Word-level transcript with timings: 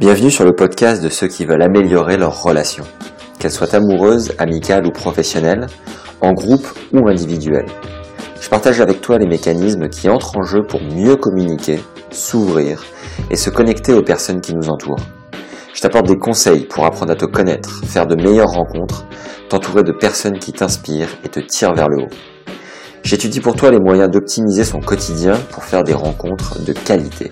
Bienvenue 0.00 0.30
sur 0.30 0.46
le 0.46 0.54
podcast 0.54 1.02
de 1.04 1.10
ceux 1.10 1.28
qui 1.28 1.44
veulent 1.44 1.60
améliorer 1.60 2.16
leurs 2.16 2.42
relations, 2.42 2.86
qu'elles 3.38 3.50
soient 3.50 3.74
amoureuses, 3.74 4.32
amicales 4.38 4.86
ou 4.86 4.90
professionnelles, 4.92 5.66
en 6.22 6.32
groupe 6.32 6.66
ou 6.94 7.06
individuelles. 7.06 7.68
Je 8.40 8.48
partage 8.48 8.80
avec 8.80 9.02
toi 9.02 9.18
les 9.18 9.26
mécanismes 9.26 9.90
qui 9.90 10.08
entrent 10.08 10.38
en 10.38 10.42
jeu 10.42 10.62
pour 10.66 10.80
mieux 10.80 11.16
communiquer, 11.16 11.80
s'ouvrir 12.10 12.82
et 13.30 13.36
se 13.36 13.50
connecter 13.50 13.92
aux 13.92 14.00
personnes 14.00 14.40
qui 14.40 14.54
nous 14.54 14.70
entourent. 14.70 15.04
Je 15.74 15.82
t'apporte 15.82 16.06
des 16.06 16.16
conseils 16.16 16.64
pour 16.64 16.86
apprendre 16.86 17.12
à 17.12 17.16
te 17.16 17.26
connaître, 17.26 17.84
faire 17.84 18.06
de 18.06 18.16
meilleures 18.16 18.52
rencontres, 18.52 19.04
t'entourer 19.50 19.82
de 19.82 19.92
personnes 19.92 20.38
qui 20.38 20.54
t'inspirent 20.54 21.14
et 21.24 21.28
te 21.28 21.40
tirent 21.40 21.74
vers 21.74 21.90
le 21.90 22.04
haut. 22.04 22.52
J'étudie 23.02 23.40
pour 23.40 23.54
toi 23.54 23.70
les 23.70 23.78
moyens 23.78 24.10
d'optimiser 24.10 24.64
son 24.64 24.80
quotidien 24.80 25.34
pour 25.50 25.62
faire 25.64 25.84
des 25.84 25.92
rencontres 25.92 26.64
de 26.64 26.72
qualité. 26.72 27.30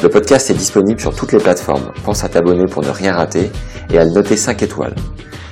Le 0.00 0.08
podcast 0.08 0.48
est 0.48 0.54
disponible 0.54 1.00
sur 1.00 1.12
toutes 1.12 1.32
les 1.32 1.40
plateformes. 1.40 1.90
Pense 2.04 2.22
à 2.22 2.28
t'abonner 2.28 2.66
pour 2.66 2.84
ne 2.84 2.90
rien 2.90 3.14
rater 3.14 3.50
et 3.90 3.98
à 3.98 4.04
le 4.04 4.12
noter 4.12 4.36
5 4.36 4.62
étoiles. 4.62 4.94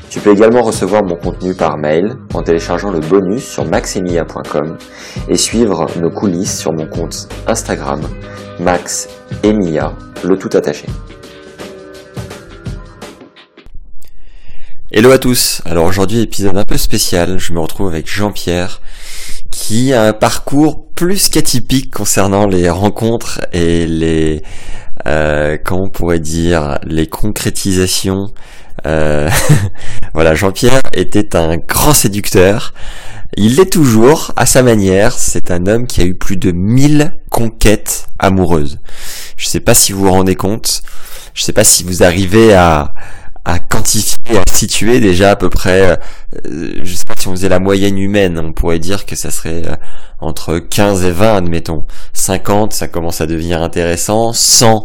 Tu 0.09 0.21
peux 0.21 0.31
également 0.31 0.63
recevoir 0.63 1.03
mon 1.03 1.17
contenu 1.17 1.53
par 1.53 1.77
mail 1.77 2.15
en 2.33 2.45
téléchargeant 2.45 2.93
le 2.93 3.01
bonus 3.01 3.45
sur 3.45 3.65
maxemia.com 3.65 4.79
et 5.29 5.37
suivre 5.37 5.87
nos 6.01 6.11
coulisses 6.11 6.57
sur 6.57 6.73
mon 6.73 6.87
compte 6.87 7.29
Instagram 7.49 8.01
Max 8.61 9.09
le 9.43 10.37
tout 10.39 10.51
attaché. 10.53 10.87
Hello 14.93 15.11
à 15.11 15.19
tous. 15.19 15.61
Alors 15.65 15.87
aujourd'hui 15.87 16.21
épisode 16.21 16.57
un 16.57 16.65
peu 16.65 16.79
spécial. 16.79 17.41
Je 17.41 17.53
me 17.53 17.59
retrouve 17.59 17.89
avec 17.89 18.09
Jean-Pierre 18.09 18.81
qui 19.51 19.93
a 19.93 20.05
un 20.05 20.13
parcours 20.13 20.86
plus 20.97 21.29
qu'atypique 21.29 21.93
concernant 21.93 22.47
les 22.47 22.69
rencontres 22.71 23.41
et 23.53 23.87
les 23.87 24.43
euh, 25.07 25.59
comment 25.63 25.85
on 25.85 25.91
pourrait 25.91 26.19
dire 26.19 26.79
les 26.85 27.07
concrétisations. 27.07 28.33
Euh, 28.87 29.31
voilà, 30.15 30.35
Jean-Pierre 30.35 30.81
était 30.95 31.37
un 31.37 31.59
grand 31.59 31.93
séducteur. 31.93 32.73
Il 33.37 33.57
l'est 33.57 33.71
toujours 33.71 34.33
à 34.37 34.47
sa 34.47 34.63
manière. 34.63 35.13
C'est 35.13 35.51
un 35.51 35.67
homme 35.67 35.87
qui 35.87 36.01
a 36.01 36.05
eu 36.05 36.15
plus 36.15 36.39
de 36.39 36.51
1000 36.51 37.13
conquêtes 37.31 38.07
amoureuses. 38.19 38.79
Je 39.37 39.47
sais 39.47 39.61
pas 39.61 39.75
si 39.75 39.93
vous 39.93 40.05
vous 40.05 40.13
rendez 40.13 40.35
compte. 40.35 40.83
Je 41.35 41.43
sais 41.43 41.53
pas 41.53 41.65
si 41.65 41.85
vous 41.85 42.03
arrivez 42.03 42.55
à 42.55 42.95
à 43.47 43.61
quantifier, 43.61 44.39
à 44.39 44.43
situer 44.53 44.99
déjà 44.99 45.31
à 45.31 45.37
peu 45.37 45.49
près, 45.49 45.97
euh, 46.45 46.81
je 46.83 46.95
sais 46.95 47.05
pas 47.05 47.15
si 47.17 47.29
on 47.29 47.31
faisait 47.31 47.49
la 47.49 47.61
moyenne 47.61 47.97
humaine, 47.97 48.41
on 48.41 48.53
pourrait 48.53 48.81
dire 48.81 49.07
que 49.07 49.15
ça 49.15 49.31
serait 49.31 49.63
euh, 49.69 49.77
entre 50.19 50.59
15 50.59 51.05
et 51.05 51.13
20, 51.13 51.37
admettons. 51.37 51.87
50, 52.13 52.73
ça 52.73 52.89
commence 52.89 53.21
à 53.21 53.27
devenir 53.27 53.63
intéressant. 53.63 54.33
100, 54.33 54.85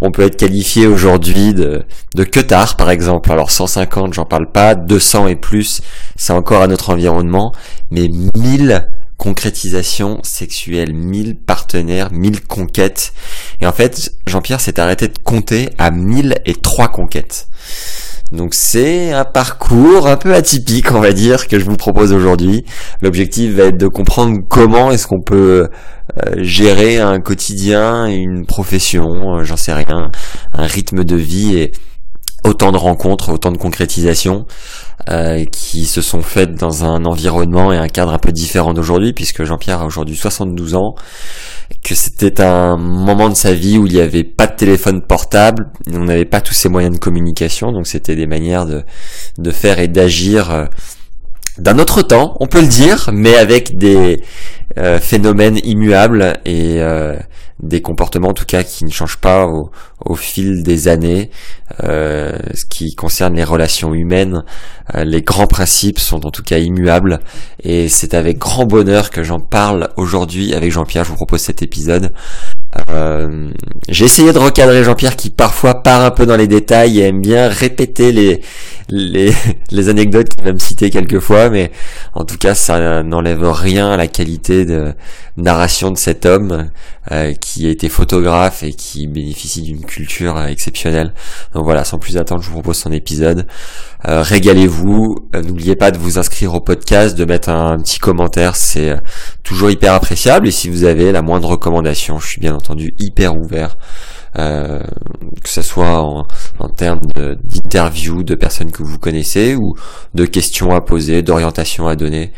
on 0.00 0.10
peut 0.10 0.22
être 0.22 0.38
qualifié 0.38 0.86
aujourd'hui 0.86 1.52
de, 1.52 1.84
de 2.14 2.24
tard 2.24 2.76
par 2.76 2.88
exemple. 2.88 3.30
Alors 3.30 3.50
150, 3.50 4.14
j'en 4.14 4.24
parle 4.24 4.50
pas. 4.50 4.74
200 4.74 5.26
et 5.26 5.36
plus, 5.36 5.82
c'est 6.16 6.32
encore 6.32 6.62
à 6.62 6.66
notre 6.66 6.88
environnement. 6.88 7.52
Mais 7.90 8.08
1000 8.08 8.88
concrétisations 9.18 10.20
sexuelles, 10.22 10.94
1000 10.94 11.36
partenaires, 11.36 12.10
1000 12.10 12.46
conquêtes. 12.46 13.12
Et 13.60 13.66
en 13.66 13.72
fait, 13.72 14.14
Jean-Pierre 14.26 14.60
s'est 14.60 14.80
arrêté 14.80 15.08
de 15.08 15.18
compter 15.22 15.68
à 15.76 15.90
1003 15.90 16.88
conquêtes. 16.88 17.48
Donc 18.32 18.54
c'est 18.54 19.12
un 19.12 19.24
parcours 19.24 20.06
un 20.06 20.16
peu 20.16 20.34
atypique, 20.34 20.92
on 20.92 21.00
va 21.00 21.12
dire, 21.12 21.48
que 21.48 21.58
je 21.58 21.64
vous 21.64 21.76
propose 21.76 22.12
aujourd'hui. 22.12 22.64
L'objectif 23.00 23.54
va 23.54 23.64
être 23.64 23.78
de 23.78 23.88
comprendre 23.88 24.38
comment 24.48 24.90
est-ce 24.90 25.06
qu'on 25.06 25.22
peut 25.22 25.68
euh, 26.16 26.34
gérer 26.36 26.98
un 26.98 27.20
quotidien, 27.20 28.06
une 28.06 28.44
profession, 28.46 29.06
euh, 29.38 29.44
j'en 29.44 29.56
sais 29.56 29.72
rien, 29.72 30.10
un 30.52 30.66
rythme 30.66 31.04
de 31.04 31.16
vie 31.16 31.56
et 31.56 31.72
autant 32.48 32.72
de 32.72 32.78
rencontres, 32.78 33.30
autant 33.30 33.52
de 33.52 33.58
concrétisations 33.58 34.46
euh, 35.10 35.44
qui 35.44 35.84
se 35.84 36.00
sont 36.00 36.22
faites 36.22 36.54
dans 36.54 36.84
un 36.84 37.04
environnement 37.04 37.72
et 37.72 37.76
un 37.76 37.88
cadre 37.88 38.12
un 38.12 38.18
peu 38.18 38.32
différent 38.32 38.72
d'aujourd'hui, 38.72 39.12
puisque 39.12 39.44
Jean-Pierre 39.44 39.82
a 39.82 39.86
aujourd'hui 39.86 40.16
72 40.16 40.74
ans, 40.74 40.94
que 41.84 41.94
c'était 41.94 42.40
un 42.40 42.76
moment 42.76 43.28
de 43.28 43.34
sa 43.34 43.52
vie 43.52 43.78
où 43.78 43.86
il 43.86 43.92
n'y 43.92 44.00
avait 44.00 44.24
pas 44.24 44.46
de 44.46 44.56
téléphone 44.56 45.02
portable, 45.02 45.70
on 45.92 46.04
n'avait 46.04 46.24
pas 46.24 46.40
tous 46.40 46.54
ces 46.54 46.68
moyens 46.68 46.94
de 46.94 46.98
communication, 46.98 47.70
donc 47.70 47.86
c'était 47.86 48.16
des 48.16 48.26
manières 48.26 48.66
de, 48.66 48.82
de 49.36 49.50
faire 49.50 49.78
et 49.78 49.88
d'agir 49.88 50.50
euh, 50.50 50.64
d'un 51.58 51.78
autre 51.78 52.02
temps, 52.02 52.36
on 52.40 52.46
peut 52.46 52.60
le 52.60 52.68
dire, 52.68 53.10
mais 53.12 53.36
avec 53.36 53.76
des 53.76 54.22
euh, 54.78 54.98
phénomènes 54.98 55.58
immuables 55.64 56.38
et 56.44 56.80
des 57.60 57.82
comportements 57.82 58.28
en 58.28 58.34
tout 58.34 58.44
cas 58.44 58.62
qui 58.62 58.84
ne 58.84 58.90
changent 58.90 59.18
pas 59.18 59.46
au, 59.46 59.70
au 60.04 60.14
fil 60.14 60.62
des 60.62 60.88
années. 60.88 61.30
Euh, 61.84 62.38
ce 62.54 62.64
qui 62.64 62.94
concerne 62.94 63.34
les 63.34 63.44
relations 63.44 63.92
humaines, 63.92 64.42
euh, 64.94 65.04
les 65.04 65.22
grands 65.22 65.46
principes 65.46 65.98
sont 65.98 66.24
en 66.24 66.30
tout 66.30 66.42
cas 66.42 66.58
immuables 66.58 67.20
et 67.62 67.88
c'est 67.88 68.14
avec 68.14 68.38
grand 68.38 68.64
bonheur 68.64 69.10
que 69.10 69.22
j'en 69.22 69.40
parle 69.40 69.88
aujourd'hui 69.96 70.54
avec 70.54 70.72
Jean-Pierre. 70.72 71.04
Je 71.04 71.10
vous 71.10 71.16
propose 71.16 71.40
cet 71.40 71.62
épisode. 71.62 72.12
Euh, 72.90 73.50
j'ai 73.88 74.04
essayé 74.04 74.32
de 74.32 74.38
recadrer 74.38 74.84
Jean-Pierre 74.84 75.16
qui 75.16 75.30
parfois 75.30 75.82
part 75.82 76.02
un 76.02 76.10
peu 76.10 76.26
dans 76.26 76.36
les 76.36 76.48
détails 76.48 77.00
et 77.00 77.04
aime 77.04 77.20
bien 77.20 77.48
répéter 77.48 78.12
les 78.12 78.40
les, 78.90 79.32
les 79.70 79.88
anecdotes 79.88 80.28
qu'il 80.30 80.44
va 80.44 80.52
me 80.52 80.58
citer 80.58 80.90
quelquefois, 80.90 81.50
mais 81.50 81.70
en 82.14 82.24
tout 82.24 82.38
cas 82.38 82.54
ça 82.54 83.02
n'enlève 83.02 83.42
rien 83.50 83.90
à 83.90 83.96
la 83.96 84.06
qualité 84.06 84.64
de 84.64 84.94
narration 85.36 85.90
de 85.90 85.98
cet 85.98 86.24
homme 86.24 86.70
euh, 87.10 87.32
qui 87.32 87.66
a 87.66 87.70
été 87.70 87.88
photographe 87.88 88.62
et 88.62 88.72
qui 88.72 89.06
bénéficie 89.06 89.62
d'une 89.62 89.84
culture 89.84 90.36
euh, 90.36 90.46
exceptionnelle. 90.46 91.14
Donc 91.54 91.64
voilà, 91.64 91.84
sans 91.84 91.98
plus 91.98 92.18
attendre, 92.18 92.42
je 92.42 92.48
vous 92.48 92.54
propose 92.54 92.76
son 92.76 92.92
épisode. 92.92 93.46
Euh, 94.06 94.22
régalez-vous, 94.22 95.16
n'oubliez 95.42 95.74
pas 95.74 95.90
de 95.90 95.96
vous 95.96 96.18
inscrire 96.18 96.54
au 96.54 96.60
podcast, 96.60 97.16
de 97.16 97.24
mettre 97.24 97.48
un, 97.48 97.78
petit 97.78 97.98
commentaire, 97.98 98.56
c'est 98.56 98.94
toujours 99.42 99.70
hyper 99.70 99.94
appréciable. 99.94 100.48
Et 100.48 100.50
si 100.50 100.68
vous 100.68 100.84
avez 100.84 101.10
la 101.10 101.22
moindre 101.22 101.48
recommandation, 101.48 102.18
je 102.18 102.28
suis 102.28 102.40
bien 102.40 102.54
entendu 102.54 102.94
hyper 102.98 103.36
ouvert. 103.36 103.76
Euh, 104.38 104.82
que 105.42 105.48
ce 105.48 105.62
soit 105.62 105.98
en, 105.98 106.68
termes 106.76 107.00
d'interviews 107.14 108.22
de, 108.22 108.34
personnes 108.34 108.70
que 108.70 108.82
vous 108.82 108.98
connaissez 108.98 109.56
ou 109.56 109.74
de 110.14 110.26
questions 110.26 110.74
à 110.74 110.80
poser, 110.80 111.22
d'orientation 111.22 111.88
à 111.88 111.96
donner. 111.96 112.32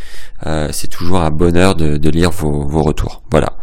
Euh, 0.47 0.69
c'est 0.73 0.87
toujours 0.87 1.21
un 1.21 1.31
bonheur 1.31 1.75
de, 1.75 1.97
de 1.97 2.11
lire 2.11 2.31
vos 2.31 2.83
retours. 2.83 3.23
Voilà. 3.31 3.57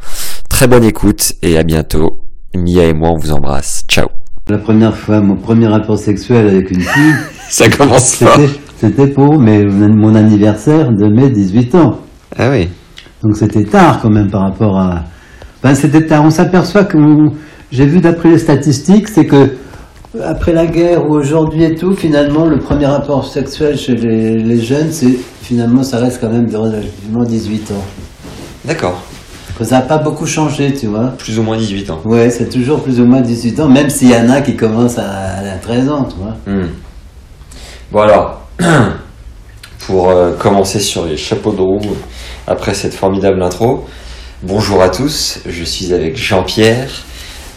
Très 0.57 0.67
bonne 0.67 0.85
écoute 0.85 1.33
et 1.43 1.55
à 1.55 1.61
bientôt. 1.61 2.23
Mia 2.55 2.85
et 2.85 2.93
moi, 2.93 3.11
on 3.11 3.17
vous 3.19 3.31
embrasse. 3.31 3.83
Ciao. 3.87 4.07
La 4.49 4.57
première 4.57 4.97
fois, 4.97 5.21
mon 5.21 5.35
premier 5.35 5.67
rapport 5.67 5.99
sexuel 5.99 6.47
avec 6.47 6.71
une 6.71 6.81
fille. 6.81 7.13
Ça 7.47 7.69
commence 7.69 8.15
pas. 8.15 8.37
C'était 8.75 9.05
pour 9.05 9.39
mais, 9.39 9.63
mon 9.63 10.15
anniversaire 10.15 10.91
de 10.91 11.09
mes 11.09 11.29
18 11.29 11.75
ans. 11.75 11.99
Ah 12.35 12.49
oui. 12.49 12.69
Donc 13.21 13.37
c'était 13.37 13.65
tard 13.65 13.99
quand 14.01 14.09
même 14.09 14.31
par 14.31 14.49
rapport 14.49 14.79
à. 14.79 15.03
Ben, 15.61 15.75
c'était 15.75 16.07
tard. 16.07 16.23
On 16.25 16.31
s'aperçoit 16.31 16.85
que 16.85 16.97
j'ai 17.71 17.85
vu 17.85 17.99
d'après 17.99 18.29
les 18.29 18.39
statistiques, 18.39 19.09
c'est 19.09 19.27
que 19.27 19.51
après 20.23 20.53
la 20.53 20.65
guerre 20.65 21.07
ou 21.07 21.13
aujourd'hui 21.13 21.65
et 21.65 21.75
tout, 21.75 21.93
finalement, 21.93 22.47
le 22.47 22.57
premier 22.57 22.87
rapport 22.87 23.27
sexuel 23.27 23.77
chez 23.77 23.93
les, 23.93 24.59
jeunes, 24.59 24.91
c'est 24.91 25.19
finalement, 25.39 25.83
ça 25.83 25.99
reste 25.99 26.19
quand 26.19 26.31
même 26.31 26.49
de 26.49 26.57
relativement 26.57 27.23
18 27.25 27.73
ans. 27.73 27.85
D'accord. 28.65 29.03
Ça 29.63 29.79
n'a 29.79 29.81
pas 29.81 29.97
beaucoup 29.97 30.25
changé, 30.25 30.73
tu 30.73 30.87
vois. 30.87 31.13
Plus 31.17 31.39
ou 31.39 31.43
moins 31.43 31.57
18 31.57 31.89
ans. 31.89 32.01
Ouais, 32.05 32.29
c'est 32.29 32.49
toujours 32.49 32.81
plus 32.83 32.99
ou 32.99 33.05
moins 33.05 33.21
18 33.21 33.59
ans, 33.59 33.67
même 33.67 33.89
s'il 33.89 34.09
y 34.09 34.15
en 34.15 34.29
a 34.29 34.41
qui 34.41 34.55
commencent 34.55 34.99
à, 34.99 35.57
13 35.61 35.89
ans, 35.89 36.05
tu 36.05 36.15
vois. 36.17 36.35
Hmm. 36.45 36.69
Bon 37.91 38.01
alors, 38.01 38.41
pour 39.79 40.09
euh, 40.09 40.33
commencer 40.33 40.79
sur 40.79 41.05
les 41.05 41.17
chapeaux 41.17 41.53
de 41.53 41.61
roue, 41.61 41.95
après 42.45 42.73
cette 42.73 42.93
formidable 42.93 43.41
intro, 43.41 43.85
bonjour 44.43 44.81
à 44.81 44.89
tous, 44.89 45.39
je 45.47 45.63
suis 45.63 45.93
avec 45.93 46.17
Jean-Pierre. 46.17 46.89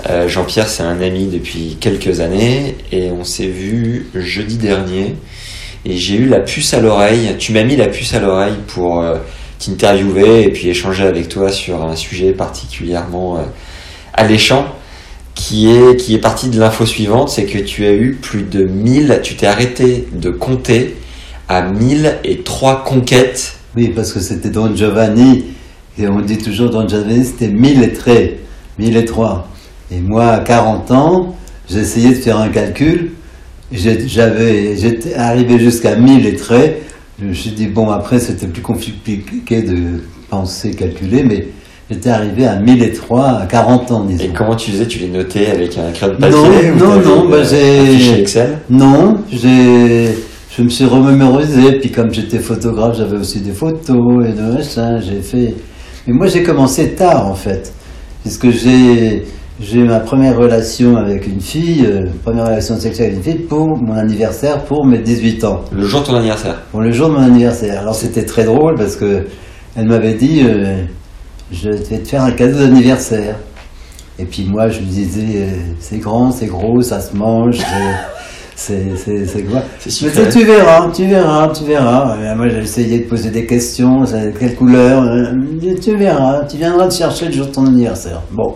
Euh, 0.08 0.28
Jean-Pierre, 0.28 0.68
c'est 0.68 0.82
un 0.82 1.00
ami 1.02 1.26
depuis 1.26 1.76
quelques 1.80 2.20
années 2.20 2.76
et 2.90 3.10
on 3.10 3.24
s'est 3.24 3.48
vu 3.48 4.08
jeudi 4.14 4.56
dernier 4.56 5.16
et 5.84 5.96
j'ai 5.96 6.16
eu 6.16 6.26
la 6.26 6.40
puce 6.40 6.72
à 6.74 6.80
l'oreille. 6.80 7.34
Tu 7.38 7.52
m'as 7.52 7.64
mis 7.64 7.76
la 7.76 7.88
puce 7.88 8.14
à 8.14 8.20
l'oreille 8.20 8.56
pour 8.66 9.00
euh, 9.00 9.16
t'interviewer 9.60 10.42
et 10.42 10.50
puis 10.50 10.68
échanger 10.68 11.04
avec 11.04 11.28
toi 11.28 11.52
sur 11.52 11.84
un 11.84 11.94
sujet 11.94 12.32
particulièrement 12.32 13.36
euh, 13.36 13.42
alléchant 14.14 14.66
qui 15.34 15.70
est, 15.70 15.96
qui 15.96 16.14
est 16.14 16.18
parti 16.18 16.48
de 16.48 16.58
l'info 16.58 16.84
suivante, 16.84 17.28
c'est 17.28 17.44
que 17.44 17.58
tu 17.58 17.86
as 17.86 17.92
eu 17.92 18.18
plus 18.20 18.42
de 18.42 18.64
1000, 18.64 19.20
tu 19.22 19.36
t'es 19.36 19.46
arrêté 19.46 20.08
de 20.12 20.30
compter 20.30 20.96
à 21.48 21.62
1003 21.62 22.84
conquêtes. 22.84 23.54
Oui, 23.76 23.92
parce 23.94 24.12
que 24.12 24.20
c'était 24.20 24.50
Don 24.50 24.74
Giovanni, 24.74 25.44
et 25.98 26.08
on 26.08 26.20
dit 26.20 26.38
toujours 26.38 26.70
Don 26.70 26.88
Giovanni, 26.88 27.24
c'était 27.24 27.48
1000 27.48 27.82
et 27.84 27.92
très, 27.92 28.38
1003. 28.78 29.48
Et 29.92 30.00
moi, 30.00 30.26
à 30.26 30.40
40 30.40 30.90
ans, 30.90 31.36
essayé 31.78 32.10
de 32.10 32.14
faire 32.14 32.38
un 32.38 32.48
calcul. 32.48 33.12
J'avais, 33.72 34.76
j'étais 34.76 35.14
arrivé 35.14 35.58
jusqu'à 35.58 35.94
1000 35.94 36.26
et 36.26 36.34
traits. 36.34 36.82
Suis 37.32 37.50
dit, 37.50 37.66
bon, 37.66 37.90
après, 37.90 38.18
c'était 38.18 38.46
plus 38.46 38.62
compliqué 38.62 39.62
de 39.62 40.00
penser, 40.28 40.70
calculer, 40.72 41.22
mais 41.24 41.48
j'étais 41.90 42.10
arrivé 42.10 42.46
à 42.46 42.56
1003 42.56 43.24
à 43.42 43.46
40 43.46 43.90
ans, 43.92 44.04
disons. 44.04 44.24
Et 44.24 44.28
comment 44.28 44.56
tu 44.56 44.70
faisais? 44.70 44.86
Tu 44.86 44.98
les 45.00 45.08
notais 45.08 45.46
avec 45.48 45.76
un 45.78 45.90
crayon 45.92 46.14
de 46.14 46.20
Non, 46.20 46.42
papier 46.42 46.70
ou 46.70 46.76
non, 46.76 46.88
t'avais 46.90 47.04
non, 47.08 47.24
une- 47.24 47.30
bah, 47.30 47.36
un 47.40 47.44
j'ai- 47.44 48.20
Excel? 48.20 48.58
Non, 48.70 49.18
j'ai, 49.30 50.06
je 50.56 50.62
me 50.62 50.68
suis 50.68 50.84
remémorisé, 50.84 51.72
puis 51.80 51.90
comme 51.90 52.12
j'étais 52.12 52.38
photographe, 52.38 52.96
j'avais 52.96 53.16
aussi 53.16 53.40
des 53.40 53.52
photos 53.52 54.26
et 54.26 54.32
de 54.32 54.42
machin, 54.54 55.00
j'ai 55.00 55.20
fait. 55.20 55.54
Mais 56.06 56.12
moi, 56.14 56.26
j'ai 56.26 56.42
commencé 56.42 56.90
tard, 56.92 57.26
en 57.26 57.34
fait, 57.34 57.72
puisque 58.22 58.50
j'ai, 58.50 59.24
j'ai 59.60 59.80
eu 59.80 59.84
ma 59.84 60.00
première 60.00 60.38
relation 60.38 60.96
avec 60.96 61.26
une 61.26 61.40
fille, 61.40 61.84
euh, 61.86 62.06
première 62.24 62.46
relation 62.46 62.78
sexuelle 62.78 63.12
avec 63.12 63.18
une 63.18 63.32
fille 63.32 63.42
pour 63.42 63.76
mon 63.76 63.94
anniversaire, 63.94 64.64
pour 64.64 64.86
mes 64.86 64.98
18 64.98 65.44
ans, 65.44 65.60
Le 65.70 65.84
jour 65.84 66.00
de 66.00 66.06
ton 66.06 66.14
anniversaire. 66.16 66.62
pour 66.70 66.80
le 66.80 66.90
jour 66.92 67.08
de 67.08 67.14
mon 67.14 67.20
anniversaire. 67.20 67.80
Alors 67.80 67.94
c'était 67.94 68.24
très 68.24 68.44
drôle 68.44 68.76
parce 68.76 68.96
que 68.96 69.26
elle 69.76 69.86
m'avait 69.86 70.14
dit, 70.14 70.40
euh, 70.42 70.82
je 71.52 71.70
vais 71.70 71.98
te 71.98 72.08
faire 72.08 72.22
un 72.22 72.32
cadeau 72.32 72.58
d'anniversaire. 72.58 73.36
Et 74.18 74.24
puis 74.24 74.46
moi, 74.50 74.68
je 74.68 74.78
lui 74.78 74.86
disais, 74.86 75.42
euh, 75.42 75.46
c'est 75.78 75.98
grand, 75.98 76.30
c'est 76.30 76.46
gros, 76.46 76.80
ça 76.80 77.00
se 77.00 77.14
mange, 77.14 77.58
c'est, 78.56 78.82
quoi? 79.50 79.62
Mais 80.02 80.30
tu, 80.30 80.44
verras, 80.44 80.90
tu 80.90 81.06
verras, 81.06 81.48
tu 81.48 81.64
verras. 81.64 82.16
Et 82.16 82.34
moi, 82.34 82.48
j'ai 82.48 82.58
essayé 82.58 82.98
de 83.00 83.04
poser 83.04 83.30
des 83.30 83.46
questions, 83.46 84.04
quelle 84.38 84.54
couleur 84.56 85.02
euh, 85.04 85.32
Tu 85.80 85.96
verras, 85.96 86.44
tu 86.46 86.56
viendras 86.56 86.88
te 86.88 86.94
chercher 86.94 87.26
le 87.26 87.32
jour 87.32 87.46
de 87.46 87.52
ton 87.52 87.66
anniversaire. 87.66 88.22
Bon. 88.30 88.54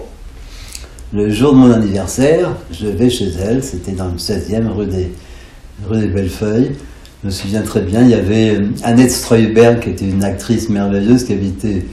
Le 1.14 1.30
jour 1.30 1.52
de 1.52 1.58
mon 1.58 1.70
anniversaire, 1.70 2.56
je 2.72 2.88
vais 2.88 3.08
chez 3.08 3.30
elle, 3.40 3.62
c'était 3.62 3.92
dans 3.92 4.08
le 4.08 4.16
16e 4.16 4.66
rue 4.66 4.86
des, 4.86 5.12
rue 5.88 6.00
des 6.00 6.08
Bellefeuilles. 6.08 6.72
Je 7.22 7.28
me 7.28 7.30
souviens 7.30 7.62
très 7.62 7.82
bien, 7.82 8.02
il 8.02 8.08
y 8.08 8.14
avait 8.14 8.56
euh, 8.56 8.66
Annette 8.82 9.12
Streuberg, 9.12 9.78
qui 9.78 9.90
était 9.90 10.08
une 10.08 10.24
actrice 10.24 10.68
merveilleuse, 10.68 11.22
qui 11.22 11.34
habitait 11.34 11.84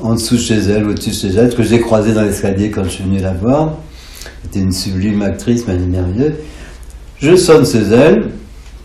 en 0.00 0.14
dessous 0.14 0.36
de 0.36 0.40
chez 0.40 0.58
elle, 0.58 0.86
au-dessus 0.86 1.10
de 1.10 1.14
chez 1.16 1.36
elle, 1.36 1.52
que 1.52 1.64
j'ai 1.64 1.80
croisée 1.80 2.14
dans 2.14 2.22
l'escalier 2.22 2.70
quand 2.70 2.84
je 2.84 2.90
suis 2.90 3.02
venu 3.02 3.18
la 3.18 3.32
voir. 3.32 3.74
C'était 4.44 4.60
une 4.60 4.72
sublime 4.72 5.20
actrice, 5.22 5.66
merveilleuse. 5.66 6.34
Je 7.18 7.34
sonne 7.34 7.66
chez 7.66 7.82
elle, 7.92 8.28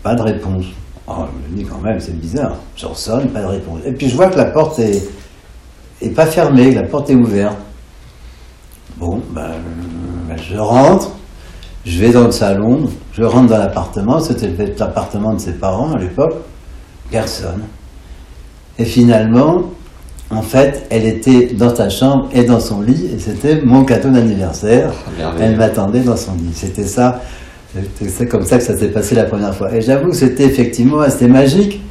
pas 0.02 0.16
de 0.16 0.22
réponse. 0.22 0.64
Oh, 1.06 1.26
je 1.48 1.52
me 1.52 1.62
dis 1.62 1.64
quand 1.64 1.80
même, 1.80 2.00
c'est 2.00 2.18
bizarre. 2.18 2.56
Je 2.74 2.86
ressonne, 2.86 3.28
pas 3.28 3.42
de 3.42 3.46
réponse. 3.46 3.78
Et 3.86 3.92
puis 3.92 4.08
je 4.08 4.16
vois 4.16 4.30
que 4.30 4.36
la 4.36 4.46
porte 4.46 4.80
est, 4.80 6.10
pas 6.10 6.26
fermée, 6.26 6.74
la 6.74 6.82
porte 6.82 7.08
est 7.10 7.14
ouverte. 7.14 7.56
Bon, 8.96 9.20
ben, 9.30 9.50
ben, 10.28 10.36
je 10.36 10.56
rentre, 10.56 11.10
je 11.84 11.98
vais 12.00 12.10
dans 12.10 12.24
le 12.24 12.30
salon, 12.32 12.88
je 13.12 13.22
rentre 13.24 13.48
dans 13.48 13.58
l'appartement, 13.58 14.20
c'était 14.20 14.50
l'appartement 14.78 15.34
de 15.34 15.40
ses 15.40 15.52
parents 15.52 15.92
à 15.92 15.98
l'époque, 15.98 16.34
personne. 17.10 17.62
Et 18.78 18.84
finalement, 18.84 19.64
en 20.30 20.42
fait, 20.42 20.86
elle 20.90 21.06
était 21.06 21.46
dans 21.54 21.74
sa 21.74 21.88
chambre 21.90 22.28
et 22.32 22.44
dans 22.44 22.60
son 22.60 22.80
lit, 22.80 23.10
et 23.14 23.18
c'était 23.18 23.60
mon 23.62 23.84
cadeau 23.84 24.10
d'anniversaire. 24.10 24.92
Oh, 25.06 25.10
merveilleux. 25.18 25.44
Elle 25.50 25.56
m'attendait 25.56 26.00
dans 26.00 26.16
son 26.16 26.34
lit. 26.34 26.52
C'était 26.54 26.86
ça, 26.86 27.20
ça- 28.08 28.26
comme 28.26 28.44
ça 28.44 28.58
que 28.58 28.64
ça 28.64 28.76
s'est 28.76 28.88
passé 28.88 29.14
la 29.14 29.24
première 29.24 29.54
fois. 29.54 29.72
Et 29.74 29.80
j'avoue 29.80 30.10
que 30.10 30.16
c'était 30.16 30.44
effectivement 30.44 31.00
assez 31.00 31.26
magique. 31.28 31.82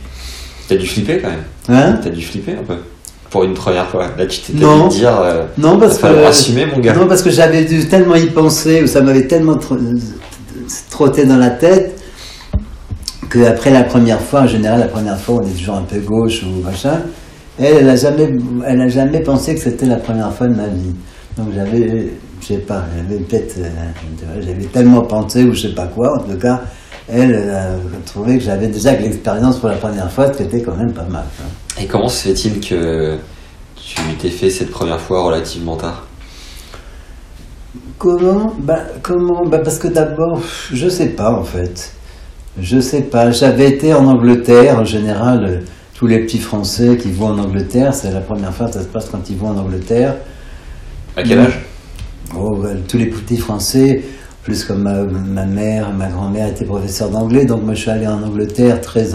T'as 0.67 0.75
dû 0.77 0.87
flipper 0.87 1.19
quand 1.21 1.29
même. 1.29 1.43
Hein? 1.69 1.99
T'as 2.01 2.09
dû 2.09 2.21
flipper 2.21 2.53
un 2.53 2.63
peu. 2.63 2.77
Pour 3.33 3.43
une 3.43 3.53
première 3.55 3.87
fois. 3.89 4.05
Là, 4.17 4.25
tu 4.27 4.39
t'étais 4.41 4.63
Non. 4.63 4.87
dit 4.87 4.99
dire. 4.99 5.19
euh, 5.19 5.43
non, 5.57 5.77
parce 5.79 5.97
que, 5.97 6.05
assumer, 6.25 6.67
mon 6.67 6.79
gars. 6.79 6.93
non, 6.93 7.07
parce 7.07 7.21
que 7.23 7.31
j'avais 7.31 7.65
dû 7.65 7.85
tellement 7.87 8.13
y 8.15 8.27
penser, 8.27 8.83
ou 8.83 8.87
ça 8.87 9.01
m'avait 9.01 9.25
tellement 9.27 9.55
tr- 9.55 9.99
trotté 10.91 11.25
dans 11.25 11.37
la 11.37 11.49
tête, 11.49 11.99
que 13.31 13.43
après 13.45 13.71
la 13.71 13.83
première 13.83 14.21
fois, 14.21 14.41
en 14.41 14.47
général, 14.47 14.79
la 14.79 14.87
première 14.87 15.19
fois, 15.19 15.41
on 15.41 15.47
est 15.47 15.57
toujours 15.57 15.77
un 15.77 15.81
peu 15.81 15.99
gauche 15.99 16.43
ou 16.43 16.63
machin. 16.63 16.99
Elle, 17.59 17.77
elle 17.77 17.89
a 17.89 17.95
jamais, 17.95 18.29
elle 18.67 18.81
a 18.81 18.87
jamais 18.87 19.19
pensé 19.21 19.55
que 19.55 19.61
c'était 19.61 19.87
la 19.87 19.95
première 19.97 20.31
fois 20.31 20.47
de 20.47 20.53
ma 20.55 20.67
vie. 20.67 20.93
Donc 21.37 21.47
j'avais, 21.55 22.09
je 22.39 22.45
sais 22.45 22.57
pas, 22.57 22.83
j'avais 22.95 23.19
peut-être, 23.23 23.55
euh, 23.57 24.41
j'avais 24.45 24.65
tellement 24.65 25.01
pensé 25.01 25.43
ou 25.43 25.53
je 25.55 25.61
sais 25.69 25.73
pas 25.73 25.87
quoi. 25.87 26.19
En 26.19 26.23
tout 26.23 26.37
cas, 26.37 26.61
elle, 27.11 27.31
elle 27.31 27.49
a 27.49 27.67
trouvé 28.05 28.37
que 28.37 28.43
j'avais 28.43 28.67
déjà 28.67 28.93
que 28.93 29.01
l'expérience 29.01 29.57
pour 29.57 29.69
la 29.69 29.75
première 29.75 30.11
fois, 30.11 30.31
c'était 30.31 30.61
quand 30.61 30.75
même 30.75 30.93
pas 30.93 31.07
mal. 31.09 31.23
hein. 31.41 31.49
Et 31.79 31.85
comment 31.85 32.07
se 32.07 32.27
fait-il 32.27 32.59
que 32.59 33.17
tu 33.75 33.95
t'es 34.19 34.29
fait 34.29 34.49
cette 34.49 34.71
première 34.71 34.99
fois 34.99 35.23
relativement 35.23 35.75
tard 35.75 36.05
Comment? 37.97 38.53
Bah, 38.59 38.79
comment? 39.01 39.45
Bah, 39.45 39.59
Parce 39.59 39.79
que 39.79 39.87
d'abord, 39.87 40.41
je 40.71 40.87
sais 40.87 41.09
pas 41.09 41.31
en 41.31 41.43
fait. 41.43 41.93
Je 42.59 42.79
sais 42.79 43.01
pas. 43.01 43.31
J'avais 43.31 43.69
été 43.69 43.93
en 43.93 44.05
Angleterre, 44.05 44.79
en 44.79 44.83
général, 44.83 45.45
euh, 45.45 45.59
tous 45.95 46.05
les 46.05 46.19
petits 46.19 46.39
Français 46.39 46.97
qui 46.97 47.11
vont 47.11 47.27
en 47.27 47.39
Angleterre, 47.39 47.93
c'est 47.95 48.11
la 48.11 48.21
première 48.21 48.53
fois 48.53 48.67
que 48.67 48.73
ça 48.73 48.81
se 48.81 48.87
passe 48.87 49.09
quand 49.09 49.29
ils 49.29 49.37
vont 49.37 49.49
en 49.49 49.57
Angleterre. 49.57 50.15
À 51.17 51.23
quel 51.23 51.39
âge? 51.39 51.59
Oh, 52.37 52.55
bah, 52.61 52.69
tous 52.87 52.97
les 52.97 53.07
petits 53.07 53.37
Français, 53.37 54.03
plus 54.43 54.63
comme 54.63 54.83
ma, 54.83 55.03
ma 55.03 55.45
mère, 55.45 55.91
ma 55.91 56.07
grand-mère 56.07 56.47
était 56.47 56.65
professeure 56.65 57.09
d'anglais, 57.09 57.45
donc 57.45 57.63
moi 57.63 57.73
je 57.73 57.81
suis 57.81 57.89
allé 57.89 58.05
en 58.05 58.21
Angleterre 58.21 58.81
très, 58.81 59.07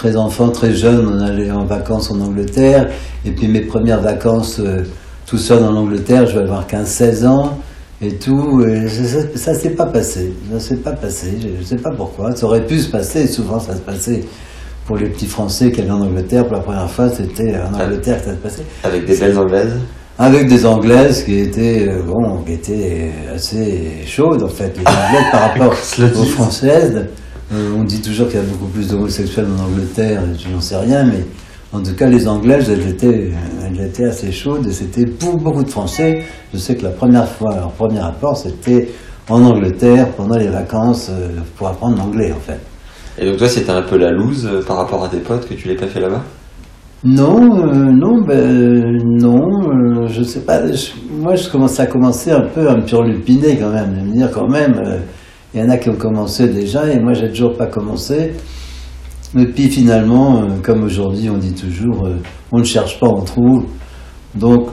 très 0.00 0.16
enfant, 0.16 0.48
très 0.48 0.72
jeune, 0.72 1.06
on 1.06 1.20
allait 1.20 1.50
en 1.50 1.66
vacances 1.66 2.10
en 2.10 2.18
Angleterre, 2.22 2.88
et 3.26 3.32
puis 3.32 3.48
mes 3.48 3.60
premières 3.60 4.00
vacances 4.00 4.58
euh, 4.58 4.82
tout 5.26 5.36
seul 5.36 5.62
en 5.62 5.76
Angleterre, 5.76 6.24
je 6.24 6.38
vais 6.38 6.44
avoir 6.44 6.66
15-16 6.66 7.26
ans, 7.26 7.58
et 8.00 8.14
tout, 8.14 8.64
et 8.64 8.88
ça, 8.88 9.18
ça 9.34 9.52
s'est 9.52 9.74
pas 9.74 9.84
passé, 9.84 10.32
ça 10.54 10.58
s'est 10.58 10.76
pas 10.76 10.92
passé, 10.92 11.36
je, 11.38 11.48
je 11.60 11.64
sais 11.66 11.76
pas 11.76 11.90
pourquoi, 11.90 12.34
ça 12.34 12.46
aurait 12.46 12.64
pu 12.64 12.78
se 12.78 12.88
passer, 12.88 13.26
souvent 13.26 13.60
ça 13.60 13.74
se 13.74 13.80
passait 13.80 14.24
pour 14.86 14.96
les 14.96 15.10
petits 15.10 15.26
Français 15.26 15.70
qui 15.70 15.82
allaient 15.82 15.90
en 15.90 16.00
Angleterre 16.00 16.46
pour 16.46 16.56
la 16.56 16.62
première 16.62 16.90
fois, 16.90 17.10
c'était 17.10 17.56
en 17.58 17.78
Angleterre 17.78 18.20
que 18.20 18.24
ça 18.24 18.32
se 18.32 18.38
passait. 18.38 18.64
Avec 18.82 19.04
des 19.04 19.18
belles 19.18 19.38
anglaises? 19.38 19.76
Avec 20.18 20.48
des 20.48 20.64
Anglaises 20.64 21.24
qui 21.24 21.40
étaient, 21.40 21.86
euh, 21.88 22.02
bon, 22.06 22.38
qui 22.38 22.52
étaient 22.54 23.10
assez 23.34 24.02
chaudes 24.06 24.42
en 24.42 24.48
fait. 24.48 24.72
Les 24.78 24.86
Anglaises 24.86 25.30
par 25.30 25.40
rapport 25.52 25.72
aux. 25.72 26.24
Françaises, 26.24 27.06
euh, 27.52 27.72
on 27.78 27.84
dit 27.84 28.00
toujours 28.00 28.28
qu'il 28.28 28.36
y 28.36 28.42
a 28.42 28.46
beaucoup 28.46 28.66
plus 28.66 28.88
d'homosexuels 28.88 29.46
en 29.58 29.64
Angleterre, 29.64 30.22
je 30.38 30.48
n'en 30.48 30.60
sais 30.60 30.76
rien, 30.76 31.04
mais 31.04 31.24
en 31.72 31.82
tout 31.82 31.94
cas 31.94 32.06
les 32.08 32.26
Anglaises, 32.28 32.68
elles 32.70 32.88
étaient, 32.88 33.32
elles 33.64 33.80
étaient 33.86 34.04
assez 34.06 34.32
chaudes 34.32 34.66
et 34.66 34.72
c'était 34.72 35.06
pour 35.06 35.36
beaucoup 35.36 35.62
de 35.64 35.68
Français. 35.70 36.22
Je 36.52 36.58
sais 36.58 36.76
que 36.76 36.84
la 36.84 36.90
première 36.90 37.28
fois, 37.28 37.54
leur 37.54 37.70
premier 37.72 38.00
rapport, 38.00 38.36
c'était 38.36 38.88
en 39.28 39.42
Angleterre 39.44 40.08
pendant 40.16 40.36
les 40.36 40.48
vacances 40.48 41.08
euh, 41.10 41.28
pour 41.56 41.68
apprendre 41.68 41.96
l'anglais 41.98 42.32
en 42.32 42.40
fait. 42.40 42.58
Et 43.18 43.26
donc 43.28 43.36
toi, 43.38 43.48
c'était 43.48 43.70
un 43.70 43.82
peu 43.82 43.96
la 43.96 44.10
loose 44.10 44.46
euh, 44.46 44.62
par 44.62 44.76
rapport 44.76 45.04
à 45.04 45.08
tes 45.08 45.18
potes 45.18 45.48
que 45.48 45.54
tu 45.54 45.68
l'aies 45.68 45.76
pas 45.76 45.86
fait 45.86 46.00
là-bas? 46.00 46.22
Non, 47.02 47.66
euh, 47.66 47.90
non, 47.92 48.20
ben 48.26 48.98
non, 49.04 50.06
je 50.08 50.22
sais 50.22 50.40
pas. 50.40 50.66
je- 50.70 50.90
moi, 51.10 51.34
je 51.34 51.48
commence 51.48 51.80
à 51.80 51.86
commencer 51.86 52.30
un 52.30 52.42
peu 52.54 52.68
à 52.68 52.76
me 52.76 52.84
turlupiner 52.84 53.56
quand 53.58 53.70
même, 53.70 53.94
de 53.94 54.00
me 54.06 54.12
dire 54.12 54.30
quand 54.30 54.48
même, 54.48 54.74
il 55.54 55.60
y 55.60 55.62
en 55.62 55.68
a 55.68 55.76
qui 55.76 55.88
ont 55.90 55.96
commencé 55.96 56.48
déjà 56.48 56.86
et 56.88 56.98
moi, 57.00 57.12
j'ai 57.12 57.28
toujours 57.28 57.56
pas 57.56 57.66
commencé. 57.66 58.32
Et 59.38 59.46
puis 59.46 59.68
finalement, 59.68 60.42
euh, 60.42 60.46
comme 60.62 60.82
aujourd'hui, 60.84 61.30
on 61.30 61.38
dit 61.38 61.54
toujours, 61.54 62.06
euh, 62.06 62.16
on 62.52 62.58
ne 62.58 62.64
cherche 62.64 62.98
pas, 62.98 63.08
on 63.08 63.22
trouve. 63.22 63.64
Donc, 64.34 64.68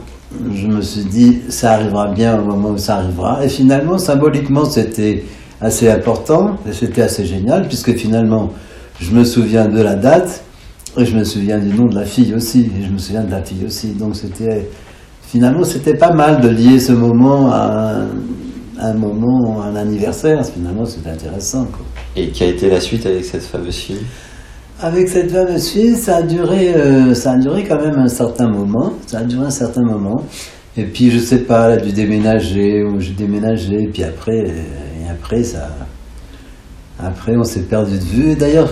je 0.54 0.66
me 0.66 0.82
suis 0.82 1.04
dit, 1.04 1.40
ça 1.48 1.72
arrivera 1.72 2.08
bien 2.08 2.40
au 2.40 2.44
moment 2.44 2.70
où 2.70 2.78
ça 2.78 2.96
arrivera. 2.96 3.44
Et 3.44 3.48
finalement, 3.48 3.98
symboliquement, 3.98 4.64
c'était 4.64 5.24
assez 5.60 5.90
important 5.90 6.56
et 6.68 6.72
c'était 6.72 7.02
assez 7.02 7.24
génial 7.24 7.66
puisque 7.66 7.94
finalement, 7.94 8.50
je 9.00 9.12
me 9.12 9.24
souviens 9.24 9.68
de 9.68 9.80
la 9.80 9.94
date. 9.94 10.44
Et 10.96 11.04
je 11.04 11.16
me 11.16 11.22
souviens 11.22 11.58
du 11.58 11.68
nom 11.68 11.86
de 11.86 11.94
la 11.94 12.04
fille 12.04 12.34
aussi, 12.34 12.70
et 12.76 12.84
je 12.84 12.90
me 12.90 12.98
souviens 12.98 13.22
de 13.22 13.30
la 13.30 13.42
fille 13.42 13.64
aussi. 13.64 13.92
Donc 13.92 14.16
c'était 14.16 14.68
finalement 15.22 15.62
c'était 15.62 15.94
pas 15.94 16.12
mal 16.12 16.40
de 16.40 16.48
lier 16.48 16.80
ce 16.80 16.92
moment 16.92 17.52
à 17.52 18.06
un, 18.78 18.94
moment, 18.94 19.62
un 19.62 19.76
anniversaire. 19.76 20.44
Finalement 20.46 20.84
c'était 20.84 21.10
intéressant. 21.10 21.64
quoi. 21.66 21.84
Et 22.16 22.28
quelle 22.30 22.48
a 22.48 22.52
été 22.52 22.70
la 22.70 22.80
suite 22.80 23.06
avec 23.06 23.24
cette 23.24 23.42
fameuse 23.42 23.76
fille? 23.76 24.00
Avec 24.80 25.08
cette 25.08 25.32
fameuse 25.32 25.68
fille, 25.70 25.96
ça 25.96 26.16
a 26.16 26.22
duré, 26.22 26.74
euh, 26.74 27.12
ça 27.14 27.32
a 27.32 27.36
duré 27.36 27.64
quand 27.64 27.80
même 27.80 27.98
un 27.98 28.08
certain 28.08 28.48
moment. 28.48 28.92
Ça 29.06 29.18
a 29.18 29.24
duré 29.24 29.46
un 29.46 29.50
certain 29.50 29.82
moment. 29.82 30.22
Et 30.76 30.84
puis 30.84 31.10
je 31.10 31.18
sais 31.18 31.40
pas, 31.40 31.68
elle 31.70 31.80
a 31.80 31.82
dû 31.82 31.92
déménager 31.92 32.84
ou 32.84 33.00
j'ai 33.00 33.12
déménagé. 33.12 33.82
Et 33.82 33.88
puis 33.88 34.04
après, 34.04 34.38
et 34.38 35.10
après 35.10 35.42
ça, 35.42 35.68
après 37.00 37.36
on 37.36 37.42
s'est 37.42 37.62
perdu 37.62 37.98
de 37.98 38.04
vue. 38.04 38.30
Et 38.30 38.36
D'ailleurs, 38.36 38.70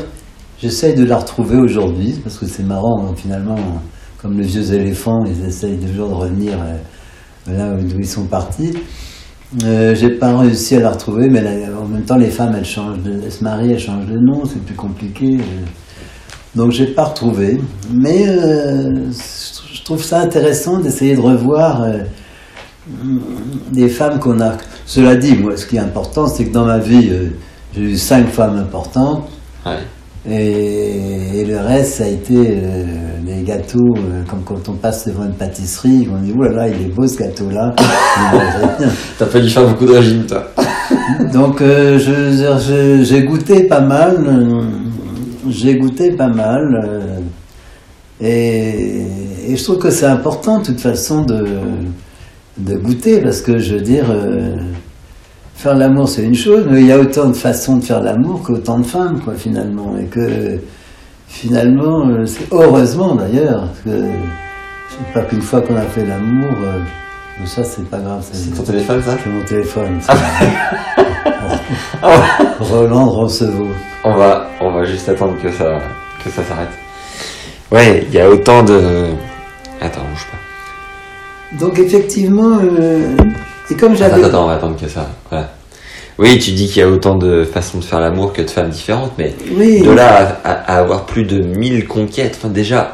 j'essaye 0.61 0.95
de 0.95 1.05
la 1.05 1.17
retrouver 1.17 1.57
aujourd'hui 1.57 2.21
parce 2.23 2.39
que 2.39 2.47
c'est 2.47 2.63
marrant 2.63 3.07
hein, 3.07 3.15
finalement, 3.17 3.57
comme 4.19 4.39
les 4.39 4.47
vieux 4.47 4.73
éléphants, 4.73 5.25
ils 5.25 5.45
essayent 5.45 5.79
toujours 5.79 6.09
de 6.09 6.15
revenir 6.15 6.55
euh, 6.55 7.53
là 7.53 7.77
d'où 7.81 7.99
ils 7.99 8.07
sont 8.09 8.27
partis. 8.27 8.73
Euh, 9.65 9.95
j'ai 9.95 10.11
pas 10.11 10.37
réussi 10.37 10.77
à 10.77 10.81
la 10.81 10.91
retrouver, 10.91 11.29
mais 11.29 11.41
en 11.81 11.87
même 11.87 12.03
temps, 12.03 12.17
les 12.17 12.31
femmes, 12.31 12.55
elles 12.57 12.65
changent 12.65 13.03
de, 13.03 13.13
elles 13.25 13.33
se 13.33 13.43
marient, 13.43 13.73
elles 13.73 13.79
changent 13.79 14.07
de 14.07 14.19
nom, 14.19 14.45
c'est 14.45 14.63
plus 14.63 14.75
compliqué. 14.75 15.37
euh. 15.37 15.65
Donc, 16.55 16.73
j'ai 16.73 16.87
pas 16.87 17.05
retrouvé. 17.05 17.59
Mais 17.93 18.29
euh, 18.29 19.11
je 19.73 19.83
trouve 19.83 20.03
ça 20.03 20.21
intéressant 20.21 20.79
d'essayer 20.79 21.15
de 21.17 21.21
revoir 21.21 21.83
euh, 21.83 21.99
des 23.73 23.89
femmes 23.89 24.19
qu'on 24.19 24.41
a. 24.41 24.53
Cela 24.85 25.17
dit, 25.17 25.37
moi, 25.37 25.57
ce 25.57 25.67
qui 25.67 25.77
est 25.77 25.81
important, 25.81 26.27
c'est 26.27 26.45
que 26.47 26.53
dans 26.53 26.67
ma 26.67 26.79
vie, 26.79 27.11
j'ai 27.75 27.81
eu 27.81 27.97
cinq 27.97 28.29
femmes 28.29 28.57
importantes. 28.59 29.29
Et, 30.29 31.41
et 31.41 31.45
le 31.45 31.59
reste, 31.59 31.95
ça 31.99 32.05
a 32.05 32.09
été 32.09 32.35
euh, 32.35 32.85
les 33.25 33.43
gâteaux, 33.43 33.95
euh, 33.97 34.25
comme 34.29 34.43
quand 34.45 34.69
on 34.69 34.73
passe 34.73 35.07
devant 35.07 35.25
une 35.25 35.35
pâtisserie, 35.35 36.09
on 36.13 36.21
dit, 36.21 36.33
oh 36.37 36.43
là 36.43 36.53
là, 36.53 36.69
il 36.69 36.87
est 36.87 36.95
beau 36.95 37.07
ce 37.07 37.17
gâteau-là. 37.17 37.75
T'as 39.19 39.27
pas 39.27 39.41
dû 39.41 39.49
faire 39.49 39.69
beaucoup 39.69 39.87
de 39.87 39.93
régime, 39.93 40.27
toi. 40.27 40.49
Donc 41.33 41.61
euh, 41.61 41.99
j'ai 43.03 43.23
goûté 43.25 43.65
pas 43.65 43.81
mal, 43.81 44.17
euh, 44.27 44.63
j'ai 45.49 45.77
goûté 45.77 46.13
pas 46.13 46.29
mal, 46.29 46.81
euh, 46.85 47.21
et, 48.21 49.03
et 49.49 49.57
je 49.57 49.63
trouve 49.63 49.79
que 49.79 49.91
c'est 49.91 50.07
important 50.07 50.59
de 50.61 50.67
toute 50.67 50.81
façon 50.81 51.23
de, 51.23 51.45
de 52.59 52.77
goûter, 52.77 53.21
parce 53.21 53.41
que 53.41 53.59
je 53.59 53.75
veux 53.75 53.81
dire, 53.83 54.11
euh, 54.11 54.57
faire 55.57 55.75
l'amour 55.75 56.09
c'est 56.09 56.23
une 56.23 56.35
chose, 56.35 56.67
mais 56.71 56.81
il 56.81 56.87
y 56.87 56.93
a 56.93 56.99
autant 56.99 57.29
de 57.29 57.35
façons 57.35 57.77
de 57.79 57.85
faire 57.85 58.01
l'amour 58.03 58.43
qu'autant 58.43 58.79
de 58.79 58.87
femmes, 58.87 59.21
quoi, 59.25 59.35
finalement, 59.35 59.97
et 60.01 60.05
que 60.05 60.59
finalement, 61.29 62.07
euh, 62.09 62.27
c'est 62.27 62.53
heureusement 62.53 63.15
d'ailleurs, 63.15 63.67
parce 63.69 63.81
que 63.97 64.03
c'est 64.91 65.13
pas 65.13 65.23
qu'une 65.23 65.43
fois 65.43 65.61
qu'on 65.63 65.77
a 65.77 65.83
fait 65.83 66.05
l'amour, 66.05 66.53
euh, 66.63 66.81
ça 67.47 67.65
c'est 67.65 67.85
pas 67.89 67.99
grave, 67.99 68.25
C'est 68.33 68.55
ton 68.55 68.63
téléphone, 68.63 69.03
ça 69.03 69.17
c'est 69.23 69.31
mon 69.31 69.43
téléphone. 69.45 70.01
ça. 70.01 70.15
Roland 72.61 73.11
Roncevaux. 73.11 73.69
On 74.05 74.15
va, 74.15 74.49
on 74.61 74.71
va 74.73 74.85
juste 74.85 75.09
attendre 75.09 75.35
que 75.43 75.51
ça, 75.51 75.79
que 76.25 76.31
ça 76.31 76.43
s'arrête. 76.45 76.69
Ouais, 77.73 78.07
il 78.09 78.15
y 78.15 78.21
a 78.21 78.29
autant 78.29 78.63
de. 78.63 79.09
Attends, 79.81 80.03
bouge 80.11 80.27
pas. 80.31 81.59
Donc 81.65 81.79
effectivement, 81.79 82.59
euh, 82.63 83.17
et 83.71 83.75
comme 83.75 83.93
Attends, 83.93 83.99
j'avais... 83.99 84.25
attends, 84.25 84.45
on 84.45 84.49
va 84.49 84.55
attendre 84.55 84.77
que 84.81 84.89
ça. 84.89 85.09
Voilà. 85.31 85.51
Oui, 86.19 86.39
tu 86.39 86.53
dis 86.53 86.67
qu'il 86.67 86.79
y 86.79 86.83
a 86.83 86.89
autant 86.89 87.17
de 87.17 87.45
façons 87.45 87.79
de 87.79 87.85
faire 87.85 88.01
l'amour 88.01 88.33
que 88.33 88.41
de 88.41 88.49
femmes 88.51 88.71
différentes, 88.71 89.13
mais 89.19 89.35
Oui, 89.55 89.83
de 89.83 89.91
là 89.91 90.41
à, 90.45 90.79
avoir 90.79 91.05
plus 91.05 91.25
de 91.25 91.43
1000 91.43 91.87
conquêtes, 91.87 92.37
enfin 92.39 92.49
déjà, 92.49 92.93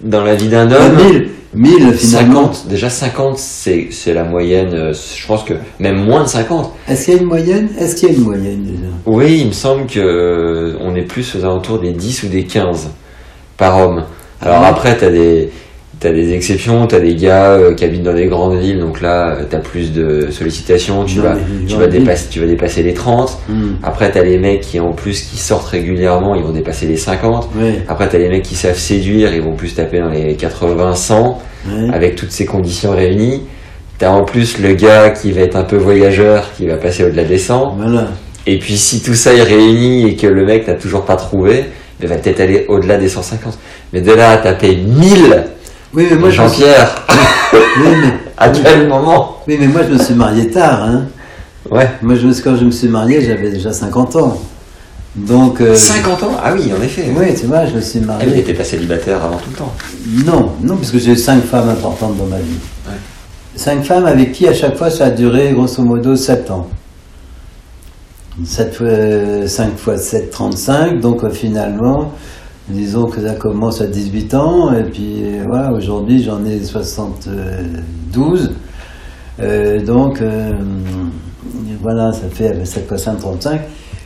dans 0.00 0.24
la 0.24 0.34
vie 0.34 0.48
d'un 0.48 0.68
homme, 0.72 0.96
1000, 0.96 1.28
1000 1.54 1.92
finalement. 1.94 2.52
50, 2.52 2.66
déjà 2.68 2.90
50, 2.90 3.38
c'est 3.38 3.88
c'est 3.92 4.12
la 4.12 4.24
moyenne, 4.24 4.74
euh, 4.74 4.92
je 4.92 5.24
pense 5.26 5.44
que 5.44 5.54
même 5.78 6.02
moins 6.04 6.24
de 6.24 6.28
50. 6.28 6.72
Est-ce 6.88 7.04
qu'il 7.04 7.14
y 7.14 7.18
a 7.18 7.20
une 7.20 7.28
moyenne? 7.28 7.68
Est-ce 7.78 7.94
qu'il 7.94 8.08
y 8.08 8.12
a 8.12 8.14
une 8.16 8.24
moyenne 8.24 8.64
déjà? 8.64 8.88
Oui, 9.06 9.38
il 9.42 9.46
me 9.46 9.52
semble 9.52 9.86
que 9.86 10.00
euh, 10.00 10.76
on 10.80 10.96
est 10.96 11.02
plus 11.02 11.36
aux 11.36 11.44
alentours 11.44 11.78
des 11.78 11.92
10 11.92 12.24
ou 12.24 12.26
des 12.28 12.42
15 12.44 12.88
par 13.56 13.78
homme. 13.78 14.02
Alors 14.40 14.56
Ah 14.56 14.62
oui. 14.62 14.66
après, 14.70 14.96
t'as 14.96 15.10
des, 15.10 15.50
t'as 16.02 16.12
des 16.12 16.32
exceptions, 16.32 16.86
t'as 16.88 16.98
des 16.98 17.14
gars 17.14 17.52
euh, 17.52 17.74
qui 17.74 17.84
habitent 17.84 18.02
dans 18.02 18.12
des 18.12 18.26
grandes 18.26 18.58
villes, 18.58 18.80
donc 18.80 19.00
là, 19.00 19.36
euh, 19.36 19.44
t'as 19.48 19.58
plus 19.58 19.92
de 19.92 20.28
sollicitations, 20.30 21.04
tu 21.04 21.20
vas, 21.20 21.36
tu 21.68 21.76
vas, 21.76 21.86
dépasser, 21.86 22.26
tu 22.28 22.40
vas 22.40 22.46
dépasser 22.46 22.82
les 22.82 22.92
30. 22.92 23.38
Hmm, 23.48 23.74
Après, 23.84 24.10
t'as 24.10 24.22
les 24.22 24.36
mecs 24.36 24.62
qui, 24.62 24.80
en 24.80 24.92
plus, 24.92 25.22
qui 25.22 25.38
sortent 25.38 25.68
régulièrement, 25.68 26.34
ils 26.34 26.42
vont 26.42 26.50
dépasser 26.50 26.86
les 26.86 26.96
50. 26.96 27.50
Oui, 27.56 27.74
Après, 27.88 28.08
t'as 28.08 28.18
les 28.18 28.28
mecs 28.28 28.42
qui 28.42 28.56
savent 28.56 28.78
séduire, 28.78 29.32
ils 29.32 29.42
vont 29.42 29.54
plus 29.54 29.74
taper 29.74 30.00
dans 30.00 30.10
les 30.10 30.34
80, 30.34 30.96
100, 30.96 31.42
oui. 31.68 31.90
avec 31.92 32.16
toutes 32.16 32.32
ces 32.32 32.46
conditions 32.46 32.90
réunies. 32.90 33.42
T'as 33.98 34.10
en 34.10 34.24
plus 34.24 34.58
le 34.58 34.74
gars 34.74 35.10
qui 35.10 35.30
va 35.30 35.42
être 35.42 35.54
un 35.54 35.62
peu 35.62 35.76
voyageur, 35.76 36.50
qui 36.56 36.66
va 36.66 36.74
passer 36.76 37.04
au-delà 37.04 37.22
des 37.22 37.38
100. 37.38 37.76
Voilà. 37.78 38.08
Et 38.48 38.58
puis 38.58 38.76
si 38.76 39.02
tout 39.02 39.14
ça 39.14 39.32
est 39.32 39.44
réuni 39.44 40.08
et 40.08 40.16
que 40.16 40.26
le 40.26 40.44
mec 40.44 40.66
n'a 40.66 40.74
toujours 40.74 41.04
pas 41.04 41.14
trouvé, 41.14 41.66
il 42.02 42.08
va 42.08 42.16
peut-être 42.16 42.40
aller 42.40 42.64
au-delà 42.68 42.96
des 42.96 43.08
150. 43.08 43.56
Mais 43.92 44.00
de 44.00 44.10
là 44.10 44.30
à 44.30 44.36
taper 44.38 44.74
1000, 44.74 45.44
Oui, 45.94 46.06
mais 46.10 46.16
moi 46.16 46.30
je 46.30 46.40
me 46.42 46.48
suis... 46.48 46.60
Jean-Pierre, 46.62 47.04
Oui, 47.52 47.88
mais... 48.02 48.12
à 48.38 48.48
quel 48.48 48.88
moment 48.88 49.36
oui, 49.46 49.56
mais 49.60 49.66
moi 49.66 49.82
je 49.82 49.92
me 49.94 49.98
suis 49.98 50.14
marié 50.14 50.48
tard. 50.50 50.82
Hein. 50.84 51.06
Ouais. 51.70 51.88
Moi, 52.02 52.14
je 52.16 52.26
me 52.26 52.32
suis- 52.32 52.42
quand 52.42 52.56
je 52.56 52.64
me 52.64 52.70
suis 52.70 52.88
marié, 52.88 53.20
j'avais 53.24 53.50
déjà 53.50 53.72
50 53.72 54.16
ans. 54.16 54.40
Donc... 55.14 55.60
euh, 55.60 55.74
50 55.74 56.22
ans? 56.24 56.36
Ah 56.42 56.52
oui, 56.54 56.72
en 56.76 56.82
effet. 56.82 57.12
Oui, 57.16 57.34
tu 57.38 57.46
vois, 57.46 57.66
je 57.66 57.74
me 57.74 57.80
suis 57.80 57.98
Elle 57.98 58.06
marié. 58.06 58.26
n'était 58.34 58.54
pas 58.54 58.64
célibataire 58.64 59.22
avant 59.24 59.36
tout 59.36 59.50
le 59.50 59.56
temps. 59.56 59.72
Non, 60.26 60.52
non, 60.62 60.76
parce 60.76 60.90
que 60.90 60.98
j'ai 60.98 61.12
eu 61.12 61.16
cinq 61.16 61.42
femmes 61.44 61.68
importantes 61.68 62.16
dans 62.16 62.26
ma 62.26 62.38
vie. 62.38 62.56
Ouais. 62.88 62.94
Cinq 63.56 63.84
femmes 63.84 64.06
avec 64.06 64.32
qui 64.32 64.46
à 64.48 64.54
chaque 64.54 64.76
fois 64.76 64.90
ça 64.90 65.06
a 65.06 65.10
duré 65.10 65.52
grosso 65.52 65.82
modo 65.82 66.16
7 66.16 66.50
ans. 66.50 66.68
7 68.44 68.74
fois, 68.74 68.86
5 69.46 69.76
fois 69.76 69.96
7, 69.98 70.30
35, 70.30 71.00
donc 71.00 71.22
euh, 71.22 71.30
finalement, 71.30 72.12
disons 72.72 73.06
que 73.06 73.20
ça 73.20 73.34
commence 73.34 73.80
à 73.80 73.86
18 73.86 74.34
ans, 74.34 74.72
et 74.72 74.84
puis 74.84 75.22
voilà, 75.46 75.72
aujourd'hui 75.72 76.22
j'en 76.22 76.44
ai 76.44 76.62
72. 76.62 78.50
Euh, 79.40 79.84
donc 79.84 80.20
euh, 80.20 80.52
voilà, 81.80 82.12
ça 82.12 82.28
fait 82.30 82.64
7 82.64 82.88
fois 82.88 82.98
5, 82.98 83.18
35. 83.18 83.60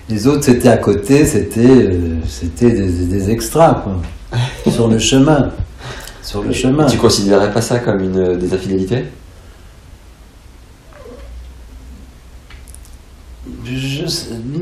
Les 0.08 0.26
autres 0.26 0.44
c'était 0.44 0.68
à 0.68 0.76
côté, 0.76 1.24
c'était 1.24 1.60
euh, 1.60 2.18
c'était 2.26 2.70
des, 2.70 3.06
des 3.06 3.30
extras, 3.30 3.82
quoi, 3.82 3.96
sur 4.72 4.88
le 4.88 4.98
chemin. 4.98 5.50
Sur 6.22 6.42
le 6.42 6.52
chemin. 6.52 6.86
Tu 6.86 6.98
considérais 6.98 7.52
pas 7.52 7.60
ça 7.60 7.78
comme 7.78 8.00
une 8.00 8.36
des 8.36 8.52
infidélités? 8.52 9.04
Je 13.74 14.04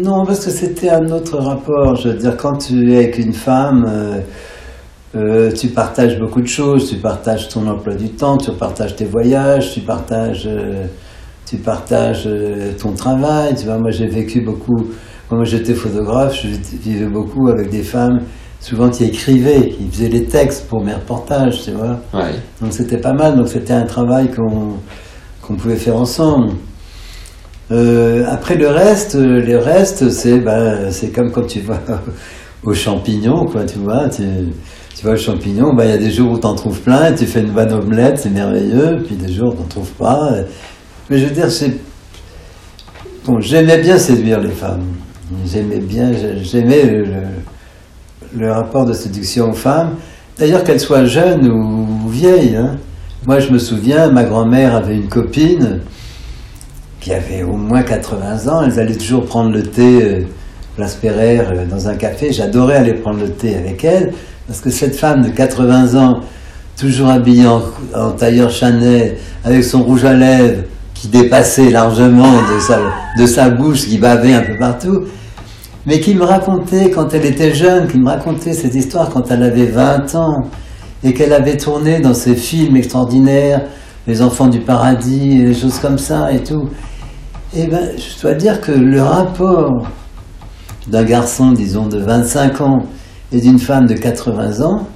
non, 0.02 0.25
parce 0.25 0.44
que 0.44 0.50
c'était 0.50 0.88
un 0.88 1.11
autre 1.11 1.38
rapport. 1.38 1.96
Je 1.96 2.08
veux 2.08 2.16
dire, 2.16 2.37
quand 2.37 2.56
tu 2.56 2.92
es 2.92 2.96
avec 2.96 3.18
une 3.18 3.34
femme, 3.34 3.84
euh, 3.87 4.20
euh, 5.14 5.52
tu 5.52 5.68
partages 5.68 6.18
beaucoup 6.18 6.40
de 6.40 6.46
choses. 6.46 6.88
Tu 6.88 6.96
partages 6.96 7.49
ton 7.49 7.66
emploi 7.66 7.94
du 7.94 8.11
temps, 8.11 8.38
tu 8.38 8.50
partages 8.52 8.96
tes 8.96 9.04
voyages, 9.04 9.73
tu 9.73 9.80
partages, 9.80 10.46
euh, 10.46 10.87
tu 11.46 11.56
partages 11.56 12.28
ton 12.80 12.92
travail. 12.92 13.54
Tu 13.54 13.66
vois, 13.66 13.78
moi 13.78 13.90
j'ai 13.90 14.06
vécu 14.06 14.40
beaucoup. 14.40 14.87
Moi 15.30 15.44
j'étais 15.44 15.75
photographe, 15.75 16.40
je 16.40 16.49
vivais 16.78 17.08
beaucoup 17.08 17.49
avec 17.49 17.68
des 17.70 17.82
femmes, 17.82 18.20
souvent 18.61 18.88
qui 18.88 19.04
écrivaient, 19.04 19.70
qui 19.70 19.88
faisaient 19.90 20.08
les 20.08 20.25
textes 20.25 20.68
pour 20.68 20.84
mes 20.84 20.94
reportages, 20.94 21.64
tu 21.64 21.73
vois. 21.73 21.99
Ouais. 22.12 22.34
Donc 22.61 22.73
c'était 22.73 22.99
pas 22.99 23.14
mal, 23.14 23.37
donc 23.37 23.49
c'était 23.49 23.73
un 23.73 23.84
travail 23.84 24.30
qu'on 24.30 24.75
qu'on 25.42 25.56
pouvait 25.56 25.76
faire 25.76 25.96
ensemble. 25.96 26.52
Euh, 27.71 28.25
après 28.30 28.56
le 28.56 28.68
reste, 28.68 29.14
euh, 29.14 29.40
le 29.40 29.59
reste, 29.59 30.11
c'est 30.11 30.38
ben, 30.38 30.90
c'est 30.90 31.09
comme 31.09 31.30
quand 31.33 31.47
tu 31.47 31.61
vas 31.61 31.80
aux 32.62 32.75
champignons, 32.75 33.47
quoi, 33.47 33.64
tu 33.64 33.78
vois. 33.78 34.09
Tu, 34.09 34.23
tu 34.94 35.04
vas 35.06 35.12
aux 35.12 35.16
champignons, 35.16 35.73
ben, 35.75 35.85
il 35.85 35.90
y 35.90 35.94
a 35.94 35.99
des 35.99 36.11
jours 36.11 36.33
où 36.33 36.38
tu 36.38 36.47
en 36.47 36.54
trouves 36.54 36.80
plein, 36.80 37.12
tu 37.12 37.26
fais 37.26 37.40
une 37.40 37.52
bonne 37.52 37.73
omelette, 37.73 38.18
c'est 38.18 38.30
merveilleux, 38.30 39.02
puis 39.06 39.16
des 39.16 39.33
jours 39.33 39.49
où 39.52 39.56
tu 39.56 39.61
n'en 39.62 39.68
trouves 39.68 39.92
pas. 39.92 40.30
Mais 41.11 41.18
je 41.18 41.26
veux 41.26 41.30
dire, 41.35 41.49
j'aimais 43.40 43.78
bien 43.78 43.99
séduire 43.99 44.40
les 44.40 44.50
femmes. 44.50 44.85
J'aimais 45.47 45.80
bien, 45.80 46.12
j'aimais 46.42 47.02
le 48.37 48.52
rapport 48.52 48.85
de 48.85 48.92
séduction 48.92 49.50
aux 49.50 49.54
femmes. 49.54 49.94
D'ailleurs, 50.38 50.64
qu'elles 50.64 50.80
soient 50.80 51.04
jeunes 51.04 51.49
ou 51.49 52.09
vieilles. 52.09 52.56
hein. 52.56 52.76
Moi, 53.26 53.38
je 53.38 53.50
me 53.50 53.59
souviens, 53.59 54.11
ma 54.11 54.25
grand-mère 54.25 54.75
avait 54.75 54.97
une 54.97 55.09
copine 55.09 55.80
qui 57.04 57.12
avait 57.12 57.42
au 57.42 57.52
moins 57.52 57.82
80 57.82 58.49
ans. 58.50 58.62
Elles 58.62 58.80
allaient 58.80 58.96
toujours 58.96 59.26
prendre 59.26 59.52
le 59.52 59.62
thé, 59.62 60.02
euh, 60.02 60.20
place 60.75 60.94
Pereire, 60.94 61.52
euh, 61.54 61.66
dans 61.66 61.87
un 61.87 61.96
café. 61.96 62.32
J'adorais 62.32 62.76
aller 62.76 62.94
prendre 62.94 63.20
le 63.20 63.28
thé 63.28 63.56
avec 63.56 63.84
elle, 63.84 64.14
parce 64.46 64.62
que 64.62 64.70
cette 64.70 64.96
femme 64.96 65.20
de 65.20 65.28
80 65.28 66.02
ans, 66.02 66.20
toujours 66.78 67.11
habillée 67.11 67.46
en, 67.46 68.11
tailleur 68.12 68.49
Chanel, 68.49 69.18
avec 69.44 69.64
son 69.64 69.82
rouge 69.82 70.06
à 70.06 70.14
lèvres 70.14 70.62
qui 70.94 71.08
dépassait 71.08 71.68
largement 71.68 72.32
de 72.32 72.58
sa, 72.61 72.78
de 73.18 73.26
sa 73.26 73.50
bouche, 73.50 73.84
qui 73.84 73.99
bavait 73.99 74.32
un 74.32 74.40
peu 74.40 74.56
partout, 74.56 75.02
mais 75.84 76.00
qui 76.00 76.14
me 76.14 76.25
racontait 76.25 76.90
quand 76.90 77.12
elle 77.12 77.26
était 77.26 77.52
jeune, 77.52 77.87
qui 77.87 77.99
me 77.99 78.08
racontait 78.08 78.54
cette 78.54 78.75
histoire 78.75 79.11
quand 79.11 79.30
elle 79.30 79.42
avait 79.42 79.66
20 79.66 80.14
ans, 80.14 80.44
et 81.04 81.12
qu'elle 81.12 81.34
avait 81.34 81.58
tourné 81.58 82.00
dans 82.00 82.14
ces 82.14 82.34
films 82.34 82.76
extraordinaires, 82.76 83.61
Les 84.06 84.23
Enfants 84.23 84.49
du 84.49 84.61
Paradis, 84.61 85.42
et 85.42 85.44
des 85.44 85.54
choses 85.54 85.78
comme 85.78 85.99
ça 85.99 86.32
et 86.32 86.42
tout. 86.42 86.70
Eh 87.56 87.66
ben, 87.66 87.90
je 87.96 88.20
dois 88.20 88.34
dire 88.34 88.61
que 88.61 88.73
le 88.73 89.00
rapport 89.02 89.87
d'un 90.88 91.04
garçon, 91.04 91.52
disons, 91.52 91.87
de 91.87 91.99
25 91.99 92.61
ans 92.61 92.84
et 93.32 93.40
d'une 93.40 93.58
femme 93.58 93.87
de 93.87 93.94
80 93.94 94.61
ans, 94.64 94.87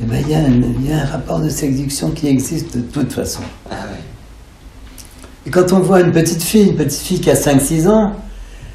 eh 0.00 0.04
ben, 0.04 0.18
il 0.20 0.30
y, 0.30 0.34
a 0.34 0.38
un- 0.38 0.50
il 0.50 0.88
y 0.88 0.92
a 0.92 1.02
un 1.02 1.04
rapport 1.04 1.40
de 1.40 1.48
séduction 1.48 2.10
qui 2.10 2.26
existe 2.28 2.76
de 2.76 2.82
toute 2.82 3.12
façon. 3.12 3.42
Ah. 3.70 3.74
Et 5.46 5.50
quand 5.50 5.72
on 5.72 5.78
voit 5.80 6.00
une 6.00 6.10
petite 6.12 6.42
fille, 6.42 6.70
une 6.70 6.76
petite 6.76 7.00
fille 7.00 7.20
qui 7.20 7.30
a 7.30 7.36
5-6 7.36 7.86
ans, 7.88 8.12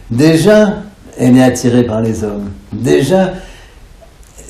déjà, 0.09 0.81
elle 1.17 1.35
est 1.37 1.43
attirée 1.43 1.83
par 1.83 2.01
les 2.01 2.23
hommes. 2.23 2.49
Déjà, 2.71 3.33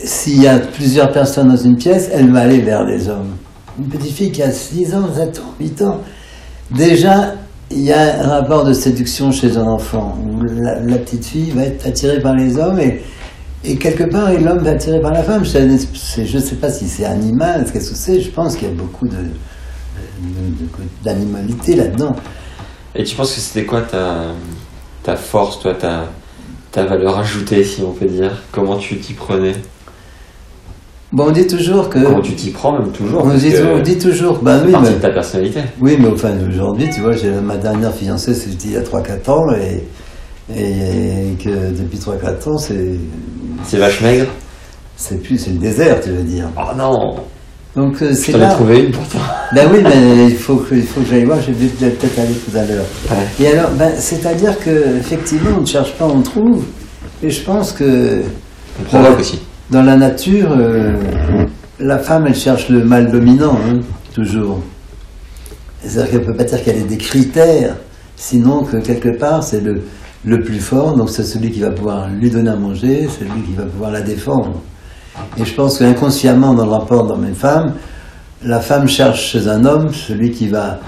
s'il 0.04 0.42
y 0.42 0.48
a 0.48 0.60
plusieurs 0.60 1.12
personnes 1.12 1.50
dans 1.50 1.58
une 1.58 1.78
pièce, 1.78 2.10
elle 2.14 2.32
va 2.32 2.42
aller 2.42 2.62
vers 2.62 2.84
les 2.84 3.10
hommes. 3.10 3.36
Une 3.80 3.88
petite 3.88 4.14
fille 4.14 4.32
qui 4.32 4.44
a 4.44 4.52
6 4.52 4.94
ans, 4.94 5.10
7 5.14 5.40
ans, 5.40 5.54
8 5.60 5.82
ans, 5.82 6.00
déjà, 6.70 7.34
il 7.74 7.82
y 7.82 7.92
a 7.94 8.24
un 8.24 8.28
rapport 8.28 8.64
de 8.66 8.74
séduction 8.74 9.32
chez 9.32 9.58
un 9.58 9.66
enfant. 9.68 10.18
où 10.24 10.44
La, 10.44 10.76
petite 10.98 11.26
fille 11.26 11.52
va 11.52 11.64
être 11.64 11.86
attirée 11.88 12.20
par 12.20 12.36
les 12.36 12.58
hommes 12.58 12.80
et, 12.80 13.02
et 13.64 13.76
quelque 13.78 14.04
part, 14.04 14.32
l'homme 14.32 14.60
va 14.60 14.72
être 14.72 14.76
attiré 14.82 15.00
par 15.02 15.12
la 15.14 15.24
femme. 15.24 15.44
Je 15.46 15.58
ne 15.58 16.42
sais 16.42 16.56
pas 16.56 16.70
si 16.72 16.88
c'est 16.88 17.06
animal, 17.06 17.66
qu'est-ce 17.72 17.90
que 17.92 17.96
c'est, 17.96 18.22
je 18.22 18.30
pense 18.30 18.56
qu'il 18.56 18.68
y 18.68 18.72
a 18.72 18.74
beaucoup 18.74 19.08
de- 19.08 19.16
d'animalité 21.04 21.76
là-dedans. 21.76 22.16
Et 22.96 23.04
tu 23.04 23.16
penses 23.16 23.34
que 23.34 23.40
c'était 23.42 23.66
quoi 23.66 23.82
ta, 23.82 24.34
ta 25.04 25.16
force, 25.16 25.60
toi, 25.60 25.74
ta, 25.74 26.06
ta 26.72 26.86
valeur 26.86 27.18
ajoutée, 27.20 27.64
si 27.64 27.82
on 27.82 27.92
peut 27.92 28.06
dire? 28.06 28.42
Comment 28.52 28.78
tu 28.78 28.98
t'y 29.00 29.14
prenais? 29.14 29.56
Bon, 31.12 31.26
on 31.28 31.32
dit 31.32 31.46
toujours 31.46 31.90
que. 31.90 32.00
Comment 32.00 32.22
tu 32.22 32.34
t'y 32.36 32.52
prends, 32.52 32.72
même 32.80 32.92
toujours 32.92 33.26
On 33.26 33.34
dit, 33.34 33.54
on 33.76 33.80
dit 33.82 33.98
toujours, 33.98 34.40
bah 34.42 34.60
oui, 34.66 34.72
partie 34.72 34.92
mais, 34.92 34.96
de 34.98 35.02
ta 35.02 35.10
personnalité. 35.10 35.60
oui, 35.82 35.98
mais 36.00 36.08
enfin, 36.08 36.32
aujourd'hui, 36.48 36.90
tu 36.90 37.02
vois, 37.02 37.12
j'ai 37.14 37.32
ma 37.32 37.58
dernière 37.58 37.94
fiancée, 37.94 38.34
c'était 38.34 38.68
il 38.68 38.72
y 38.74 38.78
a 38.78 38.82
3-4 38.82 39.30
ans, 39.30 39.48
et, 39.54 39.84
et 40.58 41.36
que 41.44 41.50
depuis 41.78 41.98
3-4 41.98 42.50
ans, 42.50 42.58
c'est, 42.58 42.92
C'est 43.66 43.78
vache 43.78 44.02
maigre 44.02 44.28
c'est 44.98 45.22
plus, 45.24 45.38
c'est 45.40 45.50
le 45.50 45.58
désert, 45.58 46.00
tu 46.00 46.12
veux 46.12 46.22
dire. 46.22 46.48
Oh 46.56 46.76
non 46.78 47.16
Donc, 47.76 48.00
euh, 48.04 48.10
Je 48.10 48.14
c'est 48.14 48.32
t'en 48.34 48.38
ai 48.38 48.42
là. 48.42 48.54
trouvé 48.54 48.80
une 48.84 48.92
pourtant. 48.92 49.18
Ben 49.56 49.68
oui, 49.74 49.80
mais 49.84 50.28
il 50.28 50.36
faut 50.38 50.58
que, 50.58 50.76
il 50.76 50.84
faut 50.84 51.02
que 51.02 51.08
j'aille 51.08 51.24
voir, 51.26 51.40
j'ai 51.42 51.54
vu 51.54 51.68
peut-être 51.70 52.20
aller 52.20 52.34
tout 52.36 52.56
à 52.56 52.64
l'heure. 52.66 52.86
Ouais. 53.10 53.44
Et 53.46 53.48
alors, 53.48 53.72
ben, 53.72 53.92
c'est-à-dire 53.98 54.58
que 54.60 54.98
effectivement, 55.00 55.58
on 55.58 55.62
ne 55.62 55.66
cherche 55.66 55.94
pas, 55.94 56.06
on 56.06 56.22
trouve. 56.22 56.64
Et 57.24 57.30
je 57.32 57.42
pense 57.44 57.72
que 57.74 58.22
On 58.80 58.84
provoque 58.84 59.20
aussi. 59.22 59.40
Dans 59.72 59.82
la 59.82 59.96
nature, 59.96 60.52
euh, 60.52 60.94
la 61.80 61.98
femme, 61.98 62.28
elle 62.28 62.36
cherche 62.36 62.70
le 62.70 62.84
mâle 62.84 63.10
dominant, 63.10 63.58
hein, 63.58 63.80
toujours. 64.14 64.60
C'est-à-dire 65.82 66.12
qu'elle 66.12 66.20
ne 66.20 66.26
peut 66.26 66.36
pas 66.36 66.44
dire 66.44 66.64
qu'elle 66.64 66.78
ait 66.78 66.84
des 66.84 66.98
critères, 66.98 67.78
sinon 68.18 68.64
que 68.64 68.78
quelque 68.78 69.18
part, 69.18 69.44
c'est 69.44 69.62
le, 69.62 69.82
le 70.26 70.42
plus 70.42 70.60
fort, 70.60 70.96
donc 70.96 71.10
c'est 71.10 71.24
celui 71.24 71.52
qui 71.52 71.62
va 71.62 71.72
pouvoir 71.72 72.10
lui 72.10 72.30
donner 72.30 72.52
à 72.52 72.58
manger, 72.58 73.08
c'est 73.10 73.24
lui 73.24 73.42
qui 73.48 73.54
va 73.54 73.64
pouvoir 73.64 73.92
la 73.92 74.02
défendre. 74.02 74.62
Et 75.38 75.46
je 75.46 75.54
pense 75.56 75.80
qu'inconsciemment, 75.80 76.54
dans 76.54 76.66
le 76.66 76.72
rapport 76.72 77.08
d'homme-femme, 77.08 77.74
la 78.44 78.60
femme 78.60 78.88
cherche 78.88 79.32
chez 79.32 79.48
un 79.48 79.64
homme 79.66 79.94
celui 79.94 80.32
qui 80.32 80.50
va 80.50 80.80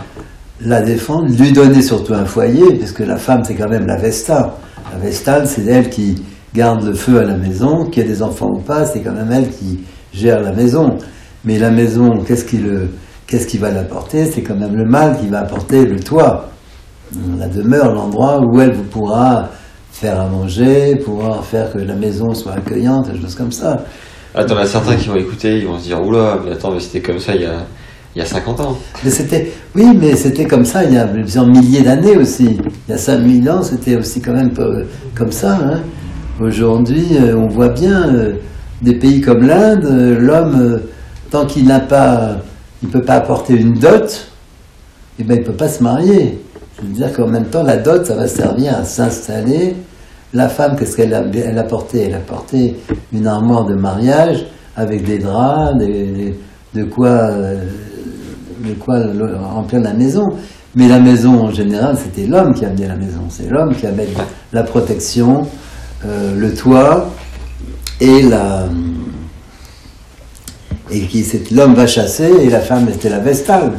la 0.60 0.82
défendre, 0.82 1.28
lui 1.28 1.54
donner 1.54 1.82
surtout 1.82 2.14
un 2.14 2.26
foyer, 2.26 2.76
parce 2.76 2.92
que 2.92 3.04
la 3.04 3.18
femme, 3.18 3.44
c'est 3.46 3.56
quand 3.56 3.70
même 3.70 3.88
la 3.88 3.98
Vesta. 3.98 4.58
La 4.92 5.00
Vestale, 5.00 5.48
c'est 5.48 5.66
elle 5.66 5.90
qui 5.90 6.22
garde 6.54 6.84
le 6.84 6.94
feu 6.94 7.20
à 7.20 7.24
la 7.24 7.36
maison, 7.36 7.86
qu'il 7.86 8.04
y 8.04 8.06
ait 8.06 8.10
des 8.10 8.22
enfants 8.22 8.50
ou 8.54 8.60
pas, 8.60 8.86
c'est 8.86 9.02
quand 9.02 9.14
même 9.14 9.32
elle 9.32 9.50
qui 9.50 9.80
gère 10.14 10.42
la 10.42 10.52
maison. 10.52 10.98
Mais 11.46 11.58
la 11.60 11.72
maison, 11.72 12.10
qu'est-ce 12.26 12.46
qui, 12.46 12.58
le, 12.58 12.90
qu'est-ce 13.28 13.48
qui 13.48 13.58
va 13.58 13.72
l'apporter? 13.72 14.26
C'est 14.26 14.42
quand 14.44 14.56
même 14.56 14.76
le 14.76 14.86
mâle 14.86 15.18
qui 15.20 15.28
va 15.28 15.40
apporter 15.40 15.86
le 15.86 16.00
toit, 16.00 16.50
la 17.40 17.48
demeure, 17.48 17.94
l'endroit 17.94 18.40
où 18.42 18.60
elle 18.62 18.74
vous 18.74 18.84
pourra 18.84 19.50
faire 19.92 20.20
à 20.20 20.28
manger, 20.28 20.96
pouvoir 20.98 21.44
faire 21.44 21.72
que 21.72 21.80
la 21.80 21.96
maison 21.96 22.34
soit 22.34 22.54
accueillante, 22.54 23.12
des 23.12 23.20
choses 23.22 23.36
comme 23.36 23.52
ça. 23.52 23.84
Ah, 24.36 24.44
t'en 24.44 24.58
as 24.58 24.66
certains 24.66 24.96
qui 24.96 25.08
vont 25.10 25.16
écouter, 25.16 25.60
ils 25.60 25.68
vont 25.68 25.78
se 25.78 25.84
dire 25.84 26.02
Oula, 26.02 26.40
mais 26.44 26.54
attends, 26.54 26.72
mais 26.72 26.80
c'était 26.80 27.02
comme 27.02 27.20
ça 27.20 27.36
il 27.36 27.42
y 27.44 27.46
a, 27.46 27.60
il 28.16 28.20
y 28.20 28.22
a 28.22 28.26
50 28.26 28.60
ans. 28.62 28.78
Mais 29.04 29.12
c'était, 29.12 29.52
oui, 29.76 29.86
mais 30.00 30.16
c'était 30.16 30.46
comme 30.46 30.66
ça 30.66 30.84
il 30.84 30.94
y 30.94 30.98
a 30.98 31.06
plusieurs 31.08 31.46
milliers 31.46 31.82
d'années 31.82 32.18
aussi. 32.18 32.58
Il 32.88 32.92
y 32.92 32.94
a 32.94 32.98
5000 32.98 33.50
ans, 33.52 33.62
c'était 33.62 33.96
aussi 33.96 34.22
quand 34.22 34.34
même 34.34 34.52
comme 35.14 35.32
ça. 35.32 35.56
hein. 35.62 35.82
Aujourd'hui, 36.42 37.10
euh, 37.22 37.36
on 37.36 37.48
voit 37.48 37.70
bien 37.70 38.12
euh, 38.12 38.34
des 38.82 38.96
pays 38.96 39.22
comme 39.22 39.46
l'Inde, 39.46 39.86
euh, 39.86 40.20
l'homme, 40.20 40.82
tant 41.30 41.46
qu'il 41.46 41.66
n'a 41.66 41.80
pas, 41.80 42.38
il 42.82 42.90
peut 42.90 43.04
pas 43.04 43.16
apporter 43.16 43.54
une 43.54 43.74
dot, 43.74 44.32
eh 45.20 45.24
ben 45.24 45.38
il 45.38 45.44
peut 45.44 45.54
pas 45.54 45.68
se 45.68 45.84
marier. 45.84 46.40
C'est-à-dire 46.76 47.14
qu'en 47.14 47.28
même 47.28 47.46
temps, 47.46 47.62
la 47.62 47.78
dot, 47.78 48.04
ça 48.08 48.16
va 48.16 48.28
servir 48.28 48.76
à 48.76 48.84
s'installer. 48.84 49.76
La 50.34 50.50
femme, 50.50 50.76
qu'est-ce 50.76 50.98
qu'elle 50.98 51.14
a, 51.14 51.20
elle 51.22 51.60
a 51.60 51.68
Elle 51.94 52.16
a 52.16 52.20
porté 52.20 52.78
une 53.14 53.28
armoire 53.28 53.66
de 53.66 53.76
mariage 53.76 54.48
avec 54.76 55.06
des 55.06 55.20
draps, 55.20 55.78
de 55.78 56.84
quoi 56.86 57.30
de 58.64 58.74
quoi 58.74 58.98
remplir 59.54 59.82
la 59.82 59.94
maison. 59.94 60.30
Mais 60.76 60.88
la 60.88 61.00
maison, 61.00 61.44
en 61.44 61.52
général, 61.52 61.96
c'était 61.96 62.28
l'homme 62.28 62.56
qui 62.56 62.66
amenait 62.66 62.88
la 62.88 62.96
maison. 62.96 63.22
C'est 63.30 63.50
l'homme 63.50 63.76
qui 63.76 63.86
avait 63.86 64.08
la 64.52 64.64
protection, 64.64 65.44
euh, 66.06 66.36
le 66.36 66.54
toit 66.54 67.10
et 68.02 68.22
la. 68.24 68.68
Et 70.92 71.02
qui, 71.02 71.26
l'homme 71.52 71.74
va 71.76 71.88
chasser 71.88 72.30
et 72.42 72.50
la 72.50 72.60
femme 72.60 72.88
était 72.90 73.10
la 73.10 73.20
vestale. 73.20 73.74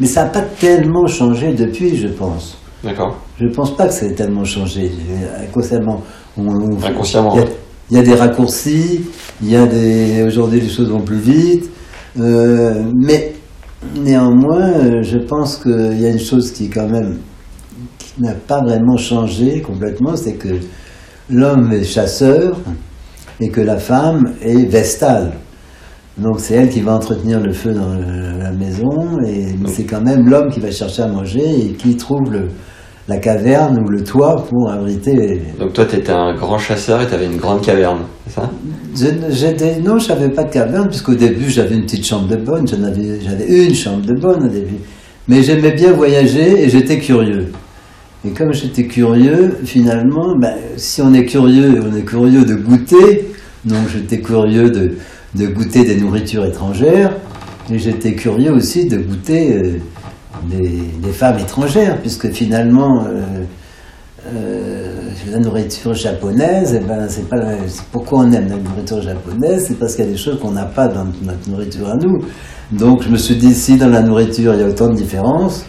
Mais 0.00 0.06
ça 0.06 0.24
n'a 0.24 0.30
pas 0.30 0.42
tellement 0.42 1.06
changé 1.06 1.52
depuis, 1.54 1.96
je 1.96 2.08
pense. 2.08 2.58
D'accord. 2.84 3.16
Je 3.38 3.44
ne 3.46 3.52
pense 3.52 3.76
pas 3.76 3.88
que 3.88 3.94
ça 3.94 4.06
ait 4.06 4.12
tellement 4.14 4.44
changé. 4.44 4.90
Inconsciemment, 5.42 6.02
on, 6.38 6.46
on- 6.48 6.82
Inconsciemment, 6.84 7.34
il 7.34 7.40
y 7.40 7.44
a- 7.44 7.48
il 7.90 7.96
y, 7.96 8.00
a 8.00 8.02
des 8.02 8.14
raccourcis, 8.14 9.02
il 9.42 9.50
y 9.50 9.56
a 9.56 9.66
des. 9.66 10.22
Aujourd'hui, 10.26 10.60
les 10.60 10.68
choses 10.68 10.88
vont 10.90 11.00
plus 11.00 11.18
vite. 11.18 11.70
Euh, 12.18 12.82
mais 12.94 13.34
néanmoins, 13.96 14.70
euh, 14.70 15.02
je 15.02 15.18
pense 15.18 15.56
qu'il 15.56 16.00
y 16.00 16.06
a 16.06 16.10
une 16.10 16.18
chose 16.18 16.50
qui, 16.52 16.68
quand 16.70 16.88
même, 16.88 17.18
qui 17.98 18.22
n'a 18.22 18.32
pas 18.34 18.60
vraiment 18.62 18.96
changé 18.96 19.60
complètement 19.60 20.16
c'est 20.16 20.32
que 20.34 20.48
l'homme 21.30 21.72
est 21.72 21.84
chasseur 21.84 22.56
et 23.40 23.48
que 23.50 23.60
la 23.60 23.76
femme 23.78 24.32
est 24.42 24.64
vestale. 24.70 25.32
Donc 26.18 26.40
c'est 26.40 26.54
elle 26.54 26.68
qui 26.70 26.80
va 26.80 26.94
entretenir 26.94 27.40
le 27.40 27.52
feu 27.52 27.72
dans 27.74 27.92
la 27.94 28.50
maison 28.52 29.18
et 29.26 29.48
c'est 29.66 29.84
quand 29.84 30.00
même 30.00 30.28
l'homme 30.28 30.48
qui 30.50 30.60
va 30.60 30.70
chercher 30.70 31.02
à 31.02 31.08
manger 31.08 31.44
et 31.44 31.72
qui 31.74 31.94
trouve 31.96 32.32
le, 32.32 32.48
la 33.06 33.18
caverne 33.18 33.78
ou 33.84 33.88
le 33.90 34.02
toit 34.02 34.46
pour 34.48 34.70
abriter. 34.70 35.42
Donc 35.58 35.74
toi, 35.74 35.84
t'étais 35.84 36.12
un 36.12 36.34
grand 36.34 36.56
chasseur 36.56 37.02
et 37.02 37.06
t'avais 37.06 37.26
une 37.26 37.36
grande 37.36 37.60
caverne, 37.60 38.00
c'est 38.26 38.34
ça? 38.40 38.50
Je- 38.94 39.80
non, 39.82 39.98
je 39.98 40.08
n'avais 40.08 40.30
pas 40.30 40.44
de 40.44 40.50
caverne 40.50 40.88
puisqu'au 40.88 41.14
début 41.14 41.50
j'avais 41.50 41.74
une 41.74 41.82
petite 41.82 42.06
chambre 42.06 42.28
de 42.28 42.36
bonne, 42.36 42.64
avais- 42.82 43.20
j'avais 43.20 43.66
une 43.66 43.74
chambre 43.74 44.06
de 44.06 44.18
bonne 44.18 44.44
au 44.44 44.48
début. 44.48 44.78
Mais 45.28 45.42
j'aimais 45.42 45.72
bien 45.72 45.92
voyager 45.92 46.62
et 46.64 46.70
j'étais 46.70 46.98
curieux. 46.98 47.52
Et 48.24 48.30
comme 48.30 48.52
j'étais 48.52 48.86
curieux, 48.86 49.58
finalement, 49.64 50.34
ben, 50.36 50.54
si 50.76 51.02
on 51.02 51.12
est 51.12 51.26
curieux, 51.26 51.80
on 51.82 51.94
est 51.94 52.04
curieux 52.04 52.44
de 52.44 52.54
goûter. 52.54 53.28
Donc 53.64 53.88
j'étais 53.92 54.20
curieux 54.20 54.70
de, 54.70 54.92
de 55.34 55.46
goûter 55.46 55.84
des 55.84 55.96
nourritures 55.96 56.44
étrangères. 56.44 57.12
Et 57.70 57.78
j'étais 57.78 58.14
curieux 58.14 58.52
aussi 58.52 58.86
de 58.86 58.98
goûter 58.98 59.56
euh, 59.56 59.78
des, 60.48 61.12
femmes 61.12 61.38
étrangères, 61.38 61.98
puisque 62.00 62.30
finalement, 62.30 63.04
euh, 63.04 63.22
euh, 64.32 64.92
la 65.30 65.38
nourriture 65.38 65.94
japonaise, 65.94 66.78
eh 66.80 66.84
ben, 66.84 67.08
c'est 67.08 67.28
pas 67.28 67.38
pourquoi 67.90 68.20
on 68.20 68.32
aime 68.32 68.48
la 68.48 68.56
nourriture 68.56 69.02
japonaise, 69.02 69.66
c'est 69.66 69.78
parce 69.78 69.96
qu'il 69.96 70.04
y 70.04 70.08
a 70.08 70.10
des 70.10 70.16
choses 70.16 70.38
qu'on 70.40 70.52
n'a 70.52 70.66
pas 70.66 70.86
dans 70.86 71.06
notre 71.22 71.50
nourriture 71.50 71.88
à 71.88 71.96
nous. 71.96 72.18
Donc 72.70 73.02
je 73.02 73.08
me 73.08 73.16
suis 73.16 73.36
dit, 73.36 73.54
si 73.54 73.76
dans 73.76 73.88
la 73.88 74.02
nourriture 74.02 74.54
il 74.54 74.60
y 74.60 74.62
a 74.62 74.68
autant 74.68 74.88
de 74.88 74.94
différences, 74.94 75.64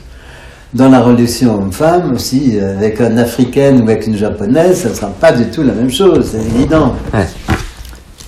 dans 0.73 0.89
la 0.89 1.01
relation 1.01 1.56
homme-femme 1.56 2.13
aussi, 2.13 2.60
avec 2.60 2.99
une 2.99 3.17
africaine 3.17 3.82
ou 3.82 3.84
avec 3.84 4.08
une 4.08 4.15
japonaise, 4.15 4.82
ça 4.82 4.89
ne 4.89 4.93
sera 4.93 5.08
pas 5.08 5.32
du 5.32 5.45
tout 5.45 5.63
la 5.63 5.73
même 5.73 5.89
chose, 5.89 6.30
c'est 6.32 6.45
évident. 6.56 6.93
Ouais. 7.13 7.25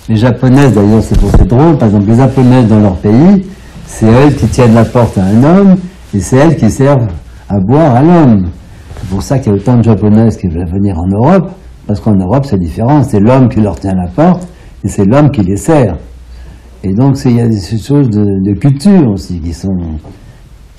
Les 0.08 0.16
japonaises, 0.16 0.72
d'ailleurs, 0.72 1.02
c'est 1.02 1.18
pour 1.18 1.30
c'est 1.30 1.46
drôle, 1.46 1.76
par 1.76 1.88
exemple, 1.88 2.08
les 2.08 2.16
japonaises 2.16 2.66
dans 2.66 2.80
leur 2.80 2.96
pays, 2.96 3.46
c'est 3.86 4.06
elles 4.06 4.34
qui 4.34 4.46
tiennent 4.46 4.74
la 4.74 4.84
porte 4.84 5.18
à 5.18 5.24
un 5.24 5.44
homme, 5.44 5.76
et 6.14 6.20
c'est 6.20 6.36
elles 6.36 6.56
qui 6.56 6.70
servent 6.70 7.08
à 7.48 7.58
boire 7.60 7.94
à 7.94 8.02
l'homme. 8.02 8.48
C'est 9.00 9.08
pour 9.08 9.22
ça 9.22 9.38
qu'il 9.38 9.52
y 9.52 9.54
a 9.54 9.58
autant 9.58 9.76
de 9.76 9.82
japonaises 9.82 10.36
qui 10.36 10.48
veulent 10.48 10.68
venir 10.68 10.98
en 10.98 11.06
Europe, 11.06 11.50
parce 11.86 12.00
qu'en 12.00 12.14
Europe, 12.14 12.46
c'est 12.46 12.58
différent, 12.58 13.02
c'est 13.02 13.20
l'homme 13.20 13.48
qui 13.48 13.60
leur 13.60 13.78
tient 13.78 13.94
la 13.94 14.08
porte, 14.08 14.48
et 14.82 14.88
c'est 14.88 15.04
l'homme 15.04 15.30
qui 15.30 15.42
les 15.42 15.56
sert. 15.56 15.96
Et 16.82 16.94
donc, 16.94 17.16
il 17.26 17.36
y 17.36 17.40
a 17.40 17.46
des 17.46 17.60
choses 17.60 18.08
de, 18.08 18.24
de 18.24 18.58
culture 18.58 19.06
aussi 19.10 19.38
qui 19.40 19.52
sont 19.52 19.76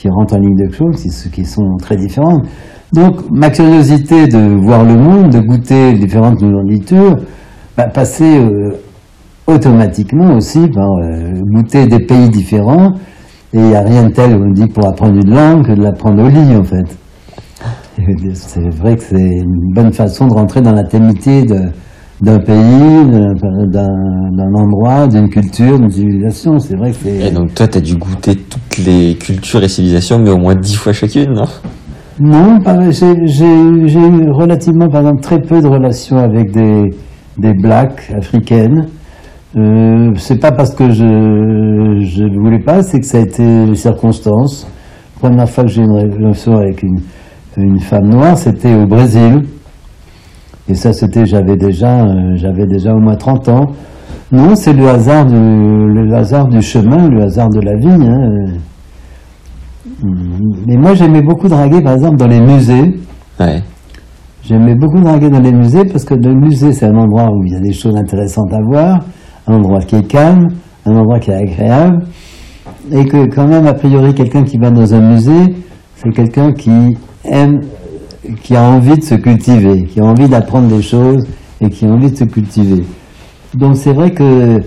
qui 0.02 0.10
rentrent 0.10 0.34
en 0.36 0.40
ligne 0.40 0.56
de 0.56 0.76
compte, 0.76 0.96
qui, 0.96 1.10
qui 1.32 1.46
sont 1.46 1.78
très 1.80 1.96
différentes. 1.96 2.44
Donc, 2.92 3.30
ma 3.30 3.50
curiosité 3.52 4.28
de 4.28 4.60
voir 4.62 4.84
le 4.84 4.96
monde, 4.96 5.30
de 5.32 5.40
goûter 5.40 5.94
différentes 5.94 6.42
nourritures, 6.42 7.16
va 7.78 7.88
passer 7.88 8.40
euh, 8.40 8.72
automatiquement 9.48 10.36
aussi 10.36 10.68
par 10.70 10.90
euh, 11.04 11.34
goûter 11.54 11.86
des 11.86 12.00
pays 12.06 12.30
différents. 12.30 12.94
Et 13.54 13.58
il 13.60 13.64
n'y 13.64 13.76
a 13.76 13.82
rien 13.82 14.08
de 14.08 14.14
tel, 14.14 14.36
on 14.36 14.52
dit, 14.52 14.68
pour 14.68 14.88
apprendre 14.88 15.16
une 15.24 15.34
langue 15.34 15.66
que 15.68 15.74
de 15.74 15.82
l'apprendre 15.84 16.24
au 16.24 16.30
lit, 16.30 16.56
en 16.56 16.64
fait. 16.64 16.98
C'est 18.34 18.70
vrai 18.74 18.96
que 18.96 19.04
c'est 19.04 19.22
une 19.38 19.74
bonne 19.76 19.92
façon 19.94 20.26
de 20.28 20.34
rentrer 20.34 20.62
dans 20.62 20.72
l'intimité 20.72 21.44
de- 21.44 21.70
d'un 22.22 22.40
pays, 22.40 23.06
d'un- 23.68 24.54
endroit, 24.56 25.08
d'une 25.08 25.30
culture, 25.30 25.80
d'une 25.80 25.90
civilisation. 25.90 26.60
C'est 26.60 26.76
vrai 26.76 26.92
que 26.92 26.98
c'est... 26.98 27.28
Et 27.28 27.32
donc 27.32 27.54
toi, 27.54 27.68
t'as 27.68 27.80
dû 27.80 27.96
goûter 27.96 28.36
toutes 28.36 28.78
les 28.86 29.16
cultures 29.16 29.64
et 29.64 29.68
civilisations, 29.68 30.20
mais 30.20 30.30
au 30.30 30.38
moins 30.38 30.56
dix 30.56 30.76
fois 30.76 30.94
chacune, 30.94 31.34
non? 31.34 31.46
Non, 32.20 32.60
j'ai 32.92 33.48
eu 33.48 34.30
relativement, 34.32 34.88
par 34.90 35.02
exemple, 35.02 35.22
très 35.22 35.42
peu 35.42 35.62
de 35.62 35.68
relations 35.68 36.18
avec 36.18 36.52
des, 36.52 36.92
des 37.40 37.54
blacks 37.54 38.12
africaines. 38.16 38.88
Euh, 39.58 40.12
c'est 40.18 40.40
pas 40.40 40.52
parce 40.52 40.76
que 40.76 40.92
je 40.92 41.04
ne 41.04 42.40
voulais 42.40 42.64
pas, 42.64 42.84
c'est 42.84 43.00
que 43.00 43.06
ça 43.06 43.18
a 43.18 43.22
été 43.22 43.66
les 43.66 43.76
circonstances. 43.76 44.68
La 45.16 45.30
première 45.30 45.50
fois 45.50 45.64
que 45.64 45.70
j'ai 45.72 45.82
eu 45.82 45.86
une 45.86 46.14
relation 46.14 46.56
avec 46.58 46.84
une, 46.84 47.00
une 47.58 47.80
femme 47.80 48.10
noire, 48.10 48.38
c'était 48.38 48.76
au 48.76 48.86
Brésil. 48.86 49.42
Et 50.70 50.76
ça, 50.76 50.94
c'était, 50.94 51.26
j'avais 51.26 51.58
déjà, 51.58 52.06
euh, 52.06 52.36
j'avais 52.36 52.66
déjà 52.66 52.94
au 52.94 53.00
moins 53.00 53.16
30 53.16 53.50
ans. 53.50 53.66
Non, 54.32 54.56
c'est 54.56 54.74
le 54.74 54.88
hasard 54.88 55.26
du, 55.26 55.36
le 55.36 56.14
hasard 56.16 56.48
du 56.48 56.62
chemin, 56.62 57.10
le 57.10 57.24
hasard 57.24 57.50
de 57.50 57.60
la 57.60 57.76
vie. 57.76 58.08
hein. 58.08 58.54
Mais 60.68 60.78
moi, 60.78 60.94
j'aimais 60.94 61.22
beaucoup 61.22 61.48
draguer, 61.48 61.82
par 61.82 61.94
exemple, 61.94 62.18
dans 62.18 62.28
les 62.28 62.40
musées. 62.42 63.00
Ouais. 63.40 63.62
J'aimais 64.44 64.76
beaucoup 64.76 65.00
draguer 65.00 65.30
dans 65.30 65.40
les 65.40 65.52
musées 65.52 65.86
parce 65.86 66.04
que 66.04 66.16
le 66.16 66.34
musée, 66.34 66.72
c'est 66.74 66.86
un 66.88 66.96
endroit 66.98 67.30
où 67.32 67.44
il 67.46 67.54
y 67.54 67.56
a 67.56 67.60
des 67.60 67.74
choses 67.74 67.96
intéressantes 67.96 68.52
à 68.54 68.60
voir, 68.64 69.00
un 69.48 69.56
endroit 69.56 69.82
qui 69.82 69.98
est 69.98 70.08
calme, 70.08 70.48
un 70.86 70.96
endroit 70.96 71.20
qui 71.20 71.30
est 71.32 71.36
agréable, 71.36 72.06
et 72.92 73.06
que 73.06 73.26
quand 73.28 73.48
même, 73.48 73.68
a 73.68 73.74
priori, 73.74 74.14
quelqu'un 74.16 74.44
qui 74.44 74.58
va 74.58 74.72
dans 74.72 74.94
un 74.96 75.02
musée, 75.02 75.56
c'est 75.96 76.10
quelqu'un 76.10 76.52
qui 76.54 76.98
aime, 77.26 77.60
qui 78.44 78.56
a 78.56 78.64
envie 78.64 78.98
de 78.98 79.04
se 79.04 79.16
cultiver, 79.16 79.86
qui 79.86 80.00
a 80.00 80.04
envie 80.06 80.28
d'apprendre 80.30 80.68
des 80.68 80.82
choses 80.82 81.26
et 81.60 81.70
qui 81.70 81.86
a 81.86 81.90
envie 81.90 82.12
de 82.12 82.16
se 82.18 82.24
cultiver. 82.26 82.84
Donc 83.56 83.76
c'est 83.78 83.94
vrai 83.94 84.12
que 84.12 84.60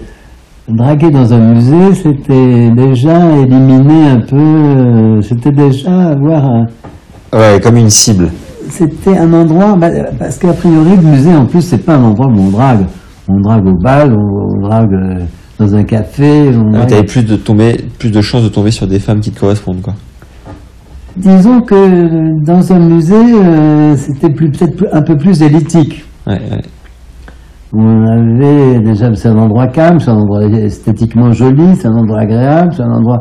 draguer 0.68 1.10
dans 1.10 1.32
un 1.32 1.54
musée, 1.54 1.94
c'était 1.94 2.70
déjà 2.70 3.18
éliminer 3.40 4.06
un 4.08 4.20
peu, 4.20 4.36
euh, 4.36 5.20
c'était 5.22 5.52
déjà 5.52 6.08
avoir 6.10 6.44
un, 6.46 6.66
Ouais, 7.32 7.60
comme 7.62 7.76
une 7.76 7.90
cible. 7.90 8.30
c'était 8.70 9.16
un 9.18 9.32
endroit, 9.32 9.76
bah, 9.76 9.88
parce 10.18 10.38
qu'a 10.38 10.52
priori, 10.52 10.96
le 10.96 11.02
musée, 11.02 11.34
en 11.34 11.46
plus, 11.46 11.62
c'est 11.62 11.78
pas 11.84 11.96
un 11.96 12.04
endroit 12.04 12.26
où 12.28 12.38
on 12.38 12.50
drague. 12.50 12.86
On 13.28 13.40
drague 13.40 13.66
au 13.66 13.74
bal, 13.76 14.12
on, 14.12 14.56
on 14.56 14.60
drague 14.68 14.92
euh, 14.92 15.24
dans 15.58 15.74
un 15.74 15.82
café. 15.84 16.50
On 16.54 16.68
Ah, 16.68 16.78
drague- 16.78 16.88
T'avais 16.88 17.02
plus 17.04 17.24
de 17.24 17.36
tomber, 17.36 17.76
plus 17.98 18.10
de 18.10 18.20
chances 18.20 18.44
de 18.44 18.48
tomber 18.48 18.70
sur 18.70 18.86
des 18.86 18.98
femmes 19.00 19.20
qui 19.20 19.30
te 19.32 19.40
correspondent, 19.40 19.80
quoi. 19.82 19.94
Disons 21.16 21.60
que 21.60 22.44
dans 22.44 22.72
un 22.72 22.78
musée, 22.80 23.14
euh, 23.14 23.94
c'était 23.96 24.30
plus- 24.30 24.50
peut-être 24.50 24.84
un 24.92 25.02
peu 25.02 25.16
plus 25.16 25.42
élitique. 25.42 26.04
Ouais, 26.26 26.40
ouais. 26.50 26.62
On 27.72 28.04
avait 28.06 28.80
déjà, 28.80 29.12
c'est 29.14 29.28
un 29.28 29.38
endroit 29.38 29.66
calme, 29.68 29.98
c'est 30.00 30.10
un 30.10 30.16
endroit 30.16 30.44
esthétiquement 30.44 31.30
joli, 31.32 31.74
c'est 31.76 31.88
un 31.88 31.94
endroit 31.96 32.20
agréable, 32.20 32.72
c'est 32.76 32.82
un 32.82 32.92
endroit. 32.92 33.20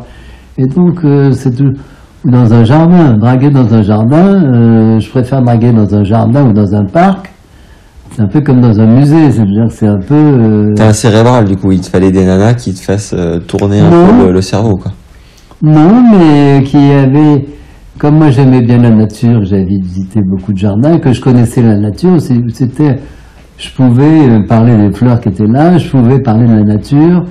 Et 0.57 0.65
donc, 0.65 1.03
euh, 1.03 1.31
c'est 1.31 1.55
tout. 1.55 1.71
ou 2.25 2.31
Dans 2.31 2.53
un 2.53 2.63
jardin, 2.63 3.13
draguer 3.17 3.49
dans 3.49 3.71
un 3.73 3.81
jardin, 3.83 4.43
euh, 4.43 4.99
je 4.99 5.09
préfère 5.09 5.41
draguer 5.41 5.71
dans 5.71 5.93
un 5.93 6.03
jardin 6.03 6.47
ou 6.49 6.53
dans 6.53 6.73
un 6.75 6.85
parc. 6.85 7.31
C'est 8.15 8.21
un 8.21 8.27
peu 8.27 8.41
comme 8.41 8.61
dans 8.61 8.79
un 8.79 8.85
musée, 8.85 9.31
c'est-à-dire 9.31 9.65
que 9.67 9.73
c'est 9.73 9.87
un 9.87 9.99
peu. 9.99 10.13
euh, 10.15 10.73
T'es 10.75 10.83
un 10.83 10.93
cérébral, 10.93 11.45
du 11.45 11.55
coup. 11.57 11.71
Il 11.71 11.81
te 11.81 11.87
fallait 11.87 12.11
des 12.11 12.25
nanas 12.25 12.53
qui 12.53 12.73
te 12.73 12.79
fassent 12.79 13.15
euh, 13.17 13.39
tourner 13.39 13.79
un 13.79 13.89
Non. 13.89 14.05
peu 14.19 14.25
le, 14.27 14.31
le 14.33 14.41
cerveau, 14.41 14.75
quoi. 14.75 14.91
Non, 15.63 16.03
mais 16.11 16.61
qui 16.63 16.77
avait, 16.77 17.45
comme 17.99 18.17
moi 18.17 18.29
j'aimais 18.31 18.61
bien 18.61 18.77
la 18.79 18.89
nature, 18.89 19.43
j'avais 19.43 19.65
visité 19.65 20.19
beaucoup 20.25 20.51
de 20.53 20.57
jardins, 20.57 20.97
que 20.99 21.11
je 21.13 21.21
connaissais 21.21 21.61
la 21.61 21.77
nature, 21.77 22.19
c'était, 22.19 22.99
je 23.57 23.69
pouvais 23.71 24.29
euh, 24.29 24.39
parler 24.47 24.75
des 24.75 24.91
fleurs 24.91 25.19
qui 25.19 25.29
étaient 25.29 25.45
là, 25.47 25.77
je 25.77 25.89
pouvais 25.89 26.19
parler 26.19 26.47
de 26.47 26.53
la 26.55 26.63
nature, 26.63 27.23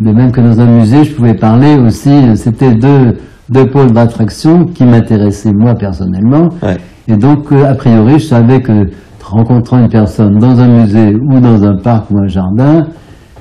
de 0.00 0.10
même 0.10 0.30
que 0.32 0.40
dans 0.40 0.60
un 0.60 0.66
musée, 0.66 1.04
je 1.04 1.14
pouvais 1.14 1.34
parler 1.34 1.76
aussi, 1.76 2.10
euh, 2.10 2.34
c'était 2.34 2.74
deux, 2.74 3.16
deux 3.50 3.66
pôles 3.70 3.92
d'attraction 3.92 4.66
qui 4.66 4.84
m'intéressaient 4.84 5.52
moi 5.52 5.74
personnellement, 5.74 6.48
Ouais. 6.62 6.76
et 7.08 7.16
donc 7.16 7.50
euh, 7.52 7.64
a 7.70 7.74
priori 7.74 8.18
je 8.18 8.26
savais 8.26 8.60
que 8.60 8.86
rencontrant 9.24 9.78
une 9.78 9.88
personne 9.88 10.38
dans 10.38 10.60
un 10.60 10.68
musée 10.68 11.14
ou 11.14 11.40
dans 11.40 11.64
un 11.64 11.76
parc 11.82 12.10
ou 12.10 12.18
un 12.18 12.26
jardin, 12.28 12.82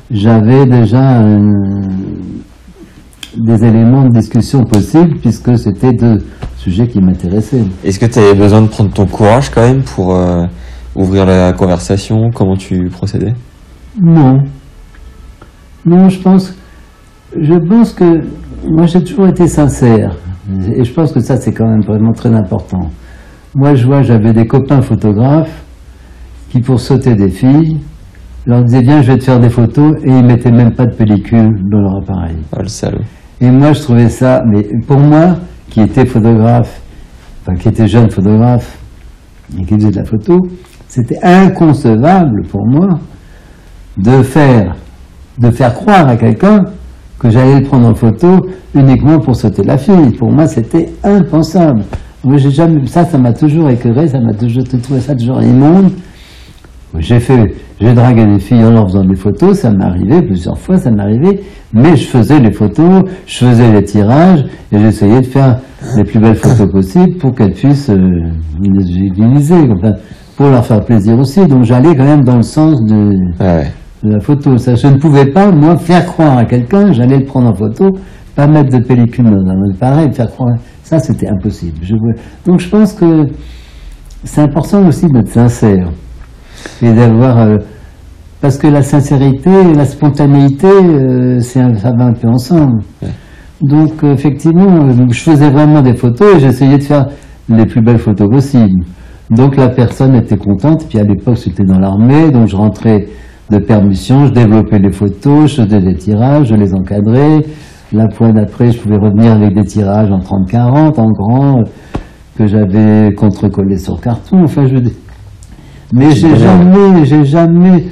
j'avais 0.09 0.65
déjà 0.65 1.19
un, 1.19 1.72
des 3.37 3.63
éléments 3.63 4.05
de 4.05 4.13
discussion 4.13 4.63
possibles 4.63 5.17
puisque 5.19 5.57
c'était 5.57 5.93
deux 5.93 6.17
sujets 6.57 6.87
qui 6.87 6.99
m'intéressaient. 7.01 7.65
Est-ce 7.83 7.99
que 7.99 8.05
t'avais 8.05 8.35
besoin 8.35 8.61
de 8.61 8.67
prendre 8.67 8.91
ton 8.91 9.05
courage, 9.05 9.49
quand 9.49 9.61
même, 9.61 9.83
pour 9.83 10.15
euh, 10.15 10.45
ouvrir 10.95 11.25
la 11.25 11.53
conversation? 11.53 12.29
Comment 12.33 12.55
tu 12.55 12.89
procédais? 12.89 13.33
Non. 14.01 14.37
Non, 15.85 16.09
je 16.09 16.19
pense, 16.19 16.55
je 17.39 17.55
pense 17.55 17.93
que 17.93 18.21
moi 18.65 18.85
j'ai 18.85 19.03
toujours 19.03 19.27
été 19.27 19.47
sincère 19.47 20.15
et 20.75 20.83
je 20.83 20.93
pense 20.93 21.11
que 21.11 21.19
ça 21.19 21.35
c'est 21.37 21.51
quand 21.51 21.67
même 21.67 21.81
vraiment 21.81 22.13
très 22.13 22.33
important. 22.33 22.89
Moi 23.53 23.75
je 23.75 23.85
vois, 23.85 24.01
j'avais 24.01 24.33
des 24.33 24.47
copains 24.47 24.81
photographes 24.81 25.63
qui 26.49 26.61
pour 26.61 26.79
sauter 26.79 27.15
des 27.15 27.29
filles 27.29 27.79
leur 28.45 28.63
disaient 28.63 28.81
viens 28.81 29.01
je 29.01 29.11
vais 29.11 29.17
te 29.17 29.23
faire 29.25 29.39
des 29.39 29.49
photos 29.49 29.95
et 30.03 30.09
ils 30.09 30.25
mettaient 30.25 30.51
même 30.51 30.73
pas 30.73 30.85
de 30.85 30.95
pellicule 30.95 31.61
dans 31.69 31.81
leur 31.81 31.97
appareil. 31.97 32.37
Oh, 32.55 32.61
le 32.61 32.67
salaud. 32.67 33.01
Et 33.41 33.49
moi, 33.49 33.73
je 33.73 33.81
trouvais 33.81 34.09
ça, 34.09 34.43
mais 34.45 34.63
pour 34.87 34.99
moi, 34.99 35.35
qui 35.69 35.81
était 35.81 36.05
photographe, 36.05 36.81
enfin 37.41 37.55
qui 37.57 37.67
était 37.67 37.87
jeune 37.87 38.09
photographe 38.09 38.77
et 39.59 39.65
qui 39.65 39.75
faisait 39.75 39.91
de 39.91 39.97
la 39.97 40.05
photo, 40.05 40.39
c'était 40.87 41.19
inconcevable 41.23 42.43
pour 42.47 42.65
moi 42.65 42.99
de 43.97 44.21
faire, 44.21 44.75
de 45.39 45.49
faire 45.49 45.73
croire 45.73 46.07
à 46.07 46.15
quelqu'un 46.15 46.59
que 47.19 47.29
j'allais 47.29 47.59
le 47.59 47.65
prendre 47.65 47.87
en 47.87 47.95
photo 47.95 48.39
uniquement 48.75 49.17
pour 49.19 49.35
sauter 49.35 49.63
la 49.63 49.77
fille. 49.77 50.11
Pour 50.17 50.31
moi, 50.31 50.45
c'était 50.45 50.89
impensable. 51.03 51.83
Moi, 52.23 52.37
jamais, 52.37 52.85
ça, 52.85 53.05
ça 53.05 53.17
m'a 53.17 53.33
toujours 53.33 53.69
écœuré, 53.69 54.07
ça 54.07 54.19
m'a 54.19 54.33
toujours 54.33 54.63
trouvé 54.63 54.99
ça 54.99 55.15
toujours 55.15 55.41
immonde. 55.41 55.91
J'ai 56.99 57.19
fait, 57.19 57.55
j'ai 57.81 57.93
dragué 57.93 58.25
des 58.25 58.39
filles 58.39 58.63
en 58.63 58.71
leur 58.71 58.85
faisant 58.85 59.03
des 59.03 59.15
photos, 59.15 59.57
ça 59.57 59.71
m'est 59.71 59.83
arrivé 59.83 60.21
plusieurs 60.21 60.57
fois, 60.57 60.77
ça 60.77 60.91
m'est 60.91 61.01
arrivé, 61.01 61.41
mais 61.73 61.95
je 61.95 62.05
faisais 62.05 62.39
les 62.39 62.51
photos, 62.51 63.03
je 63.25 63.45
faisais 63.45 63.71
les 63.71 63.83
tirages, 63.83 64.45
et 64.71 64.77
j'essayais 64.77 65.21
de 65.21 65.25
faire 65.25 65.57
les 65.97 66.03
plus 66.03 66.19
belles 66.19 66.35
photos 66.35 66.71
possibles 66.71 67.17
pour 67.17 67.33
qu'elles 67.33 67.53
puissent 67.53 67.89
euh, 67.89 68.29
les 68.61 68.95
utiliser, 68.95 69.55
enfin, 69.71 69.93
pour 70.37 70.47
leur 70.49 70.63
faire 70.63 70.85
plaisir 70.85 71.17
aussi. 71.17 71.47
Donc 71.47 71.63
j'allais 71.63 71.95
quand 71.95 72.05
même 72.05 72.23
dans 72.23 72.37
le 72.37 72.43
sens 72.43 72.79
de, 72.83 73.15
ouais. 73.43 73.71
de 74.03 74.11
la 74.11 74.19
photo. 74.19 74.57
Ça, 74.57 74.75
je 74.75 74.87
ne 74.87 74.97
pouvais 74.97 75.25
pas, 75.25 75.51
moi, 75.51 75.77
faire 75.77 76.05
croire 76.05 76.37
à 76.37 76.45
quelqu'un, 76.45 76.91
j'allais 76.93 77.17
le 77.17 77.25
prendre 77.25 77.49
en 77.49 77.55
photo, 77.55 77.89
pas 78.35 78.45
mettre 78.45 78.77
de 78.77 78.83
pellicule 78.83 79.25
dans 79.25 79.49
un 79.49 79.71
appareil, 79.73 80.13
faire 80.13 80.29
croire. 80.29 80.55
Ça, 80.83 80.99
c'était 80.99 81.27
impossible. 81.27 81.77
Je 81.81 81.95
Donc, 82.45 82.59
je 82.59 82.69
pense 82.69 82.93
que 82.93 83.25
c'est 84.23 84.41
important 84.41 84.87
aussi 84.87 85.07
d'être 85.07 85.29
sincère 85.29 85.89
et 86.81 86.93
d'avoir. 86.93 87.37
euh, 87.39 87.57
parce 88.41 88.57
que 88.57 88.67
la 88.67 88.81
sincérité 88.81 89.49
et 89.49 89.73
la 89.73 89.85
spontanéité, 89.85 90.67
euh, 90.67 91.39
un- 91.55 91.75
ça 91.75 91.91
va 91.97 92.05
un 92.05 92.13
peu 92.13 92.27
ensemble. 92.27 92.81
Donc, 93.61 94.03
euh, 94.03 94.13
effectivement, 94.13 94.85
euh, 94.87 94.91
je 95.09 95.19
faisais 95.21 95.49
vraiment 95.49 95.81
des 95.81 95.95
photos 95.95 96.35
et 96.35 96.39
j'essayais 96.41 96.77
de 96.77 96.83
faire 96.83 97.07
les 97.47 97.65
plus 97.65 97.81
belles 97.81 97.99
photos 97.99 98.29
possibles. 98.29 98.83
Donc, 99.29 99.55
la 99.55 99.69
personne 99.69 100.13
était 100.15 100.35
contente. 100.35 100.85
Puis, 100.89 100.99
à 100.99 101.03
l'époque, 101.03 101.37
j'étais 101.43 101.63
dans 101.63 101.79
l'armée, 101.79 102.29
donc 102.31 102.47
je 102.49 102.55
rentrais 102.57 103.07
de 103.49 103.57
permission, 103.59 104.25
je 104.25 104.33
développais 104.33 104.79
les 104.79 104.91
photos, 104.91 105.49
je 105.55 105.63
faisais 105.63 105.79
des 105.79 105.95
tirages, 105.95 106.47
je 106.47 106.55
les 106.55 106.73
encadrais. 106.73 107.39
La 107.93 108.09
fois 108.09 108.31
d'après, 108.33 108.71
je 108.71 108.79
pouvais 108.79 108.97
revenir 108.97 109.31
avec 109.33 109.53
des 109.55 109.63
tirages 109.63 110.11
en 110.11 110.19
30-40, 110.19 110.99
en 110.99 111.11
grand, 111.11 111.61
que 112.37 112.45
j'avais 112.47 113.13
contrecollés 113.15 113.77
sur 113.77 114.01
carton. 114.01 114.43
Enfin, 114.43 114.65
je. 114.65 114.75
Mais 115.95 116.11
j'ai 116.11 116.35
jamais, 116.35 117.05
j'ai 117.05 117.23
jamais, 117.23 117.83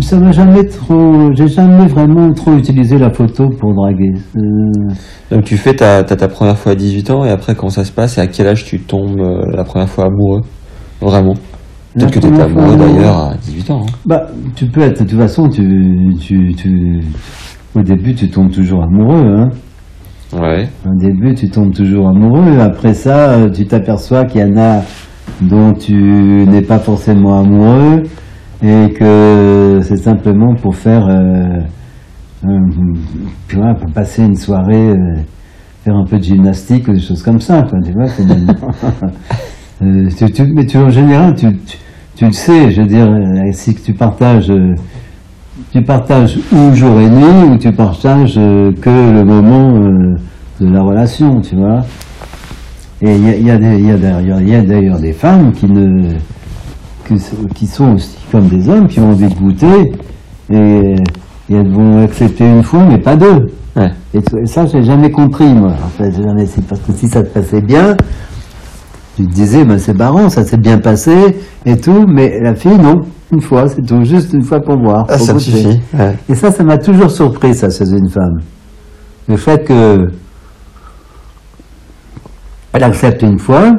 ça 0.00 0.18
m'a 0.18 0.30
jamais 0.30 0.64
trop, 0.64 1.32
j'ai 1.34 1.48
jamais 1.48 1.86
vraiment 1.86 2.30
trop 2.32 2.54
utilisé 2.54 2.98
la 2.98 3.10
photo 3.10 3.48
pour 3.58 3.74
draguer. 3.74 4.12
Euh, 4.36 4.92
Donc 5.30 5.44
tu 5.44 5.56
fais 5.56 5.74
ta, 5.74 6.04
ta, 6.04 6.16
ta 6.16 6.28
première 6.28 6.58
fois 6.58 6.72
à 6.72 6.74
18 6.74 7.10
ans, 7.10 7.24
et 7.24 7.30
après, 7.30 7.54
comment 7.54 7.70
ça 7.70 7.84
se 7.84 7.92
passe 7.92 8.18
Et 8.18 8.20
à 8.20 8.26
quel 8.26 8.46
âge 8.46 8.64
tu 8.64 8.80
tombes 8.80 9.18
euh, 9.20 9.40
la 9.56 9.64
première 9.64 9.88
fois 9.88 10.04
amoureux? 10.06 10.42
Vraiment? 11.00 11.34
Peut-être 11.94 12.10
que 12.12 12.18
tu 12.18 12.26
étais 12.26 12.42
amoureux 12.42 12.76
d'ailleurs 12.76 13.16
à 13.16 13.34
18 13.40 13.70
ans. 13.70 13.82
hein. 13.88 13.92
Bah, 14.04 14.26
tu 14.54 14.66
peux 14.66 14.82
être, 14.82 15.02
de 15.02 15.08
toute 15.08 15.18
façon, 15.18 15.48
tu, 15.48 16.14
tu, 16.20 16.54
tu, 16.54 17.00
au 17.74 17.80
début, 17.82 18.14
tu 18.14 18.28
tombes 18.28 18.50
toujours 18.52 18.82
amoureux, 18.82 19.24
hein. 19.38 19.48
Ouais. 20.38 20.68
Au 20.84 20.94
début, 21.00 21.34
tu 21.34 21.48
tombes 21.48 21.72
toujours 21.72 22.08
amoureux. 22.08 22.58
Après 22.60 22.92
ça, 22.92 23.30
euh, 23.30 23.48
tu 23.50 23.64
t'aperçois 23.64 24.24
qu'il 24.26 24.40
y 24.42 24.44
en 24.44 24.56
a 24.58 24.82
dont 25.40 25.72
tu 25.74 25.94
n'es 25.94 26.62
pas 26.62 26.78
forcément 26.78 27.40
amoureux 27.40 28.02
et 28.62 28.90
que 28.92 29.80
c'est 29.82 29.96
simplement 29.98 30.54
pour 30.54 30.74
faire, 30.76 31.06
euh, 31.06 31.60
euh, 32.46 32.58
tu 33.48 33.56
vois, 33.56 33.74
pour 33.74 33.92
passer 33.92 34.22
une 34.24 34.34
soirée, 34.36 34.90
euh, 34.90 35.14
faire 35.84 35.94
un 35.94 36.04
peu 36.04 36.18
de 36.18 36.22
gymnastique 36.24 36.88
ou 36.88 36.92
des 36.92 37.00
choses 37.00 37.22
comme 37.22 37.40
ça, 37.40 37.62
quoi, 37.68 37.78
tu 37.84 37.92
vois. 37.92 38.06
finalement. 38.08 38.54
Euh, 39.82 40.08
tu- 40.16 40.32
tu- 40.32 40.52
mais 40.54 40.64
tu, 40.64 40.78
en 40.78 40.88
général, 40.88 41.34
tu, 41.34 41.48
tu, 42.16 42.24
le 42.24 42.32
sais, 42.32 42.70
je 42.70 42.80
veux 42.80 42.86
dire, 42.86 43.06
si 43.52 43.74
tu 43.74 43.92
partages, 43.92 44.50
tu 45.70 45.82
partages 45.82 46.38
ou 46.50 46.74
jour 46.74 46.98
et 46.98 47.10
nuit, 47.10 47.50
ou 47.52 47.58
tu 47.58 47.70
partages 47.72 48.36
que 48.36 49.12
le 49.12 49.22
moment 49.22 49.78
de 50.60 50.66
la 50.72 50.80
relation, 50.80 51.42
tu 51.42 51.56
vois. 51.56 51.82
Et 53.02 53.14
il 53.14 53.46
y 53.46 53.50
a, 53.50 53.54
a 53.54 53.56
a 53.56 54.62
d'ailleurs 54.62 54.98
des 54.98 55.12
femmes 55.12 55.52
qui 55.52 55.66
ne 55.66 56.14
que- 57.04 57.52
qui 57.54 57.66
sont 57.66 57.92
aussi 57.94 58.16
comme 58.32 58.48
des 58.48 58.68
hommes 58.68 58.86
qui 58.88 59.00
ont 59.00 59.10
envie 59.10 59.28
de 59.28 59.34
goûter 59.34 59.92
et, 60.50 60.56
et 61.50 61.54
elles 61.54 61.72
vont 61.72 62.02
accepter 62.02 62.48
une 62.48 62.62
fois 62.62 62.84
mais 62.88 62.98
pas 62.98 63.16
deux. 63.16 63.46
Ouais. 63.76 63.90
Et, 64.14 64.18
et 64.18 64.46
ça 64.46 64.64
j'ai 64.66 64.82
jamais 64.82 65.10
compris 65.10 65.52
moi. 65.52 65.72
En 65.84 65.88
fait, 65.88 66.10
jamais 66.10 66.46
parce 66.68 66.80
que 66.80 66.92
si 66.92 67.06
ça 67.08 67.22
te 67.22 67.28
passait 67.28 67.60
bien, 67.60 67.96
tu 69.16 69.26
te 69.26 69.32
disais 69.32 69.64
ben 69.64 69.78
c'est 69.78 69.96
marrant, 69.96 70.30
ça 70.30 70.44
s'est 70.44 70.56
bien 70.56 70.78
passé 70.78 71.36
et 71.66 71.76
tout, 71.76 72.06
mais 72.08 72.40
la 72.40 72.54
fille 72.54 72.78
non, 72.78 73.02
une 73.30 73.42
fois 73.42 73.68
c'est 73.68 73.82
tout, 73.82 74.02
juste 74.04 74.32
une 74.32 74.42
fois 74.42 74.60
pour 74.60 74.78
voir. 74.78 75.04
Ah, 75.10 75.18
pour 75.18 75.26
ça 75.26 75.38
suffit. 75.38 75.80
Ouais. 75.92 76.16
Et 76.30 76.34
ça, 76.34 76.50
ça 76.50 76.64
m'a 76.64 76.78
toujours 76.78 77.10
surpris, 77.10 77.54
ça, 77.54 77.68
chez 77.68 77.88
une 77.90 78.08
femme. 78.08 78.38
Le 79.28 79.36
fait 79.36 79.64
que 79.66 80.06
elle 82.76 82.84
accepte 82.84 83.22
une 83.22 83.38
fois, 83.38 83.72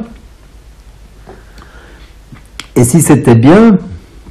Et 2.76 2.84
si 2.84 3.02
c'était 3.02 3.36
bien, 3.36 3.72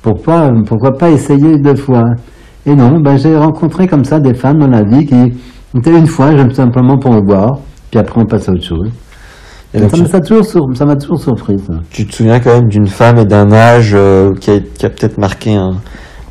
pourquoi, 0.03 0.51
pourquoi 0.67 0.93
pas 0.93 1.11
essayer 1.11 1.59
deux 1.59 1.75
fois? 1.75 2.05
Et 2.65 2.75
non, 2.75 3.01
ben, 3.01 3.17
j'ai 3.17 3.37
rencontré 3.37 3.89
comme 3.89 4.05
ça 4.05 4.21
des 4.21 4.35
femmes 4.35 4.59
dans 4.59 4.69
la 4.69 4.83
vie 4.83 5.05
qui 5.05 5.15
étaient 5.77 5.99
une 5.99 6.07
fois, 6.07 6.37
j'aime 6.37 6.53
simplement 6.53 6.97
pour 6.97 7.13
me 7.13 7.27
voir, 7.27 7.59
puis 7.91 7.99
après 7.99 8.21
on 8.21 8.25
passe 8.25 8.49
à 8.49 8.53
autre 8.53 8.63
chose. 8.63 8.89
Et 9.75 9.81
donc, 9.81 9.91
ça 9.91 10.85
m'a 10.87 10.97
toujours, 10.97 11.21
surpris. 11.21 11.59
Ça. 11.59 11.75
Tu 11.91 12.07
te 12.07 12.15
souviens 12.15 12.39
quand 12.39 12.55
même 12.55 12.69
d'une 12.69 12.87
femme 12.87 13.19
et 13.19 13.25
d'un 13.25 13.53
âge 13.53 13.93
euh, 13.95 14.33
qui 14.41 14.51
a, 14.53 14.61
qui 14.61 14.87
a 14.87 14.91
peut-être 14.91 15.19
marqué 15.19 15.55
un, 15.55 15.73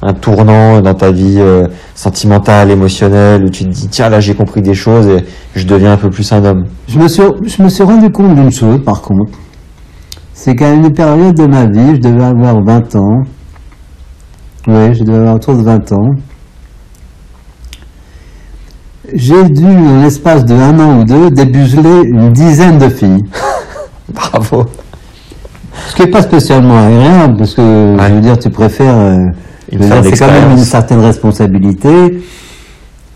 un 0.01 0.13
tournant 0.13 0.81
dans 0.81 0.93
ta 0.93 1.11
vie 1.11 1.37
euh, 1.39 1.67
sentimentale, 1.95 2.69
émotionnelle, 2.71 3.43
où 3.45 3.49
tu 3.49 3.63
te 3.63 3.69
dis 3.69 3.87
tiens 3.87 4.09
là 4.09 4.19
j'ai 4.19 4.35
compris 4.35 4.61
des 4.61 4.73
choses 4.73 5.07
et 5.07 5.23
je 5.55 5.65
deviens 5.65 5.93
un 5.93 5.97
peu 5.97 6.09
plus 6.09 6.31
un 6.31 6.43
homme. 6.45 6.65
Je 6.87 6.99
me 6.99 7.07
suis, 7.07 7.23
je 7.45 7.63
me 7.63 7.69
suis 7.69 7.83
rendu 7.83 8.09
compte 8.11 8.35
d'une 8.35 8.51
chose, 8.51 8.79
par 8.83 9.01
contre. 9.01 9.31
C'est 10.33 10.53
qu'à 10.55 10.71
une 10.73 10.91
période 10.93 11.35
de 11.35 11.45
ma 11.47 11.65
vie, 11.65 11.95
je 11.95 12.01
devais 12.01 12.23
avoir 12.25 12.61
20 12.63 12.95
ans. 12.97 13.23
Oui, 14.67 14.93
je 14.93 15.03
devais 15.03 15.17
avoir 15.19 15.35
autour 15.35 15.55
de 15.57 15.63
20 15.63 15.91
ans. 15.93 16.09
J'ai 19.13 19.43
dû, 19.49 19.65
en 19.65 20.01
l'espace 20.01 20.43
de 20.45 20.55
un 20.55 20.79
an 20.79 20.99
ou 20.99 21.03
deux, 21.05 21.29
débuseler 21.29 22.01
une 22.05 22.31
dizaine 22.33 22.77
de 22.79 22.89
filles. 22.89 23.21
Bravo. 24.13 24.65
Ce 25.89 25.95
qui 25.95 26.01
n'est 26.03 26.09
pas 26.11 26.23
spécialement 26.23 26.77
agréable, 26.77 27.35
parce 27.37 27.53
que, 27.53 27.61
Ouais. 27.95 28.07
je 28.09 28.13
veux 28.15 28.21
dire, 28.21 28.37
tu 28.39 28.49
préfères... 28.49 28.97
euh, 28.97 29.17
C'est 29.71 30.19
quand 30.19 30.31
même 30.31 30.51
une 30.51 30.57
certaine 30.57 30.99
responsabilité. 30.99 32.19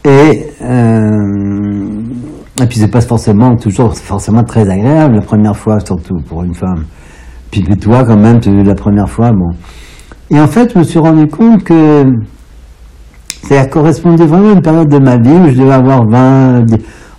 Et, 0.05 0.47
euh, 0.61 1.89
et 2.61 2.65
puis 2.65 2.79
c'est 2.79 2.87
pas 2.87 3.01
forcément 3.01 3.55
toujours 3.55 3.95
forcément 3.95 4.43
très 4.43 4.69
agréable 4.69 5.15
la 5.15 5.21
première 5.21 5.55
fois, 5.55 5.79
surtout 5.79 6.17
pour 6.27 6.43
une 6.43 6.55
femme. 6.55 6.85
Puis, 7.51 7.61
puis 7.61 7.77
toi, 7.77 8.03
quand 8.03 8.17
même, 8.17 8.39
tu, 8.39 8.63
la 8.63 8.75
première 8.75 9.09
fois, 9.09 9.31
bon. 9.31 9.51
Et 10.31 10.39
en 10.39 10.47
fait, 10.47 10.71
je 10.73 10.79
me 10.79 10.83
suis 10.83 10.99
rendu 10.99 11.27
compte 11.27 11.63
que 11.63 12.03
ça 13.43 13.65
correspondait 13.65 14.25
vraiment 14.25 14.49
à 14.49 14.53
une 14.53 14.61
période 14.61 14.89
de 14.89 14.99
ma 14.99 15.17
vie 15.17 15.31
où 15.31 15.49
je 15.49 15.55
devais 15.55 15.73
avoir 15.73 16.05
20, 16.07 16.65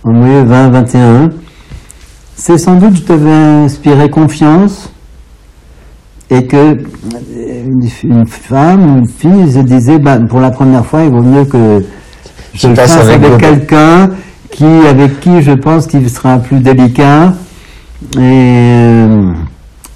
en 0.03 0.13
moyenne 0.13 0.45
20, 0.45 0.69
21. 0.69 1.29
C'est 2.35 2.57
sans 2.57 2.75
doute 2.75 2.95
je 2.95 3.13
devais 3.13 3.31
inspirer 3.31 4.09
confiance 4.09 4.90
et 6.31 6.47
que 6.47 6.55
euh, 6.55 6.75
une, 8.03 8.25
femme 8.25 8.99
une 8.99 9.07
fille 9.07 9.51
se 9.51 9.59
disait, 9.59 9.99
ben, 9.99 10.25
pour 10.25 10.39
la 10.39 10.49
première 10.49 10.85
fois, 10.85 11.03
il 11.03 11.11
vaut 11.11 11.21
mieux 11.21 11.43
que 11.43 11.83
je 12.53 12.67
passes 12.69 12.93
fasse 12.93 13.09
avec 13.09 13.37
quelqu'un 13.37 14.09
qui, 14.49 14.65
avec 14.65 15.19
qui 15.19 15.41
je 15.41 15.51
pense 15.51 15.87
qu'il 15.87 16.09
sera 16.09 16.39
plus 16.39 16.59
délicat. 16.59 17.33
Et 18.15 18.19
euh, 18.19 19.31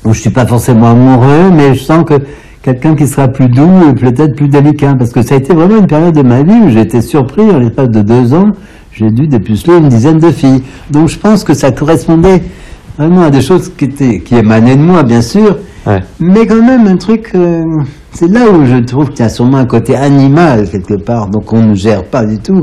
où 0.03 0.13
je 0.13 0.19
suis 0.19 0.29
pas 0.29 0.45
forcément 0.45 0.91
amoureux, 0.91 1.49
mais 1.51 1.73
je 1.73 1.83
sens 1.83 2.03
que 2.05 2.15
quelqu'un 2.61 2.95
qui 2.95 3.07
sera 3.07 3.27
plus 3.27 3.47
doux 3.47 3.89
et 3.89 3.93
peut-être 3.93 4.35
plus 4.35 4.47
délicat, 4.47 4.93
parce 4.93 5.11
que 5.11 5.21
ça 5.21 5.35
a 5.35 5.37
été 5.37 5.53
vraiment 5.53 5.77
une 5.77 5.87
période 5.87 6.13
de 6.13 6.21
ma 6.21 6.43
vie 6.43 6.61
où 6.65 6.69
j'ai 6.69 6.81
été 6.81 7.01
surpris, 7.01 7.41
en 7.41 7.59
l'espace 7.59 7.89
de 7.89 8.01
deux 8.01 8.33
ans, 8.33 8.51
j'ai 8.91 9.09
dû 9.09 9.27
dépuceler 9.27 9.77
une 9.77 9.89
dizaine 9.89 10.19
de 10.19 10.31
filles. 10.31 10.61
Donc 10.91 11.09
je 11.09 11.17
pense 11.17 11.43
que 11.43 11.53
ça 11.53 11.71
correspondait 11.71 12.43
vraiment 12.97 13.23
à 13.23 13.29
des 13.31 13.41
choses 13.41 13.71
qui, 13.75 13.85
étaient, 13.85 14.19
qui 14.19 14.35
émanaient 14.35 14.75
de 14.75 14.81
moi, 14.81 15.01
bien 15.01 15.21
sûr, 15.21 15.57
Ouais. 15.87 16.01
mais 16.19 16.47
quand 16.47 16.63
même 16.63 16.87
un 16.87 16.97
truc, 16.97 17.29
euh, 17.35 17.63
c'est 18.11 18.27
là 18.27 18.49
où 18.49 18.65
je 18.65 18.77
trouve 18.77 19.09
qu'il 19.09 19.19
y 19.19 19.23
a 19.23 19.29
sûrement 19.29 19.57
un 19.57 19.65
côté 19.65 19.95
animal 19.95 20.67
quelque 20.69 20.95
part, 20.95 21.29
donc 21.29 21.53
on 21.53 21.61
ne 21.61 21.75
gère 21.75 22.03
pas 22.05 22.25
du 22.25 22.39
tout. 22.39 22.61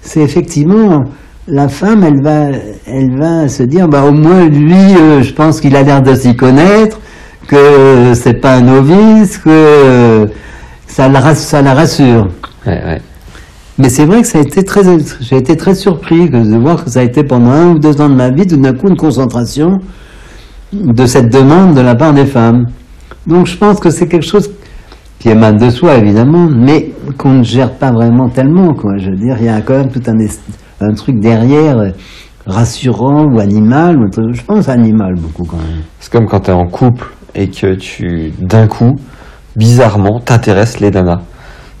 C'est 0.00 0.20
effectivement 0.20 1.04
la 1.46 1.68
femme, 1.68 2.04
elle 2.04 2.22
va, 2.22 2.46
elle 2.86 3.18
va 3.18 3.48
se 3.48 3.62
dire, 3.64 3.88
bah 3.88 4.04
au 4.04 4.12
moins 4.12 4.46
lui, 4.48 4.72
euh, 4.98 5.22
je 5.22 5.32
pense 5.34 5.60
qu'il 5.60 5.76
a 5.76 5.82
l'air 5.82 6.00
de 6.02 6.14
s'y 6.14 6.34
connaître, 6.34 7.00
que 7.48 8.12
c'est 8.14 8.34
pas 8.40 8.54
un 8.54 8.62
novice, 8.62 9.36
que 9.38 9.50
euh, 9.50 10.26
ça 10.86 11.08
la, 11.08 11.20
rass- 11.20 11.44
ça 11.44 11.60
la 11.60 11.74
rassure. 11.74 12.28
Ouais, 12.66 12.80
ouais. 12.86 13.02
Mais 13.78 13.88
c'est 13.88 14.04
vrai 14.04 14.22
que 14.22 14.28
ça 14.28 14.38
a 14.38 14.42
été 14.42 14.62
très, 14.64 14.82
j'ai 15.20 15.36
été 15.36 15.56
très 15.56 15.74
surpris 15.74 16.30
de 16.30 16.56
voir 16.56 16.84
que 16.84 16.90
ça 16.90 17.00
a 17.00 17.02
été 17.02 17.24
pendant 17.24 17.50
un 17.50 17.70
ou 17.72 17.78
deux 17.78 18.00
ans 18.00 18.08
de 18.08 18.14
ma 18.14 18.30
vie, 18.30 18.46
tout 18.46 18.56
d'un 18.56 18.72
coup, 18.72 18.88
une 18.88 18.96
concentration 18.96 19.80
de 20.72 21.06
cette 21.06 21.30
demande 21.32 21.74
de 21.74 21.80
la 21.80 21.94
part 21.94 22.12
des 22.14 22.26
femmes. 22.26 22.66
Donc 23.26 23.46
je 23.46 23.56
pense 23.56 23.78
que 23.80 23.90
c'est 23.90 24.08
quelque 24.08 24.26
chose 24.26 24.50
qui 25.18 25.28
émane 25.28 25.56
de 25.56 25.70
soi, 25.70 25.94
évidemment, 25.96 26.48
mais 26.50 26.90
qu'on 27.18 27.34
ne 27.34 27.42
gère 27.44 27.72
pas 27.72 27.92
vraiment 27.92 28.28
tellement, 28.28 28.74
quoi. 28.74 28.96
Je 28.98 29.10
veux 29.10 29.16
dire, 29.16 29.36
il 29.38 29.46
y 29.46 29.48
a 29.48 29.60
quand 29.60 29.74
même 29.74 29.90
tout 29.90 30.02
un, 30.08 30.16
un 30.80 30.94
truc 30.94 31.20
derrière, 31.20 31.78
euh, 31.78 31.90
rassurant 32.46 33.24
ou 33.26 33.38
animal, 33.38 33.98
ou 33.98 34.08
je 34.32 34.42
pense 34.42 34.68
animal 34.68 35.14
beaucoup 35.16 35.44
quand 35.44 35.58
même. 35.58 35.82
C'est 36.00 36.10
comme 36.10 36.26
quand 36.26 36.40
tu 36.40 36.50
es 36.50 36.54
en 36.54 36.66
couple 36.66 37.06
et 37.36 37.48
que 37.48 37.74
tu, 37.74 38.32
d'un 38.40 38.66
coup, 38.66 38.96
bizarrement, 39.54 40.18
t'intéresses 40.18 40.80
les 40.80 40.90
nanas. 40.90 41.20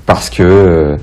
Parce 0.06 0.30
que 0.30 0.42
euh, 0.44 0.96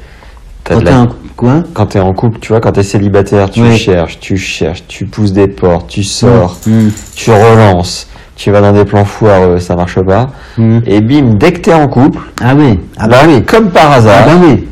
t'as 0.64 0.76
Quand 0.76 0.80
de 0.80 0.86
t'es 0.86 0.92
la- 0.92 1.08
coin, 1.40 1.64
quand 1.74 1.86
t'es 1.88 2.00
en 2.00 2.14
couple, 2.14 2.40
tu 2.40 2.50
vois, 2.50 2.60
quand 2.60 2.74
t'es 2.74 2.84
célibataire, 2.84 3.50
tu 3.50 3.72
cherches, 3.76 4.20
tu 4.20 4.36
cherches, 4.38 4.84
tu 4.88 5.06
pousses 5.06 5.32
des 5.32 5.48
portes, 5.48 5.88
tu 5.88 6.04
sors, 6.04 6.58
Mm. 6.68 6.90
tu 7.16 7.32
relances, 7.32 8.08
tu 8.36 8.52
vas 8.52 8.60
dans 8.62 8.74
des 8.74 8.84
plans 8.84 9.06
foireux, 9.06 9.60
ça 9.60 9.76
marche 9.76 10.00
pas. 10.02 10.28
Mm. 10.58 10.80
Et 10.86 11.02
bim, 11.02 11.36
dès 11.40 11.54
que 11.54 11.60
t'es 11.60 11.74
en 11.74 11.88
couple, 11.88 12.20
Ah 12.42 12.54
oui, 12.58 12.80
ah 12.98 13.08
là, 13.08 13.24
bah 13.24 13.30
oui, 13.32 13.44
comme 13.46 13.70
par 13.72 13.92
ah 13.92 13.96
hasard, 13.96 14.26
bah 14.26 14.34
oui. 14.42 14.68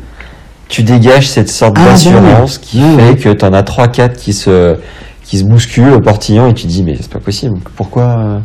tu 0.68 0.82
dégages 0.82 1.28
cette 1.28 1.48
sorte 1.48 1.76
Ah, 1.78 1.84
bah 1.84 1.90
d'assurance 1.92 2.58
oui. 2.62 2.66
qui 2.68 2.82
Oui, 2.84 2.96
fait 3.02 3.16
que 3.16 3.28
t'en 3.30 3.52
as 3.54 3.62
trois, 3.62 3.88
quatre 3.88 4.16
qui 4.18 4.32
se, 4.34 4.76
qui 5.24 5.38
se 5.38 5.44
bousculent 5.44 5.92
au 5.94 6.00
portillon 6.00 6.48
et 6.48 6.54
tu 6.54 6.64
te 6.64 6.68
dis, 6.68 6.82
mais 6.82 6.96
c'est 7.00 7.10
pas 7.10 7.18
possible. 7.20 7.58
Pourquoi, 7.76 8.40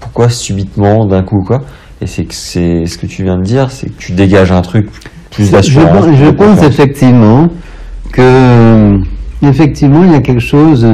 pourquoi 0.00 0.28
subitement, 0.28 1.06
d'un 1.06 1.22
coup, 1.22 1.42
quoi? 1.46 1.60
Et 2.02 2.06
c'est 2.06 2.26
ce 2.32 2.96
que 2.98 3.06
tu 3.06 3.22
viens 3.24 3.36
de 3.36 3.42
dire, 3.44 3.70
c'est 3.70 3.86
que 3.88 3.98
tu 4.00 4.12
dégages 4.12 4.50
un 4.52 4.62
truc, 4.62 4.88
plus 5.30 5.46
Je, 5.46 5.52
d'assurance. 5.52 6.06
pense- 6.06 6.16
je 6.16 6.66
effectivement 6.66 7.48
que 8.12 8.98
effectivement 9.42 10.04
il 10.04 10.12
y 10.12 10.14
a 10.14 10.20
quelque 10.20 10.40
chose. 10.40 10.86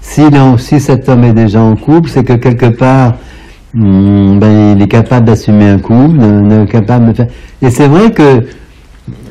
Si, 0.00 0.22
si 0.58 0.80
cet 0.80 1.08
homme 1.08 1.24
est 1.24 1.32
déjà 1.32 1.60
en 1.60 1.74
couple, 1.76 2.08
c'est 2.08 2.24
que 2.24 2.34
quelque 2.34 2.66
part 2.66 3.14
hum, 3.74 4.38
ben, 4.38 4.76
il 4.76 4.82
est 4.82 4.88
capable 4.88 5.26
d'assumer 5.26 5.68
un 5.68 5.78
couple, 5.78 6.18
de- 6.18 6.60
de- 6.60 6.64
capable 6.70 7.08
de 7.08 7.12
faire. 7.14 7.26
Et 7.62 7.70
c'est 7.70 7.88
vrai 7.88 8.10
que 8.12 8.44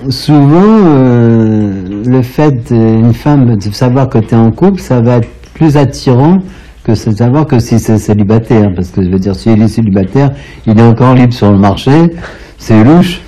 souvent 0.09 0.45
euh, 0.85 1.71
le 2.05 2.21
fait 2.21 2.71
d'une 2.71 3.13
femme 3.13 3.55
de 3.55 3.71
savoir 3.71 4.09
que 4.09 4.19
tu 4.19 4.33
es 4.35 4.37
en 4.37 4.51
couple, 4.51 4.79
ça 4.81 5.01
va 5.01 5.17
être 5.17 5.29
plus 5.53 5.77
attirant 5.77 6.37
que 6.83 6.91
de 6.91 6.95
savoir 7.15 7.45
que 7.45 7.59
si 7.59 7.79
c'est 7.79 7.97
célibataire. 7.97 8.71
Parce 8.75 8.89
que 8.89 9.03
je 9.03 9.09
veux 9.09 9.19
dire, 9.19 9.35
s'il 9.35 9.61
est 9.61 9.67
célibataire, 9.67 10.31
il 10.65 10.77
est 10.79 10.83
encore 10.83 11.15
libre 11.15 11.33
sur 11.33 11.51
le 11.51 11.57
marché, 11.57 12.11
c'est 12.57 12.83
louche. 12.83 13.21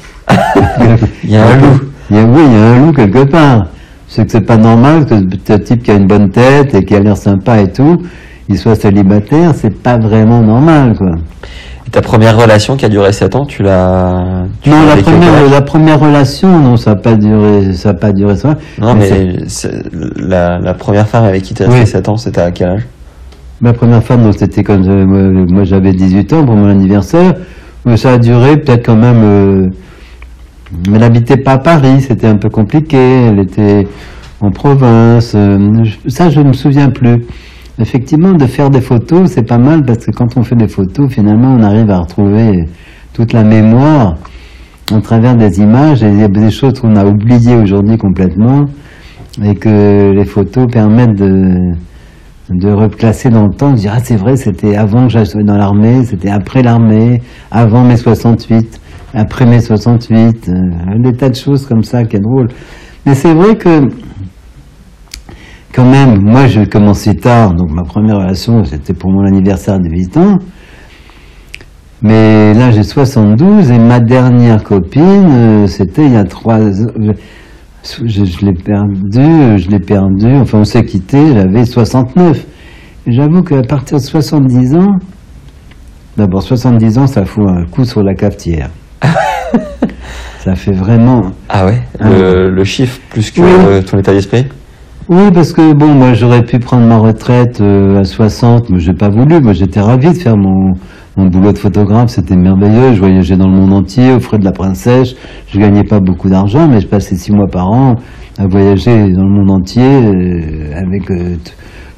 Il 1.24 1.32
y 1.32 1.38
a 1.38 1.46
un 1.46 1.56
loup. 1.58 1.80
Il 2.10 2.16
y 2.18 2.20
a, 2.20 2.24
oui, 2.24 2.42
il 2.46 2.54
y 2.54 2.56
a 2.56 2.66
un 2.72 2.86
loup 2.86 2.92
quelque 2.94 3.24
part. 3.24 3.68
C'est 4.08 4.26
que 4.26 4.32
c'est 4.32 4.42
pas 4.42 4.58
normal 4.58 5.06
que 5.06 5.16
ce 5.48 5.54
type 5.54 5.84
qui 5.84 5.92
a 5.92 5.96
une 5.96 6.08
bonne 6.08 6.32
tête 6.32 6.74
et 6.74 6.84
qui 6.84 6.96
a 6.96 7.00
l'air 7.00 7.16
sympa 7.18 7.60
et 7.60 7.72
tout, 7.72 8.02
il 8.48 8.58
soit 8.58 8.74
célibataire, 8.76 9.52
c'est 9.56 9.70
pas 9.84 9.98
vraiment 10.00 10.42
normal, 10.42 10.96
quoi. 10.98 11.12
Et 11.86 11.92
ta 11.92 12.02
première 12.02 12.36
relation 12.36 12.76
qui 12.76 12.86
a 12.86 12.90
duré 12.90 13.12
7 13.12 13.36
ans, 13.36 13.46
tu 13.46 13.62
l'as. 13.62 14.46
Non, 14.66 14.86
la 14.88 14.96
première, 15.02 15.50
la 15.52 15.62
première 15.62 16.00
relation, 16.00 16.48
non, 16.60 16.76
ça 16.76 16.92
n'a 16.92 16.96
pas 16.96 17.16
duré, 17.16 17.74
ça 17.74 17.90
a 17.90 17.94
pas 17.94 18.12
duré 18.12 18.36
ça. 18.36 18.56
Non, 18.82 18.96
Mais 18.96 19.34
la, 20.18 20.58
la 20.60 20.74
première 20.74 21.08
femme 21.08 21.26
avec 21.26 21.44
qui 21.44 21.54
tu 21.54 21.62
es 21.62 21.66
resté 21.68 21.82
Oui. 21.82 21.88
7 21.88 22.10
ans, 22.10 22.18
c'était 22.18 22.42
à 22.42 22.50
quel 22.52 22.70
âge? 22.70 22.88
Ma 23.62 23.74
première 23.74 24.02
femme, 24.04 24.24
donc 24.24 24.34
c'était 24.38 24.64
comme 24.64 24.88
euh, 24.88 25.06
moi, 25.06 25.46
moi, 25.48 25.64
j'avais 25.66 25.92
18 25.94 26.34
ans 26.34 26.46
pour 26.46 26.56
mon 26.56 26.70
anniversaire, 26.70 27.34
mais 27.86 27.98
ça 27.98 28.14
a 28.14 28.18
duré 28.18 28.58
peut-être 28.58 28.86
quand 28.86 28.96
même. 28.96 29.22
euh, 29.24 29.68
mais 30.72 30.96
elle 30.96 31.00
n'habitait 31.00 31.38
pas 31.38 31.54
à 31.54 31.58
Paris, 31.58 32.02
c'était 32.02 32.28
un 32.28 32.38
peu 32.38 32.50
compliqué. 32.50 32.98
Elle 32.98 33.40
était 33.40 33.88
en 34.42 34.52
province. 34.52 35.34
euh, 35.36 35.84
ça, 36.08 36.30
je 36.30 36.40
ne 36.42 36.50
me 36.50 36.54
souviens 36.54 36.90
plus. 36.90 37.26
Effectivement, 37.80 38.34
de 38.34 38.46
faire 38.46 38.70
des 38.70 38.82
photos, 38.82 39.32
c'est 39.32 39.48
pas 39.48 39.58
mal 39.58 39.84
parce 39.84 40.06
que 40.06 40.12
quand 40.12 40.38
on 40.38 40.44
fait 40.44 40.56
des 40.56 40.68
photos, 40.68 41.12
finalement, 41.12 41.56
on 41.58 41.64
arrive 41.64 41.90
à 41.90 42.00
retrouver 42.00 42.66
toute 43.14 43.34
la 43.34 43.44
mémoire 43.44 44.18
à 44.92 45.02
travers 45.02 45.36
des 45.36 45.60
images 45.60 46.04
et 46.04 46.10
il 46.10 46.20
y 46.20 46.24
a 46.24 46.28
des 46.28 46.52
choses 46.52 46.80
qu'on 46.80 46.96
a 46.96 47.06
oubliées 47.06 47.56
aujourd'hui 47.56 47.98
complètement 47.98 48.66
et 49.44 49.56
que 49.56 50.12
les 50.12 50.26
photos 50.26 50.68
permettent 50.70 51.16
de, 51.16 51.72
de 52.50 52.72
replacer 52.72 53.30
dans 53.30 53.46
le 53.46 53.54
temps, 53.54 53.72
de 53.72 53.78
dire 53.78 53.94
ah 53.96 54.00
c'est 54.04 54.16
vrai 54.16 54.36
c'était 54.36 54.76
avant 54.76 55.08
que 55.08 55.14
j'aille 55.14 55.44
dans 55.44 55.58
l'armée, 55.58 56.04
c'était 56.06 56.30
après 56.30 56.64
l'armée, 56.64 57.22
avant 57.52 57.84
mai 57.84 57.98
68, 57.98 58.82
après 59.14 59.46
mai 59.46 59.60
68, 59.60 60.50
euh, 60.50 61.00
des 61.00 61.14
tas 61.14 61.30
de 61.30 61.36
choses 61.36 61.66
comme 61.66 61.84
ça 61.84 62.04
qui 62.04 62.18
est 62.18 62.20
drôle. 62.20 62.48
Mais 63.06 63.16
c'est 63.16 63.34
vrai 63.34 63.56
que 63.56 63.90
quand 65.74 65.86
même, 65.86 66.22
moi 66.22 66.48
j'ai 66.48 66.66
commencé 66.66 67.16
tard, 67.16 67.54
donc 67.54 67.72
ma 67.72 67.84
première 67.84 68.18
relation 68.18 68.64
c'était 68.64 68.94
pour 68.94 69.12
mon 69.12 69.26
anniversaire 69.26 69.80
de 69.80 69.90
8 69.90 70.18
ans. 70.18 70.38
Mais 72.02 72.54
là 72.54 72.72
j'ai 72.72 72.84
72 72.84 73.72
et 73.72 73.80
ma 73.80 74.00
dernière 74.00 74.64
copine 74.64 75.28
euh, 75.30 75.68
c'était 75.68 76.06
il 76.06 76.14
y 76.14 76.18
a 76.18 76.24
3 76.24 76.82
ans. 76.84 77.14
Je, 77.84 78.26
je 78.26 78.46
l'ai 78.46 78.54
perdu, 78.54 79.58
je 79.58 79.70
l'ai 79.70 79.80
perdu, 79.80 80.36
enfin 80.36 80.60
on 80.60 80.64
s'est 80.66 80.84
quitté, 80.84 81.34
j'avais 81.34 81.66
69. 81.66 82.46
Et 83.08 83.12
J'avoue 83.12 83.42
qu'à 83.42 83.62
partir 83.62 83.98
de 83.98 84.04
70 84.04 84.76
ans, 84.76 84.98
D'abord, 86.20 86.44
70 86.44 86.98
ans, 86.98 87.08
ça 87.08 87.24
fout 87.24 87.48
un 87.48 87.64
coup 87.64 87.86
sur 87.86 88.04
la 88.04 88.14
cafetière. 88.14 88.70
ça 90.40 90.56
fait 90.56 90.72
vraiment. 90.72 91.32
Ah 91.50 91.66
ouais 91.66 91.82
le, 92.00 92.50
le 92.50 92.64
chiffre 92.64 93.00
plus 93.10 93.32
que 93.32 93.42
Oui. 93.42 93.48
euh, 93.68 93.82
ton 93.82 93.98
état 94.00 94.14
d'esprit? 94.14 94.46
Oui, 95.10 95.32
parce 95.34 95.54
que 95.54 95.74
bon, 95.74 95.88
moi 95.88 96.14
j'aurais 96.14 96.44
pu 96.44 96.60
prendre 96.60 96.86
ma 96.86 96.98
retraite 96.98 97.62
euh, 97.62 98.00
à 98.00 98.04
60, 98.04 98.70
mais 98.70 98.80
j'ai 98.80 98.94
pas 98.94 99.10
voulu. 99.10 99.40
Moi 99.42 99.54
j'étais 99.54 99.80
ravi 99.80 100.10
de 100.10 100.14
faire 100.18 100.38
mon, 100.38 100.74
mon 101.18 101.26
boulot 101.26 101.52
de 101.52 101.58
photographe, 101.58 102.10
c'était 102.10 102.36
merveilleux. 102.36 102.94
Je 102.94 103.00
voyageais 103.00 103.36
dans 103.36 103.48
le 103.48 103.56
monde 103.58 103.74
entier, 103.74 104.14
aux 104.14 104.20
frais 104.20 104.38
de 104.38 104.46
la 104.46 104.52
princesse. 104.52 105.16
Je 105.52 105.60
gagnais 105.60 105.84
pas 105.84 106.00
beaucoup 106.00 106.30
d'argent, 106.30 106.68
mais 106.68 106.80
je 106.80 106.88
passais 106.88 107.16
six 107.16 107.32
mois 107.32 107.48
par 107.48 107.70
an 107.72 107.96
à 108.38 108.46
voyager 108.48 109.12
dans 109.12 109.24
le 109.24 109.30
monde 109.30 109.50
entier 109.52 109.82
euh, 109.84 110.72
avec 110.80 111.10
euh, 111.10 111.36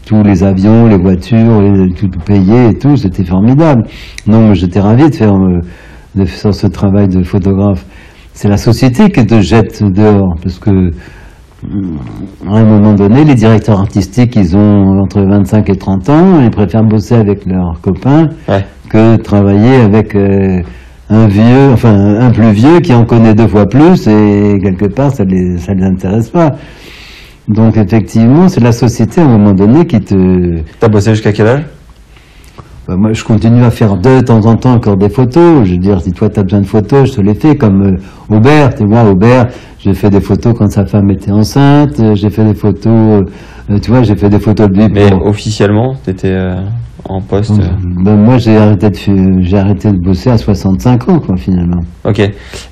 tous 0.05 0.23
les 0.23 0.43
avions, 0.43 0.87
les 0.87 0.97
voitures, 0.97 1.61
les- 1.61 1.93
tout 1.93 2.09
payé 2.25 2.69
et 2.69 2.73
tout. 2.75 2.95
C'était 2.95 3.25
formidable. 3.25 3.83
Non, 4.25 4.39
moi 4.41 4.53
j'étais 4.53 4.79
ravi 4.79 5.09
de 5.09 5.15
faire, 5.15 5.35
de 6.15 6.25
faire 6.25 6.53
ce 6.53 6.67
travail 6.67 7.07
de 7.07 7.23
photographe. 7.23 7.85
C'est 8.33 8.47
la 8.49 8.57
société 8.57 9.09
qui 9.11 9.25
te 9.25 9.39
jette 9.41 9.83
dehors, 9.83 10.35
parce 10.41 10.59
que 10.59 10.91
à 12.49 12.55
un 12.57 12.63
moment 12.65 12.93
donné, 12.93 13.23
les 13.23 13.35
directeurs 13.35 13.79
artistiques, 13.79 14.35
ils 14.35 14.57
ont 14.57 14.99
entre 14.99 15.21
25 15.21 15.69
et 15.69 15.75
30 15.75 16.09
ans, 16.09 16.41
ils 16.41 16.49
préfèrent 16.49 16.83
bosser 16.83 17.15
avec 17.15 17.45
leurs 17.45 17.79
copains 17.81 18.29
Ouais. 18.47 18.65
que 18.89 19.15
travailler 19.17 19.75
avec 19.75 20.15
euh, 20.15 20.61
un 21.09 21.27
vieux, 21.27 21.71
enfin 21.73 21.93
un 22.19 22.31
plus 22.31 22.51
vieux 22.51 22.79
qui 22.79 22.93
en 22.93 23.05
connaît 23.05 23.35
deux 23.35 23.47
fois 23.47 23.67
plus 23.67 24.07
et 24.07 24.57
quelque 24.63 24.87
part 24.87 25.11
ça 25.11 25.23
les 25.23 25.57
ça 25.57 25.73
les 25.73 25.83
intéresse 25.83 26.29
pas. 26.29 26.51
Donc 27.47 27.77
effectivement, 27.77 28.47
c'est 28.47 28.61
la 28.63 28.71
société 28.71 29.21
à 29.21 29.25
un 29.25 29.37
moment 29.37 29.51
donné 29.53 29.85
qui 29.85 29.99
te 29.99 30.61
T'as 30.79 30.87
bossé 30.87 31.11
jusqu'à 31.11 31.31
quel 31.33 31.47
âge? 31.47 31.63
Bah, 32.87 32.95
moi, 32.97 33.13
je 33.13 33.23
continue 33.23 33.63
à 33.63 33.69
faire 33.71 33.95
de 33.97 34.21
temps 34.21 34.45
en 34.45 34.55
temps 34.55 34.73
encore 34.73 34.97
des 34.97 35.09
photos. 35.09 35.65
Je 35.65 35.71
veux 35.73 35.77
dire, 35.77 36.01
si 36.01 36.11
toi, 36.11 36.29
tu 36.29 36.39
as 36.39 36.43
besoin 36.43 36.61
de 36.61 36.65
photos, 36.65 37.09
je 37.09 37.15
te 37.15 37.21
les 37.21 37.35
fais, 37.35 37.55
comme 37.55 37.81
euh, 37.83 38.35
Aubert. 38.35 38.73
Tu 38.75 38.85
vois, 38.85 39.03
Aubert, 39.03 39.47
j'ai 39.79 39.93
fait 39.93 40.09
des 40.09 40.21
photos 40.21 40.53
quand 40.57 40.69
sa 40.69 40.85
femme 40.85 41.09
était 41.11 41.31
enceinte. 41.31 41.99
euh, 41.99 42.15
J'ai 42.15 42.29
fait 42.29 42.43
des 42.43 42.55
photos, 42.55 43.23
euh, 43.69 43.77
tu 43.81 43.91
vois, 43.91 44.01
j'ai 44.03 44.15
fait 44.15 44.29
des 44.29 44.39
photos 44.39 44.67
de 44.69 44.73
lui. 44.77 44.87
Mais 44.91 45.09
pour- 45.11 45.27
officiellement, 45.27 45.93
t'étais 46.03 46.31
euh, 46.31 46.55
en 47.07 47.21
poste. 47.21 47.53
Ben, 48.03 48.15
moi, 48.15 48.37
j'ai 48.39 48.57
arrêté, 48.57 48.89
de, 48.89 49.41
j'ai 49.41 49.57
arrêté 49.57 49.91
de 49.91 49.97
bosser 49.97 50.31
à 50.31 50.37
65 50.37 51.09
ans, 51.09 51.19
quoi, 51.19 51.37
finalement. 51.37 51.81
Ok. 52.03 52.19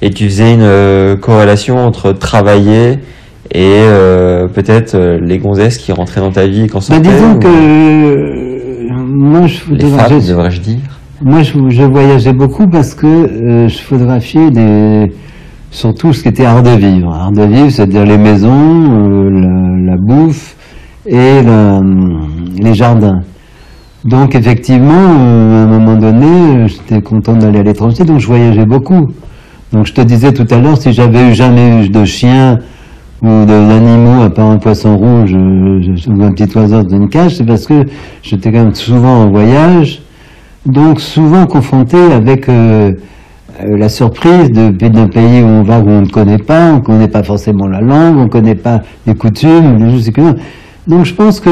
Et 0.01 0.09
tu 0.09 0.25
faisais 0.25 0.53
une 0.55 1.19
corrélation 1.19 1.77
entre 1.77 2.11
travailler 2.13 2.99
et 3.53 3.81
peut-être 4.53 4.95
les 5.21 5.39
gonzesses 5.39 5.77
qui 5.79 5.91
rentraient 5.91 6.21
dans 6.21 6.31
ta 6.31 6.45
vie 6.45 6.67
quand 6.67 6.77
Ben, 6.79 6.81
sortaient 6.81 7.09
disons 7.09 7.35
ou- 7.35 7.39
que 7.39 8.48
moi, 9.09 9.47
je, 9.47 9.73
devrais-je 9.73 10.61
dire 10.61 10.79
Moi, 11.21 11.41
je, 11.41 11.53
je 11.69 11.83
voyageais 11.83 12.33
beaucoup 12.33 12.67
parce 12.67 12.93
que 12.93 13.07
euh, 13.07 13.67
je 13.67 13.77
photographiais 13.79 14.51
des, 14.51 15.11
surtout 15.71 16.13
ce 16.13 16.21
qui 16.23 16.29
était 16.29 16.45
art 16.45 16.63
de 16.63 16.69
vivre. 16.71 17.13
Art 17.13 17.31
de 17.31 17.43
vivre, 17.43 17.69
c'est-à-dire 17.69 18.05
les 18.05 18.17
maisons, 18.17 18.49
euh, 18.51 19.29
la, 19.29 19.91
la 19.91 19.97
bouffe 19.97 20.55
et 21.05 21.41
la- 21.41 21.81
les 22.61 22.73
jardins. 22.73 23.21
Donc, 24.05 24.33
effectivement, 24.35 24.93
euh, 25.19 25.63
à 25.63 25.67
un 25.67 25.67
moment 25.67 25.95
donné, 25.97 26.25
euh, 26.27 26.67
j'étais 26.67 27.01
content 27.01 27.33
d'aller 27.33 27.59
à 27.59 27.63
l'étranger, 27.63 28.05
donc 28.05 28.19
je 28.19 28.27
voyageais 28.27 28.65
beaucoup. 28.65 29.07
Donc, 29.73 29.85
je 29.85 29.93
te 29.93 30.01
disais 30.01 30.31
tout 30.33 30.47
à 30.49 30.57
l'heure, 30.59 30.77
si 30.77 30.93
j'avais 30.93 31.29
eu 31.29 31.33
jamais 31.33 31.85
eu 31.85 31.89
de 31.89 32.05
chien 32.05 32.59
ou 33.21 33.45
d'animaux 33.45 34.23
à 34.23 34.29
part 34.29 34.47
un 34.47 34.57
poisson 34.57 34.97
rouge 34.97 35.33
euh, 35.35 35.81
ou 36.07 36.23
un 36.23 36.31
petit 36.31 36.57
oiseau 36.57 36.83
dans 36.83 36.95
une 36.95 37.09
cage, 37.09 37.35
c'est 37.37 37.43
parce 37.45 37.65
que 37.65 37.85
j'étais 38.23 38.51
quand 38.51 38.63
même 38.63 38.73
souvent 38.75 39.23
en 39.23 39.29
voyage 39.29 40.01
donc 40.65 40.99
souvent 41.01 41.45
confronté 41.45 41.97
avec 41.97 42.47
euh, 42.49 42.93
euh, 43.63 43.77
la 43.77 43.89
surprise 43.89 44.51
de- 44.51 44.69
d'un 44.87 45.07
pays 45.07 45.41
où 45.41 45.45
on 45.47 45.63
va 45.63 45.79
où 45.79 45.89
on 45.89 46.01
ne 46.01 46.07
connaît 46.07 46.37
pas, 46.37 46.71
on 46.71 46.75
ne 46.77 46.79
connaît 46.81 47.07
pas 47.07 47.23
forcément 47.23 47.67
la 47.67 47.81
langue, 47.81 48.17
on 48.17 48.23
ne 48.25 48.29
connaît 48.29 48.55
pas 48.55 48.81
les 49.07 49.15
coutumes, 49.15 49.77
les 49.79 49.91
choses, 49.91 50.07
etc. 50.07 50.27
Donc 50.87 51.05
je 51.05 51.13
pense 51.13 51.39
que 51.39 51.49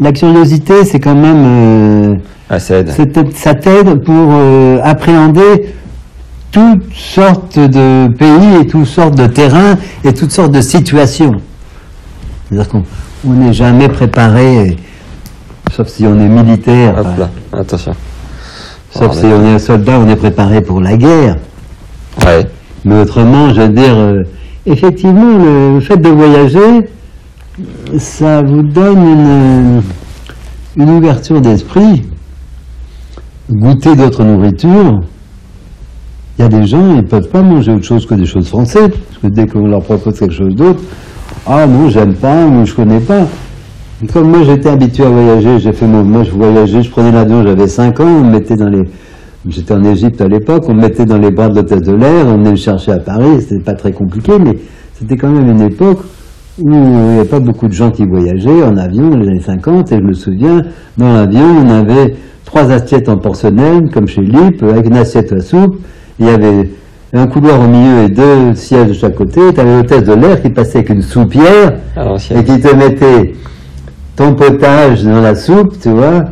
la 0.00 0.12
curiosité, 0.12 0.84
c'est 0.84 1.00
quand 1.00 1.14
même, 1.16 1.44
euh, 1.44 2.14
Ah, 2.50 2.58
ça 2.58 2.82
t'aide 2.84 3.94
pour 4.04 4.14
euh, 4.32 4.78
appréhender 4.82 5.66
toutes 6.50 6.92
sortes 6.94 7.58
de 7.58 8.08
pays 8.08 8.60
et 8.62 8.66
toutes 8.66 8.86
sortes 8.86 9.14
de 9.16 9.26
terrains 9.26 9.76
et 10.04 10.12
toutes 10.12 10.30
sortes 10.32 10.52
de 10.52 10.60
situations. 10.60 11.32
C'est-à-dire 12.48 12.68
qu'on 12.68 12.82
on 13.26 13.32
n'est 13.32 13.52
jamais 13.52 13.88
préparé, 13.88 14.76
sauf 15.72 15.88
si 15.88 16.06
on 16.06 16.18
est 16.18 16.28
militaire. 16.28 16.94
Hop 16.98 17.06
enfin, 17.06 17.18
là, 17.18 17.60
attention. 17.60 17.92
Sauf 18.90 19.12
si 19.12 19.26
on 19.26 19.44
est 19.44 19.54
un 19.54 19.58
soldat, 19.58 19.98
on 19.98 20.08
est 20.08 20.16
préparé 20.16 20.60
pour 20.62 20.80
la 20.80 20.96
guerre. 20.96 21.36
Ouais. 22.24 22.46
Mais 22.84 23.00
autrement, 23.00 23.52
je 23.52 23.60
veux 23.60 23.68
dire, 23.68 23.96
euh, 23.96 24.22
effectivement, 24.64 25.36
le, 25.36 25.74
le 25.74 25.80
fait 25.80 25.98
de 25.98 26.08
voyager, 26.08 26.88
ça 27.98 28.42
vous 28.42 28.62
donne 28.62 29.02
une, 29.04 29.82
une 30.76 30.90
ouverture 30.90 31.40
d'esprit. 31.40 32.04
Goûter 33.50 33.94
d'autres 33.96 34.24
nourritures. 34.24 35.00
Il 36.38 36.42
y 36.42 36.44
a 36.44 36.48
des 36.48 36.66
gens, 36.66 36.90
ils 36.90 36.98
ne 36.98 37.02
peuvent 37.02 37.28
pas 37.28 37.42
manger 37.42 37.72
autre 37.72 37.84
chose 37.84 38.06
que 38.06 38.14
des 38.14 38.26
choses 38.26 38.46
françaises. 38.46 38.90
Parce 38.90 39.18
que 39.22 39.26
dès 39.26 39.46
qu'on 39.46 39.66
leur 39.66 39.82
propose 39.82 40.18
quelque 40.18 40.34
chose 40.34 40.54
d'autre, 40.54 40.80
ah 41.46 41.66
non, 41.66 41.88
j'aime 41.88 42.14
pas, 42.14 42.46
ou 42.46 42.64
je 42.64 42.74
connais 42.74 43.00
pas. 43.00 43.26
Comme 44.12 44.30
moi 44.30 44.44
j'étais 44.44 44.68
habitué 44.68 45.04
à 45.04 45.10
voyager, 45.10 45.58
j'ai 45.58 45.72
fait 45.72 45.86
mon, 45.86 46.04
moi 46.04 46.22
je 46.22 46.30
voyageais, 46.30 46.82
je 46.82 46.90
prenais 46.90 47.10
l'avion, 47.10 47.42
j'avais 47.42 47.66
5 47.66 47.98
ans, 47.98 48.06
on 48.06 48.24
me 48.24 48.30
mettait 48.30 48.54
dans 48.54 48.68
les, 48.68 48.84
j'étais 49.48 49.74
en 49.74 49.82
Égypte 49.82 50.20
à 50.20 50.28
l'époque, 50.28 50.66
on 50.68 50.74
me 50.74 50.82
mettait 50.82 51.04
dans 51.04 51.18
les 51.18 51.32
bras 51.32 51.48
de 51.48 51.56
l'hôtesse 51.56 51.82
de 51.82 51.94
l'air, 51.94 52.26
on 52.28 52.36
venait 52.36 52.52
me 52.52 52.56
chercher 52.56 52.92
à 52.92 52.98
Paris, 52.98 53.40
c'était 53.40 53.64
pas 53.64 53.74
très 53.74 53.90
compliqué, 53.90 54.38
mais 54.38 54.56
c'était 54.94 55.16
quand 55.16 55.30
même 55.30 55.50
une 55.50 55.62
époque 55.62 55.98
où 56.60 56.70
il 56.72 56.78
n'y 56.78 57.18
avait 57.18 57.28
pas 57.28 57.40
beaucoup 57.40 57.66
de 57.66 57.72
gens 57.72 57.90
qui 57.90 58.06
voyageaient 58.06 58.62
en 58.62 58.76
avion 58.76 59.08
dans 59.08 59.16
les 59.16 59.26
années 59.30 59.40
50, 59.40 59.90
et 59.90 59.96
je 59.96 60.00
me 60.00 60.12
souviens, 60.12 60.62
dans 60.96 61.12
l'avion, 61.12 61.46
on 61.64 61.68
avait 61.68 62.14
trois 62.44 62.70
assiettes 62.70 63.08
en 63.08 63.16
porcelaine, 63.16 63.90
comme 63.90 64.06
chez 64.06 64.22
Lip, 64.22 64.62
avec 64.62 64.86
une 64.86 64.96
assiette 64.96 65.32
à 65.32 65.40
soupe, 65.40 65.74
il 66.18 66.26
y 66.26 66.30
avait 66.30 66.70
un 67.12 67.26
couloir 67.26 67.60
au 67.60 67.66
milieu 67.66 68.04
et 68.04 68.08
deux 68.08 68.54
sièges 68.54 68.88
de 68.88 68.92
chaque 68.92 69.14
côté, 69.14 69.40
tu 69.54 69.60
avais 69.60 69.76
l'hôtesse 69.76 70.04
de 70.04 70.12
l'air 70.12 70.42
qui 70.42 70.50
passait 70.50 70.78
avec 70.78 70.90
une 70.90 71.02
soupière, 71.02 71.74
À 71.96 72.14
et 72.14 72.44
qui 72.44 72.60
te 72.60 72.74
mettait 72.74 73.34
ton 74.16 74.34
potage 74.34 75.04
dans 75.04 75.20
la 75.20 75.34
soupe, 75.34 75.78
tu 75.80 75.90
vois, 75.90 76.24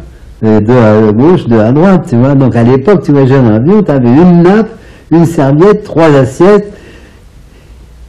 et 0.44 0.60
deux 0.60 0.76
à 0.76 1.12
gauche, 1.12 1.46
deux 1.46 1.60
à 1.60 1.72
droite, 1.72 2.06
tu 2.08 2.16
vois. 2.16 2.34
Donc 2.34 2.54
à 2.56 2.62
l'époque, 2.62 3.02
tu 3.02 3.12
voyageais 3.12 3.38
en 3.38 3.46
avion, 3.46 3.82
tu 3.82 3.90
avais 3.90 4.08
une 4.08 4.42
nappe, 4.42 4.68
une 5.10 5.24
serviette, 5.24 5.84
trois 5.84 6.14
assiettes. 6.14 6.72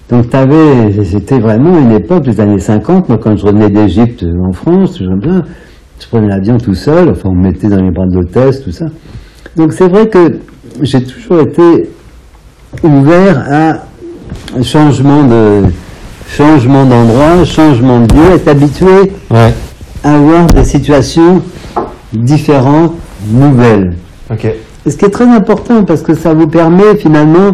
Donc 0.10 0.30
t'avais, 0.30 1.04
c'était 1.04 1.40
vraiment 1.40 1.78
une 1.78 1.92
époque 1.92 2.24
des 2.24 2.40
années 2.40 2.60
50. 2.60 3.08
Moi, 3.10 3.18
quand 3.22 3.36
je 3.38 3.46
revenais 3.46 3.70
d'Égypte 3.70 4.26
en 4.26 4.52
France, 4.52 5.00
je, 5.00 5.20
bien, 5.20 5.44
je 6.00 6.08
prenais 6.08 6.28
l'avion 6.28 6.58
tout 6.58 6.76
seul, 6.76 7.10
enfin 7.10 7.30
on 7.30 7.36
me 7.36 7.44
mettait 7.44 7.68
dans 7.68 7.82
les 7.82 7.92
bras 7.92 8.08
de 8.08 8.16
l'hôtesse, 8.16 8.64
tout 8.64 8.72
ça. 8.72 8.86
Donc 9.56 9.74
c'est 9.74 9.88
vrai 9.88 10.08
que 10.08 10.40
j'ai 10.82 11.04
toujours 11.04 11.42
été 11.42 11.90
ouvert 12.84 13.46
à 13.50 13.74
un 14.58 14.64
changement 14.64 15.24
de 15.24 15.64
changement 16.30 16.86
d'endroit, 16.86 17.44
changement 17.46 18.02
de 18.02 18.14
lieu, 18.14 18.36
être 18.36 18.48
habitué 18.48 19.12
Ouais. 19.32 19.54
à 20.04 20.16
avoir 20.16 20.48
des 20.48 20.64
situations 20.66 21.42
différentes, 22.14 22.94
nouvelles. 23.32 23.96
Ok. 24.32 24.46
Et 24.86 24.92
ce 24.92 24.98
qui 24.98 25.06
est 25.06 25.10
très 25.10 25.26
important 25.28 25.84
parce 25.84 26.02
que 26.02 26.14
ça 26.14 26.34
vous 26.34 26.48
permet 26.48 26.96
finalement 26.98 27.52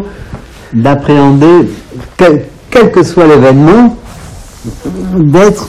d'appréhender, 0.72 1.68
quel, 2.16 2.44
quel 2.70 2.90
que 2.90 3.02
soit 3.02 3.26
l'événement, 3.26 3.96
d'être 5.16 5.68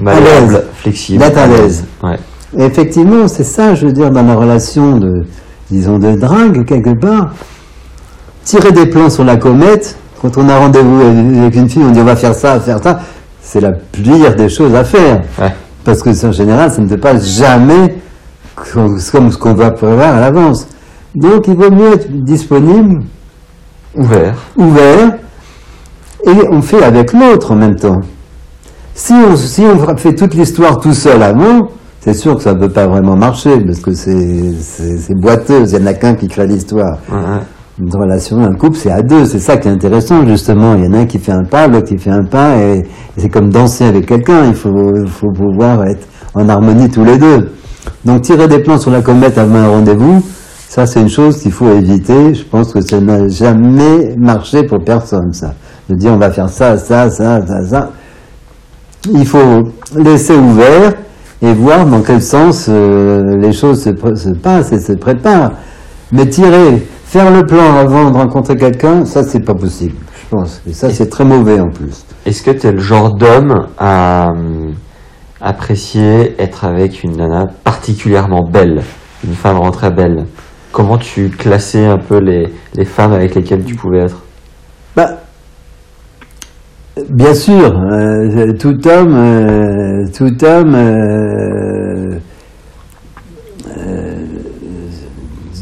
Malléable, 0.00 0.64
flexible. 0.76 1.18
D'être 1.20 1.38
à 1.38 1.46
l'aise. 1.46 1.84
Ouais. 2.02 2.18
Et 2.56 2.64
effectivement, 2.64 3.28
c'est 3.28 3.44
ça, 3.44 3.74
je 3.74 3.86
veux 3.86 3.92
dire, 3.92 4.10
dans 4.10 4.22
la 4.22 4.34
relation 4.34 4.96
de, 4.98 5.24
disons, 5.70 5.98
de 5.98 6.14
drague, 6.16 6.64
quelque 6.64 6.98
part. 6.98 7.32
Tirer 8.44 8.72
des 8.72 8.86
plans 8.86 9.10
sur 9.10 9.24
la 9.24 9.36
comète, 9.36 9.96
quand 10.20 10.36
on 10.36 10.48
a 10.48 10.58
rendez-vous 10.58 11.00
avec 11.40 11.54
une 11.54 11.68
fille, 11.68 11.82
on 11.82 11.90
dit 11.90 12.00
on 12.00 12.04
va 12.04 12.16
faire 12.16 12.34
ça, 12.34 12.60
faire 12.60 12.82
ça, 12.82 13.00
c'est 13.40 13.60
la 13.60 13.72
pire 13.72 14.34
des 14.36 14.48
choses 14.48 14.74
à 14.74 14.84
faire. 14.84 15.22
Ouais. 15.40 15.54
Parce 15.84 16.02
que 16.02 16.26
en 16.26 16.32
général, 16.32 16.70
ça 16.70 16.80
ne 16.80 16.88
se 16.88 16.94
passe 16.94 17.26
jamais 17.38 17.96
comme 18.54 18.98
comme 19.10 19.30
ce 19.30 19.38
qu'on 19.38 19.54
va 19.54 19.70
prévoir 19.70 20.16
à 20.16 20.20
l'avance. 20.20 20.66
Donc, 21.14 21.46
il 21.46 21.54
vaut 21.54 21.70
mieux 21.70 21.92
être 21.92 22.10
disponible, 22.10 23.02
Ouvert. 23.94 24.34
ouvert, 24.56 25.14
et 26.26 26.48
on 26.50 26.60
fait 26.60 26.82
avec 26.82 27.12
l'autre 27.12 27.52
en 27.52 27.56
même 27.56 27.76
temps. 27.76 28.00
Si 28.94 29.12
on, 29.12 29.36
si 29.36 29.62
on 29.62 29.96
fait 29.96 30.14
toute 30.14 30.34
l'histoire 30.34 30.80
tout 30.80 30.94
seul 30.94 31.22
avant, 31.22 31.68
c'est 32.04 32.12
sûr 32.12 32.36
que 32.36 32.42
ça 32.42 32.52
ne 32.52 32.60
peut 32.60 32.68
pas 32.68 32.86
vraiment 32.86 33.16
marcher, 33.16 33.58
parce 33.64 33.78
que 33.80 33.94
c'est 33.94 35.14
boiteux, 35.14 35.64
il 35.66 35.78
n'y 35.78 35.84
en 35.84 35.86
a 35.86 35.94
qu'un 35.94 36.14
qui 36.14 36.28
crée 36.28 36.46
l'histoire. 36.46 36.98
Ouais, 37.10 37.16
ouais. 37.16 37.40
Une 37.80 37.96
relation, 37.96 38.38
un 38.40 38.52
couple, 38.52 38.76
c'est 38.76 38.90
à 38.90 39.00
deux, 39.00 39.24
c'est 39.24 39.38
ça 39.38 39.56
qui 39.56 39.68
est 39.68 39.70
intéressant, 39.70 40.26
justement. 40.26 40.74
Il 40.74 40.84
y 40.84 40.86
en 40.86 40.92
a 40.92 40.98
un 40.98 41.06
qui 41.06 41.18
fait 41.18 41.32
un 41.32 41.44
pas, 41.44 41.66
l'autre 41.66 41.88
qui 41.88 41.96
fait 41.96 42.10
un 42.10 42.24
pas, 42.24 42.58
et, 42.58 42.80
et 42.80 42.84
c'est 43.16 43.30
comme 43.30 43.48
danser 43.48 43.86
avec 43.86 44.04
quelqu'un, 44.04 44.44
il 44.44 44.54
faut, 44.54 44.70
faut 45.06 45.32
pouvoir 45.32 45.86
être 45.86 46.06
en 46.34 46.46
harmonie 46.46 46.90
tous 46.90 47.04
les 47.04 47.16
deux. 47.16 47.52
Donc 48.04 48.20
tirer 48.20 48.48
des 48.48 48.58
plans 48.58 48.78
sur 48.78 48.90
la 48.90 49.00
comète 49.00 49.38
avant 49.38 49.56
un 49.56 49.68
rendez-vous, 49.68 50.22
ça 50.68 50.84
c'est 50.84 51.00
une 51.00 51.08
chose 51.08 51.38
qu'il 51.40 51.52
faut 51.52 51.72
éviter. 51.72 52.34
Je 52.34 52.44
pense 52.44 52.70
que 52.70 52.82
ça 52.82 53.00
n'a 53.00 53.28
jamais 53.28 54.14
marché 54.18 54.64
pour 54.64 54.84
personne, 54.84 55.32
ça. 55.32 55.54
De 55.88 55.94
dire 55.94 56.12
on 56.12 56.18
va 56.18 56.30
faire 56.30 56.50
ça, 56.50 56.76
ça, 56.76 57.08
ça, 57.08 57.40
ça, 57.46 57.64
ça. 57.64 57.90
Il 59.10 59.26
faut 59.26 59.62
laisser 59.96 60.34
ouvert 60.34 60.92
et 61.42 61.52
voir 61.52 61.86
dans 61.86 62.02
quel 62.02 62.22
sens 62.22 62.66
euh, 62.68 63.36
les 63.36 63.52
choses 63.52 63.82
se, 63.82 63.90
se 63.90 64.30
passent 64.30 64.72
et 64.72 64.80
se 64.80 64.92
préparent. 64.92 65.52
Mais 66.12 66.28
tirer, 66.28 66.86
faire 67.04 67.30
le 67.30 67.44
plan 67.44 67.76
avant 67.76 68.10
de 68.10 68.16
rencontrer 68.16 68.56
quelqu'un, 68.56 69.04
ça 69.04 69.22
c'est 69.22 69.40
pas 69.44 69.54
possible, 69.54 69.96
je 70.22 70.36
pense. 70.36 70.62
Et 70.68 70.72
ça 70.72 70.90
c'est 70.90 71.08
très 71.08 71.24
mauvais 71.24 71.60
en 71.60 71.70
plus. 71.70 72.04
Est-ce 72.26 72.42
que 72.42 72.50
tu 72.50 72.66
es 72.66 72.72
le 72.72 72.78
genre 72.80 73.14
d'homme 73.14 73.66
à 73.78 74.30
euh, 74.30 74.70
apprécier 75.40 76.34
être 76.38 76.64
avec 76.64 77.02
une 77.02 77.16
nana 77.16 77.46
particulièrement 77.64 78.42
belle, 78.42 78.82
une 79.26 79.34
femme 79.34 79.58
très 79.70 79.90
belle? 79.90 80.26
Comment 80.72 80.98
tu 80.98 81.28
classais 81.28 81.84
un 81.86 81.98
peu 81.98 82.18
les, 82.18 82.52
les 82.74 82.84
femmes 82.84 83.12
avec 83.12 83.34
lesquelles 83.34 83.64
tu 83.64 83.74
pouvais 83.74 84.00
être? 84.00 84.22
Bah, 84.96 85.23
Bien 86.96 87.34
sûr, 87.34 87.76
euh, 87.90 88.52
tout 88.52 88.86
homme, 88.86 89.16
euh, 89.16 90.06
tout 90.16 90.44
homme, 90.44 90.74
euh, 90.76 92.18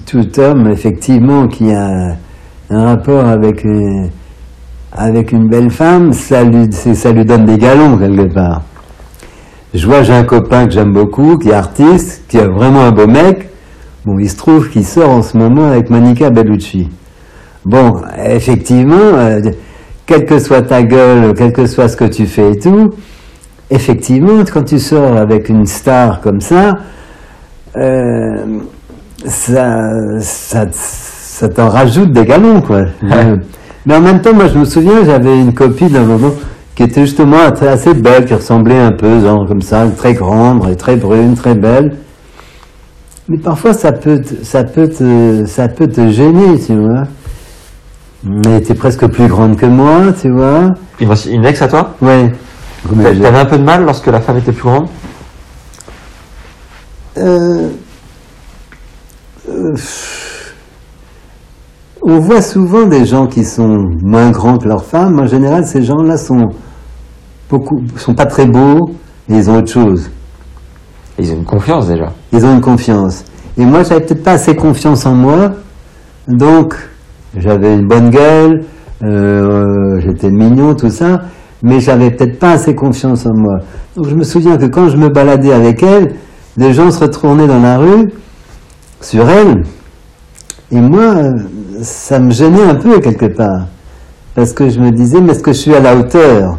tout 0.05 0.39
homme 0.39 0.69
effectivement 0.69 1.49
qui 1.49 1.73
a 1.73 2.17
un 2.69 2.85
rapport 2.85 3.25
avec 3.25 3.65
une, 3.65 4.11
avec 4.93 5.33
une 5.33 5.49
belle 5.49 5.71
femme, 5.71 6.13
ça 6.13 6.45
lui, 6.45 6.71
ça 6.71 7.13
lui 7.13 7.25
donne 7.25 7.47
des 7.47 7.57
galons 7.57 7.97
quelque 7.97 8.31
part. 8.35 8.61
Je 9.73 9.87
vois, 9.87 10.03
j'ai 10.03 10.13
un 10.13 10.25
copain 10.25 10.67
que 10.67 10.73
j'aime 10.73 10.93
beaucoup, 10.93 11.39
qui 11.39 11.49
est 11.49 11.55
artiste, 11.55 12.25
qui 12.29 12.37
est 12.37 12.47
vraiment 12.47 12.83
un 12.83 12.93
beau 12.93 13.07
mec. 13.07 13.49
Bon, 14.05 14.19
il 14.19 14.29
se 14.29 14.37
trouve 14.37 14.69
qu'il 14.69 14.85
sort 14.85 15.09
en 15.09 15.23
ce 15.23 15.39
moment 15.39 15.69
avec 15.69 15.89
Monica 15.89 16.29
Bellucci. 16.29 16.91
Bon, 17.65 18.03
effectivement 18.23 19.17
quelle 20.13 20.27
que 20.27 20.39
soit 20.39 20.61
ta 20.63 20.83
gueule, 20.83 21.33
quel 21.35 21.53
que 21.53 21.65
soit 21.67 21.89
ce 21.89 21.97
que 21.97 22.05
tu 22.05 22.27
fais 22.27 22.53
et 22.53 22.59
tout, 22.59 22.91
effectivement, 23.71 24.45
quand 24.53 24.65
tu 24.65 24.79
sors 24.79 25.17
avec 25.17 25.49
une 25.49 25.65
star 25.65 26.21
comme 26.21 26.41
ça, 26.41 26.77
euh, 27.77 28.37
ça, 29.25 29.91
ça, 30.21 30.67
ça 30.71 31.49
t'en 31.49 31.71
rajoute 31.71 32.13
des 32.13 32.27
galons, 32.27 32.61
quoi. 32.61 32.83
Mais 33.87 33.97
en 33.97 34.01
même 34.03 34.21
temps, 34.21 34.35
moi, 34.35 34.49
je 34.49 34.59
me 34.59 34.67
souviens, 34.67 35.03
j'avais 35.05 35.41
une 35.41 35.55
copine 35.55 35.89
d'un 35.89 36.05
moment 36.05 36.33
qui 36.75 36.83
était 36.83 37.01
justement 37.01 37.39
assez 37.63 37.95
belle, 37.95 38.27
qui 38.27 38.35
ressemblait 38.35 38.79
un 38.79 38.93
peu, 38.93 39.19
genre 39.21 39.47
comme 39.49 39.63
ça, 39.63 39.87
très 39.97 40.13
grande, 40.13 40.77
très 40.77 40.97
brune, 40.97 41.35
très 41.35 41.55
belle. 41.55 41.97
Mais 43.29 43.39
parfois, 43.39 43.73
ça 43.73 43.93
peut, 43.93 44.21
ça 44.43 44.65
peut 44.65 44.89
te, 44.89 45.47
ça 45.47 45.69
peut 45.69 45.87
te 45.87 46.09
gêner, 46.11 46.59
tu 46.59 46.75
vois. 46.75 47.05
Mais 48.25 48.59
était 48.59 48.75
presque 48.75 49.07
plus 49.09 49.27
grande 49.27 49.57
que 49.57 49.67
moi, 49.67 50.13
tu 50.21 50.31
vois. 50.31 50.71
Une 51.01 51.45
ex 51.45 51.61
à 51.63 51.69
toi 51.69 51.95
Ouais. 52.01 52.31
T'avais 52.89 53.39
un 53.39 53.45
peu 53.45 53.59
de 53.59 53.65
mal 53.65 53.85
lorsque 53.85 54.07
la 54.07 54.21
femme 54.21 54.39
était 54.39 54.53
plus 54.53 54.63
grande 54.63 54.87
euh, 57.19 57.69
euh, 59.49 59.75
On 62.03 62.19
voit 62.19 62.43
souvent 62.43 62.87
des 62.87 63.05
gens 63.07 63.27
qui 63.27 63.45
sont 63.45 63.89
moins 64.03 64.31
grands 64.31 64.59
que 64.59 64.69
leur 64.69 64.85
femme. 64.85 65.21
En 65.21 65.27
général, 65.27 65.65
ces 65.65 65.83
gens-là 65.83 66.17
sont 66.17 66.49
beaucoup, 67.49 67.83
sont 67.97 68.15
pas 68.15 68.27
très 68.27 68.47
beaux 68.47 68.91
et 69.29 69.35
ils 69.35 69.51
ont 69.51 69.59
autre 69.59 69.73
chose. 69.73 70.11
Ils 71.19 71.33
ont 71.33 71.37
une 71.37 71.45
confiance 71.45 71.89
déjà. 71.89 72.13
Ils 72.33 72.45
ont 72.45 72.55
une 72.55 72.61
confiance. 72.61 73.25
Et 73.57 73.65
moi, 73.65 73.83
j'avais 73.83 74.01
peut-être 74.01 74.25
pas 74.25 74.33
assez 74.33 74.57
confiance 74.57 75.07
en 75.07 75.15
moi, 75.15 75.53
donc 76.27 76.75
j'avais 77.37 77.75
une 77.75 77.87
bonne 77.87 78.11
gueule, 78.11 78.65
euh, 79.03 80.01
j'étais 80.01 80.31
mignon, 80.31 80.75
tout 80.75 80.91
ça, 80.91 81.23
mais 81.63 81.81
j'avais 81.81 82.11
peut-être 82.11 82.39
pas 82.39 82.53
assez 82.53 82.75
confiance 82.75 83.27
en 83.27 83.35
moi. 83.35 83.59
Donc 83.97 84.09
je 84.09 84.15
me 84.15 84.25
souviens 84.25 84.57
que 84.57 84.67
quand 84.67 84.89
je 84.89 84.97
me 84.97 85.09
baladais 85.09 85.53
avec 85.53 85.83
elle, 85.83 86.15
les 86.57 86.73
gens 86.73 86.91
se 86.91 87.01
retournaient 87.01 87.47
dans 87.47 87.61
la 87.61 87.79
rue 87.79 88.11
sur 89.01 89.29
elle, 89.29 89.63
et 90.71 90.81
moi, 90.81 91.17
ça 91.83 92.19
me 92.19 92.31
gênait 92.31 92.63
un 92.63 92.77
peu 92.77 92.99
quelque 93.01 93.27
part. 93.27 93.67
Parce 94.35 94.55
que 94.55 94.71
je 94.71 94.81
me 94.81 94.91
disais, 94.91 95.21
mais 95.21 95.33
est-ce 95.33 95.43
que 95.43 95.53
je 95.53 95.59
suis 95.59 95.75
à 95.75 95.81
la 95.81 95.95
hauteur? 95.95 96.59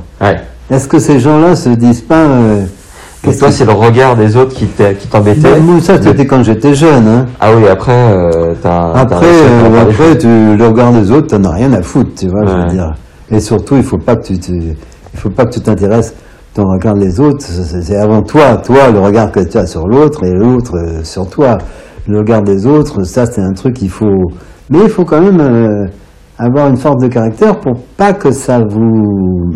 Est-ce 0.70 0.88
que 0.88 1.00
ces 1.00 1.20
gens-là 1.20 1.56
se 1.56 1.70
disent 1.70 2.02
pas... 2.02 2.26
Euh, 2.26 2.66
pour 3.24 3.38
toi, 3.38 3.52
c'est 3.52 3.66
le 3.66 3.72
regard 3.72 4.18
des 4.18 4.36
autres 4.36 4.54
qui 4.54 4.68
t'embêtait 5.10 5.60
ben, 5.60 5.80
Ça, 5.80 6.02
c'était 6.02 6.26
quand 6.26 6.44
j'étais 6.44 6.76
jeune. 6.76 7.08
Hein. 7.08 7.26
Ah 7.40 7.52
oui, 7.56 7.68
après, 7.68 8.12
euh, 8.12 8.54
t'as. 8.62 8.92
Après, 8.92 9.26
euh, 9.26 9.82
après 9.82 10.18
tu, 10.18 10.28
le 10.28 10.68
regard 10.68 10.92
des 10.92 11.10
autres, 11.10 11.28
t'en 11.28 11.44
as 11.46 11.54
rien 11.54 11.72
à 11.72 11.82
foutre, 11.82 12.12
tu 12.18 12.28
vois, 12.28 12.46
je 12.46 12.54
veux 12.54 12.68
dire. 12.68 12.94
Et 13.32 13.40
surtout, 13.40 13.78
il 13.78 13.84
faut 13.84 13.98
pas 13.98 14.18
que 14.18 14.34
tu, 14.34 14.34
il 14.34 14.76
faut 15.20 15.30
pas 15.30 15.46
que 15.46 15.54
tu 15.54 15.62
t'intéresses 15.62 16.14
ton 16.54 16.64
regard 16.66 16.96
des 16.96 17.20
autres. 17.20 17.46
C'est 17.46 17.96
avant 17.96 18.22
toi, 18.22 18.58
toi, 18.58 18.92
le 18.92 19.00
regard 19.00 19.32
que 19.32 19.40
tu 19.40 19.58
as 19.58 19.66
sur 19.66 19.88
l'autre 19.88 20.24
et 20.26 20.32
l'autre 20.32 20.76
euh, 20.78 21.04
sur 21.04 21.28
toi. 21.30 21.58
Le 22.08 22.20
regard 22.20 22.44
des 22.44 22.68
autres, 22.68 23.04
ça, 23.04 23.26
c'est 23.26 23.42
un 23.42 23.54
truc 23.54 23.76
qu'il 23.76 23.90
faut. 23.90 24.32
Mais 24.70 24.80
il 24.84 24.90
faut 24.90 25.06
quand 25.06 25.22
même 25.22 25.40
euh, 25.40 25.86
avoir 26.38 26.68
une 26.68 26.78
force 26.78 27.02
de 27.02 27.08
caractère 27.08 27.60
pour 27.60 27.80
pas 27.96 28.14
que 28.14 28.32
ça 28.32 28.60
vous 28.60 29.52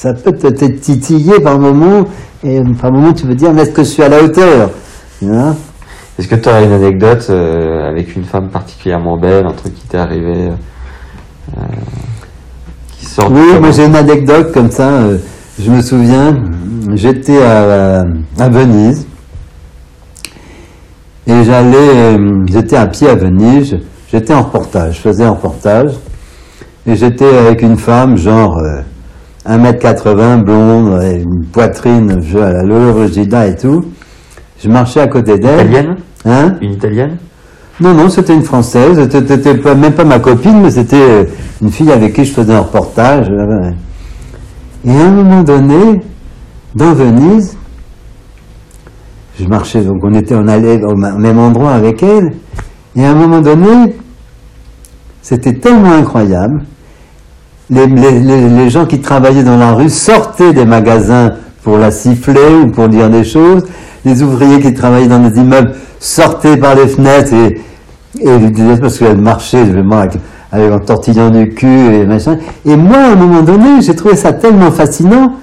ça 0.00 0.14
peut 0.14 0.30
te 0.30 0.46
titiller 0.46 1.40
par 1.40 1.58
moment, 1.58 2.04
et 2.44 2.62
par 2.80 2.92
moment 2.92 3.12
tu 3.12 3.26
veux 3.26 3.34
dire, 3.34 3.52
mais 3.52 3.62
est-ce 3.62 3.72
que 3.72 3.82
je 3.82 3.88
suis 3.88 4.02
à 4.04 4.08
la 4.08 4.22
hauteur 4.22 4.70
Est-ce 5.20 6.28
que 6.28 6.36
tu 6.36 6.48
as 6.48 6.62
une 6.62 6.70
anecdote 6.70 7.26
euh, 7.30 7.90
avec 7.90 8.14
une 8.14 8.22
femme 8.22 8.48
particulièrement 8.48 9.18
belle, 9.18 9.44
un 9.44 9.54
truc 9.54 9.74
qui 9.74 9.88
t'est 9.88 9.98
arrivé 9.98 10.50
euh, 11.48 11.60
qui 12.96 13.06
sort 13.06 13.28
Oui, 13.32 13.58
moi 13.58 13.72
j'ai 13.72 13.86
une 13.86 13.96
anecdote 13.96 14.52
comme 14.52 14.70
ça. 14.70 14.88
Euh, 14.88 15.18
je 15.58 15.68
me 15.68 15.82
souviens, 15.82 16.44
j'étais 16.94 17.42
à, 17.42 18.04
à, 18.38 18.48
Venise 18.48 19.04
et 21.26 21.42
j'allais, 21.42 22.16
j'étais 22.46 22.76
à 22.76 22.86
pied 22.86 23.08
à 23.08 23.16
Venise, 23.16 23.76
j'étais 24.12 24.32
en 24.32 24.42
reportage, 24.42 24.94
je 24.94 25.00
faisais 25.00 25.24
un 25.24 25.32
reportage 25.32 25.90
et 26.86 26.94
j'étais 26.94 27.36
avec 27.36 27.62
une 27.62 27.76
femme 27.76 28.16
genre 28.16 28.56
1m80, 29.48 30.44
blonde, 30.44 31.02
une 31.02 31.46
poitrine, 31.46 32.20
je, 32.20 32.38
à 32.38 32.62
la 32.62 33.46
et 33.46 33.56
tout. 33.56 33.84
Je 34.62 34.68
marchais 34.68 35.00
à 35.00 35.06
côté 35.06 35.38
d'elle. 35.38 35.68
Italienne? 35.68 35.96
Hein? 36.24 36.56
Une 36.60 36.72
italienne? 36.72 37.16
Non, 37.80 37.94
non, 37.94 38.08
c'était 38.08 38.34
une 38.34 38.42
française. 38.42 39.08
C'était 39.10 39.54
même 39.74 39.92
pas 39.92 40.04
ma 40.04 40.18
copine, 40.18 40.60
mais 40.60 40.70
c'était 40.70 40.96
euh, 40.96 41.24
une 41.62 41.70
fille 41.70 41.90
avec 41.92 42.12
qui 42.12 42.24
je 42.24 42.32
faisais 42.32 42.52
un 42.52 42.60
reportage. 42.60 43.28
Et 44.84 44.90
à 44.90 45.06
un 45.06 45.10
moment 45.10 45.42
donné, 45.42 46.02
dans 46.74 46.92
Venise, 46.92 47.56
je 49.38 49.46
marchais, 49.46 49.82
donc 49.82 50.02
on 50.02 50.12
était, 50.14 50.34
on 50.34 50.48
allait 50.48 50.82
au 50.82 50.96
même 50.96 51.38
endroit 51.38 51.72
avec 51.72 52.02
elle. 52.02 52.32
Et 52.96 53.04
à 53.04 53.12
un 53.12 53.14
moment 53.14 53.40
donné, 53.40 53.94
c'était 55.22 55.54
tellement 55.54 55.92
incroyable 55.92 56.64
les, 57.70 58.70
gens 58.70 58.86
qui 58.86 59.00
travaillaient 59.00 59.42
dans 59.42 59.56
la 59.56 59.72
rue 59.72 59.90
sortaient 59.90 60.52
des 60.52 60.64
magasins 60.64 61.32
pour 61.62 61.78
la 61.78 61.90
siffler 61.90 62.54
ou 62.64 62.70
pour 62.70 62.88
dire 62.88 63.10
des 63.10 63.24
choses. 63.24 63.64
Les 64.04 64.22
ouvriers 64.22 64.60
qui 64.60 64.72
travaillaient 64.72 65.08
dans 65.08 65.18
des 65.18 65.38
immeubles 65.38 65.72
sortaient 66.00 66.56
par 66.56 66.74
les 66.74 66.86
fenêtres 66.86 67.34
et, 67.34 67.60
et 68.20 68.76
parce 68.80 68.98
qu'elle 68.98 69.20
marchait 69.20 69.60
avec, 69.60 70.14
avec 70.50 70.72
un 70.72 70.78
tortillon 70.78 71.30
du 71.30 71.50
cul 71.50 71.94
et 71.94 72.06
machin. 72.06 72.38
Et 72.64 72.76
moi, 72.76 72.98
à 72.98 73.12
un 73.12 73.16
moment 73.16 73.42
donné, 73.42 73.82
j'ai 73.82 73.94
trouvé 73.94 74.16
ça 74.16 74.32
tellement 74.32 74.70
fascinant 74.70 75.34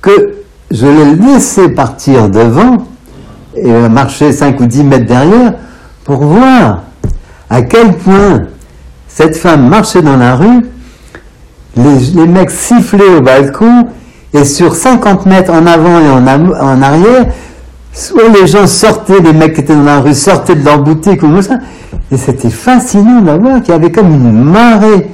que 0.00 0.34
je 0.70 0.86
l'ai 0.86 1.16
laissé 1.16 1.68
partir 1.68 2.28
devant 2.28 2.78
et 3.54 3.70
marcher 3.88 4.32
5 4.32 4.58
ou 4.60 4.66
10 4.66 4.84
mètres 4.84 5.06
derrière 5.06 5.54
pour 6.04 6.22
voir 6.24 6.82
à 7.50 7.62
quel 7.62 7.92
point 7.94 8.40
cette 9.06 9.36
femme 9.36 9.68
marchait 9.68 10.00
dans 10.00 10.16
la 10.16 10.36
rue 10.36 10.62
les, 11.76 12.26
mecs 12.26 12.50
sifflaient 12.50 13.16
au 13.16 13.20
balcon, 13.20 13.86
et 14.34 14.44
sur 14.44 14.74
50 14.74 15.26
mètres 15.26 15.52
en 15.52 15.66
avant 15.66 16.00
et 16.00 16.08
en, 16.08 16.26
en 16.26 16.82
arrière, 16.82 17.26
soit 17.92 18.28
les 18.28 18.46
gens 18.46 18.66
sortaient, 18.66 19.20
les 19.20 19.32
mecs 19.32 19.54
qui 19.54 19.60
étaient 19.60 19.74
dans 19.74 19.82
la 19.82 20.00
rue 20.00 20.14
sortaient 20.14 20.54
de 20.54 20.64
leur 20.64 20.82
boutique 20.82 21.22
ou 21.22 21.42
ça, 21.42 21.58
et 22.10 22.16
c'était 22.16 22.50
fascinant 22.50 23.20
d'avoir 23.20 23.62
qu'il 23.62 23.72
y 23.72 23.76
avait 23.76 23.90
comme 23.90 24.12
une 24.12 24.32
marée 24.32 25.10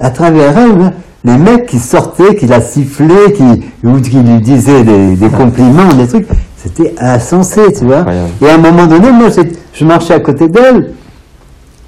à 0.00 0.10
travers 0.10 0.56
elle, 0.56 0.82
hein. 0.82 0.92
les 1.24 1.36
mecs 1.36 1.66
qui 1.66 1.78
sortaient, 1.78 2.34
qui 2.34 2.46
la 2.46 2.60
sifflaient, 2.60 3.32
qui, 3.34 3.44
ou 3.84 4.00
qui 4.00 4.16
lui 4.16 4.40
disaient 4.40 4.82
des, 4.82 5.28
compliments, 5.28 5.92
des 5.94 6.08
trucs, 6.08 6.26
c'était 6.56 6.94
insensé, 6.98 7.60
tu 7.76 7.84
vois. 7.84 8.04
Et 8.42 8.48
à 8.48 8.54
un 8.54 8.58
moment 8.58 8.86
donné, 8.86 9.10
moi, 9.10 9.28
je 9.74 9.84
marchais 9.84 10.14
à 10.14 10.20
côté 10.20 10.48
d'elle, 10.48 10.94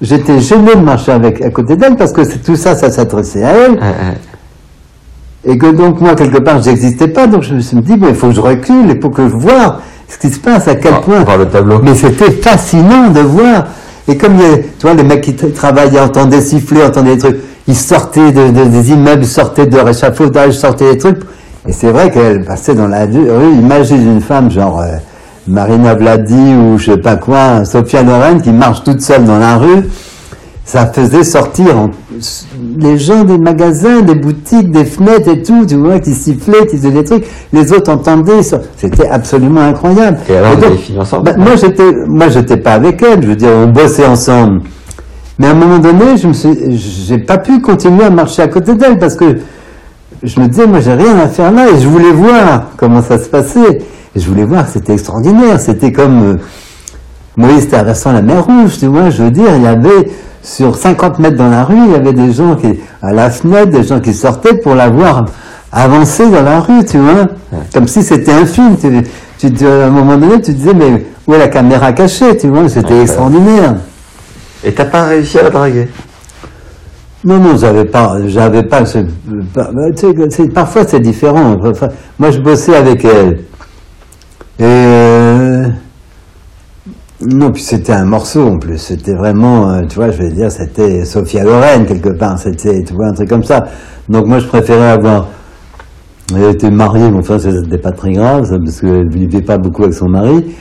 j'étais 0.03 0.39
gêné 0.41 0.75
de 0.75 0.81
marcher 0.81 1.13
avec, 1.13 1.41
à 1.41 1.49
côté 1.51 1.77
d'elle 1.77 1.97
parce 1.97 2.13
que 2.13 2.21
tout 2.39 2.57
ça, 2.57 2.75
ça 2.75 2.91
s'adressait 2.91 3.43
à 3.45 3.51
elle. 3.53 3.79
Et 5.45 5.57
que 5.59 5.67
donc 5.67 6.01
moi, 6.01 6.15
quelque 6.15 6.39
part, 6.39 6.63
je 6.63 6.69
n'existais 6.71 7.09
pas. 7.09 7.27
Donc 7.27 7.43
je 7.43 7.55
me 7.55 7.61
suis 7.61 7.77
dit, 7.79 7.95
il 8.01 8.15
faut 8.15 8.29
que 8.29 8.35
je 8.35 8.41
recule 8.41 8.91
et 8.91 8.95
pour 8.95 9.11
que 9.13 9.29
je 9.29 9.35
vois 9.35 9.79
ce 10.09 10.19
qui 10.19 10.31
se 10.33 10.39
passe, 10.39 10.69
à 10.69 10.75
quel 10.75 11.01
point. 11.01 11.25
voir 11.25 11.39
le 11.39 11.47
tableau. 11.47 11.81
Mais 11.83 11.95
c'était 11.95 12.31
fascinant 12.31 13.09
de 13.09 13.21
voir. 13.21 13.65
Et 14.09 14.17
comme 14.17 14.35
il 14.35 14.41
y 14.43 14.45
a- 14.45 14.59
tu 14.59 14.65
vois, 14.83 14.95
les 14.95 15.03
mecs 15.05 15.23
qui 15.23 15.33
tra- 15.33 15.53
travaillaient 15.53 16.01
entendaient 16.01 16.41
siffler, 16.41 16.83
entendaient 16.85 17.15
des 17.15 17.19
trucs, 17.23 17.39
ils 17.69 17.77
sortaient 17.77 18.31
de, 18.33 18.49
de- 18.51 18.65
des 18.69 18.91
immeubles, 18.93 19.25
sortaient 19.25 19.67
de 19.67 19.79
réchafaudage, 19.79 20.53
sortaient 20.55 20.93
des 20.93 20.99
trucs. 20.99 21.21
Et 21.67 21.73
c'est 21.73 21.91
vrai 21.91 22.11
qu'elle 22.11 22.45
passait 22.45 22.75
dans 22.75 22.89
la 22.89 23.05
rue, 23.07 23.53
imagine 23.55 24.03
une 24.15 24.21
femme 24.21 24.51
genre 24.51 24.81
euh, 24.81 24.97
Marina 25.49 25.95
Vladi 25.95 26.55
ou 26.55 26.79
je 26.79 26.93
sais 26.93 26.99
pas 26.99 27.17
quoi, 27.17 27.65
Sophia 27.65 28.03
Loren 28.03 28.41
qui 28.41 28.51
marche 28.51 28.85
toute 28.85 29.01
seule 29.01 29.25
dans 29.25 29.39
la 29.39 29.57
rue. 29.57 29.89
Ça 30.65 30.87
faisait 30.87 31.25
sortir 31.25 31.77
en- 31.77 31.91
les 32.79 32.97
gens 32.97 33.25
des 33.25 33.37
magasins, 33.37 34.01
des 34.01 34.15
boutiques, 34.15 34.71
des 34.71 34.85
fenêtres 34.85 35.29
et 35.29 35.43
tout, 35.43 35.67
tu 35.67 35.75
vois, 35.75 35.99
qui 35.99 36.15
sifflaient, 36.15 36.67
qui 36.69 36.77
faisaient 36.77 36.93
des 36.93 37.03
trucs. 37.03 37.25
Les 37.53 37.73
autres 37.73 37.91
entendaient 37.93 38.45
ça. 38.45 38.61
C'était 38.77 39.09
absolument 39.09 39.61
incroyable. 39.63 40.19
Et 40.31 40.37
alors, 40.37 40.53
Et 40.53 40.57
donc, 40.57 40.79
fini 40.79 40.99
ensemble 41.01 41.25
bah, 41.25 41.33
moi, 41.37 41.57
j'étais, 41.57 41.93
moi, 42.07 42.29
j'étais 42.29 42.57
pas 42.57 42.75
avec 42.75 43.03
elle. 43.03 43.23
Je 43.23 43.29
veux 43.29 43.37
dire, 43.37 43.49
on 43.53 43.67
bossait 43.67 44.07
ensemble. 44.07 44.63
Mais 45.39 45.49
à 45.49 45.51
un 45.51 45.55
moment 45.55 45.79
donné, 45.81 46.17
je 46.17 46.29
me 46.29 46.33
suis, 46.33 46.79
j'ai 46.79 47.19
pas 47.19 47.39
pu 47.39 47.61
continuer 47.61 48.05
à 48.05 48.11
marcher 48.11 48.43
à 48.43 48.49
côté 48.49 48.75
d'elle 48.77 48.99
parce 48.99 49.17
que 49.17 49.39
je 50.23 50.41
me 50.41 50.47
disais, 50.47 50.67
moi, 50.67 50.81
j'ai 50.81 50.95
rien 50.95 51.19
à 51.19 51.29
faire 51.29 51.51
là 51.51 51.69
et 51.71 51.81
je 51.81 51.89
voulais 51.89 52.13
voir 52.13 52.67
comment 52.77 53.03
ça 53.03 53.19
se 53.19 53.29
passait. 53.29 53.79
Et 54.15 54.21
je 54.21 54.29
voulais 54.29 54.45
voir, 54.45 54.69
c'était 54.69 54.93
extraordinaire. 54.93 55.59
C'était 55.59 55.91
comme 55.91 56.23
euh, 56.23 56.37
Moïse 57.37 57.69
traversant 57.69 58.13
la 58.13 58.23
mer 58.23 58.45
Rouge, 58.45 58.79
tu 58.79 58.87
vois. 58.87 59.11
Je 59.11 59.25
veux 59.25 59.31
dire, 59.31 59.57
il 59.57 59.63
y 59.63 59.67
avait 59.67 60.11
sur 60.43 60.77
50 60.77 61.19
mètres 61.19 61.37
dans 61.37 61.49
la 61.49 61.65
rue, 61.65 61.79
il 61.87 61.93
y 61.93 61.95
avait 61.95 62.13
des 62.13 62.33
gens 62.33 62.57
qui, 62.57 62.81
à 63.01 63.13
la 63.13 63.31
fenêtre, 63.31 63.71
des 63.71 63.85
gens 63.85 64.01
qui 64.01 64.13
sortaient 64.13 64.55
pour 64.55 64.75
la 64.75 64.89
voir 64.91 65.27
avancer 65.73 66.29
dans 66.29 66.43
la 66.43 66.61
rue, 66.61 66.85
tu 66.85 66.99
vois. 66.99 67.27
Comme 67.73 67.89
si 67.89 68.03
c'était 68.03 68.33
un 68.33 68.47
film. 68.47 68.77
Tu, 69.39 69.53
tu, 69.53 69.67
à 69.67 69.87
un 69.87 69.91
moment 69.91 70.17
donné, 70.17 70.35
tu 70.35 70.53
te 70.53 70.57
disais, 70.59 70.75
mais 70.75 71.07
où 71.27 71.35
est 71.35 71.39
la 71.39 71.49
caméra 71.49 71.93
cachée, 71.93 72.37
tu 72.37 72.49
vois. 72.49 72.69
C'était 72.69 73.01
extraordinaire. 73.01 73.77
Et 74.63 74.73
t'as 74.73 74.85
pas 74.85 75.05
réussi 75.07 75.39
à 75.39 75.45
la 75.45 75.51
draguer? 75.51 75.89
Non, 77.25 77.39
non, 77.39 77.57
j'avais 77.57 77.85
pas, 77.85 78.17
j'avais 78.27 78.65
pas, 78.65 78.85
c'est- 78.85 79.07
parfois 80.53 80.85
c'est 80.87 80.99
différent. 81.01 81.57
Moi, 82.19 82.31
je 82.33 82.41
bossais 82.41 82.75
avec 82.75 83.05
elle. 83.05 83.41
Et, 84.59 84.65
euh, 84.65 85.69
non, 87.25 87.53
puis 87.53 87.63
c'était 87.63 87.93
un 87.93 88.05
morceau 88.05 88.45
en 88.49 88.59
plus. 88.59 88.79
C'était 88.79 89.15
vraiment, 89.15 89.71
euh, 89.71 89.83
tu 89.89 89.97
vois, 89.97 90.11
je 90.11 90.19
vais 90.21 90.31
dire, 90.31 90.51
c'était 90.51 91.05
Sophia 91.05 91.45
Loren 91.45 91.87
quelque 91.87 92.09
part. 92.11 92.39
C'était, 92.39 92.83
tu 92.83 92.95
vois, 92.95 93.07
un 93.07 93.13
truc 93.13 93.29
comme 93.29 93.45
ça. 93.45 93.67
Donc 94.09 94.27
moi, 94.27 94.41
je 94.41 94.47
préférais 94.47 94.91
avoir. 94.91 95.29
Elle 96.35 96.51
était 96.55 96.71
mariée, 96.71 97.11
mais 97.11 97.19
enfin, 97.19 97.39
c'était 97.39 97.79
pas 97.79 97.93
très 97.93 98.13
grave, 98.13 98.45
ça, 98.47 98.57
parce 98.59 98.81
qu'elle 98.81 99.09
vivait 99.11 99.43
pas 99.43 99.59
beaucoup 99.59 99.83
avec 99.83 99.95
son 99.95 100.09
mari. 100.09 100.57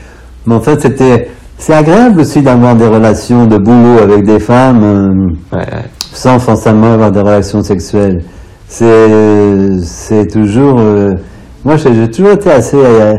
Mais 0.45 0.53
en 0.55 0.59
fait, 0.59 0.79
c'était, 0.81 1.29
c'est 1.57 1.73
agréable 1.73 2.19
aussi 2.21 2.41
d'avoir 2.41 2.75
des 2.75 2.87
relations 2.87 3.45
de 3.47 3.57
boulot 3.57 3.99
avec 4.03 4.25
des 4.25 4.39
femmes. 4.39 4.83
euh, 4.83 5.57
Ouais, 5.57 5.59
ouais. 5.65 5.85
Sans 6.13 6.39
forcément 6.39 6.93
avoir 6.93 7.11
des 7.11 7.21
relations 7.21 7.61
sexuelles. 7.63 8.23
C'est, 8.67 9.79
c'est 9.83 10.27
toujours. 10.27 10.79
euh, 10.79 11.11
moi, 11.65 11.75
j'ai 11.77 12.09
toujours 12.09 12.31
été 12.31 12.49
assez 12.51 12.77
euh, 12.77 13.15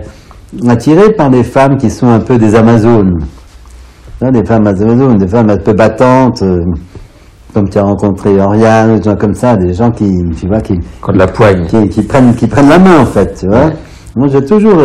attiré 0.67 1.13
par 1.13 1.31
des 1.31 1.45
femmes 1.45 1.77
qui 1.77 1.91
sont 1.91 2.09
un 2.09 2.21
peu 2.21 2.39
des 2.39 2.55
Amazones. 2.55 3.19
Hein, 4.23 4.31
des 4.31 4.45
femmes 4.45 4.67
Amazones, 4.67 5.17
des 5.19 5.29
femmes 5.29 5.51
un 5.51 5.57
peu 5.57 5.73
battantes, 5.73 6.43
euh, 6.43 6.65
comme 7.53 7.69
tu 7.69 7.79
as 7.79 7.83
rencontré 7.83 8.41
Oriane, 8.41 8.99
des 8.99 9.03
gens 9.03 9.17
comme 9.17 9.35
ça, 9.35 9.57
des 9.57 9.75
gens 9.75 9.91
qui, 9.91 10.11
tu 10.39 10.47
vois, 10.47 10.61
qui, 10.61 10.75
de 10.75 11.19
la 11.19 11.27
poigne. 11.27 11.67
qui, 11.67 11.89
qui 11.89 12.03
prennent, 12.03 12.35
qui 12.35 12.47
prennent 12.47 12.69
la 12.69 12.79
main, 12.79 13.01
en 13.01 13.07
fait, 13.07 13.35
tu 13.41 13.47
vois. 13.47 13.67
Ouais. 13.67 13.73
Moi, 14.17 14.29
j'ai 14.29 14.45
toujours 14.45 14.81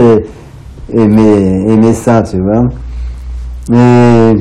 aimé, 0.92 1.66
aimé 1.68 1.94
ça, 1.94 2.22
tu 2.24 2.38
vois. 2.42 2.64
Mais, 3.70 4.34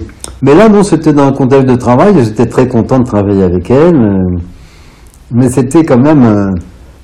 mais 0.43 0.55
là, 0.55 0.69
non, 0.69 0.83
c'était 0.83 1.13
dans 1.13 1.27
un 1.29 1.33
contexte 1.33 1.67
de 1.69 1.77
travail, 1.77 2.15
j'étais 2.23 2.47
très 2.47 2.69
content 2.69 2.99
de 2.99 3.05
travailler 3.05 3.43
avec 3.45 3.71
elle. 3.71 3.97
euh, 3.97 4.37
Mais 5.33 5.49
c'était 5.49 5.85
quand 5.85 5.99
même, 5.99 6.53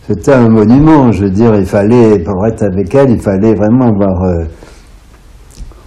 c'était 0.07 0.33
un 0.35 0.49
monument, 0.49 1.11
je 1.12 1.24
veux 1.24 1.30
dire, 1.30 1.55
il 1.57 1.66
fallait, 1.66 2.18
pour 2.20 2.47
être 2.47 2.62
avec 2.62 2.95
elle, 2.95 3.11
il 3.11 3.20
fallait 3.20 3.55
vraiment 3.55 3.89
avoir 3.89 4.22
euh, 4.24 4.45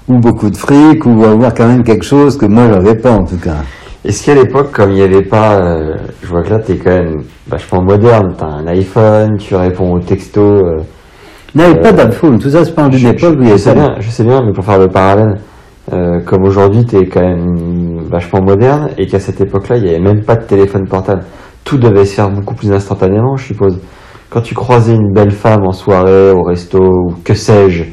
ou 0.08 0.20
beaucoup 0.20 0.50
de 0.50 0.58
fric, 0.58 1.06
ou 1.06 1.24
avoir 1.24 1.54
quand 1.54 1.68
même 1.68 1.84
quelque 1.84 2.06
chose 2.06 2.38
que 2.38 2.46
moi, 2.46 2.68
j'avais 2.72 2.96
pas, 2.96 3.12
en 3.12 3.24
tout 3.24 3.38
cas. 3.38 3.58
Est-ce 4.04 4.24
qu'à 4.26 4.36
l'époque, 4.36 4.72
comme 4.72 4.92
il 4.92 4.96
n'y 4.98 5.02
avait 5.02 5.24
pas, 5.24 5.56
euh, 5.60 5.96
je 6.22 6.28
vois 6.28 6.44
que 6.44 6.50
là, 6.52 6.60
t'es 6.60 6.76
quand 6.78 6.92
même 6.92 7.24
vachement 7.48 7.82
moderne, 7.82 8.34
t'as 8.38 8.46
un 8.46 8.68
iPhone, 8.68 9.38
tu 9.40 9.56
réponds 9.56 9.94
aux 9.94 10.00
textos. 10.00 10.62
euh, 10.64 10.82
Il 11.56 11.62
n'y 11.62 11.64
avait 11.68 11.82
pas 11.82 11.92
d'iPhone, 11.92 12.38
tout 12.38 12.50
ça, 12.50 12.64
c'est 12.66 12.76
pas 12.76 12.88
d'une 12.88 13.00
je, 13.00 13.08
époque 13.08 13.36
où 13.40 13.42
il 13.42 13.48
y 13.48 13.52
avait 13.52 13.58
je 14.00 14.10
sais 14.10 14.24
bien, 14.24 14.42
mais 14.46 14.52
pour 14.54 14.64
faire 14.64 14.78
le 14.78 14.90
parallèle, 14.90 15.40
euh, 15.94 16.20
comme 16.26 16.44
aujourd'hui, 16.44 16.86
t'es 16.86 17.06
quand 17.08 17.22
même 17.22 18.00
vachement 18.10 18.42
moderne, 18.42 18.90
et 18.98 19.06
qu'à 19.08 19.20
cette 19.20 19.42
époque-là, 19.42 19.78
il 19.78 19.84
n'y 19.84 19.90
avait 19.90 20.00
même 20.00 20.24
pas 20.24 20.36
de 20.36 20.44
téléphone 20.44 20.88
portable. 20.88 21.24
Tout 21.64 21.78
devait 21.78 22.06
se 22.06 22.16
faire 22.16 22.30
beaucoup 22.30 22.56
plus 22.56 22.72
instantanément, 22.72 23.36
je 23.36 23.46
suppose. 23.46 23.80
Quand 24.30 24.42
tu 24.42 24.56
croisais 24.56 24.94
une 24.96 25.14
belle 25.14 25.32
femme 25.32 25.64
en 25.66 25.72
soirée, 25.72 26.32
au 26.32 26.44
resto, 26.44 26.80
ou 26.80 27.16
que 27.24 27.34
sais-je, 27.34 27.84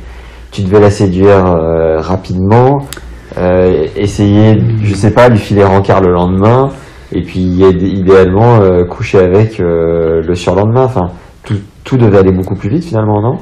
tu 0.50 0.62
devais 0.62 0.80
la 0.80 0.90
séduire 0.90 1.46
euh, 1.46 2.00
rapidement, 2.00 2.78
euh, 3.38 3.86
essayer, 3.96 4.58
je 4.82 4.94
sais 4.94 5.12
pas, 5.12 5.28
lui 5.28 5.38
filer 5.38 5.64
rencard 5.64 6.00
le 6.00 6.12
lendemain, 6.12 6.70
et 7.12 7.22
puis 7.22 7.40
idé- 7.40 7.86
idéalement 7.86 8.60
euh, 8.60 8.84
coucher 8.84 9.18
avec 9.18 9.60
euh, 9.60 10.22
le 10.26 10.34
surlendemain. 10.34 10.84
Enfin, 10.84 11.08
tout, 11.44 11.56
tout 11.84 11.96
devait 11.96 12.18
aller 12.18 12.32
beaucoup 12.32 12.54
plus 12.54 12.70
vite 12.70 12.84
finalement, 12.84 13.20
non? 13.22 13.38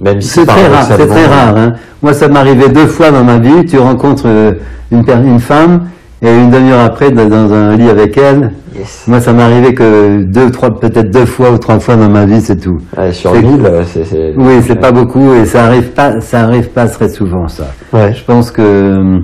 Même 0.00 0.20
si 0.20 0.28
C'est 0.28 0.46
très 0.46 0.68
rare, 0.68 0.84
c'est 0.84 1.06
très 1.06 1.26
rare. 1.26 1.56
hein. 1.56 1.72
Moi, 2.02 2.12
ça 2.12 2.28
m'est 2.28 2.38
arrivé 2.38 2.68
deux 2.68 2.86
fois 2.86 3.10
dans 3.10 3.24
ma 3.24 3.38
vie. 3.38 3.64
Tu 3.64 3.78
rencontres 3.78 4.26
euh, 4.26 4.52
une, 4.90 5.40
femme 5.40 5.88
et 6.22 6.30
une 6.32 6.50
demi-heure 6.50 6.84
après, 6.84 7.10
dans 7.10 7.28
dans 7.28 7.52
un 7.52 7.76
lit 7.76 7.88
avec 7.88 8.16
elle. 8.18 8.52
Yes. 8.76 9.04
Moi, 9.06 9.20
ça 9.20 9.32
m'est 9.32 9.42
arrivé 9.42 9.72
que 9.72 10.22
deux, 10.24 10.50
trois, 10.50 10.70
peut-être 10.78 11.10
deux 11.10 11.26
fois 11.26 11.52
ou 11.52 11.58
trois 11.58 11.78
fois 11.78 11.96
dans 11.96 12.08
ma 12.08 12.26
vie, 12.26 12.40
c'est 12.40 12.56
tout. 12.60 12.76
Ouais, 12.96 13.12
sur 13.12 13.32
euh, 13.32 13.82
c'est. 13.86 14.34
Oui, 14.36 14.54
c'est 14.66 14.80
pas 14.80 14.90
beaucoup 14.92 15.32
et 15.32 15.44
ça 15.46 15.64
arrive 15.66 15.90
pas, 15.92 16.20
ça 16.20 16.40
arrive 16.40 16.68
pas 16.70 16.86
très 16.88 17.08
souvent, 17.08 17.46
ça. 17.46 17.68
Ouais. 17.92 18.12
Je 18.12 18.24
pense 18.24 18.50
que, 18.50 19.20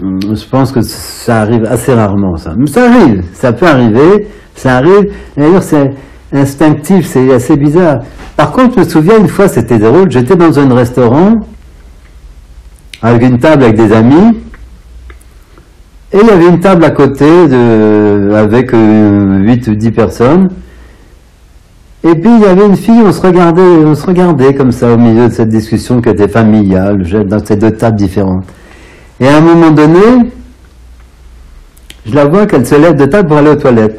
je 0.00 0.48
pense 0.50 0.72
que 0.72 0.82
ça 0.82 1.40
arrive 1.40 1.64
assez 1.64 1.94
rarement, 1.94 2.36
ça. 2.36 2.52
Mais 2.56 2.66
ça 2.66 2.84
arrive, 2.84 3.22
ça 3.32 3.52
peut 3.52 3.66
arriver, 3.66 4.28
ça 4.54 4.76
arrive. 4.76 5.10
D'ailleurs, 5.36 5.62
c'est 5.62 5.92
instinctif, 6.32 7.06
c'est 7.06 7.32
assez 7.32 7.56
bizarre. 7.56 8.00
Par 8.36 8.52
contre, 8.52 8.74
je 8.74 8.80
me 8.80 8.84
souviens 8.84 9.18
une 9.18 9.28
fois, 9.28 9.48
c'était 9.48 9.78
drôle, 9.78 10.10
j'étais 10.10 10.36
dans 10.36 10.58
un 10.58 10.74
restaurant 10.74 11.40
avec 13.02 13.22
une 13.22 13.38
table 13.38 13.64
avec 13.64 13.76
des 13.76 13.92
amis. 13.92 14.38
Et 16.12 16.18
il 16.20 16.26
y 16.26 16.30
avait 16.30 16.48
une 16.48 16.60
table 16.60 16.84
à 16.84 16.90
côté 16.90 17.26
avec 17.26 18.72
euh, 18.72 19.38
8 19.38 19.68
ou 19.68 19.74
10 19.74 19.90
personnes. 19.90 20.48
Et 22.04 22.14
puis 22.14 22.30
il 22.36 22.40
y 22.40 22.46
avait 22.46 22.66
une 22.66 22.76
fille, 22.76 23.02
on 23.04 23.12
se 23.12 23.20
regardait, 23.20 23.62
on 23.62 23.94
se 23.94 24.06
regardait 24.06 24.54
comme 24.54 24.72
ça 24.72 24.92
au 24.92 24.98
milieu 24.98 25.28
de 25.28 25.32
cette 25.32 25.48
discussion 25.48 26.02
qui 26.02 26.10
était 26.10 26.28
familiale, 26.28 27.02
dans 27.26 27.44
ces 27.44 27.56
deux 27.56 27.70
tables 27.70 27.96
différentes. 27.96 28.44
Et 29.20 29.26
à 29.26 29.38
un 29.38 29.40
moment 29.40 29.70
donné, 29.70 30.30
je 32.04 32.14
la 32.14 32.26
vois 32.26 32.46
qu'elle 32.46 32.66
se 32.66 32.74
lève 32.74 32.96
de 32.96 33.06
table 33.06 33.28
pour 33.28 33.38
aller 33.38 33.50
aux 33.50 33.56
toilettes. 33.56 33.98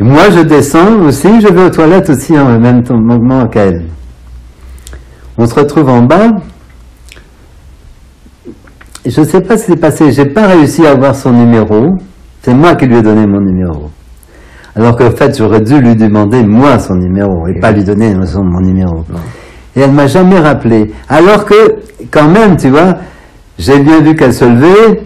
Et 0.00 0.02
moi 0.02 0.30
je 0.30 0.40
descends 0.40 0.98
aussi, 1.02 1.28
je 1.42 1.48
vais 1.48 1.64
aux 1.66 1.70
toilettes 1.70 2.08
aussi 2.08 2.38
en 2.38 2.58
même 2.58 2.82
temps- 2.82 2.98
moment 2.98 3.46
qu'elle. 3.48 3.84
On 5.36 5.46
se 5.46 5.54
retrouve 5.54 5.88
en 5.90 6.02
bas. 6.02 6.28
Je 9.06 9.20
ne 9.20 9.26
sais 9.26 9.40
pas 9.40 9.56
ce 9.58 9.66
qui 9.66 9.72
s'est 9.72 9.76
passé, 9.78 10.10
j'ai 10.12 10.26
pas 10.26 10.46
réussi 10.46 10.86
à 10.86 10.92
avoir 10.92 11.14
son 11.14 11.32
numéro. 11.32 11.96
C'est 12.42 12.54
moi 12.54 12.74
qui 12.76 12.86
lui 12.86 12.96
ai 12.96 13.02
donné 13.02 13.26
mon 13.26 13.40
numéro. 13.40 13.90
Alors 14.74 14.96
qu'en 14.96 15.10
fait, 15.10 15.36
j'aurais 15.36 15.60
dû 15.60 15.78
lui 15.80 15.96
demander 15.96 16.42
moi 16.44 16.78
son 16.78 16.94
numéro 16.94 17.46
et 17.48 17.58
pas 17.60 17.72
lui 17.72 17.84
donner 17.84 18.14
son- 18.24 18.44
mon 18.44 18.60
numéro. 18.60 19.04
Et 19.76 19.80
elle 19.80 19.92
m'a 19.92 20.06
jamais 20.06 20.38
rappelé. 20.38 20.92
Alors 21.08 21.44
que, 21.44 21.76
quand 22.10 22.28
même, 22.28 22.56
tu 22.56 22.70
vois, 22.70 22.94
j'ai 23.58 23.80
bien 23.80 24.00
vu 24.00 24.14
qu'elle 24.14 24.32
se 24.32 24.44
levait 24.44 25.02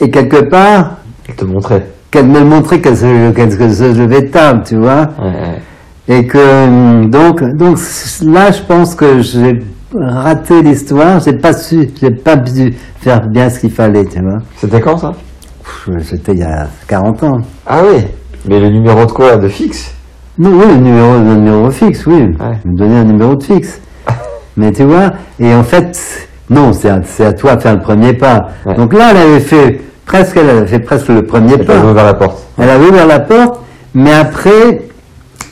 et 0.00 0.10
quelque 0.10 0.48
part, 0.48 0.96
Elle 1.28 1.34
te 1.34 1.44
montrait. 1.44 1.86
Qu'elle 2.16 2.28
me 2.28 2.40
montrait 2.40 2.80
qu'elle 2.80 2.96
se, 2.96 3.30
qu'elle 3.32 3.52
se 3.52 3.98
levait 3.98 4.30
table, 4.30 4.62
tu 4.64 4.76
vois. 4.76 5.08
Ouais, 5.20 5.26
ouais. 5.28 5.62
Et 6.08 6.26
que, 6.26 6.38
hum, 6.38 7.10
donc, 7.10 7.42
donc 7.56 7.78
là, 8.22 8.50
je 8.50 8.62
pense 8.62 8.94
que 8.94 9.20
j'ai 9.20 9.58
raté 9.94 10.62
l'histoire. 10.62 11.20
J'ai 11.20 11.34
pas 11.34 11.52
su, 11.52 11.90
j'ai 12.00 12.10
pas 12.10 12.38
pu 12.38 12.74
faire 13.00 13.26
bien 13.28 13.50
ce 13.50 13.60
qu'il 13.60 13.70
fallait, 13.70 14.04
tu 14.06 14.20
vois. 14.22 14.38
C'était 14.56 14.80
quand 14.80 14.96
ça? 14.96 15.12
C'était 16.02 16.32
il 16.32 16.38
y 16.38 16.42
a 16.42 16.68
40 16.88 17.22
ans. 17.24 17.38
Ah 17.66 17.80
oui 17.84 18.04
Mais 18.48 18.60
le 18.60 18.70
numéro 18.70 19.04
de 19.04 19.12
quoi? 19.12 19.36
De 19.36 19.48
fixe? 19.48 19.92
Non, 20.38 20.50
oui, 20.52 20.64
le 20.68 20.76
numéro, 20.76 21.12
le 21.18 21.34
numéro 21.34 21.70
fixe, 21.70 22.06
oui. 22.06 22.14
Ouais. 22.14 22.58
Me 22.64 22.76
donner 22.76 22.96
un 22.96 23.04
numéro 23.04 23.34
de 23.34 23.42
fixe. 23.42 23.80
Mais 24.56 24.72
tu 24.72 24.84
vois, 24.84 25.12
et 25.38 25.52
en 25.54 25.64
fait, 25.64 26.28
non, 26.48 26.72
c'est 26.72 26.88
à, 26.88 27.00
à 27.26 27.32
toi 27.32 27.56
de 27.56 27.62
faire 27.62 27.74
le 27.74 27.80
premier 27.80 28.14
pas. 28.14 28.48
Ouais. 28.64 28.74
Donc 28.74 28.94
là, 28.94 29.10
elle 29.10 29.16
avait 29.16 29.40
fait 29.40 29.80
presque, 30.06 30.36
elle 30.36 30.48
avait 30.50 30.66
fait 30.66 30.78
presque 30.80 31.08
le 31.08 31.22
premier 31.22 31.54
Elle 31.54 31.66
pas. 31.66 31.74
t'avait 31.74 31.90
ouvert 31.90 32.04
la 32.04 32.14
porte. 32.14 32.38
Elle 32.58 32.70
avait 32.70 32.86
ouvert 32.88 33.06
la 33.06 33.20
porte, 33.20 33.60
mais 33.94 34.12
après, 34.12 34.82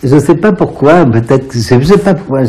je 0.02 0.18
sais 0.18 0.36
pas 0.36 0.52
pourquoi, 0.52 1.04
peut-être 1.04 1.48
que 1.48 1.58
je 1.58 1.80
je 1.80 1.84
sais 1.84 1.98
pas 1.98 2.14
pourquoi. 2.14 2.42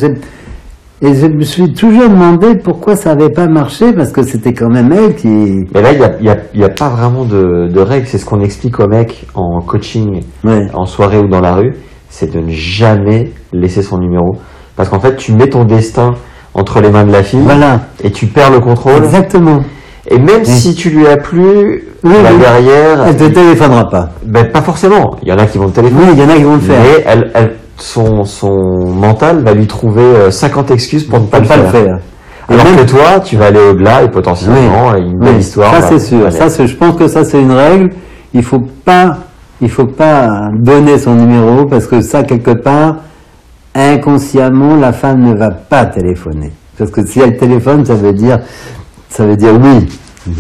Et 1.02 1.14
je 1.14 1.28
me 1.28 1.42
suis 1.44 1.74
toujours 1.74 2.10
demandé 2.10 2.56
pourquoi 2.56 2.96
ça 2.96 3.14
n'avait 3.16 3.30
pas 3.32 3.48
marché, 3.48 3.92
parce 3.92 4.12
que 4.12 4.24
c'était 4.24 4.54
quand 4.54 4.70
même 4.70 4.94
elle 4.94 5.14
qui... 5.16 5.66
Mais 5.74 5.82
là, 5.82 5.92
il 6.22 6.36
n'y 6.58 6.64
a, 6.64 6.70
pas 6.70 6.88
vraiment 6.88 7.26
de, 7.26 7.68
de 7.68 7.80
règles. 7.82 8.08
C'est 8.08 8.18
ce 8.18 8.26
qu'on 8.26 8.40
explique 8.40 8.80
aux 8.80 8.88
mecs 8.88 9.28
en 9.36 9.60
coaching, 9.62 10.22
Ouais. 10.46 10.68
en 10.74 10.86
soirée 10.86 11.20
ou 11.20 11.28
dans 11.28 11.42
la 11.42 11.56
rue. 11.56 11.74
C'est 12.10 12.34
de 12.34 12.40
ne 12.40 12.50
jamais 12.50 13.32
laisser 13.52 13.82
son 13.82 13.98
numéro. 13.98 14.38
Parce 14.78 14.88
qu'en 14.88 15.02
fait, 15.02 15.18
tu 15.18 15.34
mets 15.34 15.50
ton 15.50 15.66
destin 15.66 16.14
entre 16.54 16.80
les 16.80 16.90
mains 16.90 17.04
de 17.06 17.12
la 17.12 17.24
fille 17.24 17.42
Voilà, 17.44 17.82
et 18.02 18.10
tu 18.12 18.28
perds 18.28 18.52
le 18.52 18.62
contrôle. 18.62 19.04
exactement. 19.04 19.60
Et 20.10 20.20
même 20.20 20.46
si 20.46 20.76
tu 20.76 20.90
lui 20.92 21.08
as 21.08 21.18
plu, 21.18 21.42
Oui, 22.04 22.14
oui. 22.14 22.38
derrière, 22.40 23.08
Elle 23.08 23.18
te 23.18 23.24
téléphonera 23.26 23.90
pas. 23.90 24.10
ben, 24.24 24.46
pas 24.52 24.62
forcément. 24.62 25.16
Il 25.24 25.30
y 25.30 25.34
en 25.34 25.38
a 25.38 25.46
qui 25.48 25.58
vont 25.58 25.70
te 25.70 25.76
téléphoner. 25.76 26.04
Oui, 26.04 26.10
il 26.14 26.20
y 26.20 26.24
en 26.24 26.30
a 26.30 26.36
qui 26.36 26.44
vont 26.44 26.54
le 26.56 26.60
faire. 26.60 26.80
Mais 26.82 27.04
elle, 27.08 27.32
elle, 27.34 27.56
son, 27.78 28.24
son 28.24 28.56
mental 28.86 29.44
va 29.44 29.54
lui 29.54 29.66
trouver 29.68 30.04
euh, 30.04 30.32
50 30.32 30.70
excuses 30.72 31.04
pour 31.06 31.20
ne 31.20 31.26
pas, 31.26 31.40
le, 31.40 31.48
pas 31.48 31.56
faire. 31.56 31.64
le 31.64 31.70
faire. 31.70 32.00
Et 32.50 32.54
Alors 32.54 32.66
même- 32.66 32.76
que 32.76 32.84
toi, 32.92 33.20
tu 33.24 33.36
vas 33.38 33.46
aller 33.48 33.60
au-delà 33.60 34.04
et 34.04 34.10
potentiellement 34.12 34.94
une 34.96 35.18
belle 35.20 35.34
Oui, 35.34 35.40
histoire. 35.40 35.74
Ça 35.74 35.82
c'est 35.90 36.00
sûr. 36.00 36.32
Ça, 36.32 36.48
je 36.66 36.76
pense 36.76 36.96
que 36.96 37.08
ça 37.08 37.24
c'est 37.24 37.42
une 37.42 37.52
règle. 37.52 37.90
Il 38.36 38.44
faut 38.44 38.62
pas, 38.86 39.18
il 39.62 39.70
faut 39.72 39.88
pas 39.88 40.50
donner 40.60 41.00
son 41.00 41.16
numéro 41.16 41.66
parce 41.66 41.88
que 41.88 42.02
ça 42.02 42.22
quelque 42.24 42.52
part, 42.52 42.98
inconsciemment, 43.74 44.76
la 44.76 44.94
femme 44.94 45.22
ne 45.22 45.36
va 45.36 45.50
pas 45.52 45.86
téléphoner. 45.86 46.52
Parce 46.78 46.92
que 46.92 47.06
si 47.06 47.20
elle 47.20 47.38
téléphone, 47.38 47.86
ça 47.86 47.96
veut 47.96 48.14
dire, 48.14 48.40
ça 49.10 49.26
veut 49.26 49.36
dire 49.38 49.54
oui. 49.62 49.88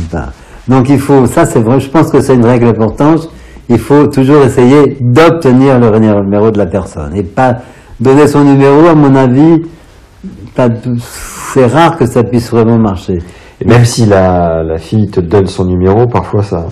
Enfin, 0.07 0.26
Donc 0.68 0.89
il 0.89 0.99
faut, 0.99 1.26
ça 1.26 1.45
c'est 1.45 1.59
vrai. 1.61 1.80
Je 1.80 1.89
pense 1.89 2.09
que 2.11 2.20
c'est 2.22 2.36
une 2.36 2.45
règle 2.45 2.68
importante. 2.68 3.30
Il 3.70 3.80
faut 3.80 4.07
toujours 4.07 4.43
essayer 4.43 4.97
d'obtenir 5.01 5.80
le 5.80 5.97
numéro 5.99 6.51
de 6.51 6.57
la 6.57 6.66
personne 6.68 7.16
et 7.16 7.24
pas 7.24 7.55
donner 7.99 8.28
son 8.28 8.43
numéro. 8.43 8.86
À 8.88 8.93
mon 8.95 9.16
avis, 9.16 9.61
c'est 11.53 11.66
rare 11.66 11.97
que 11.97 12.05
ça 12.05 12.24
puisse 12.24 12.49
vraiment 12.51 12.78
marcher. 12.78 13.20
Et 13.61 13.66
même 13.66 13.86
si 13.86 14.05
la, 14.05 14.63
la 14.63 14.78
fille 14.78 15.07
te 15.09 15.20
donne 15.22 15.47
son 15.47 15.66
numéro, 15.66 16.05
parfois 16.07 16.43
ça, 16.43 16.66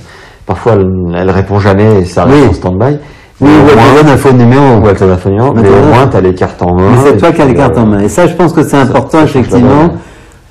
parfois 0.45 0.73
elle, 0.73 0.87
elle 1.15 1.29
répond 1.31 1.59
jamais 1.59 2.01
et 2.01 2.05
ça 2.05 2.25
reste 2.25 2.37
Oui. 2.43 2.49
en 2.49 2.53
stand-by. 2.53 2.97
Oui, 3.41 3.49
ou 3.49 3.69
elle 3.69 3.75
te 3.77 4.03
donne 4.03 4.13
un 4.13 4.17
faux 4.17 4.31
numéro. 4.33 4.77
ou 4.81 4.87
elle 4.87 4.95
te 4.95 5.03
donne 5.03 5.17
un 5.25 5.29
numéro, 5.29 5.53
Mais 5.53 5.69
au 5.69 5.85
moins 5.93 6.07
t'as 6.07 6.21
les 6.21 6.33
cartes 6.33 6.61
en 6.61 6.75
main. 6.75 6.91
Mais 6.91 6.97
c'est 7.11 7.17
toi 7.17 7.31
qui 7.31 7.41
as 7.41 7.45
les 7.45 7.53
cartes 7.55 7.77
euh, 7.77 7.81
en 7.81 7.85
main. 7.87 7.99
Et 8.01 8.09
ça, 8.09 8.27
je 8.27 8.35
pense 8.35 8.53
que 8.53 8.63
c'est 8.63 8.77
important, 8.77 9.23
effectivement. 9.23 9.89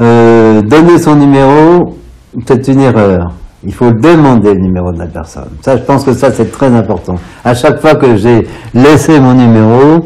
Euh, 0.03 0.63
donner 0.63 0.99
son 0.99 1.15
numéro, 1.15 1.97
c'est 2.47 2.67
une 2.67 2.81
erreur. 2.81 3.33
Il 3.65 3.73
faut 3.73 3.93
demander 3.93 4.55
le 4.55 4.61
numéro 4.61 4.91
de 4.91 4.99
la 4.99 5.07
personne. 5.07 5.51
Ça, 5.61 5.77
je 5.77 5.83
pense 5.83 6.05
que 6.05 6.13
ça, 6.13 6.33
c'est 6.33 6.51
très 6.51 6.67
important. 6.75 7.15
À 7.45 7.55
chaque 7.55 7.81
fois 7.81 7.95
que 7.95 8.17
j'ai 8.17 8.49
laissé 8.75 9.21
mon 9.21 9.35
numéro, 9.35 10.01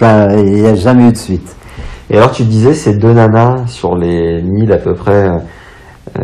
ben, 0.00 0.36
il 0.38 0.62
n'y 0.62 0.66
a 0.66 0.74
jamais 0.74 1.08
eu 1.08 1.12
de 1.12 1.16
suite. 1.16 1.54
Et 2.10 2.16
alors 2.16 2.32
tu 2.32 2.42
disais 2.42 2.74
ces 2.74 2.96
deux 2.96 3.12
nanas 3.12 3.66
sur 3.66 3.96
les 3.96 4.42
1000 4.42 4.72
à 4.72 4.78
peu 4.78 4.94
près 4.94 5.28
euh, 6.18 6.22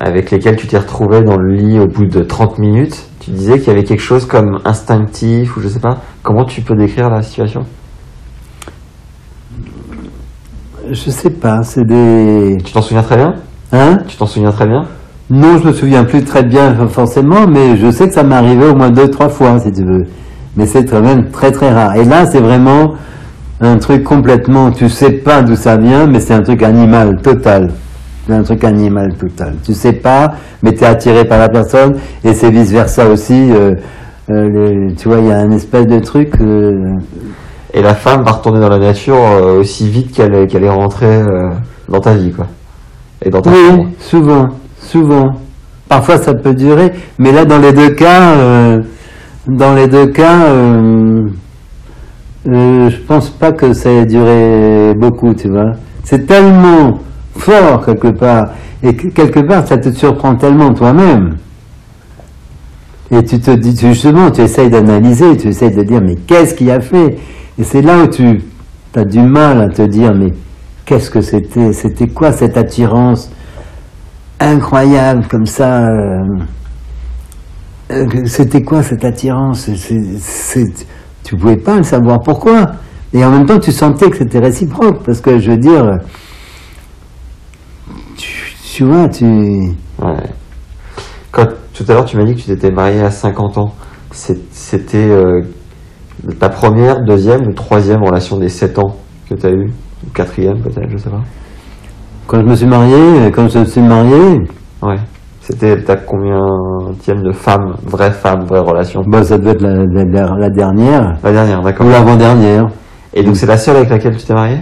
avec 0.00 0.30
lesquelles 0.30 0.56
tu 0.56 0.66
t'es 0.66 0.78
retrouvé 0.78 1.22
dans 1.22 1.36
le 1.36 1.54
lit 1.54 1.78
au 1.78 1.86
bout 1.86 2.06
de 2.06 2.22
30 2.22 2.58
minutes. 2.58 3.08
Tu 3.20 3.30
disais 3.30 3.58
qu'il 3.58 3.68
y 3.68 3.70
avait 3.70 3.84
quelque 3.84 4.02
chose 4.02 4.26
comme 4.26 4.58
instinctif 4.64 5.56
ou 5.56 5.60
je 5.60 5.68
sais 5.68 5.80
pas. 5.80 5.98
Comment 6.22 6.44
tu 6.44 6.60
peux 6.62 6.74
décrire 6.74 7.08
la 7.08 7.22
situation? 7.22 7.64
Je 10.90 11.10
sais 11.10 11.30
pas, 11.30 11.62
c'est 11.62 11.84
des... 11.84 12.58
Tu 12.64 12.72
t'en 12.72 12.82
souviens 12.82 13.02
très 13.02 13.16
bien? 13.16 13.34
Hein? 13.72 13.98
Tu 14.08 14.16
t'en 14.16 14.26
souviens 14.26 14.50
très 14.50 14.66
bien? 14.66 14.84
Non, 15.30 15.58
je 15.58 15.68
me 15.68 15.72
souviens 15.72 16.04
plus 16.04 16.24
très 16.24 16.42
bien 16.42 16.74
forcément, 16.88 17.46
mais 17.46 17.76
je 17.76 17.90
sais 17.90 18.08
que 18.08 18.14
ça 18.14 18.22
m'est 18.22 18.34
arrivé 18.34 18.66
au 18.66 18.74
moins 18.74 18.90
deux, 18.90 19.08
trois 19.08 19.28
fois, 19.28 19.58
si 19.58 19.72
tu 19.72 19.84
veux. 19.84 20.04
Mais 20.56 20.66
c'est 20.66 20.84
quand 20.84 21.00
même 21.00 21.30
très 21.30 21.52
très 21.52 21.72
rare. 21.72 21.96
Et 21.96 22.04
là, 22.04 22.26
c'est 22.26 22.40
vraiment 22.40 22.94
un 23.60 23.78
truc 23.78 24.02
complètement, 24.04 24.70
tu 24.70 24.88
sais 24.88 25.12
pas 25.12 25.42
d'où 25.42 25.54
ça 25.54 25.76
vient, 25.76 26.06
mais 26.06 26.20
c'est 26.20 26.34
un 26.34 26.42
truc 26.42 26.62
animal 26.62 27.20
total. 27.22 27.70
C'est 28.26 28.34
un 28.34 28.42
truc 28.42 28.64
animal 28.64 29.14
total. 29.14 29.54
Tu 29.64 29.72
sais 29.72 29.92
pas, 29.92 30.34
mais 30.62 30.74
tu 30.74 30.82
es 30.82 30.86
attiré 30.86 31.24
par 31.24 31.38
la 31.38 31.48
personne, 31.48 31.94
et 32.24 32.34
c'est 32.34 32.50
vice 32.50 32.70
versa 32.72 33.08
aussi. 33.08 33.50
euh, 33.52 33.74
euh, 34.30 34.48
les- 34.88 34.94
tu 34.94 35.08
vois, 35.08 35.18
il 35.18 35.26
y 35.26 35.32
a 35.32 35.38
un 35.38 35.50
espèce 35.52 35.86
de 35.86 35.98
truc. 36.00 36.34
euh, 36.40 36.96
Et 37.74 37.80
la 37.82 37.94
femme 37.94 38.22
va 38.22 38.32
retourner 38.32 38.60
dans 38.60 38.68
la 38.68 38.78
nature 38.78 39.16
euh, 39.16 39.60
aussi 39.60 39.88
vite 39.88 40.12
qu'elle 40.12 40.34
est, 40.34 40.68
rentrée 40.68 41.06
euh, 41.22 41.50
dans 41.88 42.00
ta 42.00 42.14
vie 42.14 42.30
quoi. 42.32 42.46
Et 43.24 43.30
dans 43.30 43.40
ta 43.40 43.50
Oui, 43.50 43.56
chambre. 43.68 43.86
souvent, 43.98 44.48
souvent. 44.78 45.28
Parfois 45.88 46.18
ça 46.18 46.34
peut 46.34 46.54
durer, 46.54 46.92
mais 47.18 47.32
là 47.32 47.44
dans 47.44 47.58
les 47.58 47.72
deux 47.72 47.90
cas, 47.90 48.32
euh, 48.36 48.82
dans 49.46 49.74
les 49.74 49.88
deux 49.88 50.06
cas, 50.06 50.44
euh, 50.44 51.22
euh, 52.48 52.90
je 52.90 52.96
pense 53.06 53.30
pas 53.30 53.52
que 53.52 53.72
ça 53.72 53.90
ait 53.90 54.06
duré 54.06 54.94
beaucoup, 54.94 55.32
tu 55.34 55.48
vois. 55.48 55.72
C'est 56.04 56.26
tellement 56.26 56.98
fort 57.36 57.84
quelque 57.86 58.08
part, 58.08 58.48
et 58.82 58.94
que- 58.94 59.08
quelque 59.08 59.40
part 59.40 59.66
ça 59.66 59.78
te 59.78 59.90
surprend 59.90 60.34
tellement 60.34 60.72
toi-même. 60.74 61.36
Et 63.10 63.22
tu 63.24 63.38
te 63.38 63.50
dis, 63.50 63.76
justement, 63.78 64.30
tu 64.30 64.40
essayes 64.40 64.70
d'analyser, 64.70 65.36
tu 65.36 65.48
essayes 65.48 65.74
de 65.74 65.82
dire, 65.82 66.00
mais 66.02 66.14
qu'est-ce 66.26 66.54
qui 66.54 66.70
a 66.70 66.80
fait? 66.80 67.18
Et 67.58 67.64
c'est 67.64 67.82
là 67.82 68.02
où 68.02 68.06
tu 68.08 68.42
as 68.94 69.04
du 69.04 69.20
mal 69.20 69.60
à 69.60 69.68
te 69.68 69.82
dire, 69.82 70.12
mais 70.14 70.32
qu'est-ce 70.84 71.10
que 71.10 71.20
c'était? 71.20 71.72
C'était 71.72 72.08
quoi 72.08 72.32
cette 72.32 72.56
attirance 72.56 73.30
incroyable 74.40 75.26
comme 75.28 75.46
ça 75.46 75.86
euh, 75.86 76.24
euh, 77.90 78.06
C'était 78.26 78.62
quoi 78.62 78.82
cette 78.82 79.04
attirance? 79.04 79.70
Tu 81.24 81.36
pouvais 81.36 81.56
pas 81.56 81.76
le 81.76 81.82
savoir 81.82 82.20
pourquoi? 82.20 82.72
Et 83.12 83.24
en 83.24 83.30
même 83.30 83.46
temps, 83.46 83.58
tu 83.58 83.70
sentais 83.72 84.10
que 84.10 84.16
c'était 84.16 84.38
réciproque, 84.38 85.04
parce 85.04 85.20
que 85.20 85.38
je 85.38 85.50
veux 85.50 85.58
dire, 85.58 85.84
tu, 88.16 88.54
tu 88.74 88.84
vois, 88.84 89.08
tu... 89.08 89.24
Ouais. 89.24 90.30
Quand, 91.30 91.46
tout 91.74 91.84
à 91.88 91.92
l'heure, 91.92 92.04
tu 92.06 92.16
m'as 92.16 92.24
dit 92.24 92.34
que 92.34 92.40
tu 92.40 92.46
t'étais 92.46 92.70
marié 92.70 93.02
à 93.02 93.10
50 93.10 93.58
ans. 93.58 93.74
C'était 94.10 95.08
euh, 95.08 95.42
ta 96.38 96.48
première, 96.48 97.00
deuxième 97.02 97.46
ou 97.48 97.52
troisième 97.52 98.02
relation 98.02 98.36
des 98.38 98.48
7 98.48 98.78
ans 98.78 98.96
que 99.28 99.34
tu 99.34 99.46
as 99.46 99.50
eu 99.50 99.66
Ou 100.06 100.10
quatrième 100.14 100.60
peut-être, 100.60 100.90
je 100.90 100.96
sais 100.98 101.10
pas. 101.10 101.22
Quand 102.26 102.40
je 102.40 102.46
me 102.46 102.54
suis 102.54 102.66
marié, 102.66 103.30
quand 103.34 103.48
je 103.48 103.58
me 103.58 103.64
suis 103.64 103.80
marié, 103.82 104.38
Ouais. 104.82 104.96
C'était 105.40 105.76
ta 105.82 105.96
combien 105.96 106.38
de 107.08 107.32
femme, 107.32 107.74
vraie 107.84 108.12
femme, 108.12 108.44
vraie 108.44 108.60
relation 108.60 109.00
bah, 109.06 109.24
ça 109.24 109.38
devait 109.38 109.50
être 109.50 109.62
la, 109.62 109.74
la- 109.74 110.04
la- 110.04 110.36
la 110.38 110.50
dernière, 110.50 111.18
La 111.24 111.32
dernière, 111.32 111.60
d'accord. 111.62 111.86
ou 111.86 111.90
l'avant-dernière. 111.90 112.66
Et 113.12 113.24
donc 113.24 113.36
c'est 113.36 113.46
la 113.46 113.58
seule 113.58 113.76
avec 113.76 113.90
laquelle 113.90 114.16
tu 114.16 114.24
t'es 114.24 114.34
marié 114.34 114.58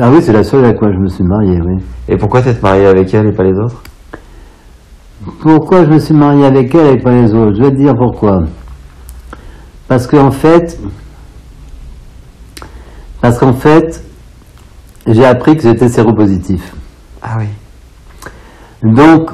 Ah 0.00 0.10
oui, 0.10 0.22
c'est 0.22 0.32
la 0.32 0.44
seule 0.44 0.64
avec 0.64 0.78
quoi 0.78 0.88
je 0.92 0.98
me 0.98 1.08
suis 1.08 1.24
marié, 1.24 1.58
oui. 1.64 1.82
Et 2.08 2.16
pourquoi 2.16 2.40
t'être 2.40 2.62
marié 2.62 2.86
avec 2.86 3.12
elle 3.14 3.26
et 3.26 3.32
pas 3.32 3.42
les 3.44 3.58
autres 3.58 3.82
Pourquoi 5.40 5.84
je 5.84 5.90
me 5.90 5.98
suis 5.98 6.14
marié 6.14 6.44
avec 6.44 6.74
elle 6.74 6.94
et 6.94 6.98
pas 7.00 7.12
les 7.12 7.32
autres? 7.32 7.56
Je 7.56 7.62
vais 7.62 7.70
te 7.70 7.76
dire 7.76 7.94
pourquoi. 7.94 8.42
Parce 9.86 10.06
qu'en 10.06 10.30
fait, 10.30 10.78
parce 13.20 13.38
qu'en 13.38 13.52
fait, 13.52 14.02
j'ai 15.06 15.24
appris 15.24 15.56
que 15.56 15.62
j'étais 15.62 15.88
séropositif. 15.88 16.74
Ah 17.22 17.38
oui. 17.38 17.46
Donc, 18.82 19.30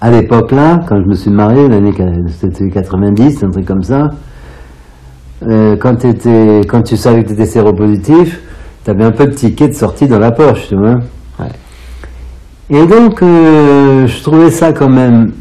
à 0.00 0.10
l'époque 0.10 0.52
là, 0.52 0.80
quand 0.86 1.00
je 1.02 1.08
me 1.08 1.14
suis 1.14 1.30
marié, 1.30 1.68
l'année 1.68 1.92
c'était 2.28 2.68
90, 2.68 3.44
un 3.44 3.50
truc 3.50 3.64
comme 3.64 3.82
ça, 3.82 4.10
euh, 5.46 5.76
quand, 5.76 6.04
quand 6.68 6.82
tu 6.82 6.96
savais 6.96 7.22
que 7.22 7.28
tu 7.28 7.34
étais 7.34 7.46
séropositif, 7.46 8.40
tu 8.84 8.90
avais 8.90 9.04
un 9.04 9.12
peu 9.12 9.26
de 9.26 9.32
ticket 9.32 9.68
de 9.68 9.72
sortie 9.72 10.06
dans 10.06 10.18
la 10.18 10.32
poche, 10.32 10.68
tu 10.68 10.76
vois. 10.76 11.00
Et 12.70 12.86
donc, 12.86 13.22
euh, 13.22 14.06
je 14.06 14.22
trouvais 14.22 14.50
ça 14.50 14.72
quand 14.72 14.88
même 14.88 15.32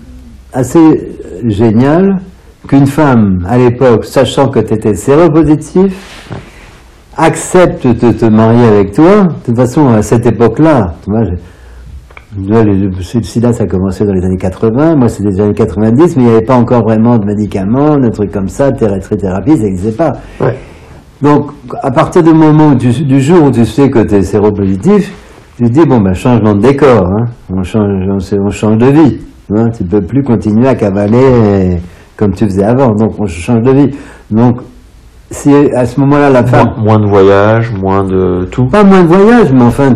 assez 0.51 1.11
génial 1.45 2.19
qu'une 2.67 2.85
femme, 2.85 3.39
à 3.47 3.57
l'époque, 3.57 4.05
sachant 4.05 4.49
que 4.49 4.59
tu 4.59 4.73
étais 4.73 4.93
séropositif, 4.95 6.29
accepte 7.17 7.87
de 7.87 8.11
te 8.11 8.25
marier 8.25 8.65
avec 8.65 8.91
toi. 8.93 9.23
De 9.23 9.33
toute 9.45 9.55
façon, 9.55 9.87
à 9.89 10.01
cette 10.01 10.25
époque-là, 10.25 10.95
tu 11.03 11.11
vois, 11.11 12.63
le 12.63 12.91
sida, 13.23 13.53
ça 13.53 13.63
a 13.63 13.67
commencé 13.67 14.05
dans 14.05 14.13
les 14.13 14.25
années 14.25 14.37
80, 14.37 14.95
moi 14.95 15.07
c'était 15.07 15.29
les 15.29 15.39
années 15.41 15.53
90, 15.53 16.15
mais 16.17 16.23
il 16.23 16.25
n'y 16.25 16.31
avait 16.31 16.45
pas 16.45 16.55
encore 16.55 16.81
vraiment 16.83 17.17
de 17.17 17.25
médicaments, 17.25 17.97
de 17.97 18.09
trucs 18.09 18.31
comme 18.31 18.47
ça, 18.47 18.71
thérapie, 18.71 19.11
ça 19.57 19.63
n'existait 19.63 19.91
pas. 19.95 20.13
Ouais. 20.41 20.57
Donc, 21.21 21.51
à 21.81 21.91
partir 21.91 22.23
du 22.23 22.33
moment 22.33 22.69
où 22.69 22.75
tu- 22.75 23.05
du 23.05 23.21
jour 23.21 23.43
où 23.43 23.51
tu 23.51 23.65
sais 23.65 23.89
que 23.89 23.99
tu 23.99 24.15
es 24.15 24.21
séropositif, 24.23 25.13
tu 25.57 25.63
te 25.65 25.69
dis, 25.69 25.85
bon, 25.85 25.99
ben, 26.01 26.13
changement 26.13 26.55
de 26.55 26.61
décor, 26.61 27.05
hein. 27.05 27.25
on, 27.55 27.63
change, 27.63 27.85
on, 28.09 28.17
on 28.45 28.49
change 28.49 28.77
de 28.77 28.87
vie. 28.87 29.19
Hein. 29.55 29.69
Tu 29.75 29.83
peux 29.83 30.01
plus 30.01 30.23
continuer 30.23 30.67
à 30.67 30.75
cavaler 30.75 31.17
euh, 31.21 31.75
comme 32.17 32.33
tu 32.33 32.45
faisais 32.45 32.63
avant, 32.63 32.89
donc 32.95 33.13
on 33.19 33.25
change 33.27 33.61
de 33.61 33.71
vie. 33.71 33.89
Donc, 34.31 34.61
si 35.31 35.51
à 35.75 35.85
ce 35.85 35.99
moment-là, 35.99 36.29
la 36.29 36.43
femme... 36.43 36.69
Moins, 36.77 36.97
moins 36.97 36.99
de 36.99 37.09
voyages, 37.09 37.71
moins 37.73 38.03
de 38.03 38.45
tout. 38.51 38.65
Pas 38.67 38.83
moins 38.83 39.03
de 39.03 39.07
voyage, 39.07 39.51
mais 39.51 39.63
enfin, 39.63 39.91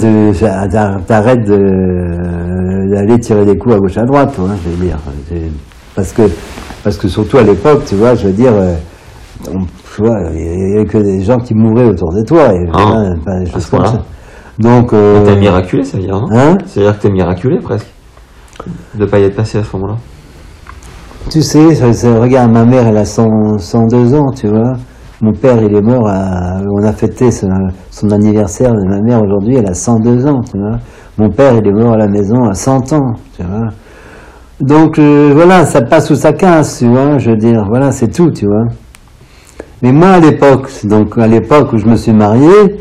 t'arrêtes 1.07 1.47
de- 1.47 2.93
d'aller 2.93 3.19
tirer 3.19 3.45
des 3.45 3.57
coups 3.57 3.75
à 3.75 3.79
gauche 3.79 3.97
à 3.97 4.03
droite, 4.03 4.33
toi, 4.35 4.45
hein, 4.51 4.55
je 4.63 4.69
veux 4.69 4.85
dire. 4.85 4.97
Parce 5.95 6.11
que, 6.11 6.23
parce 6.83 6.97
que 6.97 7.07
surtout 7.07 7.37
à 7.37 7.43
l'époque, 7.43 7.83
tu 7.85 7.95
vois, 7.95 8.15
je 8.15 8.27
veux 8.27 8.33
dire, 8.33 8.51
euh, 8.53 8.73
tu 9.95 10.01
vois, 10.03 10.17
il 10.33 10.41
n'y 10.43 10.75
avait 10.77 10.85
que 10.85 10.97
des 10.97 11.21
gens 11.21 11.37
qui 11.37 11.53
mouraient 11.53 11.85
autour 11.87 12.13
de 12.13 12.23
toi. 12.23 12.53
Et, 12.53 12.65
Ah, 12.73 13.03
ben, 13.25 13.43
à 13.53 13.59
ce 13.59 13.69
comme 13.71 13.79
point-là. 13.79 13.85
ça. 13.93 14.05
Donc, 14.59 14.93
euh, 14.93 15.23
T'es 15.23 15.35
miraculé, 15.35 15.83
ça 15.83 15.97
veut 15.97 16.03
dire, 16.03 16.19
non 16.19 16.27
hein, 16.31 16.57
C'est-à-dire 16.65 16.97
que 16.97 17.01
t'es 17.03 17.09
miraculé 17.11 17.59
presque 17.59 17.87
de 18.95 19.05
pas 19.05 19.19
y 19.19 19.23
être 19.23 19.35
passé 19.35 19.59
à 19.59 19.63
ce 19.63 19.75
moment-là. 19.77 19.97
tu 21.29 21.41
sais, 21.41 21.75
ça- 21.75 21.93
ça- 21.93 22.19
regarde, 22.19 22.51
ma 22.51 22.65
mère, 22.65 22.87
elle 22.87 22.97
a 22.97 23.05
100, 23.05 23.57
102 23.59 24.15
ans, 24.15 24.31
tu 24.31 24.47
vois. 24.47 24.73
Mon 25.21 25.33
père, 25.33 25.61
il 25.61 25.75
est 25.75 25.81
mort, 25.81 26.07
à, 26.07 26.59
on 26.71 26.83
a 26.83 26.93
fêté 26.93 27.31
son, 27.31 27.49
son 27.91 28.09
anniversaire 28.11 28.71
de 28.73 28.83
ma 28.87 29.01
mère 29.01 29.21
aujourd'hui, 29.21 29.55
elle 29.57 29.67
a 29.67 29.73
102 29.73 30.25
ans, 30.25 30.41
tu 30.41 30.57
vois. 30.57 30.77
Mon 31.17 31.29
père, 31.29 31.53
il 31.55 31.67
est 31.67 31.71
mort 31.73 31.93
à 31.93 31.97
la 31.97 32.07
maison 32.07 32.43
à 32.49 32.53
100 32.53 32.93
ans, 32.93 33.13
tu 33.35 33.43
vois. 33.43 33.67
Donc, 34.59 34.97
euh, 34.97 35.31
voilà, 35.35 35.65
ça 35.65 35.81
passe 35.81 36.09
ou 36.09 36.15
ça 36.15 36.33
casse, 36.33 36.79
tu 36.79 36.87
vois, 36.87 37.17
je 37.19 37.29
veux 37.31 37.35
dire, 37.37 37.63
voilà, 37.67 37.91
c'est 37.91 38.07
tout, 38.07 38.31
tu 38.31 38.45
vois. 38.47 38.65
Mais 39.83 39.91
moi, 39.91 40.09
à 40.09 40.19
l'époque, 40.19 40.69
donc 40.85 41.17
à 41.17 41.27
l'époque 41.27 41.73
où 41.73 41.77
je 41.77 41.85
me 41.85 41.95
suis 41.95 42.13
marié, 42.13 42.77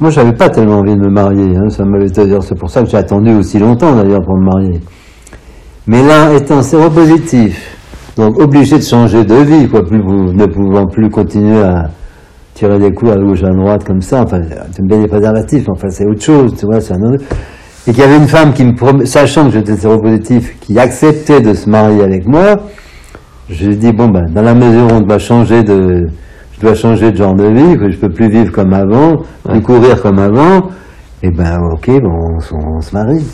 moi, 0.00 0.10
j'avais 0.10 0.32
pas 0.32 0.48
tellement 0.48 0.78
envie 0.78 0.96
de 0.96 1.00
me 1.00 1.10
marier, 1.10 1.56
hein, 1.56 1.68
ça 1.68 1.84
m'avait 1.84 2.08
c'est 2.08 2.58
pour 2.58 2.70
ça 2.70 2.82
que 2.82 2.88
j'ai 2.88 2.96
attendu 2.96 3.32
aussi 3.34 3.58
longtemps, 3.58 3.94
d'ailleurs, 3.94 4.22
pour 4.22 4.36
me 4.36 4.44
marier. 4.44 4.80
Mais 5.86 6.02
là, 6.04 6.32
étant 6.34 6.62
séropositif, 6.62 7.76
donc 8.16 8.38
obligé 8.40 8.78
de 8.78 8.82
changer 8.82 9.24
de 9.24 9.34
vie, 9.34 9.68
quoi, 9.68 9.84
plus 9.84 10.00
vous 10.00 10.32
ne 10.32 10.46
pouvant 10.46 10.86
plus 10.86 11.08
continuer 11.08 11.62
à 11.62 11.84
tirer 12.54 12.78
des 12.78 12.92
coups 12.92 13.12
à 13.12 13.16
gauche, 13.16 13.42
à 13.42 13.50
droite, 13.50 13.84
comme 13.84 14.00
ça, 14.00 14.22
enfin, 14.22 14.40
j'aime 14.42 14.86
bien 14.86 15.00
les 15.00 15.08
préservatifs, 15.08 15.68
enfin, 15.68 15.88
c'est 15.90 16.06
autre 16.06 16.22
chose, 16.22 16.54
tu 16.58 16.66
vois, 16.66 16.80
c'est 16.80 16.94
un 16.94 17.02
autre... 17.02 17.24
Et 17.86 17.90
qu'il 17.90 18.00
y 18.00 18.06
avait 18.06 18.16
une 18.16 18.28
femme 18.28 18.52
qui 18.52 18.64
me 18.64 19.04
sachant 19.04 19.46
que 19.46 19.50
j'étais 19.50 19.76
séropositif, 19.76 20.56
qui 20.60 20.78
acceptait 20.78 21.40
de 21.40 21.52
se 21.52 21.68
marier 21.68 22.04
avec 22.04 22.28
moi, 22.28 22.56
je 23.50 23.66
lui 23.66 23.74
ai 23.74 23.76
dit, 23.76 23.92
bon, 23.92 24.08
ben, 24.08 24.24
dans 24.32 24.42
la 24.42 24.54
mesure 24.54 24.86
où 24.86 24.96
on 24.96 25.00
doit 25.00 25.18
changer 25.18 25.64
de, 25.64 26.06
je 26.62 26.68
dois 26.68 26.76
changer 26.76 27.10
de 27.10 27.16
genre 27.16 27.34
de 27.34 27.46
vie, 27.48 27.76
que 27.76 27.90
je 27.90 27.98
peux 27.98 28.08
plus 28.08 28.28
vivre 28.28 28.52
comme 28.52 28.72
avant, 28.72 29.16
plus 29.44 29.54
Ouais. 29.56 29.60
courir 29.62 30.00
comme 30.00 30.20
avant, 30.20 30.68
et 31.20 31.30
ben, 31.32 31.58
ok, 31.72 31.90
bon, 32.00 32.36
on, 32.52 32.80
se 32.80 32.94
marie. 32.94 33.26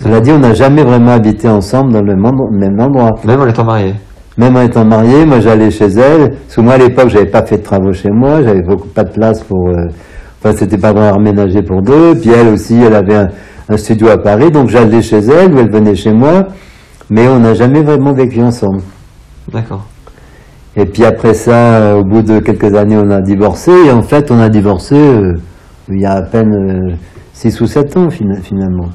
Cela 0.00 0.18
dit, 0.20 0.32
on 0.32 0.40
n'a 0.40 0.52
jamais 0.52 0.82
vraiment 0.82 1.12
habité 1.12 1.48
ensemble 1.48 1.92
dans 1.92 2.02
le 2.02 2.16
même 2.16 2.80
endroit. 2.80 3.10
même 3.24 3.40
en 3.40 3.46
étant 3.46 3.64
marié. 3.64 3.94
Même 4.36 4.56
en 4.56 4.62
étant 4.62 4.84
marié, 4.84 5.24
moi 5.24 5.38
j'allais 5.38 5.70
chez 5.70 5.86
elle, 5.86 6.30
parce 6.30 6.56
que 6.56 6.60
moi 6.60 6.72
à 6.74 6.78
l'époque 6.78 7.08
j'avais 7.08 7.26
pas 7.30 7.44
fait 7.46 7.58
de 7.58 7.62
travaux 7.62 7.92
chez 7.92 8.10
moi, 8.10 8.42
j'avais 8.42 8.62
beaucoup 8.62 8.88
pas 8.88 9.04
de 9.04 9.12
place 9.12 9.40
pour, 9.44 9.68
euh, 9.68 9.86
enfin 10.42 10.56
c'était 10.56 10.78
pas 10.78 10.92
vraiment 10.92 11.18
aménagé 11.18 11.62
pour 11.62 11.82
deux, 11.82 12.16
puis 12.20 12.30
elle 12.30 12.48
aussi 12.48 12.82
elle 12.82 12.94
avait 12.94 13.14
un, 13.14 13.28
un 13.68 13.76
studio 13.76 14.08
à 14.08 14.18
Paris, 14.18 14.50
donc 14.50 14.70
j'allais 14.70 15.02
chez 15.02 15.18
elle 15.18 15.54
ou 15.54 15.58
elle 15.58 15.70
venait 15.70 15.94
chez 15.94 16.12
moi, 16.12 16.46
mais 17.10 17.28
on 17.28 17.38
n'a 17.38 17.54
jamais 17.54 17.82
vraiment 17.82 18.12
vécu 18.12 18.42
ensemble. 18.42 18.80
D'accord. 19.52 19.84
Et 20.76 20.86
puis 20.86 21.04
après 21.04 21.34
ça, 21.34 21.52
euh, 21.76 22.00
au 22.00 22.04
bout 22.04 22.22
de 22.22 22.38
quelques 22.38 22.74
années, 22.74 22.96
on 22.96 23.10
a 23.10 23.20
divorcé. 23.20 23.70
Et 23.86 23.90
en 23.90 24.02
fait, 24.02 24.30
on 24.30 24.38
a 24.40 24.48
divorcé 24.48 24.94
euh, 24.96 25.34
il 25.90 26.00
y 26.00 26.06
a 26.06 26.12
à 26.12 26.22
peine 26.22 26.96
6 27.34 27.60
ou 27.60 27.66
7 27.66 27.96
ans 27.96 28.08
fina- 28.10 28.40
finalement. 28.42 28.88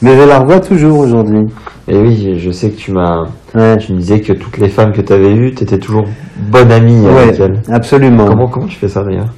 Mais 0.00 0.16
je 0.16 0.22
la 0.26 0.40
revois 0.40 0.58
toujours 0.58 0.98
aujourd'hui. 0.98 1.46
Et 1.86 1.96
oui, 1.96 2.34
je 2.38 2.50
sais 2.50 2.70
que 2.70 2.76
tu 2.76 2.90
m'as. 2.92 3.24
Ouais, 3.54 3.76
Tu 3.76 3.92
me 3.92 3.98
disais 3.98 4.20
que 4.20 4.32
toutes 4.32 4.58
les 4.58 4.68
femmes 4.68 4.90
que 4.92 5.00
tu 5.00 5.12
avais 5.12 5.32
vues, 5.34 5.54
tu 5.54 5.62
étais 5.62 5.78
toujours 5.78 6.04
bonne 6.50 6.72
amie 6.72 7.06
avec 7.06 7.38
elles. 7.38 7.60
absolument. 7.70 8.24
Comment, 8.26 8.48
comment 8.48 8.66
tu 8.66 8.76
fais 8.78 8.88
ça 8.88 9.04
d'ailleurs? 9.04 9.32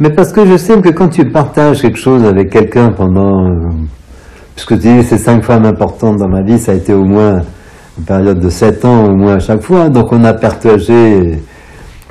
Mais 0.00 0.10
parce 0.10 0.32
que 0.32 0.44
je 0.46 0.56
sais 0.56 0.80
que 0.80 0.88
quand 0.88 1.08
tu 1.08 1.30
partages 1.30 1.80
quelque 1.82 1.98
chose 1.98 2.24
avec 2.24 2.50
quelqu'un 2.50 2.90
pendant... 2.90 3.44
euh, 3.46 3.68
puisque 4.56 4.80
tu 4.80 4.88
dis 4.88 5.02
ces 5.04 5.18
cinq 5.18 5.44
femmes 5.44 5.64
importantes 5.66 6.16
dans 6.16 6.28
ma 6.28 6.42
vie, 6.42 6.58
ça 6.58 6.72
a 6.72 6.74
été 6.74 6.92
au 6.92 7.04
moins 7.04 7.42
une 7.98 8.04
période 8.04 8.40
de 8.40 8.48
7 8.48 8.84
ans 8.84 9.06
au 9.06 9.14
moins 9.14 9.34
à 9.34 9.38
chaque 9.38 9.62
fois. 9.62 9.88
Donc 9.88 10.12
on 10.12 10.24
a 10.24 10.32
partagé 10.34 11.40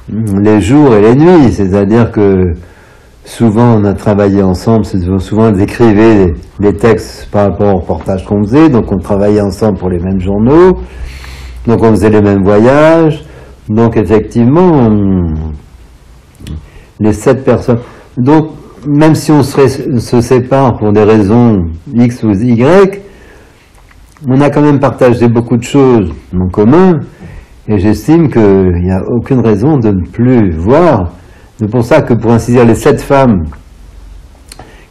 les 0.09 0.61
jours 0.61 0.95
et 0.95 1.01
les 1.01 1.15
nuits. 1.15 1.51
C'est-à-dire 1.51 2.11
que 2.11 2.53
souvent 3.25 3.79
on 3.79 3.83
a 3.85 3.93
travaillé 3.93 4.41
ensemble, 4.43 4.85
souvent 5.19 5.49
elles 5.49 5.61
écrivaient 5.61 6.33
les, 6.59 6.73
textes 6.73 7.29
par 7.31 7.49
rapport 7.49 7.73
au 7.73 7.79
reportage 7.79 8.25
qu'on 8.25 8.43
faisait. 8.43 8.69
Donc 8.69 8.91
on 8.91 8.97
travaillait 8.97 9.41
ensemble 9.41 9.77
pour 9.77 9.89
les 9.89 9.99
mêmes 9.99 10.19
journaux. 10.19 10.79
Donc 11.65 11.83
on 11.83 11.89
faisait 11.91 12.09
les 12.09 12.21
mêmes 12.21 12.43
voyages. 12.43 13.23
Donc 13.69 13.97
effectivement... 13.97 14.71
on- 14.73 15.33
les 16.99 17.13
sept 17.13 17.43
personnes. 17.43 17.79
Donc, 18.17 18.51
même 18.85 19.15
si 19.15 19.31
on 19.31 19.43
se, 19.43 19.99
se 19.99 20.21
sépare 20.21 20.77
pour 20.77 20.91
des 20.91 21.03
raisons 21.03 21.65
X 21.93 22.23
ou 22.23 22.31
Y, 22.31 23.01
on 24.25 24.41
a 24.41 24.49
quand 24.49 24.61
même 24.61 24.79
partagé 24.79 25.27
beaucoup 25.27 25.57
de 25.57 25.63
choses 25.63 26.11
en 26.33 26.47
commun, 26.47 26.99
et 27.67 27.77
j'estime 27.77 28.29
qu'il 28.29 28.81
n'y 28.81 28.91
a 28.91 29.01
aucune 29.07 29.41
raison 29.41 29.77
de 29.77 29.89
ne 29.89 30.05
plus 30.05 30.51
voir. 30.51 31.11
C'est 31.59 31.69
pour 31.69 31.83
ça 31.83 32.01
que, 32.01 32.13
pour 32.13 32.31
ainsi 32.31 32.51
dire, 32.51 32.65
les 32.65 32.75
sept 32.75 33.01
femmes 33.01 33.43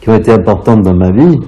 qui 0.00 0.10
ont 0.10 0.14
été 0.14 0.32
importantes 0.32 0.82
dans 0.82 0.94
ma 0.94 1.10
vie, 1.10 1.38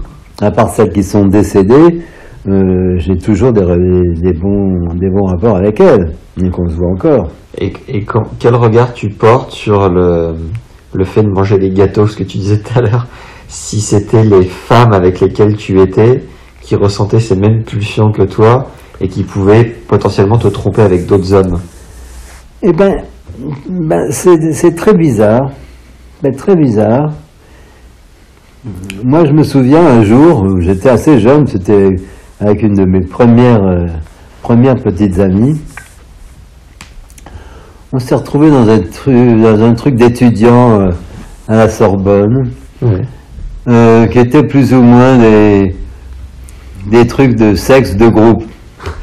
à 0.41 0.51
part 0.51 0.71
celles 0.71 0.91
qui 0.91 1.03
sont 1.03 1.27
décédées, 1.27 2.01
euh, 2.49 2.97
j'ai 2.97 3.17
toujours 3.17 3.53
des, 3.53 3.63
bons, 3.63 4.95
des 4.95 5.11
bons 5.11 5.27
rapports 5.27 5.57
avec 5.57 5.81
elles, 5.81 6.13
et 6.43 6.51
qu'on 6.51 6.69
se 6.69 6.75
voit 6.75 6.91
encore. 6.91 7.29
Et, 7.61 7.73
quel 8.39 8.55
regard 8.55 8.95
tu 8.95 9.11
portes 9.11 9.51
sur 9.51 9.89
le, 9.89 10.35
le 10.95 11.05
fait 11.05 11.23
de 11.23 11.29
manger 11.29 11.59
des 11.59 11.71
gâteaux, 11.71 12.07
ce 12.07 12.17
que 12.17 12.25
tu 12.25 12.39
disais 12.39 12.59
tout 12.59 12.79
à 12.79 12.83
l'heure, 12.83 13.07
si 13.49 13.81
c'était 13.81 14.25
les 14.25 14.45
femmes 14.45 14.93
avec 14.93 15.21
lesquelles 15.21 15.57
tu 15.57 15.81
étais 15.81 16.23
qui 16.69 16.77
ressentaient 16.77 17.19
ces 17.19 17.35
mêmes 17.35 17.63
pulsions 17.65 18.13
que 18.13 18.25
toi 18.25 18.67
et 19.01 19.09
qui 19.09 19.23
pouvaient 19.23 19.65
potentiellement 19.65 20.37
te 20.37 20.49
tromper 20.49 20.83
avec 20.83 21.07
d'autres 21.07 21.33
hommes 21.33 21.59
Eh 22.63 22.75
ben, 22.75 23.05
ben, 23.71 24.11
c'est 24.11 24.75
très 24.77 24.93
bizarre. 24.93 25.51
Ben, 26.23 26.37
très 26.37 26.55
bizarre. 26.57 27.11
Moi, 29.03 29.25
je 29.25 29.33
me 29.33 29.45
souviens 29.45 29.83
un 29.83 30.03
jour 30.03 30.47
j'étais 30.61 30.91
assez 30.91 31.19
jeune, 31.19 31.47
c'était 31.47 31.89
avec 32.39 32.63
une 32.63 32.75
de 32.75 32.85
mes 32.85 33.01
premières, 33.01 33.65
euh, 33.65 33.87
premières 34.43 34.77
petites 34.77 35.19
amies. 35.21 35.59
On 37.95 37.99
s'est 37.99 38.15
retrouvé 38.15 38.51
dans 38.51 38.69
un 38.69 38.81
truc, 38.81 39.41
dans 39.41 39.63
un 39.63 39.73
truc 39.73 39.95
d'étudiants 39.95 40.81
euh, 40.83 40.91
à 41.49 41.57
la 41.57 41.71
Sorbonne, 41.71 42.51
euh, 43.69 44.07
qui 44.09 44.19
était 44.19 44.47
plus 44.47 44.75
ou 44.75 44.83
moins 44.83 45.17
des, 45.17 45.75
des 46.87 47.07
trucs 47.07 47.37
de 47.37 47.55
sexe 47.55 47.97
de 47.97 48.09
groupe. 48.09 48.45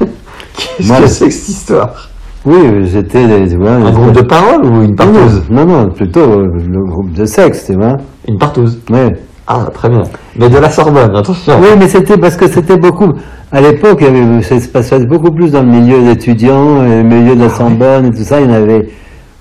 Qu'est-ce 0.78 1.00
que 1.00 1.06
c'est 1.06 1.24
que 1.26 1.30
cette 1.30 1.48
histoire? 1.48 2.08
Oui, 2.46 2.86
j'étais, 2.86 3.24
Un 3.24 3.90
groupe 3.90 4.12
de 4.12 4.22
parole 4.22 4.64
ou 4.64 4.82
une 4.82 4.94
partouze 4.94 5.42
Non, 5.50 5.66
non, 5.66 5.88
plutôt 5.90 6.20
euh, 6.20 6.46
le 6.54 6.84
groupe 6.84 7.12
de 7.12 7.24
sexe, 7.24 7.66
tu 7.66 7.74
vois. 7.74 7.96
Une 8.28 8.38
partouze. 8.38 8.80
Ouais. 8.88 9.14
Ah, 9.48 9.66
très 9.74 9.88
bien. 9.88 10.02
Mais 10.38 10.48
de 10.48 10.58
la 10.58 10.70
Sorbonne, 10.70 11.14
attention. 11.16 11.54
Oui, 11.60 11.68
mais 11.78 11.88
c'était 11.88 12.16
parce 12.16 12.36
que 12.36 12.46
c'était 12.46 12.76
beaucoup. 12.76 13.12
À 13.50 13.60
l'époque, 13.60 13.98
il 14.00 14.06
y 14.06 14.10
avait, 14.10 14.42
ça 14.42 14.60
se 14.60 14.68
passait 14.68 15.04
beaucoup 15.06 15.30
plus 15.32 15.52
dans 15.52 15.62
le 15.62 15.68
milieu 15.68 16.02
d'étudiants, 16.02 16.82
euh, 16.82 17.02
le 17.02 17.08
milieu 17.08 17.34
de 17.34 17.42
la 17.42 17.48
Sorbonne 17.48 18.06
et 18.06 18.10
tout 18.10 18.24
ça. 18.24 18.40
Il 18.40 18.48
y 18.48 18.50
en 18.50 18.54
avait. 18.54 18.88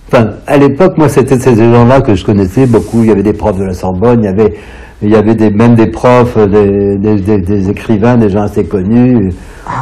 Enfin, 0.07 0.31
à 0.47 0.57
l'époque, 0.57 0.97
moi, 0.97 1.09
c'était 1.09 1.37
ces 1.39 1.55
gens-là 1.55 2.01
que 2.01 2.15
je 2.15 2.25
connaissais 2.25 2.65
beaucoup. 2.65 3.01
Il 3.03 3.09
y 3.09 3.11
avait 3.11 3.23
des 3.23 3.33
profs 3.33 3.57
de 3.57 3.65
la 3.65 3.73
Sorbonne, 3.73 4.21
il 4.21 4.25
y 4.25 4.29
avait, 4.29 4.55
il 5.01 5.09
y 5.09 5.15
avait 5.15 5.35
même 5.51 5.75
des 5.75 5.87
profs, 5.87 6.37
euh, 6.37 6.97
des, 6.97 7.69
écrivains, 7.69 8.17
des 8.17 8.29
gens 8.29 8.43
assez 8.43 8.65
connus, 8.65 9.33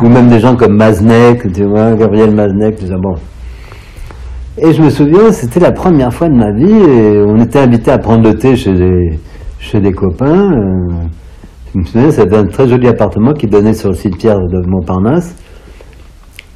ou 0.01 0.09
même 0.09 0.27
des 0.27 0.39
gens 0.39 0.55
comme 0.55 0.75
Maznek, 0.75 1.51
tu 1.53 1.65
vois, 1.65 1.93
Gabriel 1.93 2.31
Maznek, 2.33 2.77
tout 2.77 2.87
ça. 2.87 2.95
Et 4.57 4.73
je 4.73 4.81
me 4.81 4.89
souviens, 4.89 5.31
c'était 5.31 5.59
la 5.59 5.71
première 5.71 6.13
fois 6.13 6.29
de 6.29 6.35
ma 6.35 6.51
vie, 6.51 6.71
et 6.71 7.21
on 7.25 7.37
était 7.37 7.59
invité 7.59 7.91
à 7.91 7.97
prendre 7.97 8.23
le 8.23 8.35
thé 8.35 8.55
chez 8.55 8.73
des, 8.73 9.91
copains. 9.91 10.51
euh, 10.51 10.93
je 11.75 11.99
me 11.99 12.11
c'était 12.11 12.37
un 12.37 12.45
très 12.45 12.67
joli 12.67 12.87
appartement 12.87 13.33
qui 13.33 13.47
donnait 13.47 13.73
sur 13.73 13.89
le 13.89 13.95
cimetière 13.95 14.37
de 14.37 14.61
Montparnasse. 14.67 15.35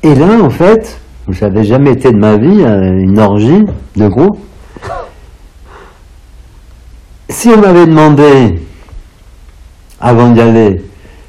Et 0.03 0.13
là, 0.13 0.39
en 0.41 0.49
fait, 0.49 0.99
j'avais 1.29 1.63
jamais 1.63 1.91
été 1.91 2.11
de 2.11 2.17
ma 2.17 2.37
vie 2.37 2.63
à 2.63 2.77
une 2.77 3.19
orgie 3.19 3.65
de 3.95 4.07
groupe. 4.07 4.37
Si 7.29 7.49
on 7.49 7.59
m'avait 7.59 7.85
demandé, 7.85 8.59
avant 9.99 10.31
d'y 10.31 10.41
aller, 10.41 10.81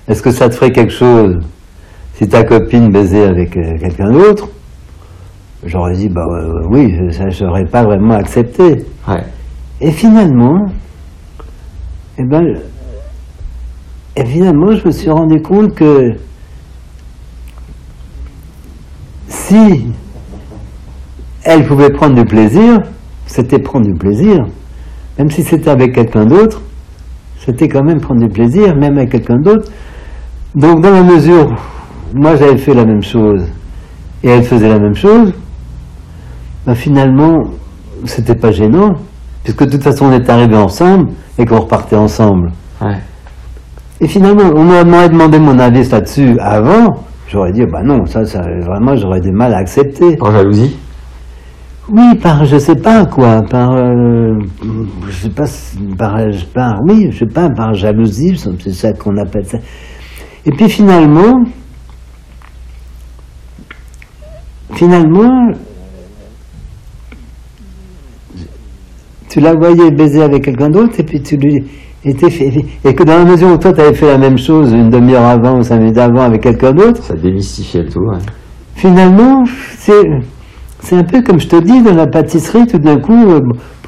est-ce 0.07 0.23
que 0.23 0.31
ça 0.31 0.49
te 0.49 0.55
ferait 0.55 0.71
quelque 0.71 0.93
chose 0.93 1.39
si 2.15 2.29
ta 2.29 2.45
copine 2.45 2.91
baisait 2.91 3.25
avec 3.25 3.57
euh, 3.57 3.79
quelqu'un 3.79 4.11
d'autre 4.11 4.49
J'aurais 5.65 5.95
dit, 5.95 6.09
bah 6.09 6.25
euh, 6.31 6.63
oui, 6.71 6.95
ça, 7.11 7.29
je 7.29 7.45
n'aurais 7.45 7.65
pas 7.65 7.83
vraiment 7.83 8.15
accepté. 8.15 8.85
Ouais. 9.09 9.25
Et 9.81 9.91
finalement, 9.91 10.67
eh 12.17 12.25
ben, 12.25 12.45
et 14.17 14.25
finalement, 14.25 14.73
je 14.73 14.87
me 14.87 14.91
suis 14.91 15.11
rendu 15.11 15.41
compte 15.43 15.75
que 15.75 16.13
si 19.29 19.87
elle 21.45 21.67
pouvait 21.67 21.91
prendre 21.91 22.15
du 22.15 22.25
plaisir, 22.25 22.81
c'était 23.27 23.59
prendre 23.59 23.87
du 23.87 23.95
plaisir. 23.95 24.47
Même 25.19 25.31
si 25.31 25.43
c'était 25.43 25.71
avec 25.71 25.95
quelqu'un 25.95 26.27
d'autre, 26.27 26.61
c'était 27.45 27.69
quand 27.69 27.83
même 27.83 28.01
prendre 28.01 28.21
du 28.21 28.29
plaisir, 28.29 28.77
même 28.77 28.97
avec 28.99 29.11
quelqu'un 29.11 29.39
d'autre. 29.39 29.71
Donc, 30.55 30.81
dans 30.81 30.91
la 30.91 31.03
mesure 31.03 31.51
où 32.15 32.19
moi 32.19 32.37
j'avais 32.37 32.57
fait 32.57 32.75
la 32.75 32.85
même 32.85 33.03
chose 33.03 33.45
et 34.23 34.29
elle 34.29 34.45
faisait 34.45 34.69
la 34.69 34.79
même 34.79 34.95
chose, 34.95 35.33
ben, 36.67 36.75
finalement, 36.75 37.45
c'était 38.05 38.35
pas 38.35 38.53
gênant, 38.53 38.93
puisque 39.43 39.65
de 39.65 39.71
toute 39.71 39.83
façon 39.83 40.07
on 40.07 40.13
est 40.13 40.29
arrivés 40.29 40.57
ensemble 40.57 41.11
et 41.39 41.45
qu'on 41.45 41.61
repartait 41.61 41.97
ensemble. 41.97 42.53
Ouais. 42.81 42.99
Et 44.01 44.07
finalement, 44.07 44.51
on 44.55 44.65
m'a 44.65 45.09
demandé 45.09 45.39
mon 45.39 45.59
avis 45.59 45.89
là-dessus 45.89 46.37
avant, 46.41 46.95
j'aurais 47.29 47.51
dit, 47.53 47.65
bah 47.67 47.83
non, 47.83 48.07
ça, 48.07 48.25
ça 48.25 48.43
vraiment, 48.43 48.95
j'aurais 48.95 49.21
du 49.21 49.33
mal 49.33 49.53
à 49.53 49.59
accepter. 49.59 50.17
Par 50.17 50.31
jalousie 50.31 50.77
Oui, 51.91 52.17
par, 52.23 52.45
je 52.45 52.59
sais 52.59 52.75
pas 52.77 53.07
quoi, 53.07 53.43
par, 53.43 53.73
euh, 53.73 54.39
je 55.09 55.13
sais 55.13 55.31
pas, 55.31 55.47
par, 55.97 56.19
par, 56.55 56.81
oui, 56.87 57.09
je 57.11 57.21
sais 57.21 57.33
pas, 57.33 57.49
par 57.49 57.73
jalousie, 57.73 58.37
c'est 58.37 58.73
ça 58.73 58.93
qu'on 58.93 59.17
appelle 59.17 59.47
ça. 59.47 59.57
Et 60.45 60.51
puis 60.51 60.69
finalement, 60.69 61.45
finalement, 64.75 65.51
tu 69.31 69.41
la 69.41 69.55
voyais 69.55 69.91
baiser 69.91 70.23
avec 70.23 70.45
quelqu'un 70.45 70.69
d'autre 70.69 71.01
et 71.01 71.05
puis 71.05 71.23
tu 71.23 71.37
lui 71.39 71.65
étais 72.05 72.31
fait, 72.31 72.53
et 72.85 72.95
que 72.95 73.03
dans 73.03 73.19
la 73.19 73.25
mesure 73.25 73.49
où 73.49 73.57
toi 73.57 73.73
tu 73.73 73.81
avais 73.81 73.95
fait 73.95 74.07
la 74.07 74.19
même 74.19 74.39
chose 74.39 74.73
une 74.73 74.91
demi-heure 74.91 75.25
avant 75.25 75.59
ou 75.59 75.63
cinq 75.63 75.79
minutes 75.81 75.99
avant 75.99 76.23
avec 76.23 76.43
quelqu'un 76.43 76.73
d'autre, 76.73 77.03
Ça 77.03 77.15
démystifiait 77.15 77.83
le 77.83 77.89
tout, 77.89 78.01
ouais. 78.01 78.19
finalement 78.75 79.43
c'est 79.79 80.05
c'est 80.81 80.97
un 80.97 81.05
peu 81.05 81.23
comme 81.23 81.41
je 81.41 81.49
te 81.49 81.57
dis 81.57 81.83
dans 81.83 81.95
la 81.95 82.07
pâtisserie 82.07 82.67
tout 82.67 82.79
d'un 82.79 82.99
coup 82.99 83.31
euh, 83.31 83.41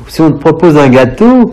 si 0.09 0.21
on 0.21 0.31
te 0.31 0.39
propose 0.39 0.77
un 0.77 0.89
gâteau 0.89 1.53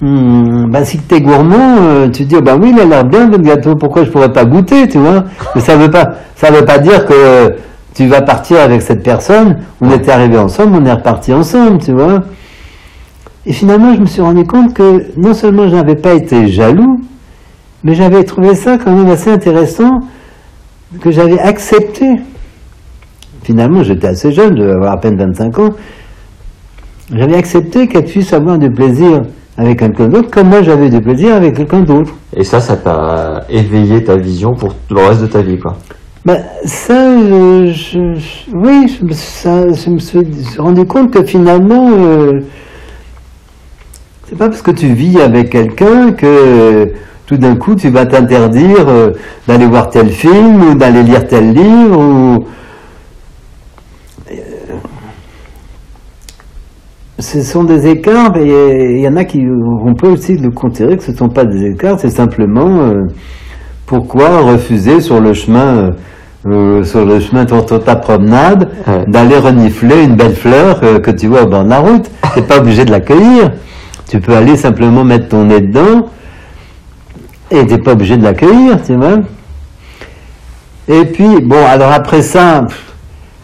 hmm, 0.00 0.70
bah, 0.70 0.84
si 0.84 0.98
tu 0.98 1.14
es 1.14 1.20
gourmand, 1.20 1.76
euh, 1.80 2.08
tu 2.08 2.24
te 2.24 2.28
dis, 2.28 2.36
oh, 2.36 2.42
bah 2.42 2.56
oui, 2.60 2.72
il 2.74 2.80
a 2.80 2.84
l'air 2.84 3.04
bien 3.04 3.28
votre 3.28 3.42
gâteau, 3.42 3.74
pourquoi 3.74 4.04
je 4.04 4.10
pourrais 4.10 4.32
pas 4.32 4.44
goûter, 4.44 4.86
tu 4.88 4.98
vois 4.98 5.24
Mais 5.54 5.60
ça 5.60 5.76
veut 5.76 5.90
pas, 5.90 6.10
ça 6.34 6.50
veut 6.50 6.64
pas 6.64 6.78
dire 6.78 7.06
que 7.06 7.56
tu 7.94 8.06
vas 8.06 8.20
partir 8.20 8.60
avec 8.60 8.82
cette 8.82 9.02
personne, 9.02 9.58
on 9.80 9.90
était 9.90 10.10
arrivés 10.10 10.38
ensemble, 10.38 10.76
on 10.82 10.84
est 10.84 10.92
repartis 10.92 11.32
ensemble, 11.32 11.78
tu 11.78 11.92
vois 11.92 12.22
et 13.46 13.52
finalement, 13.52 13.94
je 13.94 14.00
me 14.00 14.06
suis 14.06 14.20
rendu 14.20 14.44
compte 14.44 14.74
que 14.74 15.04
non 15.16 15.32
seulement 15.32 15.68
je 15.68 15.76
n'avais 15.76 15.94
pas 15.94 16.14
été 16.14 16.48
jaloux, 16.48 17.00
mais 17.84 17.94
j'avais 17.94 18.24
trouvé 18.24 18.56
ça 18.56 18.76
quand 18.76 18.90
même 18.90 19.08
assez 19.08 19.30
intéressant, 19.30 20.00
que 21.00 21.12
j'avais 21.12 21.38
accepté. 21.38 22.16
Finalement, 23.46 23.84
j'étais 23.84 24.08
assez 24.08 24.32
jeune, 24.32 24.56
je 24.56 24.62
devais 24.62 24.72
avoir 24.72 24.92
à 24.94 24.96
peine 25.00 25.16
25 25.16 25.58
ans. 25.60 25.70
J'avais 27.14 27.36
accepté 27.36 27.86
qu'elle 27.86 28.04
puisse 28.04 28.32
avoir 28.32 28.58
du 28.58 28.68
plaisir 28.68 29.22
avec 29.56 29.78
quelqu'un 29.78 30.08
d'autre, 30.08 30.30
comme 30.32 30.48
moi 30.48 30.62
j'avais 30.62 30.90
du 30.90 31.00
plaisir 31.00 31.36
avec 31.36 31.54
quelqu'un 31.54 31.82
d'autre. 31.82 32.10
Et 32.36 32.42
ça, 32.42 32.58
ça 32.58 32.76
t'a 32.76 33.44
éveillé 33.48 34.02
ta 34.02 34.16
vision 34.16 34.54
pour 34.54 34.74
le 34.90 35.00
reste 35.06 35.22
de 35.22 35.26
ta 35.28 35.42
vie, 35.42 35.60
quoi? 35.60 35.76
Ben, 36.24 36.42
ça, 36.64 36.94
euh, 37.12 37.66
je, 37.72 38.14
je- 38.16 38.50
oui, 38.52 38.88
je, 38.98 39.04
me- 39.04 39.12
ça, 39.12 39.72
je 39.72 39.90
me 39.90 39.98
suis 40.00 40.18
rendu 40.58 40.84
compte 40.84 41.12
que 41.12 41.22
finalement, 41.22 41.88
euh, 41.92 42.40
c'est 44.28 44.36
pas 44.36 44.48
parce 44.48 44.60
que 44.62 44.72
tu 44.72 44.88
vis 44.88 45.20
avec 45.20 45.50
quelqu'un 45.50 46.10
que 46.10 46.26
euh, 46.26 46.86
tout 47.26 47.36
d'un 47.36 47.54
coup 47.54 47.76
tu 47.76 47.90
vas 47.90 48.06
t'interdire 48.06 48.88
euh, 48.88 49.12
d'aller 49.46 49.66
voir 49.66 49.88
tel 49.88 50.08
film 50.08 50.62
ou 50.70 50.74
d'aller 50.74 51.04
lire 51.04 51.28
tel 51.28 51.52
livre 51.52 51.96
ou. 51.96 52.44
Ce 57.18 57.40
sont 57.42 57.64
des 57.64 57.86
écarts, 57.86 58.36
et 58.36 58.96
il 58.96 59.00
y 59.00 59.08
en 59.08 59.16
a 59.16 59.24
qui, 59.24 59.40
on 59.40 59.94
peut 59.94 60.08
aussi 60.08 60.36
le 60.36 60.50
considérer 60.50 60.98
que 60.98 61.02
ce 61.02 61.12
ne 61.12 61.16
sont 61.16 61.28
pas 61.30 61.44
des 61.46 61.64
écarts, 61.64 61.98
c'est 61.98 62.10
simplement 62.10 62.82
euh, 62.82 63.06
pourquoi 63.86 64.40
refuser 64.42 65.00
sur 65.00 65.20
le 65.20 65.32
chemin, 65.32 65.76
euh, 65.78 65.90
euh, 66.46 66.82
sur 66.84 67.06
le 67.06 67.18
chemin 67.20 67.44
de 67.44 67.78
ta 67.78 67.96
promenade, 67.96 68.68
Ouais. 68.86 69.04
d'aller 69.08 69.38
renifler 69.38 70.04
une 70.04 70.14
belle 70.16 70.34
fleur 70.34 70.80
euh, 70.82 70.98
que 70.98 71.10
tu 71.10 71.26
vois 71.28 71.44
au 71.44 71.46
bord 71.46 71.64
de 71.64 71.70
la 71.70 71.78
route. 71.78 72.10
Tu 72.34 72.40
n'es 72.40 72.46
pas 72.46 72.58
obligé 72.58 72.84
de 72.84 72.90
l'accueillir. 72.90 73.50
Tu 74.10 74.20
peux 74.20 74.34
aller 74.34 74.56
simplement 74.56 75.02
mettre 75.02 75.28
ton 75.28 75.44
nez 75.46 75.60
dedans 75.62 76.08
et 77.50 77.64
tu 77.66 77.72
n'es 77.74 77.78
pas 77.78 77.92
obligé 77.92 78.16
de 78.18 78.24
l'accueillir, 78.24 78.82
tu 78.84 78.94
vois. 78.94 79.18
Et 80.88 81.04
puis, 81.06 81.40
bon, 81.42 81.64
alors 81.66 81.90
après 81.92 82.20
ça, 82.22 82.64
pff, 82.68 82.94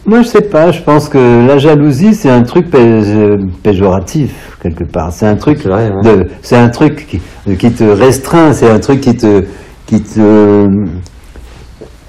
moi 0.06 0.22
je 0.22 0.28
sais 0.28 0.40
pas, 0.42 0.72
je 0.72 0.80
pense 0.82 1.08
que 1.08 1.46
la 1.46 1.58
jalousie 1.58 2.14
c'est 2.14 2.30
un 2.30 2.42
truc 2.42 2.70
pé- 2.70 3.36
péjoratif 3.62 4.56
quelque 4.62 4.84
part. 4.84 5.12
C'est 5.12 5.26
un 5.26 5.36
truc 5.36 5.58
C'est 5.62 5.68
vrai, 5.68 5.90
ouais. 5.90 6.02
de- 6.02 6.26
c'est 6.42 6.56
un 6.56 6.68
truc 6.68 7.06
qui, 7.08 7.20
qui 7.56 7.70
te 7.72 7.84
restreint, 7.84 8.52
c'est 8.52 8.70
un 8.70 8.78
truc 8.80 9.00
qui 9.00 9.16
te, 9.16 9.44
qui 9.86 10.00
te. 10.02 10.66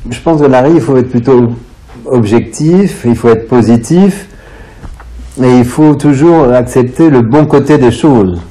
Je 0.10 0.20
pense 0.22 0.42
que 0.42 0.48
Larry, 0.48 0.74
il 0.76 0.82
faut 0.82 0.98
être 0.98 1.10
plutôt 1.10 1.50
objectif, 2.06 3.04
il 3.06 3.16
faut 3.16 3.30
être 3.30 3.48
positif, 3.48 4.28
et 5.42 5.60
il 5.60 5.66
faut 5.66 5.96
toujours 5.96 6.52
accepter 6.52 7.10
le 7.10 7.22
bon 7.22 7.46
côté 7.46 7.78
des 7.78 7.92
choses. 7.92 8.42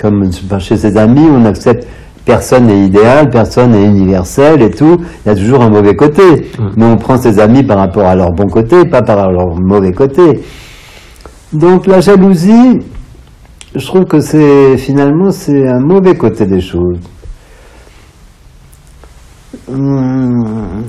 Comme 0.00 0.30
chez 0.60 0.76
ses 0.76 0.96
amis, 0.96 1.26
on 1.30 1.44
accepte 1.44 1.86
personne 2.28 2.66
n'est 2.66 2.84
idéal, 2.84 3.30
personne 3.30 3.70
n'est 3.70 3.86
universel 3.86 4.60
et 4.60 4.70
tout. 4.70 4.98
Il 5.24 5.28
y 5.28 5.32
a 5.32 5.34
toujours 5.34 5.62
un 5.62 5.70
mauvais 5.70 5.96
côté. 5.96 6.22
Mais 6.76 6.84
on 6.84 6.96
prend 6.96 7.16
ses 7.16 7.38
amis 7.40 7.62
par 7.62 7.78
rapport 7.78 8.04
à 8.04 8.14
leur 8.14 8.32
bon 8.32 8.46
côté, 8.48 8.84
pas 8.84 9.00
par 9.00 9.32
leur 9.32 9.58
mauvais 9.58 9.92
côté. 9.92 10.42
Donc 11.54 11.86
la 11.86 12.00
jalousie, 12.02 12.80
je 13.74 13.86
trouve 13.86 14.04
que 14.04 14.20
c'est 14.20 14.76
finalement 14.76 15.30
c'est 15.30 15.66
un 15.66 15.80
mauvais 15.80 16.16
côté 16.16 16.44
des 16.44 16.60
choses. 16.60 17.00
Hum, 19.72 20.84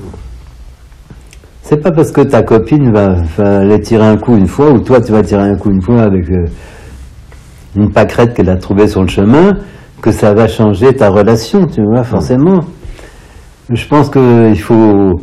C'est 1.62 1.82
pas 1.82 1.90
parce 1.90 2.12
que 2.12 2.20
ta 2.20 2.42
copine 2.42 2.92
va, 2.92 3.14
va 3.38 3.60
aller 3.60 3.80
tirer 3.80 4.06
un 4.06 4.18
coup 4.18 4.36
une 4.36 4.46
fois, 4.46 4.70
ou 4.72 4.80
toi 4.80 5.00
tu 5.00 5.12
vas 5.12 5.22
tirer 5.22 5.44
un 5.44 5.56
coup 5.56 5.70
une 5.70 5.80
fois 5.80 6.02
avec 6.02 6.28
euh, 6.30 6.44
une 7.76 7.90
pâquerette 7.90 8.34
qu'elle 8.34 8.50
a 8.50 8.56
trouvée 8.56 8.88
sur 8.88 9.00
le 9.00 9.08
chemin, 9.08 9.54
que 10.00 10.12
ça 10.12 10.34
va 10.34 10.48
changer 10.48 10.94
ta 10.94 11.08
relation, 11.10 11.66
tu 11.66 11.82
vois, 11.82 12.04
forcément. 12.04 12.60
Je 13.70 13.86
pense 13.86 14.08
que 14.10 14.50
il 14.50 14.58
faut, 14.60 15.20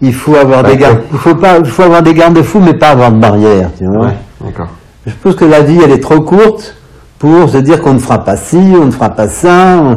il 0.00 0.14
faut 0.14 0.34
avoir 0.36 0.62
Bah, 0.62 0.70
des 0.70 0.76
gardes, 0.78 1.00
il 1.12 1.18
faut 1.18 1.34
pas, 1.34 1.58
il 1.58 1.64
faut 1.66 1.82
avoir 1.82 2.02
des 2.02 2.14
garde-fous, 2.14 2.60
mais 2.60 2.74
pas 2.74 2.88
avoir 2.90 3.12
de 3.12 3.18
barrière, 3.18 3.70
tu 3.76 3.84
vois. 3.86 4.06
Ouais, 4.06 4.16
d'accord. 4.44 4.68
Je 5.06 5.12
pense 5.22 5.34
que 5.34 5.44
la 5.44 5.60
vie, 5.60 5.78
elle 5.84 5.90
est 5.90 6.02
trop 6.02 6.20
courte 6.20 6.76
pour 7.18 7.48
se 7.48 7.58
dire 7.58 7.80
qu'on 7.82 7.94
ne 7.94 7.98
fera 7.98 8.18
pas 8.18 8.36
ci, 8.36 8.56
on 8.80 8.86
ne 8.86 8.90
fera 8.90 9.10
pas 9.10 9.28
ça, 9.28 9.78
on, 9.82 9.96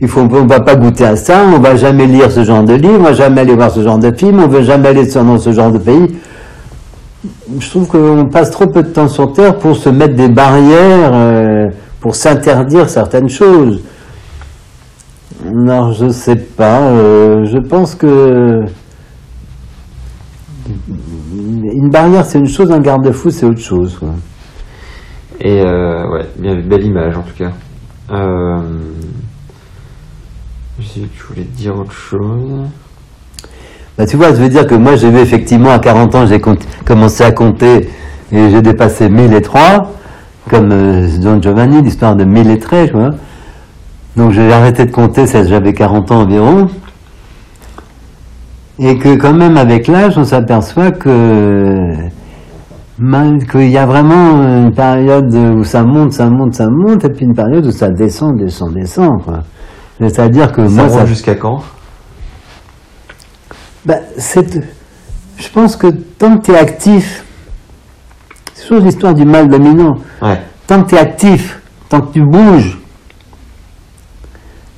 il 0.00 0.08
faut, 0.08 0.20
on 0.20 0.46
va 0.46 0.60
pas 0.60 0.74
goûter 0.76 1.04
à 1.06 1.16
ça, 1.16 1.42
on 1.54 1.58
va 1.58 1.76
jamais 1.76 2.06
lire 2.06 2.30
ce 2.30 2.42
genre 2.44 2.62
de 2.62 2.74
livre, 2.74 2.96
on 2.98 3.02
va 3.04 3.12
jamais 3.12 3.42
aller 3.42 3.54
voir 3.54 3.70
ce 3.70 3.82
genre 3.82 3.98
de 3.98 4.10
film, 4.10 4.40
on 4.40 4.48
va 4.48 4.62
jamais 4.62 4.88
aller 4.88 5.06
dans 5.06 5.38
ce 5.38 5.52
genre 5.52 5.70
de 5.70 5.78
pays. 5.78 6.16
Je 7.58 7.70
trouve 7.70 7.86
qu'on 7.86 8.26
passe 8.26 8.50
trop 8.50 8.66
peu 8.66 8.82
de 8.82 8.88
temps 8.88 9.08
sur 9.08 9.32
Terre 9.32 9.56
pour 9.56 9.76
se 9.76 9.88
mettre 9.88 10.14
des 10.14 10.28
barrières, 10.28 11.10
euh, 11.14 11.45
pour 12.06 12.14
s'interdire 12.14 12.88
certaines 12.88 13.28
choses. 13.28 13.82
Non, 15.44 15.90
je 15.90 16.08
sais 16.08 16.36
pas. 16.36 16.82
euh, 16.82 17.44
je 17.46 17.58
pense 17.58 17.96
que 17.96 18.60
une 20.88 21.90
barrière 21.90 22.24
c'est 22.24 22.38
une 22.38 22.46
chose, 22.46 22.70
un 22.70 22.78
garde-fou 22.78 23.30
c'est 23.30 23.44
autre 23.44 23.58
chose. 23.58 23.96
quoi. 23.98 24.10
Et 25.40 25.60
euh, 25.62 26.08
ouais, 26.12 26.26
bien, 26.38 26.54
belle 26.60 26.84
image 26.84 27.16
en 27.16 27.22
tout 27.22 27.34
cas. 27.36 27.50
Euh, 28.12 28.60
je 30.78 31.00
voulais 31.28 31.42
te 31.42 31.56
dire 31.56 31.76
autre 31.76 31.90
chose. 31.90 32.68
Bah, 33.98 34.06
tu 34.06 34.16
vois, 34.16 34.28
je 34.28 34.42
veux 34.42 34.48
dire 34.48 34.68
que 34.68 34.76
moi, 34.76 34.94
j'ai 34.94 35.10
vu 35.10 35.18
effectivement 35.18 35.70
à 35.70 35.80
40 35.80 36.14
ans, 36.14 36.24
j'ai 36.24 36.40
commencé 36.84 37.24
à 37.24 37.32
compter 37.32 37.88
et 38.30 38.50
j'ai 38.50 38.62
dépassé 38.62 39.08
1003, 39.08 39.90
comme 40.48 40.70
euh, 40.72 41.08
Don 41.20 41.40
Giovanni, 41.40 41.82
l'histoire 41.82 42.16
de 42.16 42.24
1000 42.24 42.50
et 42.50 42.58
traits, 42.58 42.90
tu 42.90 42.96
vois. 42.96 43.10
Donc 44.16 44.32
j'ai 44.32 44.52
arrêté 44.52 44.84
de 44.86 44.90
compter, 44.92 45.26
j'avais 45.26 45.72
40 45.72 46.10
ans 46.12 46.22
environ. 46.22 46.66
Et 48.78 48.98
que 48.98 49.16
quand 49.16 49.32
même, 49.34 49.56
avec 49.56 49.88
l'âge, 49.88 50.18
on 50.18 50.24
s'aperçoit 50.24 50.90
que 50.90 51.94
qu'il 53.50 53.70
y 53.70 53.76
a 53.76 53.84
vraiment 53.86 54.42
une 54.42 54.72
période 54.74 55.34
où 55.34 55.64
ça 55.64 55.82
monte, 55.82 56.12
ça 56.12 56.30
monte, 56.30 56.54
ça 56.54 56.66
monte, 56.70 57.04
et 57.04 57.10
puis 57.10 57.26
une 57.26 57.34
période 57.34 57.66
où 57.66 57.70
ça 57.70 57.88
descend, 57.90 58.38
descend, 58.38 58.72
descend. 58.72 59.22
quoi. 59.22 59.42
C'est-à-dire 60.00 60.50
que 60.52 60.66
Ça 60.66 60.74
moi, 60.82 60.88
ça, 60.88 61.04
jusqu'à 61.06 61.34
quand? 61.34 61.62
Ben, 63.84 64.00
c'est- 64.16 64.62
je 65.38 65.48
pense 65.50 65.76
que 65.76 65.88
tant 65.88 66.38
que 66.38 66.46
tu 66.46 66.52
es 66.52 66.58
actif, 66.58 67.24
toujours 68.66 68.84
l'histoire 68.84 69.14
du 69.14 69.24
mal 69.24 69.48
dominant. 69.48 69.96
Ouais. 70.20 70.40
Tant 70.66 70.82
que 70.82 70.90
tu 70.90 70.94
es 70.96 70.98
actif, 70.98 71.60
tant 71.88 72.00
que 72.00 72.12
tu 72.12 72.22
bouges, 72.22 72.78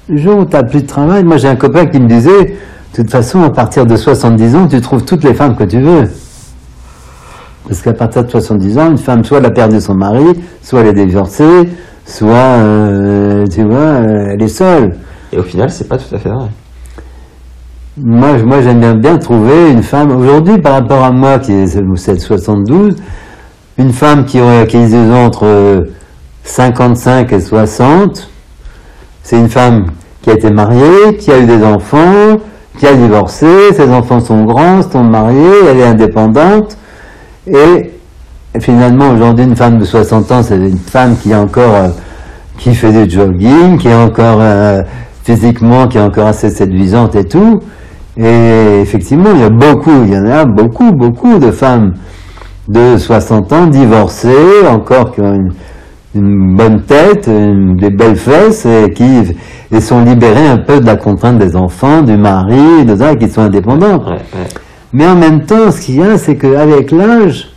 le 0.09 0.17
jour 0.17 0.39
où 0.39 0.45
tu 0.45 0.57
n'as 0.57 0.63
plus 0.63 0.83
de 0.83 0.87
travail, 0.87 1.25
moi 1.25 1.37
j'ai 1.37 1.49
un 1.49 1.57
copain 1.57 1.87
qui 1.87 1.99
me 1.99 2.07
disait, 2.07 2.45
de 2.45 3.03
toute 3.03 3.11
façon, 3.11 3.43
à 3.43 3.51
partir 3.51 3.87
de 3.87 3.97
70 3.97 4.57
ans, 4.57 4.67
tu 4.69 4.81
trouves 4.81 5.05
toutes 5.05 5.25
les 5.25 5.35
femmes 5.35 5.57
que 5.57 5.65
tu 5.65 5.81
veux. 5.81 6.05
Parce 7.67 7.83
qu'à 7.83 7.93
partir 7.93 8.25
de 8.25 8.31
70 8.31 8.79
ans, 8.79 8.91
une 8.91 8.99
femme, 8.99 9.25
soit 9.25 9.39
elle 9.39 9.47
a 9.47 9.51
perdu 9.51 9.81
son 9.81 9.95
mari, 9.95 10.25
soit 10.63 10.81
elle 10.81 10.99
est 10.99 11.07
divorcée, 11.07 11.69
soit, 12.07 12.29
euh, 12.35 13.45
tu 13.47 13.63
vois, 13.65 13.77
euh, 13.77 14.31
elle 14.33 14.43
est 14.43 14.49
seule. 14.49 14.95
Et 15.33 15.39
au 15.39 15.43
final, 15.43 15.69
c'est 15.69 15.87
pas 15.87 15.99
tout 15.99 16.15
à 16.15 16.19
fait 16.19 16.31
vrai. 16.31 16.49
moi, 17.99 18.39
moi 18.39 18.63
j'aime 18.63 18.81
bien, 18.81 18.95
bien 18.95 19.19
trouver 19.19 19.71
une 19.71 19.83
femme, 19.83 20.11
aujourd'hui 20.11 20.59
par 20.59 20.75
rapport 20.75 21.05
à 21.05 21.13
moi 21.13 21.39
qui 21.39 21.53
est 21.53 21.67
72, 22.19 22.97
une 23.79 23.93
femme 23.93 24.25
qui, 24.25 24.41
aurait, 24.41 24.67
qui 24.67 24.77
est 24.77 25.13
entre 25.13 25.87
55 26.43 27.33
et 27.33 27.41
60, 27.41 28.29
c'est 29.23 29.39
une 29.39 29.49
femme 29.49 29.87
qui 30.21 30.31
a 30.31 30.35
été 30.35 30.51
mariée, 30.51 31.17
qui 31.19 31.31
a 31.31 31.39
eu 31.39 31.47
des 31.47 31.65
enfants, 31.65 32.39
qui 32.77 32.87
a 32.87 32.95
divorcé, 32.95 33.73
ses 33.73 33.89
enfants 33.91 34.21
sont 34.21 34.45
grands, 34.45 34.83
sont 34.83 35.05
mariés, 35.05 35.69
elle 35.71 35.79
est 35.79 35.87
indépendante, 35.87 36.77
et 37.47 37.93
finalement 38.61 39.11
aujourd'hui 39.11 39.45
une 39.45 39.57
femme 39.57 39.79
de 39.79 39.85
60 39.85 40.33
ans, 40.33 40.43
c'est 40.43 40.57
une 40.57 40.79
femme 40.79 41.17
qui 41.17 41.33
encore, 41.35 41.75
euh, 41.75 41.89
fait 42.57 43.07
du 43.07 43.09
jogging, 43.09 43.79
qui 43.79 43.89
est 43.89 43.95
encore 43.95 44.39
euh, 44.41 44.83
physiquement, 45.23 45.87
qui 45.87 45.99
est 45.99 46.03
encore 46.03 46.27
assez 46.27 46.51
séduisante 46.51 47.15
et 47.15 47.25
tout. 47.25 47.61
Et 48.17 48.81
effectivement, 48.83 49.31
il 49.33 49.41
y 49.41 49.45
a 49.45 49.51
beaucoup, 49.51 49.93
il 50.05 50.13
y 50.13 50.19
en 50.19 50.27
a 50.27 50.45
beaucoup, 50.45 50.91
beaucoup 50.91 51.39
de 51.39 51.53
femmes 51.53 51.95
de 52.69 52.97
60 52.99 53.53
ans 53.53 53.67
divorcées, 53.67 54.67
encore 54.69 55.13
qui 55.13 55.21
ont 55.21 55.35
une, 55.35 55.53
une 56.15 56.57
bonne 56.57 56.83
tête, 56.83 57.29
des 57.29 57.91
belles 57.91 58.17
fesses 58.17 58.67
et 58.67 58.91
qui 58.91 59.35
et 59.71 59.81
sont 59.81 60.03
libérées 60.03 60.47
un 60.49 60.59
peu 60.59 60.81
de 60.81 60.87
la 60.87 60.97
contrainte 60.97 61.39
des 61.39 61.55
enfants, 61.57 62.03
du 62.03 62.17
mari, 62.17 62.85
de 62.87 62.97
ça, 62.97 63.15
qui 63.17 63.29
sont 63.29 63.43
indépendantes. 63.43 64.03
Mais 64.93 65.07
en 65.07 65.17
même 65.17 65.45
temps, 65.45 65.71
ce 65.71 65.81
qu'il 65.81 65.97
y 65.97 66.03
a, 66.03 66.17
c'est 66.17 66.37
qu'avec 66.37 66.91
l'âge, 66.91 67.51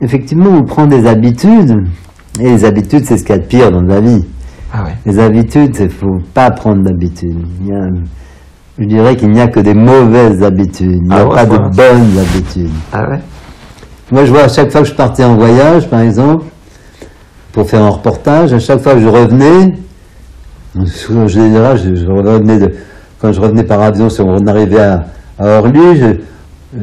effectivement, 0.00 0.50
on 0.50 0.64
prend 0.64 0.86
des 0.86 1.06
habitudes. 1.06 1.76
Et 2.40 2.44
les 2.50 2.64
habitudes, 2.64 3.04
c'est 3.04 3.18
ce 3.18 3.24
qu'il 3.24 3.36
y 3.36 3.38
a 3.38 3.42
de 3.42 3.46
pire 3.46 3.70
dans 3.70 3.82
la 3.82 4.00
vie. 4.00 4.24
Ah 4.72 4.82
les 5.06 5.20
habitudes, 5.20 5.76
il 5.78 5.84
ne 5.84 5.88
faut 5.88 6.18
pas 6.34 6.50
prendre 6.50 6.82
d'habitudes. 6.82 7.38
Je 8.76 8.84
dirais 8.86 9.14
qu'il 9.14 9.30
n'y 9.30 9.40
a 9.40 9.46
que 9.46 9.60
des 9.60 9.74
mauvaises 9.74 10.42
habitudes. 10.42 10.98
Il 11.00 11.08
n'y 11.08 11.14
a 11.14 11.18
Ah 11.20 11.26
ouais, 11.28 11.34
pas 11.34 11.46
de 11.46 11.58
bonnes 11.58 12.18
habitudes. 12.18 12.70
Ah 12.92 13.08
ouais 13.08 13.20
Moi, 14.14 14.26
je 14.26 14.30
vois 14.30 14.44
à 14.44 14.48
chaque 14.48 14.70
fois 14.70 14.82
que 14.82 14.86
je 14.86 14.94
partais 14.94 15.24
en 15.24 15.34
voyage, 15.34 15.88
par 15.88 15.98
exemple, 15.98 16.44
pour 17.50 17.68
faire 17.68 17.82
un 17.82 17.88
reportage, 17.88 18.52
à 18.52 18.60
chaque 18.60 18.78
fois 18.78 18.94
que 18.94 19.00
je 19.00 19.08
revenais, 19.08 19.74
je, 20.76 21.12
de, 22.60 22.72
quand 23.20 23.32
je 23.32 23.40
revenais 23.40 23.64
par 23.64 23.82
avion, 23.82 24.08
si 24.08 24.20
on 24.20 24.36
arrivait 24.46 24.78
à, 24.78 25.04
Orly, 25.40 26.20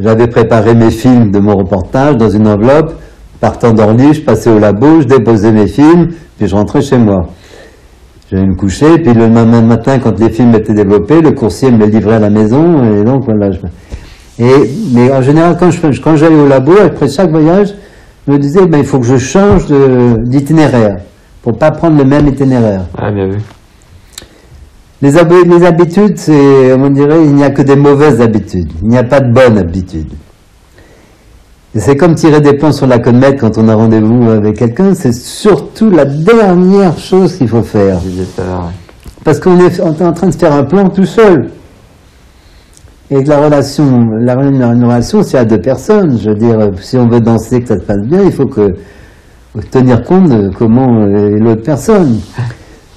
j'avais 0.01 0.27
préparé 0.27 0.75
mes 0.75 0.91
films 0.91 1.31
de 1.31 1.39
mon 1.39 1.55
reportage 1.55 2.17
dans 2.17 2.29
une 2.29 2.49
enveloppe. 2.49 2.95
Partant 3.39 3.71
d'Orly, 3.71 4.13
je 4.13 4.21
passais 4.23 4.49
au 4.49 4.59
labo, 4.59 4.99
je 4.99 5.07
déposais 5.07 5.53
mes 5.53 5.67
films, 5.67 6.09
puis 6.37 6.49
je 6.49 6.53
rentrais 6.53 6.81
chez 6.81 6.97
moi. 6.97 7.27
J'allais 8.29 8.45
me 8.45 8.55
coucher, 8.55 8.99
puis 8.99 9.13
le 9.13 9.29
matin, 9.29 9.99
quand 9.99 10.19
les 10.19 10.31
films 10.31 10.53
étaient 10.55 10.73
développés, 10.73 11.21
le 11.21 11.31
coursier 11.31 11.71
me 11.71 11.77
les 11.77 11.91
livrait 11.91 12.15
à 12.15 12.19
la 12.19 12.29
maison, 12.29 12.83
et 12.93 13.05
donc 13.05 13.23
voilà. 13.23 13.51
je- 13.51 13.59
et, 14.43 14.71
mais 14.93 15.11
en 15.11 15.21
général, 15.21 15.55
quand 15.59 15.69
je 15.71 16.01
quand 16.01 16.15
j'allais 16.15 16.35
au 16.35 16.47
labo, 16.47 16.73
après 16.83 17.07
chaque 17.07 17.29
voyage, 17.29 17.69
je 18.27 18.31
me 18.33 18.37
disais, 18.39 18.65
ben, 18.65 18.79
il 18.79 18.85
faut 18.85 18.99
que 18.99 19.05
je 19.05 19.17
change 19.17 19.65
d'itinéraire, 20.23 20.97
pour 21.43 21.57
pas 21.57 21.71
prendre 21.71 21.97
le 21.97 22.05
même 22.05 22.27
itinéraire. 22.27 22.85
Ah, 22.97 23.11
bien 23.11 23.27
vu. 23.27 23.37
Les, 25.01 25.17
hab- 25.17 25.31
les 25.45 25.65
habitudes, 25.65 26.17
c'est, 26.17 26.73
on 26.73 26.89
dirait, 26.89 27.23
il 27.23 27.33
n'y 27.33 27.43
a 27.43 27.49
que 27.49 27.63
des 27.63 27.75
mauvaises 27.75 28.21
habitudes. 28.21 28.71
Il 28.83 28.89
n'y 28.89 28.97
a 28.97 29.03
pas 29.03 29.19
de 29.19 29.33
bonnes 29.33 29.57
habitudes. 29.57 30.11
C'est 31.75 31.95
comme 31.95 32.15
tirer 32.15 32.41
des 32.41 32.53
plans 32.53 32.73
sur 32.73 32.85
la 32.85 32.99
comète 32.99 33.39
quand 33.39 33.57
on 33.57 33.67
a 33.69 33.75
rendez-vous 33.75 34.29
avec 34.29 34.57
quelqu'un, 34.57 34.93
c'est 34.93 35.13
surtout 35.13 35.89
la 35.89 36.03
dernière 36.05 36.97
chose 36.99 37.35
qu'il 37.37 37.47
faut 37.47 37.63
faire. 37.63 37.97
Parce 39.23 39.39
qu'on 39.39 39.57
est, 39.59 39.77
est 39.79 39.81
en 39.81 40.11
train 40.13 40.27
de 40.27 40.35
faire 40.35 40.53
un 40.53 40.63
plan 40.65 40.89
tout 40.89 41.05
seul. 41.05 41.49
Et 43.13 43.23
que 43.23 43.29
la 43.29 43.43
relation, 43.43 44.09
la, 44.19 44.35
une 44.35 44.85
relation, 44.85 45.21
c'est 45.21 45.37
à 45.37 45.43
deux 45.43 45.59
personnes. 45.59 46.17
Je 46.17 46.29
veux 46.29 46.35
dire, 46.35 46.57
si 46.79 46.97
on 46.97 47.09
veut 47.09 47.19
danser, 47.19 47.59
que 47.59 47.67
ça 47.67 47.77
se 47.77 47.83
passe 47.83 48.01
bien, 48.03 48.23
il 48.23 48.31
faut 48.31 48.45
que 48.45 48.69
tenir 49.69 50.01
compte 50.03 50.29
de 50.29 50.49
comment 50.57 51.05
est 51.05 51.37
l'autre 51.37 51.61
personne. 51.61 52.19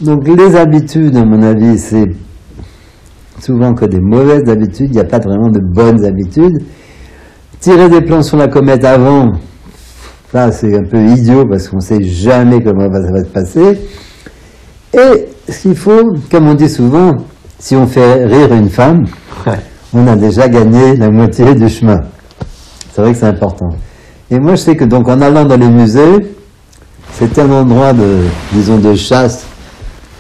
Donc 0.00 0.28
les 0.28 0.54
habitudes, 0.54 1.16
à 1.16 1.24
mon 1.24 1.42
avis, 1.42 1.78
c'est 1.78 2.06
souvent 3.40 3.74
que 3.74 3.86
des 3.86 3.98
mauvaises 4.00 4.48
habitudes. 4.48 4.90
Il 4.90 4.94
n'y 4.94 5.00
a 5.00 5.04
pas 5.04 5.18
vraiment 5.18 5.50
de 5.50 5.58
bonnes 5.58 6.04
habitudes. 6.04 6.62
Tirer 7.58 7.88
des 7.88 8.00
plans 8.00 8.22
sur 8.22 8.36
la 8.36 8.46
comète 8.46 8.84
avant, 8.84 9.32
ça 10.30 10.52
c'est 10.52 10.76
un 10.76 10.84
peu 10.84 10.98
idiot 10.98 11.44
parce 11.48 11.66
qu'on 11.66 11.76
ne 11.76 11.82
sait 11.82 12.02
jamais 12.02 12.62
comment 12.62 12.92
ça 12.92 13.10
va 13.10 13.20
se 13.20 13.30
passer. 13.30 13.78
Et 14.92 15.28
ce 15.50 15.62
qu'il 15.62 15.76
faut, 15.76 16.12
comme 16.30 16.46
on 16.46 16.54
dit 16.54 16.68
souvent, 16.68 17.16
si 17.58 17.74
on 17.74 17.86
fait 17.88 18.26
rire 18.26 18.52
une 18.52 18.68
femme. 18.68 19.06
On 19.94 20.06
a 20.06 20.16
déjà 20.16 20.48
gagné 20.48 20.96
la 20.96 21.10
moitié 21.10 21.54
du 21.54 21.68
chemin. 21.68 22.00
C'est 22.92 23.02
vrai 23.02 23.12
que 23.12 23.18
c'est 23.18 23.26
important. 23.26 23.70
Et 24.30 24.38
moi, 24.38 24.52
je 24.52 24.62
sais 24.62 24.76
que 24.76 24.84
donc 24.84 25.08
en 25.08 25.20
allant 25.20 25.44
dans 25.44 25.56
les 25.56 25.68
musées, 25.68 26.34
c'est 27.12 27.38
un 27.38 27.50
endroit 27.50 27.92
de, 27.92 28.20
disons, 28.52 28.78
de 28.78 28.94
chasse. 28.94 29.46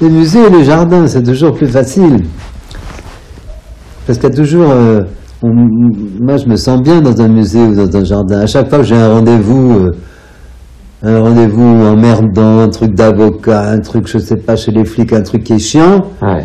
Les 0.00 0.08
musées 0.08 0.46
et 0.46 0.50
les 0.50 0.64
jardins, 0.64 1.06
c'est 1.06 1.22
toujours 1.22 1.54
plus 1.54 1.68
facile. 1.68 2.24
Parce 4.06 4.18
qu'il 4.18 4.28
y 4.28 4.32
a 4.32 4.36
toujours. 4.36 4.70
euh, 4.70 5.00
moi, 5.42 6.36
je 6.36 6.46
me 6.46 6.56
sens 6.56 6.80
bien 6.82 7.00
dans 7.00 7.20
un 7.20 7.28
musée 7.28 7.62
ou 7.62 7.74
dans 7.74 7.96
un 7.96 8.04
jardin. 8.04 8.40
À 8.40 8.46
chaque 8.46 8.68
fois 8.68 8.78
que 8.78 8.84
j'ai 8.84 8.96
un 8.96 9.12
rendez-vous, 9.12 9.72
euh, 9.78 9.90
un 11.02 11.20
rendez-vous 11.20 11.62
emmerdant, 11.86 12.60
un 12.60 12.68
truc 12.68 12.94
d'avocat, 12.94 13.70
un 13.70 13.78
truc, 13.80 14.06
je 14.06 14.18
sais 14.18 14.36
pas, 14.36 14.56
chez 14.56 14.72
les 14.72 14.84
flics, 14.84 15.12
un 15.12 15.22
truc 15.22 15.44
qui 15.44 15.54
est 15.54 15.58
chiant, 15.58 16.02
Ouais. 16.22 16.44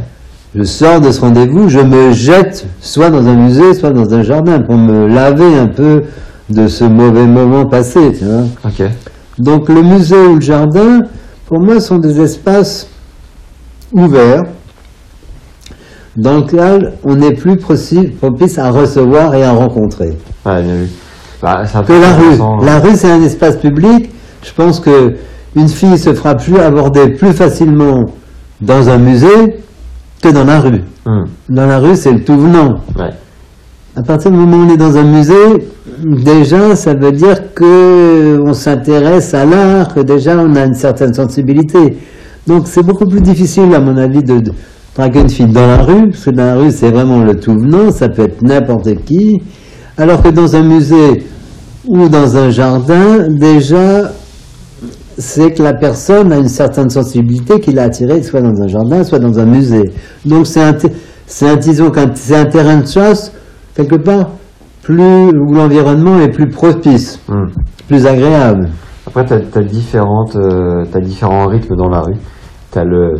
Je 0.55 0.63
sors 0.63 0.99
de 0.99 1.11
ce 1.11 1.21
rendez-vous, 1.21 1.69
je 1.69 1.79
me 1.79 2.11
jette 2.11 2.65
soit 2.81 3.09
dans 3.09 3.27
un 3.27 3.35
musée, 3.35 3.73
soit 3.73 3.91
dans 3.91 4.13
un 4.13 4.23
jardin 4.23 4.59
pour 4.61 4.75
me 4.77 5.07
laver 5.07 5.57
un 5.57 5.67
peu 5.67 6.03
de 6.49 6.67
ce 6.67 6.83
mauvais 6.83 7.25
moment 7.25 7.65
passé, 7.65 7.99
tu 8.17 8.25
vois. 8.25 8.45
Ok. 8.65 8.81
Donc 9.37 9.69
le 9.69 9.81
musée 9.83 10.17
ou 10.25 10.35
le 10.35 10.41
jardin, 10.41 11.01
pour 11.45 11.59
moi, 11.59 11.79
sont 11.79 11.99
des 11.99 12.19
espaces 12.19 12.87
ouverts 13.93 14.43
dans 16.17 16.37
lesquels 16.39 16.93
on 17.03 17.21
est 17.21 17.33
plus 17.33 17.57
propice 17.57 18.57
à 18.57 18.71
recevoir 18.71 19.35
et 19.35 19.43
à 19.43 19.51
rencontrer. 19.51 20.17
Ouais, 20.45 20.61
bien 20.63 20.75
vu. 20.75 20.87
Bah, 21.41 21.63
Que 21.87 21.93
la 21.93 22.15
rue. 22.15 22.23
intéressant. 22.23 22.57
La 22.57 22.79
rue, 22.79 22.95
c'est 22.95 23.09
un 23.11 23.21
espace 23.21 23.55
public. 23.57 24.09
Je 24.43 24.51
pense 24.53 24.79
que 24.79 25.15
une 25.55 25.69
fille 25.69 25.97
se 25.97 26.13
fera 26.13 26.35
plus 26.35 26.57
aborder 26.57 27.09
plus 27.09 27.33
facilement 27.33 28.05
dans 28.61 28.89
un 28.89 28.97
musée 28.97 29.59
que 30.21 30.29
dans 30.29 30.43
la 30.43 30.59
rue. 30.59 30.81
Hum, 31.05 31.25
Dans 31.49 31.65
la 31.65 31.79
rue, 31.79 31.95
c'est 31.95 32.11
le 32.11 32.23
tout 32.23 32.37
venant. 32.37 32.79
Ouais. 32.97 33.09
À 33.95 34.03
partir 34.03 34.31
du 34.31 34.37
moment 34.37 34.57
où 34.57 34.67
on 34.69 34.73
est 34.73 34.77
dans 34.77 34.97
un 34.97 35.03
musée, 35.03 35.67
déjà, 36.03 36.75
ça 36.75 36.93
veut 36.93 37.11
dire 37.11 37.53
que 37.53 38.39
on 38.45 38.53
s'intéresse 38.53 39.33
à 39.33 39.45
l'art, 39.45 39.93
que 39.93 40.01
déjà 40.01 40.37
on 40.37 40.55
a 40.55 40.65
une 40.65 40.73
certaine 40.75 41.13
sensibilité. 41.13 41.97
Donc 42.47 42.67
c'est 42.67 42.83
beaucoup 42.83 43.05
plus 43.05 43.21
difficile, 43.21 43.73
à 43.75 43.79
mon 43.79 43.97
avis, 43.97 44.23
de, 44.23 44.39
de 44.39 44.51
draguer 44.95 45.21
une 45.21 45.29
fille 45.29 45.47
dans 45.47 45.67
la 45.67 45.77
rue, 45.83 46.09
parce 46.11 46.25
que 46.25 46.29
dans 46.31 46.45
la 46.45 46.55
rue, 46.55 46.71
c'est 46.71 46.91
vraiment 46.91 47.19
le 47.23 47.35
tout 47.39 47.53
venant, 47.53 47.91
ça 47.91 48.09
peut 48.09 48.23
être 48.23 48.41
n'importe 48.41 48.89
qui. 49.05 49.41
Alors 49.97 50.21
que 50.21 50.29
dans 50.29 50.55
un 50.55 50.63
musée 50.63 51.25
ou 51.87 52.07
dans 52.07 52.37
un 52.37 52.49
jardin, 52.51 53.27
déjà, 53.29 54.11
c'est 55.19 55.53
que 55.53 55.61
la 55.61 55.73
personne 55.73 56.31
a 56.31 56.37
une 56.37 56.47
certaine 56.47 56.89
sensibilité 56.89 57.59
qui 57.59 57.71
l'a 57.73 57.83
attirée, 57.83 58.23
soit 58.23 58.41
dans 58.41 58.59
un 58.61 58.67
jardin, 58.67 59.03
soit 59.03 59.19
dans 59.19 59.37
un 59.39 59.45
musée. 59.45 59.91
Donc 60.25 60.47
c'est 60.47 60.61
un, 60.63 60.73
c'est 61.27 61.47
un, 61.49 61.55
disons 61.57 61.91
qu'un- 61.91 62.15
c'est 62.15 62.35
un 62.37 62.45
terrain 62.45 62.77
de 62.77 62.87
chasse, 62.87 63.31
quelque 63.75 63.97
part, 63.97 64.29
plus, 64.81 65.27
où 65.27 65.53
l'environnement 65.53 66.19
est 66.19 66.29
plus 66.29 66.47
propice, 66.49 67.19
Hum. 67.29 67.49
plus 67.87 68.07
agréable. 68.07 68.69
Après, 69.05 69.25
t'as 69.25 69.59
as 69.59 69.63
différentes, 69.63 70.35
euh, 70.35 70.83
différents 71.01 71.47
rythmes 71.47 71.75
dans 71.75 71.89
la 71.89 72.01
rue. 72.01 72.15
Le, 72.75 73.15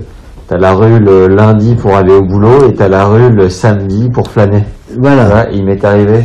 t'as 0.48 0.58
la 0.58 0.74
rue 0.74 1.00
le 1.00 1.28
lundi 1.28 1.76
pour 1.76 1.96
aller 1.96 2.14
au 2.14 2.22
boulot 2.24 2.68
et 2.70 2.74
t'as 2.76 2.88
la 2.88 3.06
rue 3.06 3.30
le 3.32 3.50
samedi 3.50 4.10
pour 4.14 4.28
flâner. 4.30 4.64
Voilà. 4.98 5.26
Voilà, 5.26 5.52
il 5.52 5.66
m'est 5.66 5.84
arrivé 5.84 6.24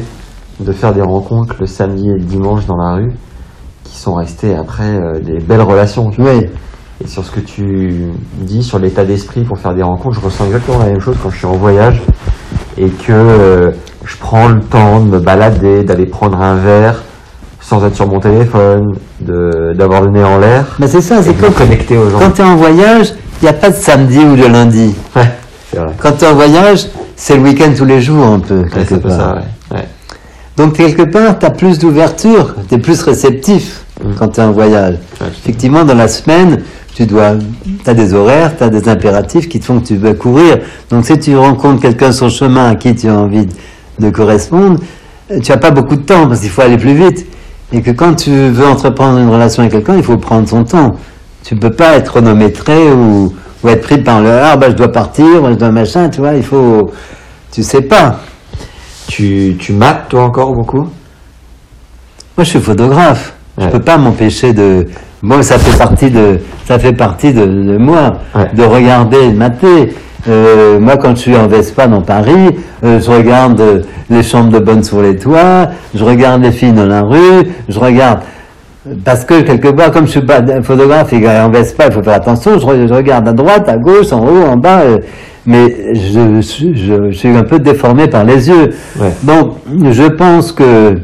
de 0.60 0.72
faire 0.72 0.92
des 0.92 1.02
rencontres 1.02 1.56
le 1.60 1.66
samedi 1.66 2.08
et 2.10 2.14
le 2.14 2.20
dimanche 2.24 2.66
dans 2.66 2.76
la 2.76 2.94
rue 2.94 3.12
qui 3.94 4.00
sont 4.00 4.14
restées 4.14 4.54
après 4.54 4.82
euh, 4.82 5.20
des 5.20 5.38
belles 5.38 5.62
relations. 5.62 6.10
Oui. 6.18 6.46
Et 7.02 7.06
sur 7.06 7.24
ce 7.24 7.30
que 7.30 7.40
tu 7.40 8.10
dis 8.40 8.62
sur 8.62 8.78
l'état 8.78 9.04
d'esprit 9.04 9.44
pour 9.44 9.58
faire 9.58 9.74
des 9.74 9.82
rencontres, 9.82 10.16
je 10.20 10.24
ressens 10.24 10.46
exactement 10.46 10.78
la 10.78 10.86
même 10.86 11.00
chose 11.00 11.16
quand 11.22 11.30
je 11.30 11.38
suis 11.38 11.46
en 11.46 11.56
voyage 11.56 12.02
et 12.76 12.88
que 12.88 13.12
euh, 13.12 13.70
je 14.04 14.16
prends 14.16 14.48
le 14.48 14.60
temps 14.60 15.00
de 15.00 15.10
me 15.10 15.20
balader, 15.20 15.84
d'aller 15.84 16.06
prendre 16.06 16.40
un 16.40 16.56
verre 16.56 17.02
sans 17.60 17.84
être 17.86 17.94
sur 17.94 18.08
mon 18.08 18.20
téléphone, 18.20 18.92
de 19.20 19.72
d'avoir 19.74 20.02
le 20.02 20.10
nez 20.10 20.24
en 20.24 20.38
l'air 20.38 20.76
Mais 20.78 20.88
c'est 20.88 21.00
ça, 21.00 21.22
c'est 21.22 21.32
de 21.32 21.40
me 21.40 21.46
quand, 21.46 21.52
connecter 21.52 21.96
aux 21.96 22.10
gens. 22.10 22.18
quand 22.18 22.32
tu 22.32 22.42
es 22.42 22.44
en 22.44 22.56
voyage, 22.56 23.14
il 23.40 23.44
n'y 23.44 23.48
a 23.48 23.54
pas 23.54 23.70
de 23.70 23.76
samedi 23.76 24.18
ou 24.18 24.36
de 24.36 24.46
lundi. 24.46 24.94
Ouais, 25.16 25.22
vrai. 25.72 25.92
Quand 25.98 26.12
tu 26.12 26.24
es 26.24 26.28
en 26.28 26.34
voyage, 26.34 26.86
c'est 27.16 27.36
le 27.36 27.42
week-end 27.42 27.72
tous 27.76 27.84
les 27.84 28.00
jours, 28.00 28.26
un 28.26 28.40
peu, 28.40 28.64
quelque 28.64 28.94
peu 28.96 29.08
part. 29.08 29.12
ça, 29.12 29.34
ouais. 29.34 29.78
ouais. 29.78 29.88
Donc, 30.56 30.74
quelque 30.74 31.02
part, 31.02 31.38
tu 31.38 31.46
as 31.46 31.50
plus 31.50 31.78
d'ouverture, 31.78 32.54
tu 32.68 32.74
es 32.74 32.78
plus 32.78 33.00
réceptif. 33.02 33.83
Quand 34.18 34.28
tu 34.28 34.40
es 34.40 34.42
en 34.42 34.52
voyage. 34.52 34.96
Effectivement, 35.20 35.84
dans 35.84 35.94
la 35.94 36.08
semaine, 36.08 36.62
tu 36.94 37.06
dois, 37.06 37.34
as 37.86 37.94
des 37.94 38.14
horaires, 38.14 38.56
tu 38.56 38.64
as 38.64 38.68
des 38.68 38.88
impératifs 38.88 39.48
qui 39.48 39.60
te 39.60 39.64
font 39.64 39.80
que 39.80 39.86
tu 39.86 39.96
veux 39.96 40.14
courir. 40.14 40.58
Donc, 40.90 41.06
si 41.06 41.18
tu 41.18 41.36
rencontres 41.36 41.82
quelqu'un 41.82 42.12
sur 42.12 42.26
le 42.26 42.32
chemin 42.32 42.70
à 42.70 42.74
qui 42.74 42.94
tu 42.94 43.08
as 43.08 43.18
envie 43.18 43.46
de 43.98 44.10
correspondre, 44.10 44.78
tu 45.42 45.50
n'as 45.50 45.58
pas 45.58 45.70
beaucoup 45.70 45.96
de 45.96 46.02
temps 46.02 46.26
parce 46.28 46.40
qu'il 46.40 46.50
faut 46.50 46.62
aller 46.62 46.76
plus 46.76 46.94
vite. 46.94 47.26
Et 47.72 47.82
que 47.82 47.90
quand 47.90 48.14
tu 48.14 48.30
veux 48.30 48.66
entreprendre 48.66 49.18
une 49.18 49.28
relation 49.28 49.62
avec 49.62 49.72
quelqu'un, 49.72 49.96
il 49.96 50.02
faut 50.02 50.18
prendre 50.18 50.48
son 50.48 50.64
temps. 50.64 50.94
Tu 51.42 51.54
ne 51.54 51.60
peux 51.60 51.72
pas 51.72 51.96
être 51.96 52.10
chronométré 52.10 52.92
ou, 52.92 53.34
ou 53.62 53.68
être 53.68 53.82
pris 53.82 53.98
par 53.98 54.20
le 54.20 54.30
ah 54.30 54.56
bah 54.56 54.70
je 54.70 54.76
dois 54.76 54.92
partir, 54.92 55.26
je 55.50 55.54
dois 55.54 55.70
machin, 55.70 56.08
tu 56.08 56.20
vois, 56.20 56.34
il 56.34 56.44
faut. 56.44 56.92
Tu 57.50 57.62
sais 57.62 57.82
pas. 57.82 58.20
Tu, 59.08 59.56
tu 59.58 59.72
mates 59.72 60.08
toi 60.08 60.24
encore 60.24 60.54
beaucoup? 60.54 60.88
Moi 62.36 62.44
je 62.44 62.44
suis 62.44 62.60
photographe. 62.60 63.34
Je 63.58 63.64
Ouais. 63.64 63.70
peux 63.70 63.80
pas 63.80 63.96
m'empêcher 63.98 64.52
de. 64.52 64.86
Bon, 65.22 65.40
ça 65.42 65.58
fait 65.58 65.78
partie 65.78 66.10
de, 66.10 66.38
ça 66.66 66.78
fait 66.78 66.92
partie 66.92 67.32
de, 67.32 67.44
de 67.46 67.76
moi, 67.78 68.14
de 68.54 68.62
regarder, 68.62 69.28
de 69.30 69.36
mater. 69.36 69.94
Euh, 70.28 70.80
moi, 70.80 70.96
quand 70.96 71.10
je 71.10 71.20
suis 71.20 71.36
en 71.36 71.46
Vespa 71.46 71.86
dans 71.86 72.00
Paris, 72.02 72.56
euh, 72.82 72.98
je 73.00 73.10
regarde 73.10 73.60
euh, 73.60 73.80
les 74.10 74.22
chambres 74.22 74.50
de 74.50 74.58
bonne 74.58 74.82
sur 74.82 75.02
les 75.02 75.16
toits, 75.16 75.68
je 75.94 76.02
regarde 76.04 76.42
les 76.42 76.50
filles 76.52 76.72
dans 76.72 76.86
la 76.86 77.02
rue, 77.02 77.44
je 77.68 77.78
regarde. 77.78 78.20
Parce 79.04 79.24
que 79.24 79.40
quelque 79.42 79.68
part, 79.68 79.90
comme 79.92 80.06
je 80.06 80.10
suis 80.12 80.20
pas 80.22 80.40
photographe 80.62 81.12
et 81.14 81.26
en 81.28 81.48
Vespa, 81.50 81.86
il 81.86 81.92
faut 81.92 82.02
faire 82.02 82.14
attention. 82.14 82.58
Je, 82.58 82.66
re- 82.66 82.86
je 82.88 82.92
regarde 82.92 83.26
à 83.28 83.32
droite, 83.32 83.66
à 83.68 83.76
gauche, 83.78 84.12
en 84.12 84.20
haut, 84.26 84.42
en 84.46 84.56
bas, 84.56 84.80
mais 85.46 85.94
je, 85.94 86.40
suis- 86.42 86.76
je, 86.76 87.10
je 87.10 87.16
suis 87.16 87.28
un 87.34 87.44
peu 87.44 87.58
déformé 87.58 88.08
par 88.08 88.24
les 88.24 88.48
yeux. 88.48 88.70
Ouais. 88.98 89.12
Donc, 89.22 89.54
je 89.90 90.04
pense 90.04 90.52
que 90.52 90.98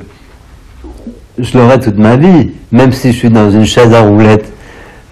je 1.43 1.59
l'aurai 1.59 1.79
toute 1.81 1.99
ma 1.99 2.17
vie, 2.17 2.51
même 2.73 2.93
si 2.93 3.13
je 3.13 3.17
suis 3.19 3.31
dans 3.31 3.51
une 3.51 3.65
chaise 3.65 3.93
à 3.93 4.03
roulettes 4.03 4.51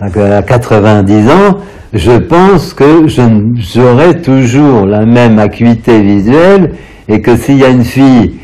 donc, 0.01 0.17
à 0.17 0.43
90 0.43 1.29
ans, 1.29 1.59
je 1.93 2.13
pense 2.13 2.75
que 2.75 3.07
j'aurai 3.09 4.21
toujours 4.21 4.87
la 4.87 5.05
même 5.07 5.39
acuité 5.39 6.01
visuelle 6.01 6.73
et 7.09 7.21
que 7.21 7.37
s'il 7.37 7.59
y 7.59 7.65
a 7.65 7.69
une 7.69 7.85
fille 7.85 8.35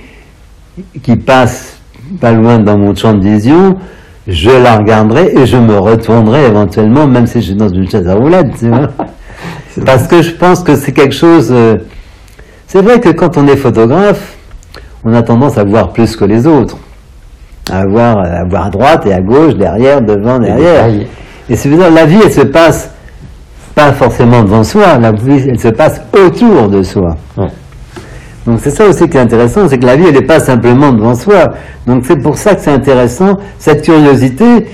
qui 1.02 1.16
passe 1.16 1.78
pas 2.20 2.32
loin 2.32 2.58
dans 2.58 2.78
mon 2.78 2.94
champ 2.94 3.14
de 3.14 3.22
vision, 3.22 3.76
je 4.26 4.50
la 4.50 4.78
regarderai 4.78 5.34
et 5.36 5.46
je 5.46 5.56
me 5.58 5.78
retournerai 5.78 6.46
éventuellement, 6.46 7.06
même 7.06 7.26
si 7.26 7.40
je 7.40 7.46
suis 7.48 7.54
dans 7.54 7.68
une 7.68 7.88
chaise 7.88 8.08
à 8.08 8.14
roulettes. 8.14 8.56
tu 8.58 8.68
vois. 8.68 8.90
Parce 9.84 10.06
que 10.06 10.22
je 10.22 10.30
pense 10.30 10.62
que 10.62 10.76
c'est 10.76 10.92
quelque 10.92 11.14
chose. 11.14 11.50
euh, 11.52 11.76
C'est 12.66 12.80
vrai 12.80 13.00
que 13.00 13.10
quand 13.10 13.36
on 13.36 13.46
est 13.46 13.56
photographe, 13.56 14.36
on 15.04 15.12
a 15.12 15.22
tendance 15.22 15.58
à 15.58 15.64
voir 15.64 15.92
plus 15.92 16.16
que 16.16 16.24
les 16.24 16.46
autres. 16.46 16.78
À 17.70 17.86
voir, 17.86 18.18
à 18.18 18.44
voir 18.44 18.66
à 18.66 18.70
droite 18.70 19.06
et 19.06 19.12
à 19.12 19.20
gauche, 19.20 19.54
derrière, 19.54 20.02
devant, 20.02 20.38
derrière. 20.38 20.86
Et 21.48 21.56
c'est 21.56 21.68
dire 21.68 21.90
la 21.90 22.04
vie, 22.04 22.18
elle 22.22 22.32
se 22.32 22.42
passe 22.42 22.90
pas 23.74 23.92
forcément 23.92 24.42
devant 24.42 24.62
soi, 24.62 24.98
la 24.98 25.12
vie, 25.12 25.46
elle 25.48 25.58
se 25.58 25.68
passe 25.68 26.00
autour 26.12 26.68
de 26.68 26.82
soi. 26.82 27.16
Ouais. 27.36 27.48
Donc 28.46 28.60
c'est 28.62 28.70
ça 28.70 28.86
aussi 28.86 29.08
qui 29.08 29.16
est 29.16 29.20
intéressant, 29.20 29.68
c'est 29.68 29.78
que 29.78 29.86
la 29.86 29.96
vie, 29.96 30.04
elle 30.06 30.14
n'est 30.14 30.22
pas 30.22 30.40
simplement 30.40 30.92
devant 30.92 31.14
soi. 31.14 31.54
Donc 31.86 32.04
c'est 32.06 32.16
pour 32.16 32.36
ça 32.36 32.54
que 32.54 32.60
c'est 32.60 32.72
intéressant, 32.72 33.38
cette 33.58 33.82
curiosité, 33.82 34.66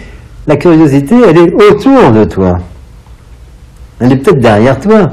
la 0.47 0.57
curiosité, 0.57 1.15
elle 1.29 1.39
est 1.39 1.55
autour 1.55 2.11
de 2.11 2.25
toi. 2.25 2.59
Elle 4.01 4.13
est 4.13 4.17
peut-être 4.17 4.41
derrière 4.41 4.81
toi. 4.81 5.11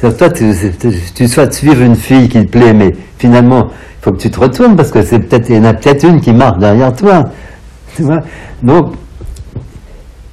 Toi, 0.00 0.28
tu, 0.28 0.52
tu, 1.14 1.28
souhaites 1.28 1.54
suivre 1.54 1.80
une 1.80 1.94
fille 1.94 2.28
qui 2.28 2.44
te 2.44 2.50
plaît, 2.50 2.74
mais 2.74 2.94
finalement, 3.16 3.68
faut 4.04 4.12
que 4.12 4.18
tu 4.18 4.30
te 4.30 4.38
retournes 4.38 4.76
parce 4.76 4.90
que 4.90 5.00
c'est 5.02 5.18
peut-être, 5.18 5.48
il 5.48 5.56
y 5.56 5.58
en 5.58 5.64
a 5.64 5.72
peut-être 5.72 6.04
une 6.04 6.20
qui 6.20 6.32
marche 6.32 6.58
derrière 6.58 6.92
toi. 6.94 7.24
Tu 7.96 8.02
vois? 8.02 8.20
Donc, 8.62 8.92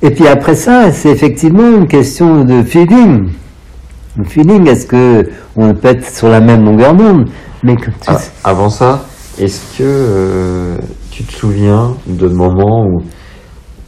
et 0.02 0.10
puis 0.10 0.28
après 0.28 0.56
ça, 0.56 0.92
c'est 0.92 1.10
effectivement 1.10 1.70
une 1.78 1.88
question 1.88 2.44
de 2.44 2.64
feeling. 2.64 3.30
Le 4.18 4.24
feeling, 4.26 4.68
est-ce 4.68 4.88
que 4.88 5.24
on 5.56 5.74
peut 5.74 5.88
être 5.90 6.06
sur 6.06 6.28
la 6.28 6.42
même 6.42 6.66
longueur 6.66 6.94
d'onde? 6.96 7.30
Mais 7.64 7.76
tu- 7.78 7.92
Ah, 8.08 8.18
avant 8.44 8.70
ça, 8.70 9.06
est-ce 9.40 9.78
que 9.78 9.84
euh, 9.84 10.78
tu 11.12 11.24
te 11.24 11.32
souviens 11.32 11.94
de 12.08 12.28
moments 12.28 12.86
où 12.88 13.02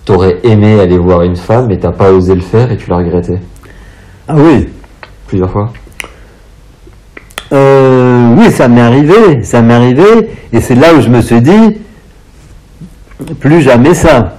t'aurais 0.06 0.38
aimé 0.44 0.80
aller 0.80 0.98
voir 0.98 1.24
une 1.24 1.36
femme 1.36 1.72
et 1.72 1.78
t'as 1.80 1.92
pas 1.92 2.12
osé 2.14 2.36
le 2.36 2.42
faire 2.42 2.72
et 2.72 2.78
tu 2.78 2.90
l'as 2.90 2.98
regretté? 2.98 3.34
Ah 4.30 4.36
oui, 4.38 4.70
plusieurs 5.28 5.50
fois? 5.52 5.74
Euh, 7.54 8.36
oui, 8.36 8.52
ça 8.52 8.68
m'est 8.68 8.82
arrivé, 8.82 9.44
ça 9.44 9.62
m'est 9.62 9.76
arrivé, 9.76 10.30
et 10.52 10.60
c'est 10.60 10.76
là 10.76 10.94
où 10.96 11.02
je 11.02 11.10
me 11.10 11.22
suis 11.22 11.42
dit, 11.42 11.78
plus 13.40 13.62
jamais 13.62 13.94
ça. 13.94 14.38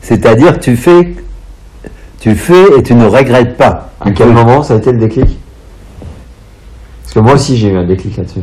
C'est-à-dire, 0.00 0.60
tu 0.60 0.76
fais, 0.76 1.14
tu 2.20 2.34
fais 2.34 2.78
et 2.78 2.82
tu 2.82 2.94
ne 2.94 3.06
regrettes 3.06 3.56
pas. 3.56 3.90
À 4.00 4.10
quel 4.12 4.32
moment 4.32 4.62
ça 4.62 4.74
a 4.74 4.76
été 4.76 4.92
le 4.92 4.98
déclic? 4.98 5.38
Parce 7.02 7.14
que 7.14 7.20
moi 7.20 7.34
aussi 7.34 7.56
j'ai 7.56 7.68
eu 7.68 7.76
un 7.76 7.84
déclic 7.84 8.16
là-dessus. 8.16 8.40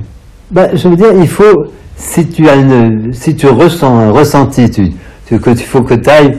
Ben, 0.51 0.69
je 0.73 0.87
veux 0.87 0.95
dire, 0.95 1.13
il 1.13 1.27
faut, 1.27 1.67
si 1.95 2.27
tu 2.27 2.49
as 2.49 2.55
une, 2.55 3.13
si 3.13 3.35
tu 3.35 3.47
ressens 3.47 3.97
un 3.97 4.11
ressenti, 4.11 4.69
tu, 4.69 4.93
tu, 5.25 5.39
que, 5.39 5.51
il 5.51 5.57
faut 5.57 5.83
que 5.83 5.93
tu 5.93 6.09
ailles, 6.09 6.37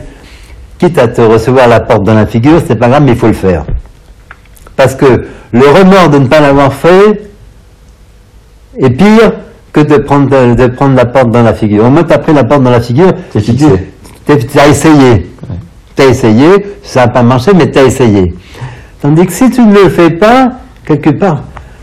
quitte 0.78 0.98
à 0.98 1.08
te 1.08 1.20
recevoir 1.22 1.68
la 1.68 1.80
porte 1.80 2.04
dans 2.04 2.14
la 2.14 2.26
figure, 2.26 2.60
c'est 2.66 2.76
pas 2.76 2.88
grave, 2.88 3.02
mais 3.04 3.12
il 3.12 3.18
faut 3.18 3.28
le 3.28 3.32
faire. 3.32 3.64
Parce 4.76 4.94
que 4.94 5.26
le 5.52 5.68
remords 5.68 6.10
de 6.10 6.18
ne 6.18 6.26
pas 6.26 6.40
l'avoir 6.40 6.72
fait 6.72 7.29
est 8.78 8.90
pire 8.90 9.32
que 9.72 9.80
de 9.80 9.96
prendre, 9.98 10.54
de, 10.54 10.66
prendre 10.68 10.96
la 10.96 11.06
porte 11.06 11.30
dans 11.30 11.42
la 11.42 11.54
figure. 11.54 11.84
Au 11.84 11.90
moins, 11.90 12.02
tu 12.04 12.12
as 12.12 12.18
pris 12.18 12.32
la 12.32 12.44
porte 12.44 12.62
dans 12.62 12.70
la 12.70 12.80
figure, 12.80 13.12
T'es 13.32 13.40
tu 13.40 13.52
fixé. 13.52 13.66
tu 14.26 14.58
as 14.58 14.68
essayé. 14.68 15.26
Tu 15.96 16.02
as 16.02 16.06
essayé, 16.06 16.48
ça 16.82 17.00
n'a 17.06 17.08
pas 17.08 17.22
marché, 17.22 17.52
mais 17.54 17.70
tu 17.70 17.78
as 17.78 17.84
essayé. 17.84 18.34
Tandis 19.00 19.26
que 19.26 19.32
si 19.32 19.50
tu 19.50 19.62
ne 19.62 19.72
le 19.74 19.88
fais 19.88 20.10
pas, 20.10 20.50
quelque 20.84 21.10
part, 21.10 21.42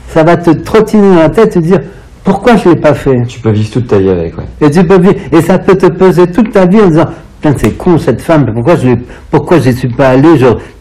ça 0.09 0.23
va 0.23 0.37
te 0.37 0.51
trottiner 0.51 1.09
dans 1.15 1.21
la 1.21 1.29
tête, 1.29 1.53
te 1.53 1.59
dire 1.59 1.79
pourquoi 2.23 2.57
je 2.57 2.67
ne 2.69 2.73
l'ai 2.73 2.79
pas 2.81 2.93
fait? 2.93 3.23
Tu 3.27 3.39
peux 3.39 3.51
vivre 3.51 3.69
toute 3.71 3.87
ta 3.87 3.99
vie 3.99 4.09
avec, 4.09 4.37
ouais. 4.37 4.43
et, 4.61 4.69
tu 4.69 4.83
peux 4.85 4.99
vivre- 4.99 5.15
et 5.31 5.41
ça 5.41 5.57
peut 5.59 5.75
te 5.75 5.87
peser 5.87 6.27
toute 6.27 6.51
ta 6.51 6.65
vie 6.65 6.81
en 6.81 6.87
disant 6.87 7.05
Putain, 7.41 7.55
c'est 7.57 7.77
con 7.77 7.97
cette 7.99 8.21
femme, 8.21 8.45
pourquoi 8.53 8.75
je 8.75 8.89
pourquoi 9.29 9.59
je 9.59 9.69
n'y 9.69 9.75
suis 9.75 9.87
pas 9.89 10.09
allé 10.09 10.27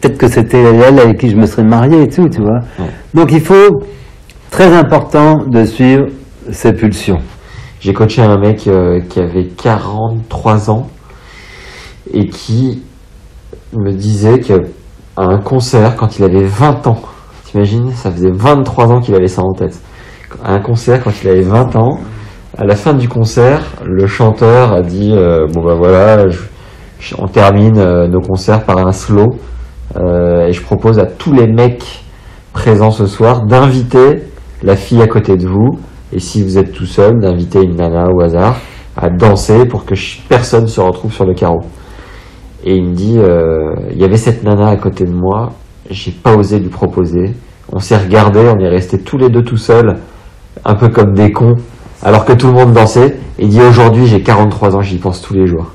Peut-être 0.01 0.17
que 0.19 0.27
c'était 0.27 0.63
elle 0.63 0.99
avec 0.99 1.19
qui 1.19 1.29
je 1.29 1.37
me 1.37 1.47
serais 1.47 1.63
marié 1.65 2.03
et 2.03 2.09
tout, 2.09 2.29
tu 2.29 2.41
vois. 2.41 2.61
Ouais. 2.79 2.87
Donc 3.15 3.31
il 3.33 3.41
faut, 3.41 3.83
très 4.57 4.73
important, 4.75 5.45
de 5.47 5.67
suivre 5.67 6.07
ses 6.51 6.73
pulsions. 6.73 7.19
J'ai 7.79 7.93
coaché 7.93 8.23
un 8.23 8.39
mec 8.39 8.67
euh, 8.67 9.01
qui 9.07 9.21
avait 9.21 9.49
43 9.49 10.71
ans 10.71 10.89
et 12.11 12.27
qui 12.29 12.83
me 13.75 13.93
disait 13.93 14.41
qu'à 14.41 14.55
un 15.19 15.41
concert, 15.41 15.95
quand 15.97 16.19
il 16.19 16.25
avait 16.25 16.47
20 16.47 16.87
ans, 16.87 17.03
t'imagines, 17.45 17.91
ça 17.91 18.11
faisait 18.11 18.31
23 18.33 18.93
ans 18.93 19.01
qu'il 19.03 19.15
avait 19.15 19.27
ça 19.27 19.43
en 19.43 19.53
tête. 19.53 19.79
À 20.43 20.55
un 20.55 20.61
concert, 20.61 21.05
quand 21.05 21.13
il 21.23 21.29
avait 21.29 21.43
20 21.43 21.77
ans, 21.77 21.99
à 22.57 22.65
la 22.65 22.77
fin 22.77 22.95
du 22.95 23.11
concert, 23.11 23.61
le 23.85 24.07
chanteur 24.07 24.73
a 24.73 24.81
dit 24.81 25.13
euh, 25.13 25.47
Bon 25.53 25.63
ben 25.63 25.75
voilà, 25.75 26.25
on 27.19 27.27
termine 27.27 27.77
euh, 27.77 28.09
nos 28.09 28.23
concerts 28.23 28.65
par 28.65 28.79
un 28.79 28.93
slow 28.93 29.37
et 29.95 30.53
je 30.53 30.63
propose 30.63 30.99
à 30.99 31.05
tous 31.05 31.35
les 31.35 31.47
mecs 31.47 32.05
présents 32.55 32.91
ce 32.91 33.05
soir 33.05 33.45
d'inviter 33.45 34.23
la 34.63 34.77
fille 34.77 35.03
à 35.03 35.07
côté 35.07 35.37
de 35.37 35.47
vous 35.47 35.79
et 36.13 36.21
si 36.21 36.43
vous 36.43 36.57
êtes 36.59 36.73
tout 36.73 36.87
seul, 36.87 37.19
d'inviter 37.19 37.62
une 37.62 37.77
nana 37.77 38.07
au 38.12 38.20
hasard 38.20 38.57
à 38.97 39.11
danser 39.11 39.66
pour 39.66 39.85
que 39.85 39.95
personne 40.28 40.66
se 40.66 40.81
retrouve 40.81 41.12
sur 41.12 41.27
le 41.27 41.35
carreau. 41.35 41.61
Et 42.65 42.74
il 42.74 42.85
me 42.85 42.95
dit, 42.95 43.19
euh, 43.19 43.74
il 43.93 44.01
y 44.01 44.05
avait 44.05 44.16
cette 44.16 44.43
nana 44.43 44.69
à 44.69 44.77
côté 44.77 45.05
de 45.05 45.12
moi, 45.12 45.53
j'ai 45.91 46.12
pas 46.12 46.35
osé 46.35 46.59
lui 46.59 46.69
proposer. 46.69 47.35
On 47.73 47.81
s'est 47.81 47.97
regardé, 47.97 48.41
on 48.41 48.59
est 48.59 48.69
restés 48.69 48.99
tous 48.99 49.19
les 49.19 49.28
deux 49.28 49.43
tout 49.43 49.57
seuls, 49.57 49.97
un 50.65 50.74
peu 50.74 50.89
comme 50.89 51.12
des 51.12 51.33
cons, 51.33 51.57
alors 52.03 52.24
que 52.24 52.33
tout 52.33 52.47
le 52.47 52.55
monde 52.55 52.73
dansait. 52.73 53.16
Et 53.39 53.45
il 53.45 53.49
dit, 53.49 53.61
aujourd'hui 53.61 54.07
j'ai 54.07 54.23
43 54.23 54.77
ans, 54.77 54.81
j'y 54.81 54.99
pense 54.99 55.20
tous 55.20 55.35
les 55.35 55.47
jours. 55.47 55.73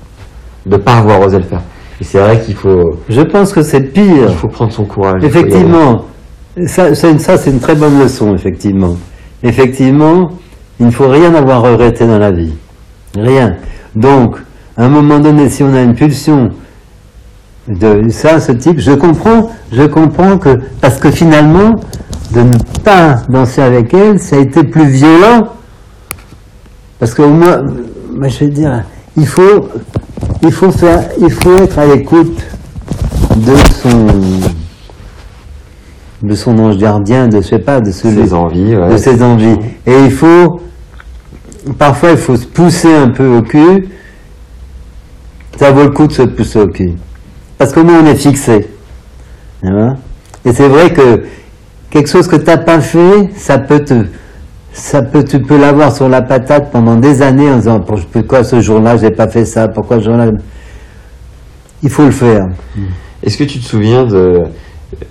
De 0.65 0.77
pas 0.77 0.97
avoir 0.97 1.21
osé 1.21 1.37
le 1.37 1.43
faire. 1.43 1.61
Et 1.99 2.03
c'est 2.03 2.19
vrai 2.19 2.41
qu'il 2.41 2.55
faut, 2.55 2.95
Je 3.09 3.21
pense 3.21 3.53
que 3.53 3.61
c'est 3.61 3.81
pire. 3.81 4.27
il 4.29 4.35
faut 4.35 4.47
prendre 4.47 4.71
son 4.71 4.85
courage. 4.85 5.23
Effectivement, 5.23 6.05
ça, 6.67 6.95
c'est 6.95 7.49
une 7.49 7.59
très 7.59 7.75
bonne 7.75 7.99
leçon, 7.99 8.35
effectivement. 8.35 8.95
Effectivement, 9.43 10.31
il 10.79 10.87
ne 10.87 10.91
faut 10.91 11.07
rien 11.07 11.33
avoir 11.33 11.61
regretté 11.61 12.05
dans 12.05 12.19
la 12.19 12.31
vie. 12.31 12.53
Rien. 13.15 13.55
Donc, 13.95 14.37
à 14.77 14.85
un 14.85 14.89
moment 14.89 15.19
donné, 15.19 15.49
si 15.49 15.63
on 15.63 15.73
a 15.73 15.81
une 15.81 15.95
pulsion 15.95 16.51
de 17.67 18.09
ça, 18.09 18.39
ce 18.39 18.51
type, 18.51 18.79
je 18.79 18.91
comprends, 18.91 19.51
je 19.71 19.83
comprends 19.83 20.37
que, 20.37 20.59
parce 20.81 20.97
que 20.97 21.11
finalement, 21.11 21.75
de 22.33 22.41
ne 22.41 22.53
pas 22.83 23.21
danser 23.29 23.61
avec 23.61 23.93
elle, 23.93 24.19
ça 24.19 24.37
a 24.37 24.39
été 24.39 24.63
plus 24.63 24.87
violent. 24.87 25.49
Parce 26.99 27.13
qu'au 27.13 27.27
moins, 27.27 27.63
moi, 28.13 28.27
je 28.27 28.45
veux 28.45 28.51
dire, 28.51 28.83
il 29.17 29.27
faut, 29.27 29.67
il 30.41 30.51
faut 30.51 30.69
être 31.57 31.79
à 31.79 31.85
l'écoute 31.85 32.41
de 33.35 33.55
son, 33.81 34.07
de 36.21 36.35
son 36.35 36.57
ange 36.59 36.77
gardien, 36.77 37.27
de 37.27 37.37
je 37.37 37.47
sais 37.47 37.59
pas, 37.59 37.81
de 37.81 37.91
celui, 37.91 38.27
Ses 38.27 38.33
envies, 38.33 38.75
ouais. 38.75 38.89
de 38.91 38.97
ses 38.97 39.23
envies. 39.23 39.57
Et 39.85 40.05
il 40.05 40.11
faut, 40.11 40.59
parfois, 41.77 42.11
il 42.11 42.17
faut 42.17 42.35
se 42.35 42.45
pousser 42.45 42.93
un 42.93 43.09
peu 43.09 43.27
au 43.27 43.41
cul. 43.41 43.89
Ça 45.57 45.71
vaut 45.71 45.83
le 45.83 45.89
coup 45.91 46.07
de 46.07 46.11
se 46.11 46.23
pousser 46.23 46.59
au 46.59 46.67
cul. 46.67 46.93
Parce 47.57 47.73
qu'au 47.73 47.83
moins, 47.83 48.01
on 48.03 48.05
est 48.05 48.15
fixé. 48.15 48.67
Et 49.63 50.53
c'est 50.53 50.67
vrai 50.67 50.91
que 50.91 51.23
quelque 51.89 52.09
chose 52.09 52.27
que 52.27 52.35
tu 52.35 52.45
n'as 52.45 52.57
pas 52.57 52.81
fait, 52.81 53.29
ça 53.35 53.59
peut 53.59 53.79
te, 53.79 54.05
ça 54.73 55.01
peut, 55.03 55.23
tu 55.23 55.39
peux 55.39 55.59
l'avoir 55.59 55.95
sur 55.95 56.09
la 56.09 56.21
patate 56.21 56.71
pendant 56.71 56.95
des 56.95 57.21
années 57.21 57.51
en 57.51 57.57
disant 57.57 57.79
pourquoi 57.79 58.43
ce 58.43 58.59
jour-là? 58.59 58.97
J'ai 58.97 59.11
pas 59.11 59.27
fait 59.27 59.45
ça, 59.45 59.67
pourquoi 59.67 59.99
ce 59.99 60.05
jour-là? 60.05 60.31
Il 61.83 61.89
faut 61.89 62.05
le 62.05 62.11
faire. 62.11 62.47
Est-ce 63.23 63.37
que 63.37 63.43
tu 63.43 63.59
te 63.59 63.65
souviens 63.65 64.05
de 64.05 64.43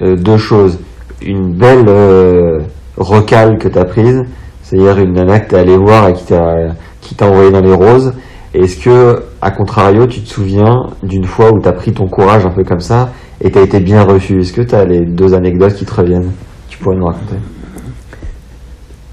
euh, 0.03 0.16
deux 0.16 0.39
choses? 0.39 0.78
Une 1.23 1.53
belle 1.55 1.85
euh, 1.89 2.59
recale 2.97 3.59
que 3.59 3.69
tu 3.69 3.79
as 3.79 3.85
prise, 3.85 4.23
c'est-à-dire 4.63 4.99
une 4.99 5.13
nana 5.13 5.41
que 5.41 5.51
tu 5.51 5.55
es 5.55 5.59
allé 5.59 5.77
voir 5.77 6.09
et 6.09 6.15
qui 6.15 7.15
t'a 7.15 7.27
envoyé 7.27 7.51
dans 7.51 7.61
les 7.61 7.75
roses. 7.75 8.15
Est-ce 8.55 8.79
que, 8.83 9.23
à 9.43 9.51
contrario, 9.51 10.07
tu 10.07 10.23
te 10.23 10.29
souviens 10.29 10.87
d'une 11.03 11.25
fois 11.27 11.53
où 11.53 11.61
tu 11.61 11.69
as 11.69 11.73
pris 11.73 11.93
ton 11.93 12.07
courage 12.09 12.45
un 12.47 12.51
peu 12.51 12.65
comme 12.65 12.81
ça 12.81 13.11
et 13.43 13.51
tu 13.51 13.59
as 13.59 13.63
été 13.63 13.81
bien 13.81 14.03
reçu? 14.03 14.41
Est-ce 14.41 14.53
que 14.53 14.63
tu 14.63 14.75
as 14.75 14.85
les 14.85 15.05
deux 15.05 15.35
anecdotes 15.35 15.75
qui 15.75 15.85
te 15.85 15.95
reviennent? 15.95 16.33
Tu 16.69 16.79
pourrais 16.79 16.97
nous 16.97 17.07
raconter 17.07 17.37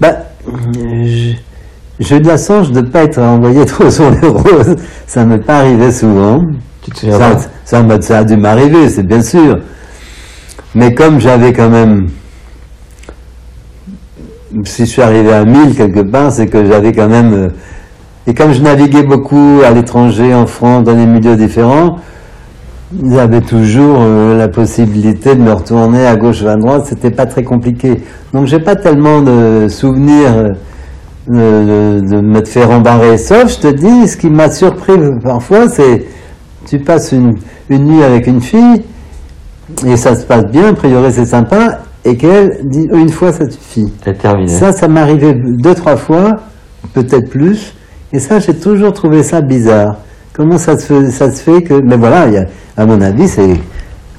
Bah, 0.00 0.14
je- 0.74 1.34
j'ai 2.00 2.16
eu 2.16 2.20
de 2.20 2.26
la 2.28 2.36
chance 2.38 2.70
de 2.72 2.80
ne 2.80 2.86
pas 2.86 3.04
être 3.04 3.18
envoyé 3.18 3.64
trop 3.66 3.90
sur 3.90 4.10
les 4.10 4.26
roses. 4.28 4.76
Ça 5.06 5.24
ne 5.24 5.30
m'est 5.36 5.44
pas 5.44 5.58
arrivé 5.60 5.92
souvent. 5.92 6.40
Tu 6.82 6.90
te 6.92 6.98
souviens 6.98 7.18
Ça, 7.18 7.30
pas? 7.30 7.40
ça, 7.64 8.00
ça 8.00 8.18
a 8.18 8.24
dû 8.24 8.36
m'arriver, 8.36 8.88
c'est 8.88 9.06
bien 9.06 9.20
sûr. 9.22 9.58
Mais 10.74 10.94
comme 10.94 11.20
j'avais 11.20 11.52
quand 11.52 11.70
même. 11.70 12.08
Si 14.64 14.84
je 14.84 14.90
suis 14.90 15.02
arrivé 15.02 15.32
à 15.32 15.44
1000 15.44 15.74
quelque 15.74 16.00
part, 16.00 16.32
c'est 16.32 16.46
que 16.46 16.64
j'avais 16.64 16.92
quand 16.92 17.08
même. 17.08 17.32
euh, 17.32 17.48
Et 18.26 18.34
comme 18.34 18.52
je 18.52 18.62
naviguais 18.62 19.02
beaucoup 19.02 19.60
à 19.64 19.70
l'étranger, 19.70 20.34
en 20.34 20.46
France, 20.46 20.84
dans 20.84 20.94
des 20.94 21.06
milieux 21.06 21.36
différents, 21.36 21.96
avaient 23.18 23.42
toujours 23.42 23.98
euh, 24.00 24.36
la 24.36 24.48
possibilité 24.48 25.34
de 25.34 25.42
me 25.42 25.52
retourner 25.52 26.06
à 26.06 26.16
gauche 26.16 26.42
ou 26.42 26.48
à 26.48 26.56
droite, 26.56 26.86
c'était 26.86 27.10
pas 27.10 27.26
très 27.26 27.42
compliqué. 27.44 28.02
Donc 28.32 28.46
j'ai 28.46 28.60
pas 28.60 28.76
tellement 28.76 29.20
de 29.22 29.68
souvenirs 29.68 30.54
euh, 31.30 32.00
de, 32.00 32.20
me 32.20 32.44
faire 32.44 32.70
embarrer. 32.70 33.18
Sauf, 33.18 33.54
je 33.54 33.68
te 33.68 33.68
dis, 33.68 34.08
ce 34.08 34.16
qui 34.16 34.30
m'a 34.30 34.50
surpris 34.50 34.94
parfois, 35.22 35.68
c'est 35.68 36.06
tu 36.66 36.78
passes 36.78 37.12
une 37.12 37.34
nuit 37.70 38.02
avec 38.02 38.26
une 38.26 38.40
fille 38.40 38.82
et 39.86 39.96
ça 39.96 40.14
se 40.14 40.24
passe 40.24 40.44
bien, 40.46 40.68
a 40.68 40.72
priori 40.74 41.12
c'est 41.12 41.26
sympa, 41.26 41.80
et 42.04 42.16
qu'elle 42.16 42.60
dit 42.64 42.88
une 42.92 43.10
fois 43.10 43.32
ça 43.32 43.48
suffit. 43.48 43.92
C'est 44.04 44.18
terminé. 44.18 44.48
Ça, 44.48 44.72
ça 44.72 44.88
m'est 44.88 45.00
arrivé 45.00 45.34
deux, 45.34 45.74
trois 45.74 45.96
fois, 45.96 46.36
peut-être 46.94 47.28
plus, 47.28 47.74
et 48.12 48.20
ça, 48.20 48.38
j'ai 48.38 48.54
toujours 48.54 48.92
trouvé 48.94 49.22
ça 49.22 49.42
bizarre. 49.42 49.96
Comment 50.32 50.56
ça 50.56 50.78
se 50.78 50.86
fait, 50.86 51.10
ça 51.10 51.30
se 51.30 51.42
fait 51.42 51.62
que. 51.62 51.74
Mais 51.74 51.96
voilà, 51.96 52.26
il 52.26 52.34
y 52.34 52.36
a, 52.38 52.46
à 52.76 52.86
mon 52.86 53.00
avis, 53.02 53.28
c'est 53.28 53.60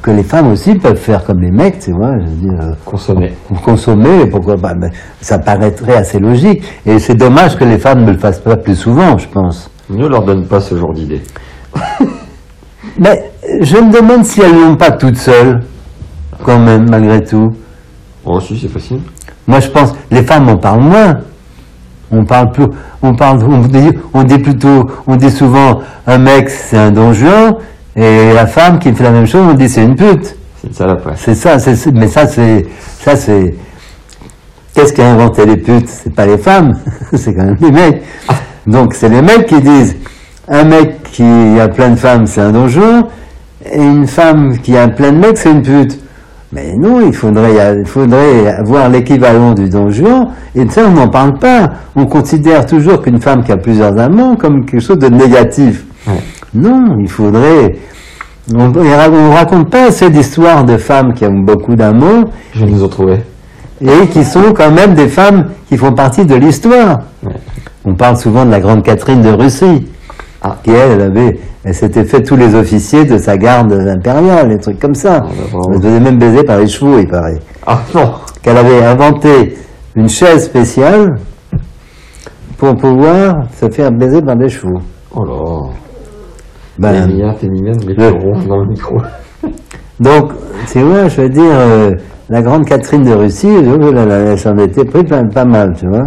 que 0.01 0.11
les 0.11 0.23
femmes 0.23 0.51
aussi 0.51 0.75
peuvent 0.75 0.95
faire 0.95 1.25
comme 1.25 1.41
les 1.41 1.49
mecs, 1.51 1.79
tu 1.79 1.91
vois, 1.91 2.11
je 2.19 2.25
veux 2.25 2.35
dire, 2.35 2.59
euh, 2.61 2.73
Consommer. 2.85 3.33
consommer, 3.65 4.27
pourquoi 4.29 4.55
pas, 4.55 4.73
mais 4.75 4.89
ça 5.21 5.39
paraîtrait 5.39 5.95
assez 5.95 6.19
logique. 6.19 6.63
Et 6.85 6.99
c'est 6.99 7.15
dommage 7.15 7.57
que 7.57 7.63
les 7.63 7.79
femmes 7.79 8.05
ne 8.05 8.11
le 8.11 8.17
fassent 8.17 8.39
pas 8.39 8.57
plus 8.57 8.75
souvent, 8.75 9.17
je 9.17 9.27
pense. 9.27 9.71
Ne 9.89 10.07
leur 10.07 10.23
donne 10.23 10.45
pas 10.45 10.61
ce 10.61 10.75
genre 10.75 10.93
d'idée. 10.93 11.21
Mais 12.99 13.31
je 13.61 13.77
me 13.77 13.91
demande 13.91 14.25
si 14.25 14.41
elles 14.41 14.53
l'ont 14.53 14.75
pas 14.75 14.91
toutes 14.91 15.17
seules, 15.17 15.61
quand 16.43 16.59
même, 16.59 16.89
malgré 16.89 17.23
tout. 17.23 17.49
Oh, 18.25 18.39
si, 18.41 18.59
c'est 18.59 18.67
facile. 18.67 18.99
Moi, 19.47 19.61
je 19.61 19.69
pense, 19.69 19.93
les 20.11 20.23
femmes 20.23 20.49
en 20.49 20.57
parlent 20.57 20.81
moins. 20.81 21.19
On 22.11 22.25
parle 22.25 22.51
plus, 22.51 22.65
on 23.01 23.15
parle, 23.15 23.43
on 23.43 23.59
dit, 23.59 23.89
on 24.13 24.23
dit 24.23 24.39
plutôt, 24.39 24.89
on 25.07 25.15
dit 25.15 25.31
souvent, 25.31 25.81
un 26.07 26.17
mec, 26.17 26.49
c'est 26.49 26.77
un 26.77 26.91
don 26.91 27.13
Juan, 27.13 27.53
et 27.95 28.33
la 28.33 28.47
femme 28.47 28.79
qui 28.79 28.91
fait 28.93 29.03
la 29.03 29.11
même 29.11 29.27
chose, 29.27 29.45
on 29.47 29.53
dit 29.53 29.69
c'est 29.69 29.83
une 29.83 29.95
pute. 29.95 30.35
C'est 30.59 30.73
salope, 30.73 31.05
ouais. 31.05 31.13
C'est 31.15 31.35
ça, 31.35 31.57
mais 31.93 32.07
ça, 32.07 32.25
c'est, 32.25 32.65
ça, 32.99 33.15
c'est, 33.15 33.53
qu'est-ce 34.73 34.91
qui 34.91 35.01
a 35.01 35.11
inventé 35.11 35.45
les 35.45 35.57
putes? 35.57 35.87
C'est 35.87 36.13
pas 36.13 36.25
les 36.25 36.39
femmes, 36.39 36.79
c'est 37.13 37.33
quand 37.35 37.45
même 37.45 37.57
les 37.61 37.71
mecs. 37.71 38.01
Donc, 38.65 38.95
c'est 38.95 39.09
les 39.09 39.21
mecs 39.21 39.45
qui 39.45 39.61
disent, 39.61 39.95
un 40.49 40.63
mec 40.63 41.03
qui 41.11 41.23
a 41.59 41.67
plein 41.67 41.89
de 41.89 41.95
femmes, 41.95 42.25
c'est 42.25 42.41
un 42.41 42.51
don 42.51 42.67
Juan, 42.67 43.03
et 43.71 43.81
une 43.81 44.07
femme 44.07 44.57
qui 44.59 44.75
a 44.77 44.87
plein 44.87 45.11
de 45.11 45.17
mecs, 45.17 45.37
c'est 45.37 45.51
une 45.51 45.61
pute. 45.61 45.99
Mais 46.51 46.73
non, 46.75 46.99
il 47.05 47.13
faudrait, 47.13 47.53
il 47.79 47.85
faudrait 47.87 48.47
avoir 48.47 48.89
l'équivalent 48.89 49.53
du 49.53 49.69
don 49.69 49.89
Juan, 49.91 50.29
et 50.55 50.67
ça, 50.69 50.81
on 50.87 50.91
n'en 50.91 51.07
parle 51.07 51.37
pas. 51.37 51.69
On 51.95 52.05
considère 52.07 52.65
toujours 52.65 53.01
qu'une 53.01 53.21
femme 53.21 53.43
qui 53.43 53.51
a 53.51 53.57
plusieurs 53.57 53.97
amants 53.99 54.35
comme 54.35 54.65
quelque 54.65 54.81
chose 54.81 54.97
de 54.97 55.09
négatif. 55.09 55.85
Non, 56.55 56.97
il 56.99 57.07
faudrait. 57.09 57.75
On 58.55 58.69
ne 58.69 59.31
raconte 59.35 59.69
pas 59.69 59.89
assez 59.89 60.09
d'histoires 60.09 60.63
de 60.63 60.77
femmes 60.77 61.13
qui 61.13 61.23
ont 61.25 61.39
beaucoup 61.45 61.75
d'amants 61.75 62.23
Je 62.53 62.65
vais 62.65 62.71
nous 62.71 62.83
en 62.83 62.87
trouver. 62.87 63.17
et 63.79 64.07
qui 64.07 64.23
sont 64.25 64.51
quand 64.55 64.71
même 64.71 64.95
des 64.95 65.07
femmes 65.07 65.49
qui 65.67 65.77
font 65.77 65.91
partie 65.93 66.25
de 66.25 66.33
l'histoire. 66.33 66.97
Ouais. 67.23 67.33
On 67.85 67.93
parle 67.93 68.17
souvent 68.17 68.43
de 68.45 68.49
la 68.51 68.59
grande 68.59 68.81
Catherine 68.83 69.21
de 69.21 69.29
Russie, 69.29 69.87
Ah. 70.41 70.55
qui 70.63 70.71
elle, 70.71 70.91
elle 70.91 71.01
avait, 71.01 71.39
elle 71.65 71.73
s'était 71.73 72.05
fait 72.05 72.21
tous 72.23 72.35
les 72.37 72.55
officiers 72.55 73.03
de 73.05 73.17
sa 73.17 73.35
garde 73.37 73.73
impériale, 73.73 74.49
des 74.49 74.57
trucs 74.57 74.79
comme 74.79 74.95
ça. 74.95 75.23
Ah, 75.25 75.27
bah. 75.53 75.59
Elle 75.69 75.75
se 75.75 75.81
faisait 75.87 75.99
même 75.99 76.17
baiser 76.17 76.43
par 76.43 76.57
les 76.59 76.67
chevaux, 76.67 76.97
il 76.99 77.07
paraît. 77.07 77.39
Ah 77.67 77.79
non 77.93 78.13
Qu'elle 78.41 78.57
avait 78.57 78.83
inventé 78.85 79.57
une 79.95 80.07
chaise 80.07 80.45
spéciale 80.45 81.15
pour 82.57 82.75
pouvoir 82.75 83.35
se 83.59 83.69
faire 83.69 83.91
baiser 83.91 84.21
par 84.21 84.35
des 84.37 84.49
chevaux. 84.49 84.79
Oh 85.15 85.23
là 85.25 85.69
Ben, 86.77 86.93
T'es 87.01 87.07
mignonne, 87.07 87.35
t'es 87.39 87.47
mignonne, 87.49 87.79
mais 87.85 87.93
tu 87.95 87.99
le- 87.99 88.07
ronfles 88.09 88.47
dans 88.47 88.59
le 88.61 88.67
micro. 88.67 88.97
Donc, 89.99 90.31
tu 90.71 90.79
vois, 90.81 91.07
je 91.09 91.21
veux 91.21 91.29
dire, 91.29 91.43
euh, 91.51 91.91
la 92.29 92.41
grande 92.41 92.65
Catherine 92.65 93.03
de 93.03 93.11
Russie, 93.13 93.61
là 93.61 94.05
là, 94.05 94.15
elle 94.31 94.39
s'en 94.39 94.57
était 94.57 94.85
pris 94.85 95.03
pas, 95.03 95.21
pas 95.25 95.45
mal, 95.45 95.73
tu 95.77 95.87
vois. 95.87 96.05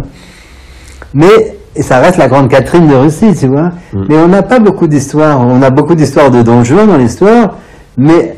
Mais 1.13 1.57
et 1.75 1.81
ça 1.81 1.99
reste 1.99 2.17
la 2.17 2.27
grande 2.27 2.49
Catherine 2.49 2.87
de 2.87 2.95
Russie, 2.95 3.33
tu 3.37 3.47
vois. 3.47 3.71
Mm. 3.93 4.05
Mais 4.09 4.17
on 4.17 4.27
n'a 4.27 4.43
pas 4.43 4.59
beaucoup 4.59 4.87
d'histoires. 4.87 5.41
On 5.41 5.61
a 5.61 5.69
beaucoup 5.69 5.95
d'histoires 5.95 6.29
de 6.29 6.41
Don 6.41 6.63
Juan 6.63 6.87
dans 6.87 6.97
l'histoire, 6.97 7.57
mais 7.97 8.35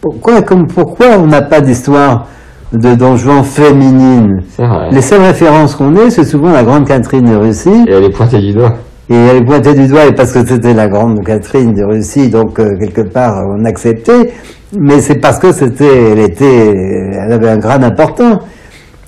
pourquoi, 0.00 0.42
comme, 0.42 0.66
pourquoi 0.66 1.18
on 1.18 1.26
n'a 1.26 1.42
pas 1.42 1.60
d'histoire 1.60 2.26
de 2.72 2.94
Don 2.94 3.16
Juan 3.16 3.42
féminine 3.42 4.42
vrai. 4.56 4.90
Les 4.92 5.02
seules 5.02 5.22
références 5.22 5.74
qu'on 5.74 5.94
ait, 5.96 6.10
c'est 6.10 6.24
souvent 6.24 6.52
la 6.52 6.62
grande 6.62 6.86
Catherine 6.86 7.24
de 7.24 7.36
Russie. 7.36 7.84
Et 7.86 7.92
elle 7.92 8.04
est 8.04 8.16
pointée 8.16 8.38
du 8.38 8.52
doigt. 8.52 8.74
Et 9.10 9.14
elle 9.14 9.36
est 9.38 9.44
pointée 9.44 9.74
du 9.74 9.88
doigt, 9.88 10.06
et 10.06 10.12
parce 10.12 10.32
que 10.32 10.46
c'était 10.46 10.72
la 10.72 10.88
grande 10.88 11.24
Catherine 11.24 11.74
de 11.74 11.84
Russie, 11.84 12.30
donc 12.30 12.60
euh, 12.60 12.78
quelque 12.78 13.00
part 13.00 13.42
on 13.58 13.64
acceptait, 13.64 14.32
mais 14.78 15.00
c'est 15.00 15.16
parce 15.16 15.40
que 15.40 15.50
c'était, 15.50 16.12
elle 16.12 16.20
était, 16.20 16.68
elle 16.68 17.32
avait 17.32 17.48
un 17.48 17.58
grade 17.58 17.82
important. 17.82 18.38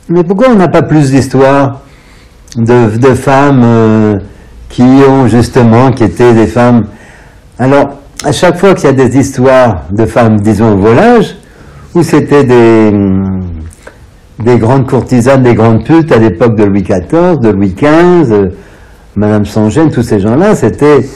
Mais 0.09 0.25
pourquoi 0.25 0.49
on 0.51 0.57
n'a 0.57 0.67
pas 0.67 0.83
plus 0.83 1.13
d'histoires 1.13 1.83
de, 2.57 2.97
de 2.97 3.15
femmes 3.15 3.63
euh, 3.65 4.19
qui 4.69 4.83
ont 4.83 5.27
justement, 5.27 5.91
qui 5.91 6.05
étaient 6.05 6.35
des 6.35 6.47
femmes. 6.47 6.85
Alors, 7.59 7.99
à 8.25 8.33
chaque 8.33 8.59
fois 8.59 8.75
qu'il 8.75 8.85
y 8.85 8.89
a 8.89 8.93
des 8.93 9.19
histoires 9.19 9.83
de 9.91 10.07
femmes, 10.07 10.41
disons 10.41 10.75
au 10.75 10.77
volage, 10.77 11.37
où 11.95 12.03
c'était 12.03 12.45
des, 12.45 12.91
hum, 12.93 13.41
des 14.39 14.59
grandes 14.59 14.89
courtisanes, 14.89 15.43
des 15.43 15.55
grandes 15.55 15.85
putes 15.85 16.13
à 16.13 16.19
l'époque 16.19 16.57
de 16.57 16.65
Louis 16.65 16.83
XIV, 16.83 17.39
de 17.41 17.51
Louis 17.51 17.75
XV, 17.75 18.33
euh, 18.33 18.49
Madame 19.17 19.45
Sangène, 19.45 19.91
tous 19.91 20.03
ces 20.03 20.21
gens-là, 20.21 20.55
c'était 20.55 21.07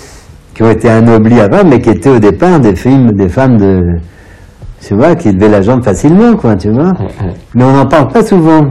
qui 0.55 0.63
ont 0.63 0.71
été 0.71 0.89
anoblis 0.89 1.41
avant, 1.41 1.65
mais 1.65 1.81
qui 1.81 1.91
étaient 1.91 2.11
au 2.11 2.19
départ 2.19 2.61
des 2.61 2.75
films, 2.75 3.13
des 3.13 3.29
femmes 3.29 3.59
de, 3.59 3.99
tu 4.81 4.95
vois, 4.95 5.15
qui 5.15 5.33
levaient 5.33 5.49
la 5.51 5.61
jambe 5.61 5.85
facilement, 5.85 6.35
quoi, 6.37 6.57
tu 6.57 6.71
vois. 6.71 6.93
Mais 7.55 7.65
on 7.65 7.73
n'en 7.73 7.87
parle 7.87 8.09
pas 8.09 8.23
souvent. 8.25 8.71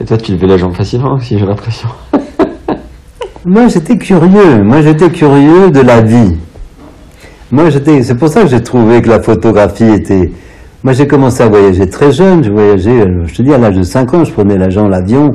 Et 0.00 0.04
toi, 0.04 0.16
tu 0.18 0.32
levais 0.32 0.46
la 0.46 0.56
jambe 0.58 0.74
facilement 0.74 1.14
aussi, 1.14 1.38
j'ai 1.38 1.46
l'impression. 1.46 1.88
Moi, 3.46 3.68
j'étais 3.68 3.96
curieux. 3.96 4.62
Moi, 4.62 4.82
j'étais 4.82 5.08
curieux 5.10 5.70
de 5.70 5.80
la 5.80 6.00
vie. 6.00 6.36
Moi, 7.50 7.70
j'étais. 7.70 8.02
C'est 8.02 8.16
pour 8.16 8.28
ça 8.28 8.42
que 8.42 8.48
j'ai 8.48 8.62
trouvé 8.62 9.00
que 9.00 9.08
la 9.08 9.22
photographie 9.22 9.84
était. 9.84 10.32
Moi, 10.82 10.92
j'ai 10.92 11.06
commencé 11.06 11.42
à 11.42 11.48
voyager 11.48 11.88
très 11.88 12.12
jeune. 12.12 12.44
Je 12.44 12.50
voyageais, 12.50 13.00
euh, 13.00 13.24
je 13.26 13.34
te 13.34 13.42
dis, 13.42 13.54
à 13.54 13.58
l'âge 13.58 13.76
de 13.76 13.82
5 13.82 14.14
ans, 14.14 14.24
je 14.24 14.32
prenais 14.32 14.58
l'agent, 14.58 14.88
l'avion. 14.88 15.32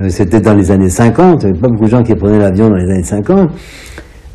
Euh, 0.00 0.08
C'était 0.08 0.40
dans 0.40 0.54
les 0.54 0.70
années 0.70 0.88
50. 0.88 1.42
Il 1.42 1.46
n'y 1.46 1.50
avait 1.52 1.60
pas 1.60 1.68
beaucoup 1.68 1.84
de 1.84 1.90
gens 1.90 2.02
qui 2.02 2.14
prenaient 2.14 2.38
l'avion 2.38 2.70
dans 2.70 2.76
les 2.76 2.90
années 2.90 3.02
50. 3.02 3.50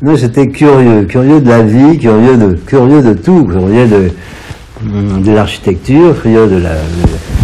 Moi, 0.02 0.14
j'étais 0.16 0.48
curieux, 0.48 1.04
curieux 1.04 1.40
de 1.40 1.48
la 1.48 1.62
vie, 1.62 1.98
curieux 1.98 2.36
de, 2.36 2.54
curieux 2.66 3.02
de 3.02 3.14
tout, 3.14 3.44
curieux 3.44 3.86
de, 3.86 4.10
hum, 4.86 5.22
de 5.22 5.32
l'architecture, 5.32 6.20
curieux 6.20 6.46
de 6.46 6.56
la, 6.58 6.72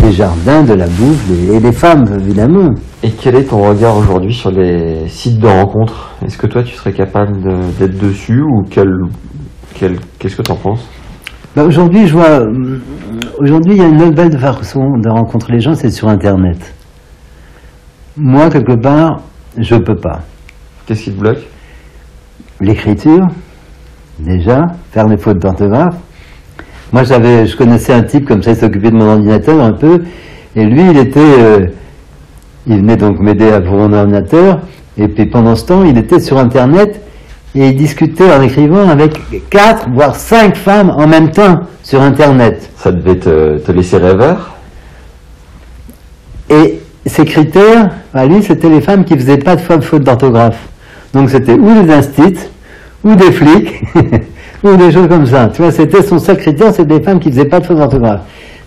des 0.03 0.13
jardins, 0.13 0.63
de 0.63 0.75
la 0.75 0.87
bouffe, 0.87 1.31
et 1.53 1.61
des 1.61 1.73
femmes, 1.73 2.05
évidemment. 2.19 2.71
Et 3.03 3.11
quel 3.11 3.37
est 3.37 3.45
ton 3.45 3.63
regard 3.63 3.97
aujourd'hui 3.97 4.33
sur 4.35 4.51
les 4.51 5.09
sites 5.09 5.39
de 5.39 5.47
rencontres? 5.47 6.11
Est-ce 6.25 6.39
que 6.39 6.47
toi, 6.47 6.63
tu 6.63 6.75
serais 6.75 6.93
capable 6.93 7.41
d'être 7.79 7.99
dessus 7.99 8.43
ou 8.43 8.63
quel, 8.71 8.89
quel, 9.75 9.99
qu'est-ce 10.19 10.37
que 10.37 10.43
tu 10.43 10.53
en 10.53 10.57
penses 10.57 10.89
aujourd'hui, 11.57 12.07
je 12.07 12.13
vois. 12.15 12.41
hum, 12.43 12.81
Aujourd'hui, 13.39 13.75
il 13.75 13.79
y 13.79 13.83
a 13.83 13.89
une 13.89 13.97
nouvelle 13.97 14.39
façon 14.39 14.99
de 14.99 15.09
rencontrer 15.09 15.55
les 15.55 15.61
gens, 15.61 15.75
c'est 15.75 15.91
sur 15.91 16.09
Internet. 16.09 16.75
Moi, 18.17 18.51
quelque 18.51 18.79
part, 18.81 19.23
je 19.57 19.77
peux 19.77 19.97
pas. 19.97 20.21
Qu'est-ce 20.87 21.05
qui 21.05 21.13
te 21.13 21.19
bloque? 21.19 21.47
L'écriture, 22.61 23.27
déjà, 24.19 24.67
faire 24.91 25.07
des 25.07 25.17
fautes 25.17 25.39
d'orthographe. 25.39 25.97
Moi, 26.93 27.05
j'avais, 27.05 27.47
je 27.47 27.57
connaissais 27.57 27.93
un 27.93 28.03
type 28.03 28.27
comme 28.27 28.43
ça, 28.43 28.51
il 28.51 28.57
s'occupait 28.57 28.91
de 28.91 28.97
mon 28.97 29.09
ordinateur 29.09 29.61
un 29.61 29.73
peu, 29.73 30.03
et 30.57 30.65
lui, 30.65 30.83
il 30.91 30.99
était, 30.99 31.21
euh, 31.21 31.67
il 32.67 32.79
venait 32.79 32.97
donc 32.97 33.21
m'aider 33.21 33.51
à 33.51 33.61
mon 33.61 33.93
ordinateur, 33.93 34.61
et 34.99 35.07
puis 35.07 35.27
pendant 35.27 35.55
ce 35.55 35.67
temps, 35.67 35.85
il 35.85 35.97
était 35.97 36.19
sur 36.19 36.39
Internet, 36.39 37.01
et 37.55 37.69
il 37.69 37.77
discutait 37.77 38.33
en 38.33 38.43
écrivant 38.43 38.89
avec 38.89 39.21
quatre, 39.51 39.89
voire 39.91 40.17
cinq 40.17 40.57
femmes 40.57 40.91
en 40.91 41.07
même 41.07 41.31
temps 41.31 41.61
sur 41.83 42.01
Internet. 42.01 42.71
Ça 42.77 42.93
devait 42.93 43.17
te, 43.17 43.59
te 43.59 43.73
laisser 43.73 43.97
rêveur? 43.97 44.57
Et 46.49 46.81
ces 47.07 47.25
critères, 47.25 47.91
lui, 48.29 48.43
c'était 48.43 48.69
les 48.69 48.81
femmes 48.81 49.05
qui 49.05 49.15
faisaient 49.17 49.39
pas 49.39 49.57
de 49.57 49.61
faute 49.61 50.03
d'orthographe. 50.03 50.69
Donc 51.15 51.31
c'était 51.31 51.55
ou 51.55 51.83
des 51.83 51.93
instits, 51.93 52.49
ou 53.05 53.15
des 53.15 53.33
flics, 53.33 53.83
ou 54.63 54.77
des 54.77 54.91
choses 54.91 55.09
comme 55.09 55.27
ça. 55.27 55.49
Tu 55.53 55.63
vois, 55.63 55.71
c'était 55.71 56.03
son 56.03 56.19
seul 56.19 56.37
critère, 56.37 56.73
c'était 56.73 56.99
des 56.99 57.03
femmes 57.03 57.19
qui 57.19 57.31
faisaient 57.31 57.47
pas 57.47 57.61
de 57.61 57.67
faute 57.67 57.79
d'orthographe. 57.79 58.21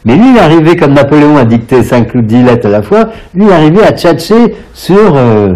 Mais 0.06 0.16
lui, 0.16 0.32
il 0.34 0.40
arrivait, 0.40 0.76
comme 0.76 0.94
Napoléon 0.94 1.38
a 1.38 1.46
dicté 1.46 1.82
5 1.82 2.14
ou 2.16 2.22
10 2.22 2.44
lettres 2.44 2.68
à 2.68 2.72
la 2.72 2.82
fois, 2.82 3.06
lui, 3.34 3.46
il 3.46 3.52
arrivait 3.52 3.84
à 3.84 3.92
tchatcher 3.92 4.56
sur, 4.74 5.16
euh, 5.16 5.54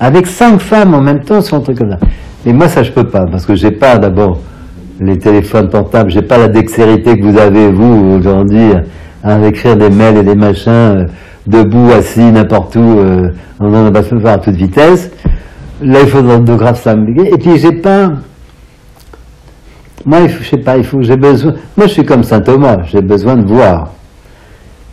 avec 0.00 0.26
cinq 0.26 0.60
femmes 0.60 0.94
en 0.94 1.00
même 1.00 1.20
temps 1.20 1.40
sur 1.40 1.56
un 1.56 1.60
truc 1.60 1.78
comme 1.78 1.90
ça. 1.90 1.98
Et 2.44 2.52
moi, 2.52 2.68
ça, 2.68 2.82
je 2.82 2.90
peux 2.90 3.04
pas, 3.04 3.24
parce 3.30 3.46
que 3.46 3.54
j'ai 3.54 3.70
pas, 3.70 3.98
d'abord, 3.98 4.40
les 5.00 5.18
téléphones 5.18 5.68
portables, 5.68 6.10
j'ai 6.10 6.22
pas 6.22 6.38
la 6.38 6.48
dextérité 6.48 7.16
que 7.18 7.24
vous 7.24 7.38
avez, 7.38 7.70
vous, 7.70 8.16
aujourd'hui, 8.18 8.72
à 9.22 9.46
écrire 9.46 9.76
des 9.76 9.90
mails 9.90 10.18
et 10.18 10.22
des 10.22 10.34
machins, 10.34 10.72
euh, 10.72 11.04
debout, 11.46 11.90
assis, 11.96 12.32
n'importe 12.32 12.76
où, 12.76 12.98
euh, 12.98 13.28
en 13.60 13.92
pas 13.92 14.32
à 14.32 14.38
toute 14.38 14.56
vitesse. 14.56 15.10
Là, 15.82 16.00
il 16.02 16.08
faut 16.08 16.20
d'orthographe, 16.20 16.82
ça 16.82 16.96
me... 16.96 17.08
Et 17.26 17.38
puis, 17.38 17.58
j'ai 17.58 17.72
pas, 17.72 18.10
moi, 20.06 20.26
je 20.26 20.44
sais 20.44 20.58
pas, 20.58 20.76
il 20.76 20.84
faut, 20.84 21.02
j'ai 21.02 21.16
besoin. 21.16 21.54
Moi, 21.76 21.86
je 21.86 21.92
suis 21.92 22.04
comme 22.04 22.22
saint 22.22 22.40
Thomas, 22.40 22.78
j'ai 22.84 23.00
besoin 23.00 23.36
de 23.36 23.46
voir. 23.46 23.92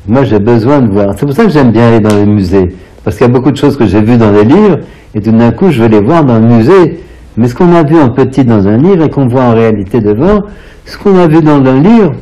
Moi, 0.07 0.23
j'ai 0.23 0.39
besoin 0.39 0.79
de 0.81 0.91
voir. 0.91 1.13
C'est 1.17 1.25
pour 1.25 1.35
ça 1.35 1.43
que 1.45 1.51
j'aime 1.51 1.71
bien 1.71 1.87
aller 1.89 1.99
dans 1.99 2.15
les 2.15 2.25
musées, 2.25 2.75
parce 3.03 3.17
qu'il 3.17 3.27
y 3.27 3.29
a 3.29 3.33
beaucoup 3.33 3.51
de 3.51 3.57
choses 3.57 3.77
que 3.77 3.85
j'ai 3.85 4.01
vues 4.01 4.17
dans 4.17 4.31
les 4.31 4.43
livres, 4.43 4.79
et 5.13 5.21
tout 5.21 5.31
d'un 5.31 5.51
coup, 5.51 5.69
je 5.69 5.81
vais 5.83 5.89
les 5.89 5.99
voir 5.99 6.23
dans 6.23 6.39
le 6.39 6.45
musée. 6.45 7.03
Mais 7.37 7.47
ce 7.47 7.55
qu'on 7.55 7.73
a 7.73 7.83
vu 7.83 7.99
en 7.99 8.09
petit 8.09 8.43
dans 8.43 8.67
un 8.67 8.77
livre 8.77 9.03
et 9.03 9.09
qu'on 9.09 9.27
voit 9.27 9.43
en 9.43 9.53
réalité 9.53 10.01
devant, 10.01 10.41
ce 10.85 10.97
qu'on 10.97 11.17
a 11.17 11.27
vu 11.27 11.41
dans 11.41 11.63
un 11.65 11.79
livre, 11.79 12.13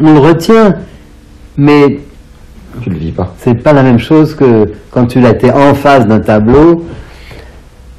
on 0.00 0.12
le 0.12 0.18
retient, 0.18 0.74
mais 1.56 2.00
Tu 2.82 2.90
le 2.90 2.96
vis 2.96 3.12
pas. 3.12 3.32
c'est 3.38 3.54
pas 3.54 3.72
la 3.72 3.82
même 3.82 3.98
chose 3.98 4.34
que 4.34 4.66
quand 4.90 5.06
tu 5.06 5.20
l'as 5.20 5.30
été 5.30 5.50
en 5.50 5.74
face 5.74 6.06
d'un 6.06 6.20
tableau. 6.20 6.84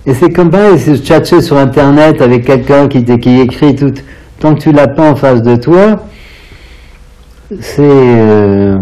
Et 0.08 0.14
c'est 0.14 0.30
comme 0.30 0.52
pareil, 0.52 0.78
c'est 0.78 0.98
tchatcher 0.98 1.42
sur 1.42 1.58
internet 1.58 2.22
avec 2.22 2.46
quelqu'un 2.46 2.88
qui, 2.88 3.04
qui 3.04 3.40
écrit 3.40 3.76
tout. 3.76 3.94
Tant 4.40 4.54
que 4.54 4.60
tu 4.60 4.72
l'as 4.72 4.88
pas 4.88 5.12
en 5.12 5.16
face 5.16 5.42
de 5.42 5.56
toi, 5.56 5.96
c'est 7.60 7.82
euh, 7.82 8.78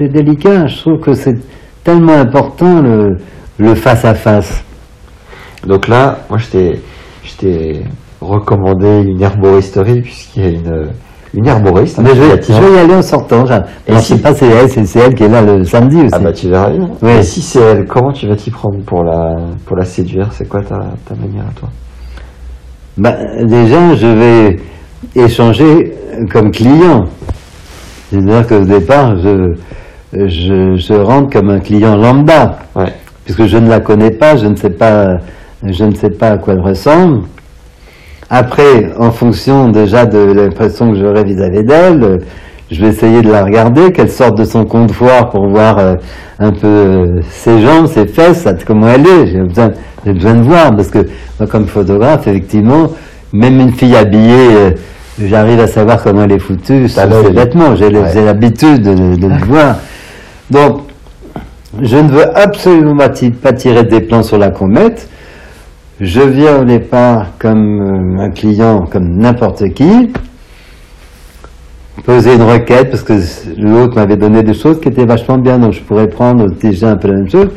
délicat. 0.00 0.66
Je 0.66 0.78
trouve 0.78 1.00
que 1.00 1.12
c'est 1.14 1.38
tellement 1.82 2.14
important 2.14 2.80
le, 2.82 3.16
le 3.58 3.74
face 3.74 4.04
à 4.04 4.14
face. 4.14 4.64
Donc 5.66 5.88
là, 5.88 6.20
moi, 6.28 6.38
je 6.38 7.36
t'ai 7.36 7.82
recommandé 8.20 9.02
une 9.06 9.20
herboristerie, 9.20 10.02
puisqu'il 10.02 10.42
y 10.42 10.46
a 10.46 10.50
une, 10.50 10.90
une 11.34 11.46
herboriste. 11.46 11.98
hein, 11.98 12.02
Mais 12.04 12.14
je 12.14 12.20
vais, 12.22 12.42
je 12.42 12.52
vais 12.52 12.76
y 12.76 12.78
aller 12.78 12.94
en 12.94 13.02
sortant. 13.02 13.46
j'en- 13.46 13.62
Et 13.86 13.90
Alors, 13.90 14.00
si- 14.02 14.14
c'est 14.14 14.22
pas 14.22 14.34
c'est 14.34 14.48
elle, 14.48 14.68
c'est 14.68 14.98
elle 14.98 15.14
qui 15.14 15.24
est 15.24 15.28
là 15.28 15.42
le 15.42 15.64
samedi 15.64 15.96
aussi. 15.96 16.08
Ah 16.12 16.18
bah 16.18 16.32
tu 16.32 16.48
verras. 16.48 16.70
Oui. 17.02 17.10
Et 17.10 17.22
si 17.22 17.40
c'est 17.42 17.60
elle, 17.60 17.86
comment 17.86 18.12
tu 18.12 18.26
vas 18.28 18.36
t'y 18.36 18.50
prendre 18.50 18.78
pour 18.84 19.04
la, 19.04 19.36
pour 19.66 19.76
la 19.76 19.84
séduire? 19.84 20.28
C'est 20.32 20.48
quoi 20.48 20.60
ta, 20.62 20.76
ta 21.08 21.14
manière 21.14 21.44
à 21.44 21.52
toi? 21.58 21.68
Bah, 22.98 23.14
déjà, 23.44 23.94
je 23.94 24.06
vais 24.06 24.56
échanger 25.14 25.92
comme 26.32 26.50
client. 26.50 27.04
C'est-à-dire 28.10 28.46
qu'au 28.46 28.64
départ, 28.64 29.16
je, 29.18 29.54
je, 30.12 30.74
je 30.76 30.94
rentre 30.94 31.30
comme 31.32 31.50
un 31.50 31.60
client 31.60 31.96
lambda, 31.96 32.58
Ouais. 32.74 32.92
puisque 33.24 33.46
je 33.46 33.56
ne 33.56 33.68
la 33.68 33.78
connais 33.80 34.10
pas, 34.10 34.36
je 34.36 34.46
ne 34.46 34.56
sais 34.56 34.70
pas, 34.70 35.18
je 35.64 35.84
ne 35.84 35.94
sais 35.94 36.10
pas 36.10 36.30
à 36.30 36.38
quoi 36.38 36.54
elle 36.54 36.60
ressemble. 36.60 37.20
Après, 38.30 38.92
en 38.98 39.10
fonction 39.10 39.68
déjà 39.70 40.06
de 40.06 40.18
l'impression 40.18 40.92
que 40.92 40.98
j'aurai 40.98 41.24
vis-à-vis 41.24 41.64
d'elle, 41.64 42.20
je 42.70 42.80
vais 42.80 42.88
essayer 42.88 43.22
de 43.22 43.30
la 43.30 43.44
regarder, 43.44 43.90
qu'elle 43.90 44.10
sorte 44.10 44.38
de 44.38 44.44
son 44.44 44.64
comptoir 44.64 45.30
pour 45.30 45.48
voir 45.48 45.78
euh, 45.78 45.96
un 46.38 46.52
peu 46.52 46.66
euh, 46.68 47.20
ses 47.28 47.60
jambes, 47.60 47.86
ses 47.88 48.06
fesses, 48.06 48.46
comment 48.64 48.86
elle 48.88 49.04
est. 49.06 49.26
J'ai 49.26 49.40
besoin, 49.40 49.72
j'ai 50.06 50.12
besoin 50.12 50.34
de 50.34 50.42
voir, 50.42 50.76
parce 50.76 50.88
que 50.88 50.98
moi, 51.40 51.48
comme 51.48 51.66
photographe, 51.66 52.28
effectivement, 52.28 52.92
même 53.32 53.58
une 53.58 53.72
fille 53.72 53.96
habillée, 53.96 54.48
euh, 54.56 54.70
j'arrive 55.20 55.58
à 55.58 55.66
savoir 55.66 56.00
comment 56.00 56.22
elle 56.22 56.32
est 56.32 56.38
foutue 56.38 56.88
sur 56.88 57.02
ses 57.02 57.32
vêtements. 57.32 57.74
J'ai 57.74 57.86
Ouais. 57.88 58.24
l'habitude 58.24 58.82
de, 58.82 59.16
de- 59.16 59.26
le 59.26 59.44
voir. 59.44 59.76
Donc, 60.48 60.82
je 61.82 61.96
ne 61.96 62.08
veux 62.08 62.38
absolument 62.38 62.96
pas 63.42 63.52
tirer 63.52 63.82
des 63.82 64.00
plans 64.00 64.22
sur 64.22 64.38
la 64.38 64.50
comète. 64.50 65.08
Je 66.00 66.22
viens 66.22 66.62
au 66.62 66.64
départ 66.64 67.32
comme 67.38 68.16
euh, 68.16 68.22
un 68.22 68.30
client, 68.30 68.86
comme 68.90 69.18
n'importe 69.18 69.68
qui, 69.74 70.10
poser 72.06 72.36
une 72.36 72.42
requête, 72.42 72.90
parce 72.90 73.02
que 73.02 73.12
l'autre 73.60 73.96
m'avait 73.96 74.16
donné 74.16 74.42
des 74.42 74.54
choses 74.54 74.80
qui 74.80 74.88
étaient 74.88 75.04
vachement 75.04 75.36
bien, 75.36 75.58
donc 75.58 75.72
je 75.72 75.82
pourrais 75.82 76.08
prendre 76.08 76.46
déjà 76.58 76.92
un 76.92 76.96
peu 76.96 77.08
la 77.08 77.16
même 77.16 77.28
chose. 77.28 77.48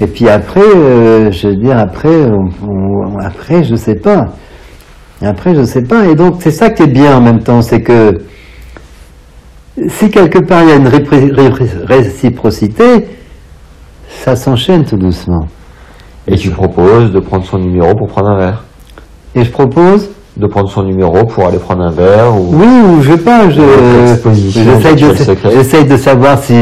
Et 0.00 0.08
puis 0.08 0.28
après, 0.28 0.60
euh, 0.60 1.30
je 1.30 1.46
veux 1.46 1.54
dire, 1.54 1.78
après, 1.78 2.28
après, 3.20 3.62
je 3.62 3.76
sais 3.76 3.94
pas. 3.94 4.32
Après, 5.24 5.54
je 5.54 5.62
sais 5.62 5.82
pas. 5.82 6.06
Et 6.06 6.16
donc, 6.16 6.42
c'est 6.42 6.50
ça 6.50 6.70
qui 6.70 6.82
est 6.82 6.92
bien 6.92 7.16
en 7.16 7.20
même 7.20 7.44
temps, 7.44 7.62
c'est 7.62 7.80
que 7.80 8.18
si 9.86 10.10
quelque 10.10 10.40
part 10.40 10.64
il 10.64 10.68
y 10.68 10.72
a 10.72 10.76
une 10.76 10.90
réciprocité, 11.86 13.06
ça 14.08 14.34
s'enchaîne 14.34 14.84
tout 14.84 14.96
doucement. 14.96 15.46
Et 16.28 16.36
tu 16.36 16.50
proposes 16.50 17.10
de 17.12 17.18
prendre 17.18 17.44
son 17.44 17.58
numéro 17.58 17.94
pour 17.94 18.08
prendre 18.08 18.30
un 18.30 18.38
verre. 18.38 18.62
Et 19.34 19.44
je 19.44 19.50
propose, 19.50 20.08
De 20.36 20.46
prendre 20.46 20.70
son 20.70 20.82
numéro 20.84 21.24
pour 21.24 21.46
aller 21.46 21.58
prendre 21.58 21.82
un 21.82 21.90
verre 21.90 22.34
ou... 22.34 22.54
oui 22.54 22.66
ou 22.66 23.02
je 23.02 23.12
sais 23.12 23.18
pas, 23.18 23.50
je, 23.50 23.60
j'essaye 25.50 25.84
de, 25.84 25.96
savoir 25.96 26.38
si 26.38 26.54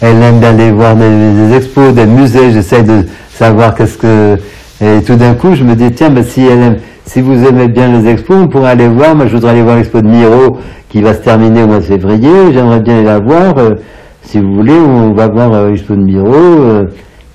elle 0.00 0.22
aime 0.22 0.40
d'aller 0.40 0.70
voir 0.70 0.94
des, 0.94 1.08
des 1.32 1.56
expos, 1.56 1.92
des 1.94 2.06
musées, 2.06 2.52
j'essaye 2.52 2.84
de 2.84 3.04
savoir 3.30 3.74
qu'est-ce 3.74 3.98
que... 3.98 4.36
Et 4.80 5.02
tout 5.02 5.16
d'un 5.16 5.34
coup, 5.34 5.54
je 5.54 5.64
me 5.64 5.74
dis, 5.74 5.90
tiens, 5.90 6.10
ben, 6.10 6.22
si, 6.22 6.42
elle 6.46 6.62
aime, 6.62 6.76
si 7.06 7.20
vous 7.20 7.44
aimez 7.44 7.66
bien 7.68 7.88
les 7.88 8.08
expos, 8.08 8.36
on 8.36 8.46
pourrait 8.48 8.70
aller 8.70 8.88
voir, 8.88 9.16
moi 9.16 9.26
je 9.26 9.34
voudrais 9.34 9.50
aller 9.52 9.62
voir 9.62 9.76
l'expo 9.76 10.00
de 10.00 10.06
Miro 10.06 10.58
qui 10.88 11.02
va 11.02 11.14
se 11.14 11.20
terminer 11.20 11.62
au 11.62 11.66
mois 11.66 11.78
de 11.78 11.84
février, 11.84 12.52
j'aimerais 12.52 12.80
bien 12.80 12.96
aller 12.96 13.04
la 13.04 13.18
voir, 13.18 13.58
euh, 13.58 13.74
si 14.22 14.38
vous 14.38 14.54
voulez, 14.54 14.74
on 14.74 15.12
va 15.12 15.26
voir 15.28 15.52
euh, 15.52 15.70
l'expo 15.70 15.94
de 15.94 16.02
Miro. 16.02 16.34
euh, 16.34 16.84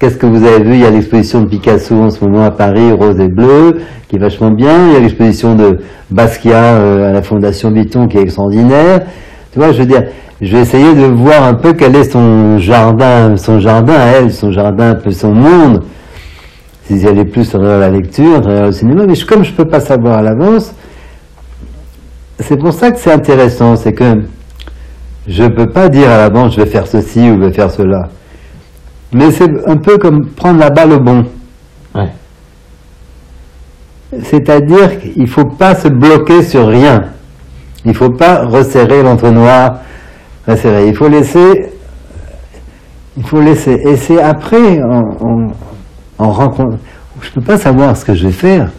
Qu'est-ce 0.04 0.18
que 0.18 0.26
vous 0.26 0.44
avez 0.44 0.62
vu? 0.62 0.74
Il 0.74 0.82
y 0.82 0.86
a 0.86 0.90
l'exposition 0.90 1.44
de 1.44 1.48
Picasso 1.48 1.96
en 1.96 2.10
ce 2.10 2.26
moment 2.26 2.44
à 2.44 2.52
Paris, 2.52 2.92
rose 2.92 3.18
et 3.22 3.30
bleu, 3.30 3.78
qui 4.10 4.18
est 4.18 4.20
vachement 4.20 4.52
bien. 4.52 4.90
Il 4.90 4.94
y 4.96 4.98
a 4.98 5.00
l'exposition 5.00 5.56
de 5.56 5.80
Basquiat 6.12 6.58
euh, 6.58 7.10
à 7.10 7.14
la 7.14 7.22
Fondation 7.22 7.72
Vuitton 7.72 8.08
qui 8.08 8.18
est 8.18 8.24
extraordinaire. 8.24 9.06
Tu 9.54 9.60
vois, 9.60 9.72
je 9.72 9.80
veux 9.80 9.86
dire, 9.86 10.04
je 10.42 10.58
vais 10.58 10.64
essayer 10.64 10.94
de 10.94 11.06
voir 11.06 11.46
un 11.46 11.54
peu 11.54 11.72
quel 11.72 11.96
est 11.96 12.04
son 12.04 12.58
jardin, 12.58 13.38
son 13.38 13.62
jardin 13.62 13.94
à 13.94 14.08
elle, 14.08 14.34
son 14.34 14.52
jardin, 14.52 14.90
un 14.90 14.96
peu 14.96 15.12
son 15.12 15.34
monde. 15.34 15.86
Si 16.84 17.02
elle 17.08 17.20
est 17.20 17.24
plus 17.24 17.56
à 17.56 17.60
la 17.60 17.90
lecture, 17.90 18.36
à 18.36 18.42
travers 18.42 18.66
le 18.66 18.72
cinéma, 18.74 19.06
mais 19.08 19.16
comme 19.26 19.46
je 19.46 19.54
peux 19.54 19.70
pas 19.70 19.80
savoir 19.80 20.18
à 20.18 20.22
l'avance, 20.22 20.76
c'est 22.42 22.58
pour 22.58 22.74
ça 22.74 22.92
que 22.92 23.00
c'est 23.00 23.14
intéressant, 23.14 23.78
c'est 23.78 23.94
que 23.94 24.24
je 25.30 25.46
peux 25.46 25.70
pas 25.70 25.88
dire 25.88 26.10
à 26.10 26.18
l'avance 26.18 26.56
je 26.56 26.60
vais 26.60 26.70
faire 26.70 26.88
ceci 26.88 27.22
ou 27.32 27.36
je 27.36 27.46
vais 27.46 27.54
faire 27.54 27.72
cela. 27.72 28.10
Mais 29.14 29.32
c'est 29.32 29.50
un 29.68 29.78
peu 29.78 29.98
comme 29.98 30.28
prendre 30.36 30.60
la 30.60 30.70
balle 30.70 30.94
au 30.94 31.00
bon. 31.00 31.24
Ouais. 31.96 32.10
C'est-à-dire 34.22 35.00
qu'il 35.00 35.22
ne 35.24 35.28
faut 35.28 35.46
pas 35.46 35.76
se 35.76 35.88
bloquer 35.88 36.44
sur 36.44 36.68
rien. 36.68 37.02
Il 37.86 37.90
ne 37.92 37.96
faut 37.96 38.10
pas 38.10 38.46
resserrer 38.46 39.04
l'entonnoir, 39.04 39.80
resserrer. 40.48 40.88
Il 40.88 40.96
faut 40.96 41.08
laisser, 41.10 41.72
il 43.18 43.24
faut 43.26 43.42
laisser. 43.42 43.80
Et 43.86 43.98
c'est 43.98 44.22
après, 44.22 44.82
en, 44.82 45.02
en, 45.20 45.48
en 46.20 46.32
rencontre, 46.32 46.78
je 47.22 47.30
ne 47.30 47.34
peux 47.36 47.42
pas 47.42 47.58
savoir 47.58 47.98
ce 47.98 48.06
que 48.06 48.14
je 48.14 48.28
vais 48.28 48.34
faire. 48.34 48.70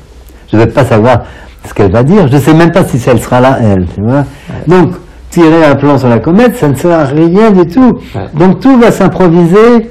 Je 0.51 0.57
ne 0.57 0.63
vais 0.65 0.71
pas 0.71 0.85
savoir 0.85 1.25
ce 1.67 1.75
qu'elle 1.75 1.93
va 1.93 2.03
dire. 2.03 2.29
Je 2.29 2.35
ne 2.37 2.41
sais 2.41 2.55
même 2.55 2.71
pas 2.73 2.85
si 2.85 3.01
elle 3.09 3.21
sera 3.21 3.41
là, 3.41 3.59
elle. 3.61 3.87
Tu 3.95 4.01
vois 4.03 4.25
Donc, 4.67 4.95
tirer 5.31 5.65
un 5.65 5.75
plan 5.75 5.99
sur 5.99 6.09
la 6.09 6.19
comète, 6.21 6.57
ça 6.57 6.69
ne 6.69 6.75
sert 6.75 6.99
à 6.99 7.05
rien 7.05 7.51
du 7.51 7.67
tout. 7.67 7.93
Ouais. 8.15 8.27
Donc, 8.35 8.61
tout 8.61 8.79
va 8.79 8.91
s'improviser 8.93 9.91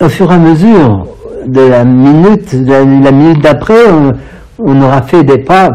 au 0.00 0.08
fur 0.08 0.30
et 0.30 0.34
à 0.34 0.38
mesure 0.38 1.06
de 1.46 1.60
la 1.60 1.84
minute, 1.84 2.64
de 2.64 2.72
la, 2.72 3.12
minute 3.12 3.42
d'après, 3.42 3.88
on, 3.90 4.12
on 4.58 4.82
aura 4.82 5.02
fait 5.02 5.22
des 5.24 5.38
pas 5.38 5.70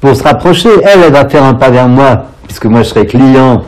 pour 0.00 0.14
se 0.14 0.22
rapprocher. 0.22 0.68
Elle, 0.82 1.00
elle 1.06 1.12
va 1.12 1.28
faire 1.28 1.44
un 1.44 1.54
pas 1.54 1.70
vers 1.70 1.88
moi, 1.88 2.26
puisque 2.46 2.66
moi 2.66 2.82
je 2.82 2.88
serai 2.88 3.06
client. 3.06 3.62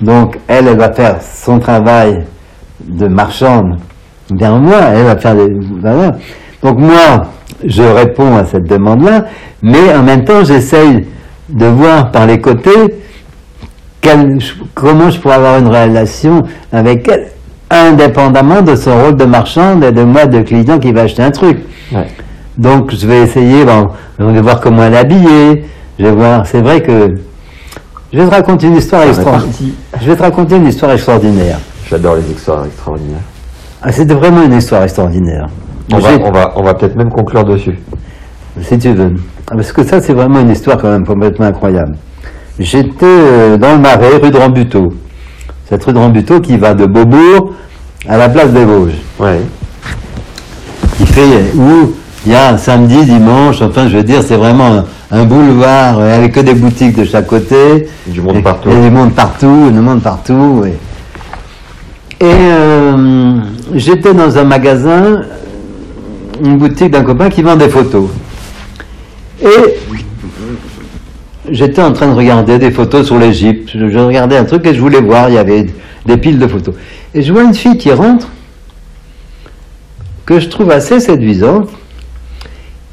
Donc 0.00 0.38
elle, 0.46 0.68
elle 0.68 0.78
va 0.78 0.92
faire 0.92 1.16
son 1.22 1.58
travail 1.58 2.24
de 2.86 3.06
marchande 3.08 3.76
vers 4.30 4.56
moi. 4.56 4.78
Elle 4.94 5.04
va 5.04 5.16
faire 5.16 5.34
des. 5.34 5.48
voilà. 5.80 6.12
Donc 6.62 6.78
moi, 6.78 7.26
je 7.64 7.82
réponds 7.82 8.36
à 8.36 8.44
cette 8.44 8.68
demande-là, 8.68 9.24
mais 9.62 9.94
en 9.94 10.02
même 10.02 10.24
temps, 10.24 10.44
j'essaye 10.44 11.06
de 11.48 11.66
voir 11.66 12.10
par 12.10 12.26
les 12.26 12.40
côtés 12.40 12.94
quel- 14.00 14.38
comment 14.74 15.08
je 15.10 15.18
pourrais 15.18 15.36
avoir 15.36 15.58
une 15.58 15.68
relation 15.68 16.42
avec 16.72 17.08
elle 17.08 17.28
indépendamment 17.70 18.62
de 18.62 18.74
son 18.74 18.96
rôle 19.02 19.16
de 19.16 19.24
marchande 19.24 19.84
et 19.84 19.92
de 19.92 20.02
moi 20.02 20.26
de 20.26 20.40
client 20.42 20.78
qui 20.78 20.92
va 20.92 21.02
acheter 21.02 21.22
un 21.22 21.30
truc. 21.30 21.58
Ouais. 21.92 22.06
Donc 22.56 22.92
je 22.94 23.06
vais 23.06 23.22
essayer, 23.22 23.64
bon, 23.64 23.88
je 24.18 24.24
vais 24.24 24.40
voir 24.40 24.60
comment 24.60 24.82
elle 24.84 24.94
est 24.94 24.98
habillée, 24.98 25.64
je 25.98 26.04
vais 26.04 26.12
voir, 26.12 26.46
c'est 26.46 26.60
vrai 26.60 26.82
que 26.82 27.14
je 28.12 28.18
vais 28.18 28.24
te 28.26 28.30
raconter 28.30 28.66
une 28.68 28.76
histoire 28.76 29.02
On 29.04 29.08
extraordinaire. 29.08 29.74
Je 30.00 30.06
vais 30.10 30.16
te 30.16 30.22
raconter 30.22 30.56
une 30.56 30.66
histoire 30.66 30.92
extraordinaire. 30.92 31.58
J'adore 31.90 32.16
les 32.16 32.30
histoires 32.30 32.64
extraordinaires. 32.64 33.20
Ah, 33.82 33.92
C'était 33.92 34.14
vraiment 34.14 34.42
une 34.42 34.54
histoire 34.54 34.82
extraordinaire. 34.82 35.46
On 35.92 35.98
va, 35.98 36.10
on 36.24 36.30
va, 36.32 36.52
on 36.56 36.62
va 36.62 36.74
peut-être 36.74 36.96
même 36.96 37.10
conclure 37.10 37.44
dessus. 37.44 37.78
si 38.62 38.78
tu 38.78 38.92
veux. 38.92 39.12
Ah, 39.50 39.54
Parce 39.54 39.72
que 39.72 39.84
ça, 39.84 40.00
c'est 40.00 40.12
vraiment 40.14 40.40
une 40.40 40.50
histoire 40.50 40.78
quand 40.78 40.90
même 40.90 41.06
complètement 41.06 41.46
incroyable. 41.46 41.96
J'étais 42.58 43.04
euh, 43.06 43.56
dans 43.56 43.72
le 43.72 43.78
Marais, 43.78 44.16
rue 44.20 44.30
de 44.30 44.36
Rambuteau. 44.36 44.88
Cette 45.68 45.84
rue 45.84 45.92
de 45.92 45.98
Rambuteau 45.98 46.40
qui 46.40 46.56
va 46.56 46.74
de 46.74 46.86
Beaubourg 46.86 47.52
à 48.08 48.16
la 48.16 48.28
place 48.28 48.50
des 48.52 48.64
Vosges. 48.64 48.94
Ouais. 49.18 49.40
Qui 50.96 51.06
fait 51.06 51.52
où 51.54 51.92
il 52.26 52.32
y 52.32 52.34
a 52.34 52.50
un 52.50 52.58
samedi, 52.58 53.04
dimanche, 53.04 53.60
enfin 53.62 53.88
je 53.88 53.96
veux 53.98 54.02
dire, 54.02 54.22
c'est 54.26 54.36
vraiment 54.36 54.66
un, 54.78 54.84
un 55.10 55.24
boulevard 55.24 55.98
euh, 56.00 56.16
avec 56.16 56.32
que 56.32 56.40
des 56.40 56.54
boutiques 56.54 56.96
de 56.96 57.04
chaque 57.04 57.26
côté. 57.26 57.88
Du 58.06 58.20
monde 58.20 58.36
Et- 58.36 58.42
partout. 58.42 58.70
Et 58.70 58.80
du 58.80 58.90
monde 58.90 59.12
partout, 59.14 59.70
du 59.70 59.78
monde 59.78 60.02
partout. 60.02 60.64
Et, 60.66 62.24
et, 62.24 62.30
euh, 62.32 63.36
j'étais 63.74 64.14
dans 64.14 64.36
un 64.38 64.44
magasin, 64.44 65.22
une 66.42 66.56
boutique 66.58 66.90
d'un 66.90 67.04
copain 67.04 67.28
qui 67.30 67.42
vend 67.42 67.56
des 67.56 67.68
photos. 67.68 68.08
Et 69.42 69.46
j'étais 71.50 71.82
en 71.82 71.92
train 71.92 72.08
de 72.08 72.14
regarder 72.14 72.58
des 72.58 72.70
photos 72.70 73.06
sur 73.06 73.18
l'Égypte. 73.18 73.70
Je, 73.74 73.88
je 73.90 73.98
regardais 73.98 74.36
un 74.36 74.44
truc 74.44 74.66
et 74.66 74.74
je 74.74 74.80
voulais 74.80 75.00
voir, 75.00 75.28
il 75.28 75.34
y 75.34 75.38
avait 75.38 75.66
des 76.06 76.16
piles 76.16 76.38
de 76.38 76.46
photos. 76.46 76.74
Et 77.14 77.22
je 77.22 77.32
vois 77.32 77.42
une 77.42 77.54
fille 77.54 77.76
qui 77.78 77.90
rentre, 77.92 78.28
que 80.26 80.40
je 80.40 80.48
trouve 80.48 80.70
assez 80.70 81.00
séduisante. 81.00 81.68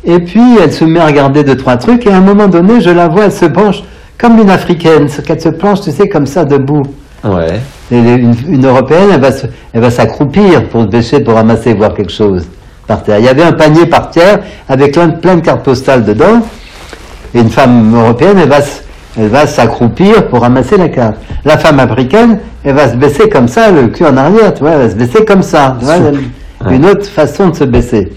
Et 0.04 0.20
puis 0.20 0.42
elle 0.62 0.72
se 0.72 0.86
met 0.86 1.00
à 1.00 1.08
regarder 1.08 1.44
deux, 1.44 1.58
trois 1.58 1.78
trucs, 1.78 2.06
et 2.06 2.12
à 2.12 2.18
un 2.18 2.22
moment 2.22 2.48
donné, 2.48 2.80
je 2.80 2.90
la 2.92 3.08
vois, 3.08 3.26
elle 3.26 3.32
se 3.32 3.46
penche 3.46 3.84
comme 4.18 4.40
une 4.40 4.50
africaine, 4.50 5.10
qu'elle 5.10 5.42
se 5.42 5.50
penche, 5.50 5.82
tu 5.82 5.92
sais, 5.92 6.08
comme 6.08 6.26
ça, 6.28 6.46
debout. 6.46 6.84
Ouais. 7.24 7.60
Et 7.92 7.98
une, 7.98 8.36
une 8.48 8.66
européenne, 8.66 9.10
elle 9.14 9.20
va, 9.20 9.32
se- 9.32 9.48
elle 9.74 9.82
va 9.82 9.90
s'accroupir 9.90 10.66
pour 10.70 10.84
se 10.84 10.88
bêcher, 10.88 11.20
pour 11.22 11.34
ramasser, 11.34 11.74
voir 11.74 11.94
quelque 11.94 12.12
chose 12.12 12.46
par 12.88 13.04
terre. 13.04 13.18
Il 13.20 13.26
y 13.26 13.28
avait 13.28 13.44
un 13.44 13.54
panier 13.54 13.88
par 13.88 14.12
terre 14.12 14.40
avec 14.70 14.94
plein, 14.94 15.10
plein 15.10 15.36
de 15.36 15.42
cartes 15.42 15.64
postales 15.64 16.06
dedans. 16.06 16.42
Et 17.36 17.40
une 17.42 17.50
femme 17.50 17.94
européenne, 17.94 18.38
elle 18.42 18.50
va, 18.50 18.62
se- 18.62 18.82
elle 19.20 19.28
va 19.28 19.46
s'accroupir 19.46 20.28
pour 20.30 20.42
ramasser 20.42 20.78
la 20.78 20.90
carte. 20.90 21.18
La 21.44 21.58
femme 21.58 21.80
africaine, 21.80 22.40
elle 22.64 22.76
va 22.76 22.90
se 22.90 22.96
baisser 22.96 23.30
comme 23.30 23.48
ça, 23.48 23.70
le 23.72 23.88
cul 23.90 24.06
en 24.06 24.18
arrière, 24.18 24.54
tu 24.54 24.62
vois, 24.62 24.72
elle 24.72 24.80
va 24.88 24.90
se 24.90 24.96
baisser 24.96 25.24
comme 25.26 25.44
ça. 25.44 25.76
tu 25.80 25.86
vois, 25.86 25.96
Une 26.72 26.86
autre 26.86 27.06
façon 27.06 27.50
de 27.50 27.56
se 27.56 27.66
baisser. 27.66 28.12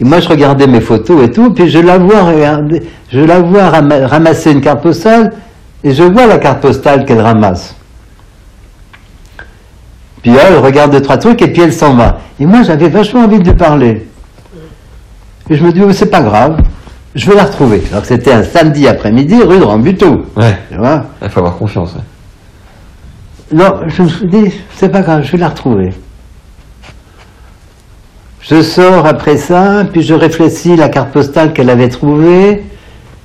Et 0.00 0.04
moi, 0.04 0.20
je 0.20 0.28
regardais 0.28 0.66
mes 0.66 0.80
photos 0.80 1.22
et 1.24 1.30
tout, 1.30 1.52
puis 1.52 1.68
je 1.68 1.78
la 1.78 1.98
vois 1.98 2.22
regarder, 2.22 2.82
je 3.12 3.20
la 3.20 3.40
vois 3.40 3.68
rama- 3.68 4.06
ramasser 4.06 4.52
une 4.52 4.60
carte 4.60 4.80
postale, 4.82 5.32
et 5.84 5.92
je 5.92 6.02
vois 6.02 6.26
la 6.26 6.38
carte 6.38 6.60
postale 6.60 7.04
qu'elle 7.04 7.20
ramasse. 7.20 7.74
Puis 10.22 10.32
elle 10.34 10.58
regarde 10.58 10.92
deux, 10.92 11.00
trois 11.02 11.16
trucs, 11.18 11.40
et 11.42 11.48
puis 11.52 11.62
elle 11.62 11.72
s'en 11.72 11.94
va. 11.94 12.20
Et 12.40 12.46
moi, 12.46 12.62
j'avais 12.62 12.88
vachement 12.88 13.20
envie 13.24 13.38
de 13.38 13.44
lui 13.44 13.56
parler. 13.56 14.06
Et 15.50 15.56
je 15.56 15.62
me 15.64 15.72
dis, 15.72 15.80
oh, 15.86 15.92
c'est 15.92 16.10
pas 16.10 16.20
grave, 16.22 16.58
je 17.18 17.28
vais 17.28 17.34
la 17.36 17.44
retrouver. 17.44 17.82
Alors 17.90 18.02
que 18.02 18.08
c'était 18.08 18.32
un 18.32 18.44
samedi 18.44 18.86
après-midi, 18.86 19.42
rue 19.42 19.58
de 19.58 19.64
Rambuteau. 19.64 20.24
Ouais. 20.36 20.56
Tu 20.70 20.78
vois 20.78 21.04
Il 21.20 21.28
faut 21.28 21.40
avoir 21.40 21.56
confiance. 21.56 21.94
ouais. 21.94 22.00
Non, 23.52 23.80
je 23.88 24.02
me 24.02 24.08
suis 24.08 24.26
dit, 24.28 24.52
c'est 24.76 24.88
pas 24.90 25.00
grave, 25.00 25.22
je 25.24 25.32
vais 25.32 25.38
la 25.38 25.48
retrouver. 25.48 25.90
Je 28.40 28.62
sors 28.62 29.04
après 29.04 29.36
ça, 29.36 29.84
puis 29.92 30.02
je 30.02 30.14
réfléchis 30.14 30.76
la 30.76 30.88
carte 30.88 31.10
postale 31.10 31.52
qu'elle 31.52 31.70
avait 31.70 31.88
trouvée. 31.88 32.64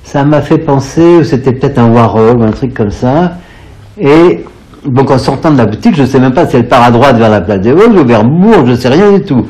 Ça 0.02 0.24
m'a 0.24 0.42
fait 0.42 0.58
penser, 0.58 1.18
ou 1.20 1.24
c'était 1.24 1.52
peut-être 1.52 1.78
un 1.78 1.90
Warhol 1.90 2.38
ou 2.38 2.42
un 2.42 2.50
truc 2.50 2.74
comme 2.74 2.90
ça. 2.90 3.34
Et 3.98 4.44
donc 4.84 5.10
en 5.10 5.18
sortant 5.18 5.50
de 5.52 5.58
la 5.58 5.66
boutique, 5.66 5.94
je 5.94 6.02
ne 6.02 6.06
sais 6.06 6.18
même 6.18 6.34
pas 6.34 6.46
si 6.46 6.56
elle 6.56 6.68
part 6.68 6.82
à 6.82 6.90
droite 6.90 7.16
vers 7.16 7.30
la 7.30 7.40
place 7.40 7.60
des 7.60 7.72
Vosges 7.72 8.00
ou 8.00 8.04
vers 8.04 8.24
Bourg, 8.24 8.66
je 8.66 8.72
ne 8.72 8.76
sais 8.76 8.88
rien 8.88 9.12
du 9.12 9.22
tout. 9.22 9.46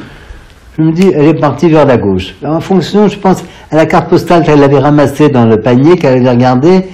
Je 0.76 0.82
me 0.82 0.90
dis, 0.90 1.08
elle 1.14 1.26
est 1.26 1.40
partie 1.40 1.68
vers 1.68 1.86
la 1.86 1.96
gauche. 1.96 2.34
En 2.44 2.60
fonction, 2.60 3.06
je 3.06 3.16
pense, 3.16 3.44
à 3.70 3.76
la 3.76 3.86
carte 3.86 4.08
postale 4.08 4.44
qu'elle 4.44 4.62
avait 4.62 4.80
ramassée 4.80 5.28
dans 5.28 5.46
le 5.46 5.60
panier, 5.60 5.96
qu'elle 5.96 6.18
avait 6.18 6.30
regardée, 6.30 6.86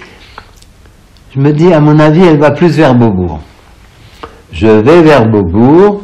je 1.35 1.41
me 1.41 1.53
dis, 1.53 1.73
à 1.73 1.81
mon 1.81 1.99
avis, 1.99 2.25
elle 2.25 2.39
va 2.39 2.51
plus 2.51 2.77
vers 2.77 2.95
Beaubourg. 2.95 3.41
Je 4.53 4.67
vais 4.67 5.01
vers 5.01 5.27
Beaubourg. 5.27 6.03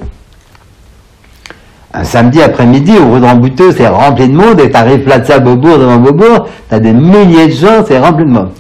Un 1.93 2.05
samedi 2.05 2.41
après-midi, 2.41 2.93
au 2.99 3.19
Rambuteau, 3.19 3.73
c'est 3.73 3.89
rempli 3.89 4.29
de 4.29 4.35
monde, 4.35 4.61
et 4.61 4.71
t'arrives 4.71 5.03
Plaza 5.03 5.39
Beaubourg 5.39 5.79
devant 5.79 5.99
Beaubourg, 5.99 6.49
t'as 6.69 6.79
des 6.79 6.93
milliers 6.93 7.49
de 7.49 7.53
gens, 7.53 7.85
c'est 7.87 7.99
rempli 7.99 8.25
de 8.25 8.31
monde. 8.31 8.51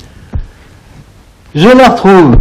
Je 1.54 1.68
la 1.68 1.88
retrouve. 1.88 2.36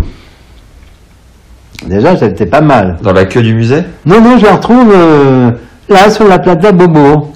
Déjà, 1.86 2.18
c'était 2.18 2.46
pas 2.46 2.62
mal. 2.62 2.98
Dans 3.02 3.14
la 3.14 3.26
queue 3.26 3.44
du 3.44 3.54
musée? 3.54 3.84
Non, 4.06 4.20
non, 4.20 4.38
je 4.38 4.46
la 4.46 4.56
retrouve 4.56 4.92
euh, 4.94 5.52
là, 5.90 6.10
sur 6.10 6.28
la 6.28 6.40
plaza 6.40 6.72
Beaubourg. 6.72 7.32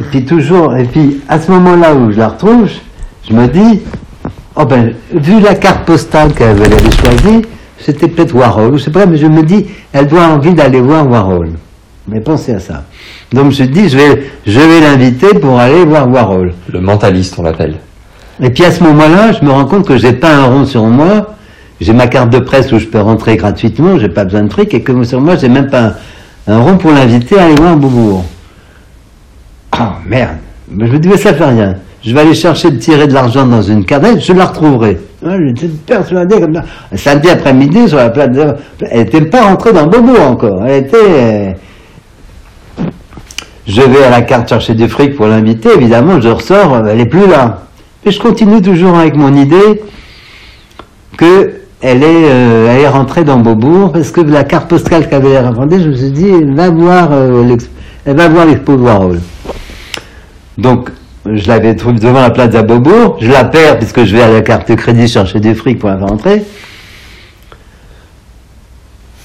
Et 0.00 0.04
puis 0.04 0.24
toujours, 0.24 0.76
et 0.76 0.84
puis 0.84 1.20
à 1.28 1.40
ce 1.40 1.50
moment-là 1.50 1.94
où 1.94 2.12
je 2.12 2.18
la 2.18 2.28
retrouve, 2.28 2.68
je, 3.28 3.32
me 3.32 3.46
dis, 3.46 3.80
oh 4.56 4.64
ben, 4.64 4.94
vu 5.12 5.40
la 5.40 5.54
carte 5.54 5.84
postale 5.84 6.32
qu'elle 6.32 6.50
avait 6.50 6.90
choisie, 6.90 7.42
c'était 7.78 8.08
peut-être 8.08 8.34
Warhol, 8.34 8.76
je 8.78 8.84
sais 8.84 8.90
pas, 8.90 9.06
mais 9.06 9.16
je 9.16 9.26
me 9.26 9.42
dis, 9.42 9.66
elle 9.92 10.08
doit 10.08 10.24
avoir 10.24 10.38
envie 10.38 10.54
d'aller 10.54 10.80
voir 10.80 11.08
Warhol. 11.08 11.50
Mais 12.08 12.20
pensez 12.20 12.52
à 12.52 12.58
ça. 12.58 12.84
Donc 13.32 13.52
je 13.52 13.62
dis, 13.62 13.88
je 13.88 13.96
vais, 13.96 14.32
je 14.44 14.58
vais 14.58 14.80
l'inviter 14.80 15.38
pour 15.38 15.58
aller 15.58 15.84
voir 15.84 16.10
Warhol. 16.10 16.52
Le 16.72 16.80
mentaliste, 16.80 17.36
on 17.38 17.42
l'appelle. 17.42 17.76
Et 18.40 18.50
puis 18.50 18.64
à 18.64 18.72
ce 18.72 18.82
moment-là, 18.82 19.32
je 19.32 19.44
me 19.44 19.52
rends 19.52 19.66
compte 19.66 19.86
que 19.86 19.96
j'ai 19.96 20.12
pas 20.12 20.34
un 20.34 20.44
rond 20.46 20.64
sur 20.64 20.84
moi. 20.86 21.34
J'ai 21.80 21.92
ma 21.92 22.08
carte 22.08 22.30
de 22.30 22.38
presse 22.38 22.72
où 22.72 22.78
je 22.78 22.86
peux 22.86 23.00
rentrer 23.00 23.36
gratuitement, 23.36 23.98
j'ai 23.98 24.08
pas 24.08 24.24
besoin 24.24 24.42
de 24.42 24.48
trucs, 24.48 24.72
et 24.74 24.82
que 24.82 25.02
sur 25.04 25.20
moi, 25.20 25.36
j'ai 25.36 25.48
même 25.48 25.68
pas 25.68 25.94
un, 26.46 26.58
rond 26.60 26.76
pour 26.76 26.90
l'inviter 26.92 27.38
à 27.38 27.44
aller 27.44 27.54
voir 27.54 27.76
Beaubourg. 27.76 28.24
Oh 29.78 29.82
merde 30.06 30.36
Mais 30.68 30.86
Je 30.86 30.92
me 30.92 30.98
dis, 30.98 31.08
mais 31.08 31.16
ça 31.16 31.34
fait 31.34 31.44
rien. 31.44 31.74
Je 32.04 32.12
vais 32.12 32.20
aller 32.20 32.34
chercher 32.34 32.70
de 32.70 32.76
tirer 32.78 33.06
de 33.06 33.14
l'argent 33.14 33.46
dans 33.46 33.62
une 33.62 33.84
cadette, 33.84 34.20
je 34.20 34.32
la 34.32 34.46
retrouverai. 34.46 34.98
Ouais, 35.24 35.38
J'étais 35.54 35.68
persuadé 35.86 36.40
comme 36.40 36.54
ça. 36.54 36.64
Un 36.92 36.96
Samedi 36.96 37.30
après-midi, 37.30 37.88
sur 37.88 37.98
la 37.98 38.10
place 38.10 38.30
de... 38.30 38.54
Elle 38.90 39.04
n'était 39.04 39.20
pas 39.22 39.42
rentrée 39.42 39.72
dans 39.72 39.86
Beaubourg 39.86 40.20
encore. 40.20 40.66
Elle 40.66 40.84
était... 40.84 40.96
euh, 40.98 41.52
Je 43.66 43.82
vais 43.82 44.02
à 44.02 44.10
la 44.10 44.22
carte 44.22 44.48
chercher 44.48 44.74
du 44.74 44.88
fric 44.88 45.14
pour 45.14 45.26
l'inviter, 45.28 45.70
évidemment, 45.76 46.20
je 46.20 46.28
ressors, 46.28 46.86
elle 46.88 47.00
est 47.00 47.06
plus 47.06 47.28
là. 47.28 47.62
Et 48.04 48.10
je 48.10 48.20
continue 48.20 48.60
toujours 48.60 48.96
avec 48.98 49.14
mon 49.14 49.32
idée 49.36 49.80
que 51.16 51.61
elle 51.82 52.04
est, 52.04 52.30
euh, 52.30 52.72
elle 52.72 52.80
est 52.82 52.88
rentrée 52.88 53.24
dans 53.24 53.38
Beaubourg 53.38 53.92
parce 53.92 54.12
que 54.12 54.20
la 54.20 54.44
carte 54.44 54.68
postale 54.68 55.08
qu'elle 55.08 55.26
avait 55.26 55.40
revendue, 55.40 55.80
je 55.82 55.88
me 55.88 55.96
suis 55.96 56.12
dit, 56.12 56.28
elle 56.28 56.54
va 56.54 56.70
voir, 56.70 57.08
euh, 57.10 57.44
l'expo 57.44 58.76
de 58.76 58.82
Warhol. 58.82 59.20
Donc, 60.58 60.90
je 61.26 61.48
l'avais 61.48 61.74
trouvée 61.74 61.98
devant 61.98 62.20
la 62.20 62.30
place 62.30 62.54
à 62.54 62.62
Beaubourg, 62.62 63.18
je 63.20 63.30
la 63.30 63.44
perds 63.44 63.78
puisque 63.78 64.04
je 64.04 64.14
vais 64.16 64.22
à 64.22 64.30
la 64.30 64.42
carte 64.42 64.68
de 64.70 64.76
crédit 64.76 65.08
chercher 65.08 65.40
du 65.40 65.54
fric 65.56 65.80
pour 65.80 65.88
la 65.88 65.96
rentrer. 65.96 66.44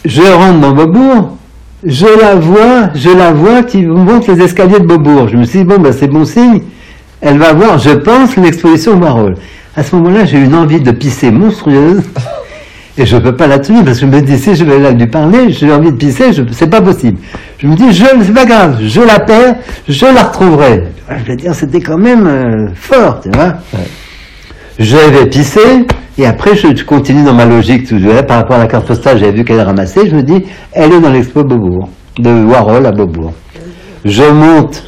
Je 0.04 0.22
rentre 0.22 0.60
dans 0.60 0.72
Beaubourg, 0.72 1.38
je 1.84 2.08
la 2.20 2.36
vois, 2.36 2.90
je 2.96 3.10
la 3.10 3.34
vois 3.34 3.62
qui 3.62 3.86
monte 3.86 4.28
les 4.28 4.42
escaliers 4.42 4.80
de 4.80 4.86
Beaubourg. 4.86 5.28
Je 5.28 5.38
me 5.38 5.44
suis 5.44 5.60
dit, 5.60 5.66
bon, 5.66 5.78
ben, 5.78 5.94
c'est 5.94 6.08
bon 6.08 6.26
signe. 6.26 6.64
Elle 7.22 7.38
va 7.38 7.54
voir, 7.54 7.78
je 7.78 7.92
pense, 7.92 8.36
l'exposition 8.36 9.00
Warhol. 9.00 9.36
À 9.76 9.84
ce 9.84 9.96
moment-là, 9.96 10.26
j'ai 10.26 10.40
une 10.40 10.56
envie 10.56 10.82
de 10.82 10.90
pisser 10.90 11.30
monstrueuse. 11.30 12.02
Et 13.00 13.06
je 13.06 13.16
ne 13.16 13.22
peux 13.22 13.36
pas 13.36 13.46
la 13.46 13.60
tenir 13.60 13.84
parce 13.84 14.00
que 14.00 14.08
je 14.08 14.12
me 14.12 14.22
dis, 14.22 14.40
si 14.40 14.56
je 14.56 14.64
vais 14.64 14.80
là 14.80 14.92
lui 14.92 15.06
parler, 15.06 15.52
j'ai 15.52 15.72
envie 15.72 15.92
de 15.92 15.98
pisser, 15.98 16.34
je, 16.34 16.42
c'est 16.52 16.70
pas 16.70 16.82
possible. 16.82 17.18
Je 17.60 17.68
me 17.68 17.76
dis, 17.76 17.94
je, 17.94 18.06
c'est 18.24 18.34
pas 18.34 18.46
grave, 18.46 18.78
je 18.82 19.02
la 19.02 19.20
perds, 19.20 19.58
je 19.88 20.06
la 20.06 20.24
retrouverai. 20.24 20.84
Je 21.10 21.32
veux 21.32 21.36
dire, 21.36 21.54
c'était 21.54 21.80
quand 21.80 22.00
même 22.00 22.26
euh, 22.26 22.68
fort, 22.74 23.20
tu 23.22 23.30
vois. 23.30 23.54
Je 24.80 24.98
vais 24.98 25.28
pisser, 25.28 25.86
et 26.18 26.26
après, 26.26 26.56
je, 26.56 26.84
continue 26.84 27.24
dans 27.24 27.36
ma 27.36 27.46
logique, 27.46 27.88
tout, 27.88 28.00
par 28.28 28.38
rapport 28.38 28.56
à 28.56 28.60
la 28.60 28.68
carte 28.68 28.88
postale, 28.88 29.20
j'avais 29.20 29.32
vu 29.32 29.44
qu'elle 29.44 29.60
est 29.60 29.64
ramassée, 29.64 30.10
je 30.10 30.16
me 30.16 30.24
dis, 30.24 30.46
elle 30.74 30.92
est 30.92 31.00
dans 31.00 31.12
l'expo 31.12 31.44
Beaubourg, 31.44 31.90
de 32.18 32.46
Warhol 32.46 32.84
à 32.84 32.92
Beaubourg. 32.92 33.34
Je 34.06 34.24
monte, 34.24 34.84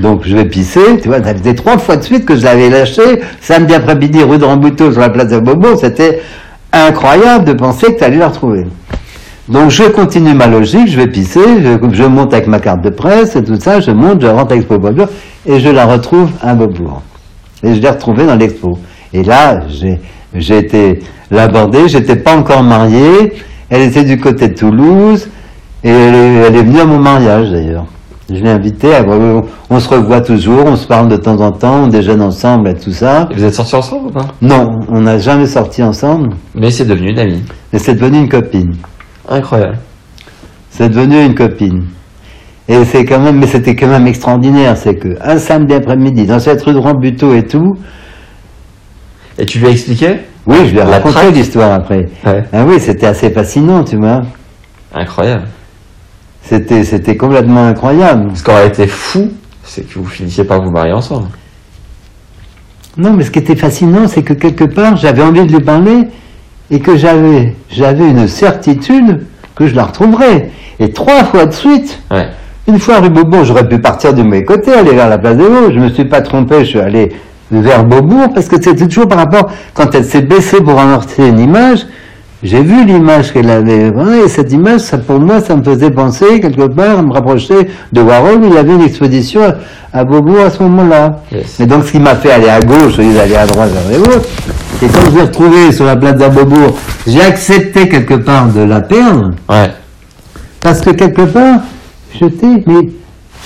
donc 0.00 0.22
je 0.24 0.36
vais 0.36 0.46
pisser, 0.46 0.98
tu 1.00 1.08
vois, 1.08 1.22
ça 1.22 1.32
faisait 1.32 1.54
trois 1.54 1.78
fois 1.78 1.96
de 1.96 2.02
suite 2.02 2.24
que 2.24 2.34
je 2.34 2.42
l'avais 2.44 2.68
lâché, 2.68 3.20
samedi 3.40 3.74
après-midi, 3.74 4.24
rue 4.24 4.38
de 4.38 4.44
Rambuteau, 4.44 4.90
sur 4.90 5.00
la 5.00 5.10
place 5.10 5.28
de 5.28 5.38
Beaubourg, 5.38 5.78
c'était 5.80 6.20
incroyable 6.72 7.44
de 7.44 7.52
penser 7.52 7.92
que 7.92 7.98
tu 7.98 8.04
allais 8.04 8.18
la 8.18 8.28
retrouver. 8.28 8.66
Donc 9.48 9.70
je 9.70 9.84
continue 9.84 10.34
ma 10.34 10.46
logique, 10.46 10.88
je 10.88 10.96
vais 10.96 11.08
pisser, 11.08 11.40
je, 11.62 12.04
monte 12.04 12.32
avec 12.32 12.46
ma 12.46 12.60
carte 12.60 12.80
de 12.80 12.90
presse 12.90 13.36
et 13.36 13.42
tout 13.42 13.58
ça, 13.58 13.80
je 13.80 13.90
monte, 13.90 14.22
je 14.22 14.28
rentre 14.28 14.52
à 14.52 14.54
l'expo 14.54 14.78
Beaubourg, 14.78 15.08
et 15.46 15.58
je 15.58 15.68
la 15.68 15.84
retrouve 15.84 16.30
à 16.40 16.54
Beaubourg. 16.54 17.02
Et 17.62 17.74
je 17.74 17.80
l'ai 17.80 17.90
retrouvée 17.90 18.24
dans 18.24 18.36
l'expo. 18.36 18.78
Et 19.12 19.22
là, 19.22 19.60
j'ai, 19.68 20.58
été 20.58 21.00
l'aborder, 21.30 21.88
j'étais 21.88 22.16
pas 22.16 22.36
encore 22.36 22.62
marié, 22.62 23.32
Elle 23.68 23.82
était 23.82 24.04
du 24.04 24.18
côté 24.18 24.48
de 24.48 24.54
Toulouse 24.54 25.28
et 25.84 25.90
elle 25.90 26.54
est 26.54 26.62
venue 26.62 26.80
à 26.80 26.84
mon 26.84 26.98
mariage 26.98 27.50
d'ailleurs. 27.50 27.86
Je 28.28 28.40
l'ai 28.42 28.50
invitée, 28.50 28.94
à- 28.94 29.04
on 29.70 29.80
se 29.80 29.88
revoit 29.88 30.20
toujours, 30.20 30.64
on 30.66 30.76
se 30.76 30.86
parle 30.86 31.08
de 31.08 31.16
temps 31.16 31.40
en 31.40 31.50
temps, 31.52 31.84
on 31.84 31.86
déjeune 31.88 32.22
ensemble 32.22 32.68
et 32.68 32.74
tout 32.74 32.92
ça. 32.92 33.28
Et 33.30 33.34
vous 33.34 33.44
êtes 33.44 33.54
sortis 33.54 33.74
ensemble 33.76 34.06
ou 34.08 34.10
pas? 34.10 34.26
Non, 34.40 34.68
on 34.88 35.00
n'a 35.00 35.18
jamais 35.18 35.46
sorti 35.46 35.82
ensemble, 35.82 36.30
Mais 36.54 36.70
c'est 36.70 36.84
devenu 36.86 37.10
une 37.10 37.18
amie. 37.18 37.42
mais 37.72 37.78
c'est 37.78 37.94
devenu 37.94 38.18
une 38.18 38.28
copine. 38.28 38.74
Incroyable. 39.28 39.78
C'est 40.70 40.88
devenu 40.88 41.24
une 41.24 41.34
copine. 41.34 41.84
Et 42.68 42.84
c'est 42.84 43.04
quand 43.04 43.18
même, 43.18 43.38
mais 43.38 43.46
c'était 43.48 43.74
quand 43.74 43.88
même 43.88 44.06
extraordinaire, 44.06 44.76
c'est 44.76 44.94
que 44.94 45.08
un 45.20 45.36
samedi 45.38 45.74
après-midi, 45.74 46.24
dans 46.26 46.38
cette 46.38 46.62
rue 46.62 46.72
de 46.72 46.78
Rambuteau 46.78 47.34
et 47.34 47.42
tout, 47.44 47.76
Et 49.38 49.46
tu 49.46 49.58
lui 49.58 49.66
as 49.66 49.70
expliqué? 49.70 50.20
Oui, 50.46 50.56
je 50.66 50.72
lui 50.72 50.78
ai 50.78 50.82
raconté 50.82 51.30
l'histoire 51.32 51.72
après. 51.72 52.06
Ouais. 52.26 52.44
Ah 52.52 52.64
oui, 52.66 52.78
c'était 52.78 53.06
assez 53.06 53.30
fascinant, 53.30 53.82
tu 53.82 53.96
vois. 53.96 54.20
Incroyable. 54.94 55.44
C'était, 56.44 56.84
c'était 56.84 57.16
complètement 57.16 57.66
incroyable. 57.66 58.30
Ce 58.34 58.42
qui 58.42 58.50
aurait 58.50 58.66
été 58.68 58.86
fou, 58.86 59.30
c'est 59.64 59.82
que 59.88 59.98
vous 59.98 60.06
finissiez 60.06 60.44
par 60.44 60.62
vous 60.62 60.70
marier 60.70 60.92
ensemble. 60.92 61.28
Non, 62.96 63.12
mais 63.14 63.24
ce 63.24 63.30
qui 63.30 63.38
était 63.38 63.56
fascinant, 63.56 64.06
c'est 64.06 64.22
que 64.22 64.34
quelque 64.34 64.64
part, 64.64 64.96
j'avais 64.96 65.22
envie 65.22 65.46
de 65.46 65.52
lui 65.52 65.62
parler 65.64 66.08
et 66.70 66.80
que 66.80 66.96
j'avais, 66.96 67.54
j'avais 67.70 68.08
une 68.08 68.28
certitude 68.28 69.26
que 69.54 69.66
je 69.66 69.74
la 69.74 69.84
retrouverais. 69.84 70.50
Et 70.78 70.92
trois 70.92 71.24
fois 71.24 71.46
de 71.46 71.52
suite, 71.52 72.00
Ouais. 72.10 72.28
une 72.68 72.78
fois 72.78 72.96
à 72.96 73.00
rue 73.00 73.08
Beaubourg, 73.10 73.44
j'aurais 73.44 73.68
pu 73.68 73.78
partir 73.78 74.12
du 74.12 74.22
mauvais 74.22 74.44
côté, 74.44 74.72
aller 74.74 74.92
vers 74.94 75.08
la 75.08 75.18
place 75.18 75.36
des 75.36 75.46
Vosges. 75.46 75.74
Je 75.74 75.78
me 75.78 75.88
suis 75.90 76.04
pas 76.04 76.20
trompé, 76.20 76.60
je 76.60 76.70
suis 76.70 76.80
allé 76.80 77.12
vers 77.50 77.84
Beaubourg 77.84 78.32
parce 78.34 78.48
que 78.48 78.56
c'était 78.62 78.86
toujours 78.86 79.08
par 79.08 79.18
rapport, 79.18 79.50
quand 79.74 79.94
elle 79.94 80.04
s'est 80.04 80.22
baissée 80.22 80.60
pour 80.60 80.78
amorcer 80.78 81.26
une 81.28 81.38
image, 81.38 81.86
j'ai 82.42 82.60
vu 82.62 82.84
l'image 82.84 83.32
qu'elle 83.32 83.50
avait, 83.50 83.90
ouais, 83.90 84.24
et 84.24 84.28
cette 84.28 84.52
image, 84.52 84.80
ça, 84.80 84.98
pour 84.98 85.20
moi, 85.20 85.40
ça 85.40 85.54
me 85.56 85.62
faisait 85.62 85.90
penser, 85.90 86.40
quelque 86.40 86.66
part, 86.66 86.98
à 86.98 87.02
me 87.02 87.12
rapprocher 87.12 87.68
de 87.92 88.00
Warhol, 88.00 88.42
où 88.42 88.46
il 88.50 88.56
avait 88.56 88.74
une 88.74 88.82
exposition 88.82 89.42
à, 89.44 89.98
à 90.00 90.04
Beaubourg 90.04 90.40
à 90.44 90.50
ce 90.50 90.62
moment-là. 90.64 91.20
Yes. 91.30 91.60
Et 91.60 91.66
donc, 91.66 91.84
ce 91.84 91.92
qui 91.92 92.00
m'a 92.00 92.16
fait 92.16 92.32
aller 92.32 92.48
à 92.48 92.60
gauche, 92.60 92.98
au 92.98 93.02
lieu 93.02 93.14
d'aller 93.14 93.36
à 93.36 93.46
droite 93.46 93.70
vers 93.70 93.90
les 93.98 94.04
autres, 94.04 94.28
et 94.82 94.86
quand 94.86 95.10
je 95.10 95.16
l'ai 95.16 95.22
retrouvé 95.22 95.70
sur 95.70 95.84
la 95.84 95.94
place 95.96 96.16
d'Abobourg, 96.16 96.76
j'ai 97.06 97.22
accepté 97.22 97.88
quelque 97.88 98.14
part 98.14 98.48
de 98.48 98.62
la 98.62 98.80
perdre, 98.80 99.30
Ouais. 99.48 99.70
parce 100.60 100.80
que 100.80 100.90
quelque 100.90 101.22
part, 101.22 101.60
j'étais, 102.18 102.64
mais 102.66 102.88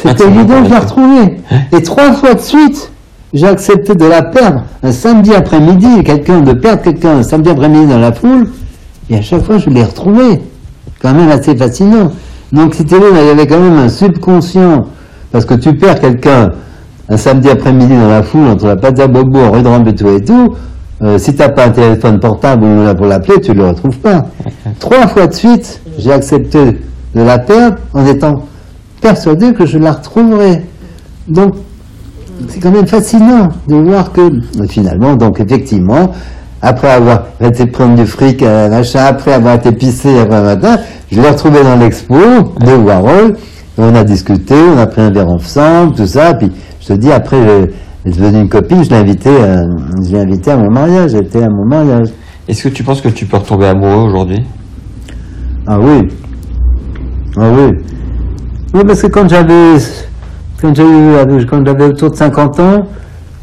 Ah, 0.05 0.09
c'était 0.10 0.24
évident 0.28 0.60
que 0.62 0.68
je 0.68 0.73
la 0.74 0.81
retrouvais. 0.81 1.36
Et 1.73 1.82
trois 1.82 2.12
fois 2.12 2.32
de 2.35 2.40
suite, 2.40 2.90
j'ai 3.35 3.47
accepté 3.47 3.94
de 3.94 4.06
la 4.06 4.23
perdre. 4.23 4.62
Un 4.82 4.93
samedi 4.93 5.35
après-midi, 5.35 6.02
quelqu'un, 6.05 6.40
de 6.40 6.52
perdre 6.52 6.82
quelqu'un 6.82 7.18
un 7.18 7.23
samedi 7.23 7.51
après-midi 7.51 7.86
dans 7.93 7.98
la 7.98 8.12
foule, 8.12 8.47
et 9.10 9.16
à 9.16 9.22
chaque 9.22 9.42
fois, 9.42 9.58
je 9.58 9.70
l'ai 9.70 9.82
retrouvé. 9.82 10.40
Quand 11.00 11.12
même 11.12 11.30
assez 11.30 11.56
fascinant. 11.56 12.10
Donc, 12.52 12.74
si 12.74 12.84
tu 12.84 12.94
veux, 12.94 13.10
il 13.10 13.26
y 13.26 13.30
avait 13.30 13.46
quand 13.46 13.60
même 13.60 13.76
un 13.76 13.88
subconscient, 13.88 14.86
parce 15.30 15.44
que 15.44 15.54
tu 15.54 15.74
perds 15.74 16.00
quelqu'un 16.00 16.52
un 17.08 17.16
samedi 17.16 17.48
après-midi 17.48 17.94
dans 17.94 18.08
la 18.08 18.22
foule, 18.22 18.46
entre 18.46 18.66
la 18.66 18.76
Plaza 18.76 19.06
Bobo, 19.06 19.50
rue 19.50 19.62
de 19.62 19.68
Rambuteau 19.68 20.16
et 20.16 20.24
tout, 20.24 20.54
euh, 21.02 21.18
si 21.18 21.34
t'as 21.34 21.50
pas 21.50 21.66
un 21.66 21.70
téléphone 21.70 22.18
portable 22.18 22.64
ou 22.64 22.84
là 22.84 22.94
pour 22.94 23.06
l'appeler, 23.06 23.40
tu 23.40 23.52
le 23.52 23.66
retrouves 23.66 23.98
pas. 23.98 24.26
Trois 24.80 25.06
fois 25.06 25.26
de 25.26 25.34
suite, 25.34 25.80
j'ai 25.98 26.12
accepté 26.12 26.80
de 27.14 27.22
la 27.22 27.38
perdre 27.38 27.76
en 27.92 28.04
étant 28.06 28.44
persuadé 29.00 29.52
que 29.52 29.66
je 29.66 29.78
la 29.78 29.92
retrouverai. 29.92 30.64
Donc, 31.28 31.54
c'est 32.48 32.60
quand 32.60 32.70
même 32.70 32.86
fascinant 32.86 33.48
de 33.68 33.76
voir 33.76 34.12
que, 34.12 34.30
finalement, 34.68 35.16
donc 35.16 35.40
effectivement, 35.40 36.10
après 36.66 36.90
avoir 36.90 37.22
été 37.40 37.66
prendre 37.66 37.94
du 37.94 38.06
fric, 38.06 38.43
machin, 38.43 39.05
après 39.06 39.34
avoir 39.34 39.55
été 39.55 39.70
pissé 39.70 40.18
après 40.18 40.43
matin, 40.43 40.78
je 41.12 41.20
l'ai 41.20 41.28
retrouvé 41.28 41.62
dans 41.62 41.76
l'expo 41.76 42.16
de 42.16 42.72
Warhol, 42.84 43.36
on 43.78 43.94
a 43.94 44.02
discuté, 44.02 44.55
on 44.74 44.76
a 44.78 44.86
pris 44.88 45.02
un 45.02 45.12
verre 45.12 45.28
ensemble, 45.28 45.94
tout 45.94 46.06
ça, 46.06 46.34
puis 46.34 46.51
je 46.80 46.88
te 46.88 46.93
dis, 46.94 47.12
après, 47.12 47.36
je- 47.40 48.09
est 48.09 48.12
devenue 48.18 48.40
une 48.43 48.48
copine, 48.48 48.82
je 48.82 48.90
l'ai 48.90 48.97
invité, 48.97 49.30
euh, 49.30 49.62
je 50.05 50.12
l'ai 50.12 50.20
invité 50.20 50.51
à 50.51 50.56
mon 50.56 50.70
mariage, 50.70 51.14
elle 51.14 51.26
était 51.26 51.43
à 51.44 51.48
mon 51.48 51.64
mariage. 51.66 52.09
Est-ce 52.48 52.64
que 52.64 52.68
tu 52.68 52.82
penses 52.82 53.01
que 53.01 53.09
tu 53.10 53.26
peux 53.26 53.36
retomber 53.36 53.66
amoureux 53.66 54.09
aujourd'hui? 54.09 54.43
Ah 55.68 55.78
oui. 55.80 56.09
Ah 57.36 57.48
oui. 57.52 57.72
Oui, 58.74 58.80
parce 58.86 59.02
que 59.02 59.06
quand 59.09 59.28
j'avais, 59.28 59.76
quand 60.60 60.74
j'avais 60.74 61.84
autour 61.84 62.10
de 62.10 62.16
50 62.16 62.60
ans, 62.60 62.82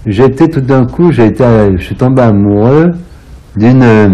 j'étais 0.06 0.48
tout 0.50 0.62
d'un 0.62 0.86
coup, 0.86 1.12
j'ai 1.12 1.28
été, 1.28 1.44
je 1.78 1.84
suis 1.84 1.95
tombé 1.95 2.22
amoureux 2.22 2.91
d'une, 3.56 3.84
euh, 3.84 4.10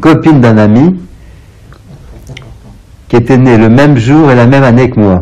copine 0.00 0.40
d'un 0.40 0.58
ami 0.58 0.94
qui 3.08 3.16
était 3.16 3.38
née 3.38 3.56
le 3.56 3.68
même 3.68 3.96
jour 3.96 4.30
et 4.30 4.34
la 4.34 4.46
même 4.46 4.64
année 4.64 4.90
que 4.90 4.98
moi. 5.00 5.20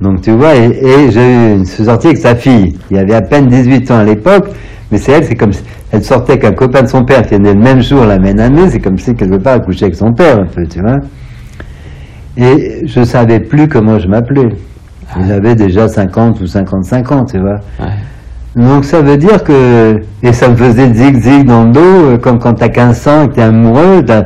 Donc 0.00 0.20
tu 0.22 0.30
vois, 0.32 0.54
et, 0.54 0.66
et 0.68 1.10
j'ai 1.10 1.54
eu- 1.54 1.58
je 1.60 1.64
suis 1.64 1.84
sorti 1.84 2.08
avec 2.08 2.18
sa 2.18 2.34
fille. 2.36 2.78
Il 2.90 2.98
avait 2.98 3.14
à 3.14 3.22
peine 3.22 3.48
18 3.48 3.90
ans 3.90 3.98
à 3.98 4.04
l'époque, 4.04 4.48
mais 4.92 4.98
c'est 4.98 5.12
elle, 5.12 5.24
c'est 5.24 5.34
comme 5.34 5.52
si 5.52 5.62
elle 5.90 6.04
sortait 6.04 6.32
avec 6.32 6.44
un 6.44 6.52
copain 6.52 6.82
de 6.82 6.86
son 6.86 7.04
père 7.04 7.22
qui 7.26 7.34
est 7.34 7.38
né 7.38 7.54
le 7.54 7.60
même 7.60 7.80
jour, 7.80 8.04
la 8.04 8.18
même 8.18 8.38
année, 8.38 8.68
c'est 8.70 8.80
comme 8.80 8.98
si 8.98 9.14
quelque 9.14 9.36
part 9.36 9.54
elle 9.56 9.62
couchait 9.62 9.86
avec 9.86 9.96
son 9.96 10.12
père 10.12 10.38
un 10.38 10.46
peu, 10.46 10.66
tu 10.66 10.80
vois. 10.80 10.98
Et 12.36 12.82
je 12.86 13.02
savais 13.02 13.40
plus 13.40 13.66
comment 13.68 13.98
je 13.98 14.06
m'appelais. 14.06 14.48
J'avais 15.26 15.54
déjà 15.56 15.88
50 15.88 16.40
ou 16.42 16.46
55 16.46 17.12
ans, 17.12 17.24
tu 17.24 17.38
vois. 17.38 17.56
Ouais. 17.80 17.86
Donc 18.58 18.84
ça 18.84 19.02
veut 19.02 19.16
dire 19.16 19.44
que, 19.44 19.94
et 20.20 20.32
ça 20.32 20.48
me 20.48 20.56
faisait 20.56 20.92
zig-zig 20.92 21.46
dans 21.46 21.62
le 21.64 21.70
dos, 21.70 21.80
euh, 21.80 22.18
comme 22.18 22.40
quand 22.40 22.54
t'as 22.54 22.68
15 22.68 23.06
ans 23.06 23.22
et 23.22 23.28
que 23.28 23.34
t'es 23.34 23.42
amoureux, 23.42 24.02
t'as, 24.04 24.24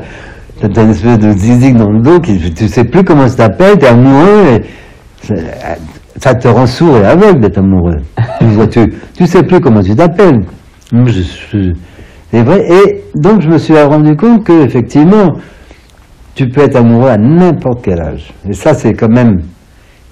une 0.63 0.91
espèce 0.91 1.19
de 1.19 1.33
zig-zig 1.33 1.77
dans 1.77 1.91
le 1.91 2.01
dos, 2.01 2.19
qui, 2.19 2.39
tu 2.55 2.67
sais 2.67 2.85
plus 2.85 3.05
comment 3.05 3.29
ça 3.29 3.49
t'appelle, 3.49 3.77
t'es 3.77 3.89
amoureux, 3.89 4.55
et 4.55 5.35
ça, 6.17 6.35
te 6.35 6.49
rend 6.49 6.67
sourd 6.67 6.97
et 6.97 7.05
aveugle 7.05 7.41
d'être 7.41 7.59
amoureux. 7.59 7.99
tu, 8.39 8.47
vois, 8.47 8.67
tu, 8.69 8.95
tu 9.15 9.27
sais 9.27 9.43
plus 9.43 9.61
comment 9.61 9.83
tu 9.83 9.95
t'appelles. 9.95 10.41
C'est 12.31 12.43
vrai, 12.43 12.67
et 12.71 13.05
donc 13.15 13.43
je 13.43 13.49
me 13.49 13.59
suis 13.59 13.79
rendu 13.79 14.17
compte 14.17 14.45
que 14.45 14.65
effectivement, 14.65 15.35
tu 16.35 16.49
peux 16.49 16.63
être 16.63 16.77
amoureux 16.77 17.11
à 17.11 17.19
n'importe 17.19 17.85
quel 17.85 18.01
âge. 18.01 18.33
Et 18.49 18.55
ça, 18.55 18.73
c'est 18.73 18.95
quand 18.95 19.11
même, 19.11 19.43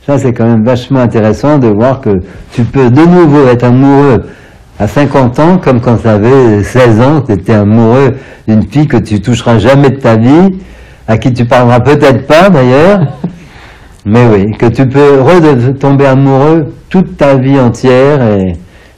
ça, 0.06 0.18
c'est 0.18 0.32
quand 0.32 0.47
même 0.47 0.64
vachement 0.64 1.01
intéressant 1.01 1.59
de 1.59 1.68
voir 1.68 2.01
que 2.01 2.20
tu 2.52 2.64
peux 2.64 2.90
de 2.90 3.02
nouveau 3.02 3.47
être 3.48 3.64
amoureux 3.64 4.24
à 4.78 4.89
50 4.89 5.39
ans, 5.40 5.59
comme 5.59 5.81
quand 5.82 5.98
tu 5.98 6.09
avais 6.09 6.62
16 6.62 7.01
ans, 7.02 7.20
tu 7.20 7.32
étais 7.32 7.52
amoureux 7.52 8.14
d'une 8.48 8.62
fille 8.62 8.86
que 8.86 8.97
tu 8.97 9.20
toucheras 9.20 9.59
jamais 9.59 9.90
de 9.90 9.97
ta 9.97 10.16
vie, 10.16 10.59
à 11.06 11.18
qui 11.18 11.32
tu 11.35 11.44
parleras 11.44 11.81
peut-être 11.81 12.27
pas 12.27 12.48
d'ailleurs, 12.48 13.01
mais 14.06 14.27
oui, 14.27 14.56
que 14.56 14.66
tu 14.66 14.89
peux 14.89 15.20
retomber 15.20 16.06
amoureux 16.06 16.72
toute 16.89 17.18
ta 17.18 17.36
vie 17.36 17.60
entière, 17.60 18.22
et 18.22 18.55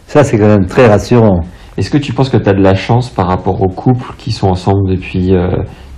ça, 0.07 0.23
c'est 0.23 0.39
quand 0.39 0.47
même 0.47 0.67
très 0.67 0.87
rassurant. 0.87 1.41
Est-ce 1.77 1.91
que 1.91 1.99
tu 1.99 2.13
penses 2.13 2.29
que 2.29 2.37
tu 2.37 2.49
as 2.49 2.53
de 2.53 2.63
la 2.63 2.77
chance 2.77 3.11
par 3.11 3.27
rapport 3.27 3.61
aux 3.61 3.69
couples 3.69 4.13
qui 4.19 4.31
sont 4.31 4.49
ensemble 4.49 4.89
depuis 4.89 5.33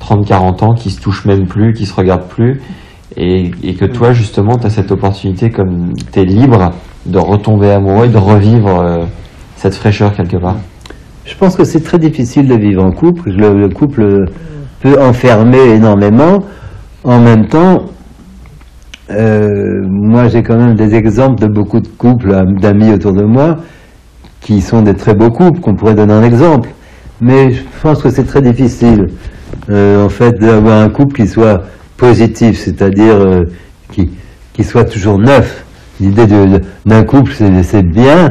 30-40 0.01 0.65
ans, 0.65 0.75
qui 0.75 0.91
se 0.91 1.01
touchent 1.01 1.27
même 1.27 1.47
plus, 1.47 1.75
qui 1.75 1.85
se 1.85 1.95
regardent 1.95 2.29
plus, 2.29 2.63
et, 3.17 3.75
que 3.75 3.85
toi 3.85 4.13
justement 4.13 4.57
tu 4.57 4.67
as 4.67 4.71
cette 4.71 4.91
opportunité, 4.91 5.51
comme 5.51 5.93
tu 6.13 6.21
es 6.21 6.25
libre, 6.25 6.73
de 7.07 7.19
retomber 7.19 7.71
amoureux 7.71 8.07
et 8.07 8.09
de 8.09 8.19
revivre 8.19 8.81
euh, 8.81 9.05
cette 9.57 9.75
fraîcheur 9.75 10.15
quelque 10.15 10.37
part 10.37 10.57
Je 11.25 11.37
pense 11.37 11.57
que 11.57 11.65
c'est 11.65 11.83
très 11.83 11.99
difficile 11.99 12.49
de 12.49 12.55
vivre 12.55 12.83
en 12.83 12.91
couple. 12.91 13.31
Le, 13.31 13.55
le 13.55 13.69
couple 13.69 14.27
peut 14.81 15.01
enfermer 15.01 15.75
énormément. 15.75 16.41
En 17.05 17.21
même 17.21 17.47
temps, 17.47 17.85
euh, 19.11 19.83
moi 19.87 20.29
j'ai 20.29 20.43
quand 20.43 20.57
même 20.57 20.75
des 20.75 20.95
exemples 20.95 21.41
de 21.41 21.47
beaucoup 21.47 21.81
de 21.81 21.89
couples, 21.89 22.33
euh, 22.33 22.45
d'amis 22.61 22.93
autour 22.93 23.13
de 23.13 23.23
moi, 23.23 23.57
qui 24.41 24.61
sont 24.61 24.83
des 24.83 24.95
très 24.95 25.15
beaux 25.15 25.31
couples, 25.31 25.61
qu'on 25.61 25.75
pourrait 25.75 25.95
donner 25.95 26.15
un 26.15 26.23
exemple. 26.23 26.71
Mais 27.21 27.53
je 27.53 27.63
pense 27.81 28.03
que 28.03 28.11
c'est 28.11 28.25
très 28.25 28.43
difficile, 28.43 29.07
en 29.71 30.09
fait, 30.09 30.33
d'avoir 30.33 30.83
un 30.83 30.89
couple 30.89 31.15
qui 31.15 31.29
soit 31.29 31.63
positif, 31.97 32.59
c'est-à-dire 32.59 33.15
euh, 33.15 33.45
qui, 33.93 34.11
qui 34.53 34.65
soit 34.65 34.85
toujours 34.85 35.19
neuf. 35.19 35.65
L'idée 36.01 36.27
d'un 36.85 37.05
couple, 37.05 37.33
c'est 37.63 37.83
bien. 37.83 38.31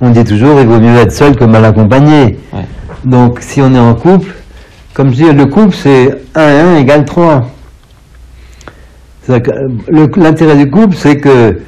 On 0.00 0.10
dit 0.10 0.24
toujours, 0.24 0.60
il 0.60 0.66
vaut 0.66 0.80
mieux 0.80 0.96
être 0.96 1.12
seul 1.12 1.36
que 1.36 1.44
mal 1.44 1.64
accompagné. 1.64 2.38
Ouais. 2.52 2.64
Donc, 3.04 3.38
si 3.40 3.60
on 3.60 3.72
est 3.74 3.78
en 3.78 3.94
couple, 3.94 4.34
comme 4.94 5.10
je 5.10 5.14
dis, 5.24 5.32
le 5.32 5.46
couple, 5.46 5.74
c'est 5.74 6.22
1 6.34 6.40
et 6.48 6.60
1 6.60 6.76
égale 6.78 7.04
3. 7.04 7.46
C'est-à-dire 9.22 9.52
que, 9.52 9.92
euh, 9.92 10.06
L'intérêt 10.16 10.56
du 10.56 10.70
couple, 10.70 10.96
c'est 10.96 11.16
que 11.16 11.60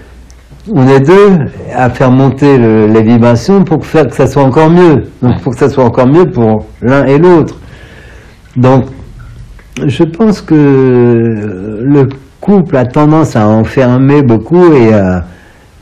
on 0.72 0.86
est 0.88 1.00
deux 1.00 1.38
à 1.74 1.88
faire 1.90 2.10
monter 2.10 2.58
le- 2.58 2.86
les 2.86 3.02
vibrations 3.02 3.64
pour 3.64 3.84
faire 3.86 4.06
que 4.08 4.14
ça 4.14 4.26
soit 4.26 4.42
encore 4.42 4.70
mieux. 4.70 5.04
Donc, 5.22 5.40
pour 5.40 5.52
que 5.52 5.58
ça 5.58 5.68
soit 5.68 5.84
encore 5.84 6.06
mieux 6.06 6.26
pour 6.26 6.66
l'un 6.82 7.04
et 7.06 7.18
l'autre. 7.18 7.56
Donc, 8.56 8.84
je 9.86 10.04
pense 10.04 10.40
que 10.40 10.54
euh, 10.54 11.80
le 11.82 12.08
couple 12.40 12.76
a 12.76 12.84
tendance 12.86 13.36
à 13.36 13.46
enfermer 13.48 14.22
beaucoup 14.22 14.72
et 14.72 14.92
à, 14.92 15.24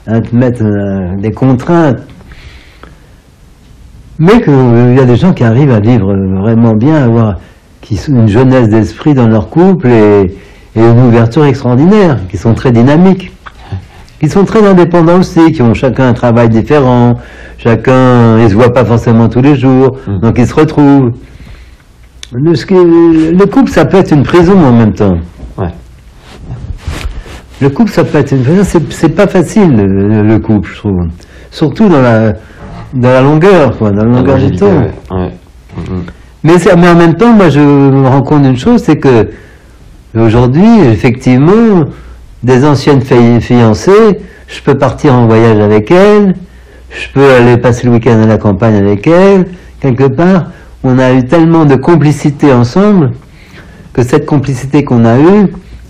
à 0.07 0.21
te 0.21 0.35
mettre 0.35 0.63
euh, 0.65 1.17
des 1.21 1.33
contraintes. 1.33 1.99
Mais 4.19 4.41
qu'il 4.43 4.95
y 4.97 5.01
a 5.01 5.05
des 5.05 5.17
gens 5.17 5.33
qui 5.33 5.45
arrivent 5.45 5.71
à 5.71 5.81
vivre 5.81 6.13
vraiment 6.41 6.75
bien, 6.75 6.97
à 6.97 7.05
avoir, 7.05 7.37
qui 7.81 7.97
sont 7.97 8.13
une 8.13 8.29
jeunesse 8.29 8.69
d'esprit 8.69 9.15
dans 9.15 9.29
leur 9.29 9.49
couple 9.49 9.87
et, 9.89 10.37
et 10.75 10.81
une 10.81 11.07
ouverture 11.07 11.45
extraordinaire, 11.45 12.19
qui 12.29 12.37
sont 12.37 12.53
très 12.55 12.73
dynamiques, 12.73 13.31
qui 14.21 14.29
sont 14.29 14.45
très 14.45 14.67
indépendants 14.67 15.21
aussi, 15.21 15.53
qui 15.53 15.63
ont 15.63 15.73
chacun 15.75 16.09
un 16.09 16.15
travail 16.15 16.49
différent, 16.49 17.15
chacun, 17.59 18.41
ils 18.41 18.51
se 18.51 18.55
voient 18.55 18.73
pas 18.73 18.85
forcément 18.85 19.29
tous 19.29 19.41
les 19.41 19.55
jours, 19.55 19.97
Mm. 20.09 20.19
donc 20.19 20.35
ils 20.39 20.47
se 20.49 20.55
retrouvent. 20.55 21.13
Le, 22.33 23.47
couple, 23.47 23.71
ça 23.71 23.85
peut 23.87 23.97
être 23.97 24.13
une 24.13 24.23
prison 24.23 24.59
en 24.59 24.73
même 24.73 24.93
temps. 24.93 25.17
Ouais. 25.57 25.69
Le 27.61 27.71
couple, 27.71 27.91
ça 27.91 28.05
peut 28.05 28.19
être 28.19 28.33
une 28.33 28.43
prison. 28.43 28.63
C'est, 28.91 29.09
pas 29.09 29.27
facile, 29.27 29.75
le, 29.77 30.23
le 30.23 30.39
couple, 30.39 30.69
je 30.73 30.79
trouve. 30.79 31.07
Surtout 31.51 31.89
dans 31.89 32.03
la, 32.03 32.35
dans 32.93 33.09
la 33.09 33.23
longueur, 33.23 33.77
quoi, 33.79 33.91
dans 33.91 34.05
la 34.05 34.17
longueur 34.19 34.37
du 34.39 34.55
temps. 34.57 34.67
ouais. 34.67 34.91
Ouais. 35.11 35.31
Mhm. 35.79 36.03
Mais, 36.45 36.55
mais 36.77 36.89
en 36.89 36.95
même 36.95 37.15
temps, 37.15 37.33
moi, 37.33 37.49
je 37.49 37.61
me 37.61 38.07
rends 38.07 38.23
compte 38.23 38.43
d'une 38.43 38.57
chose, 38.59 38.83
c'est 38.83 38.97
que 38.99 39.31
aujourd'hui, 40.15 40.81
effectivement, 40.93 41.85
des 42.43 42.65
anciennes 42.65 43.01
fi- 43.01 43.41
fiancées, 43.41 44.21
je 44.47 44.61
peux 44.63 44.77
partir 44.77 45.15
en 45.15 45.27
voyage 45.27 45.59
avec 45.59 45.91
elles, 45.91 46.35
je 46.91 47.09
peux 47.13 47.33
aller 47.33 47.57
passer 47.57 47.87
le 47.87 47.95
week-end 47.95 48.21
à 48.23 48.27
la 48.27 48.39
campagne 48.39 48.77
avec 48.77 49.07
elles, 49.07 49.47
quelque 49.81 50.05
part. 50.09 50.45
On 50.85 50.99
a 50.99 51.13
eu 51.13 51.25
tellement 51.25 51.65
de 51.65 51.75
complicité 51.77 52.53
ensemble 52.53 53.11
que 53.93 54.03
cette 54.03 54.27
complicité 54.27 54.85
qu'on 54.85 55.05
a 55.05 55.19
eue, 55.19 55.47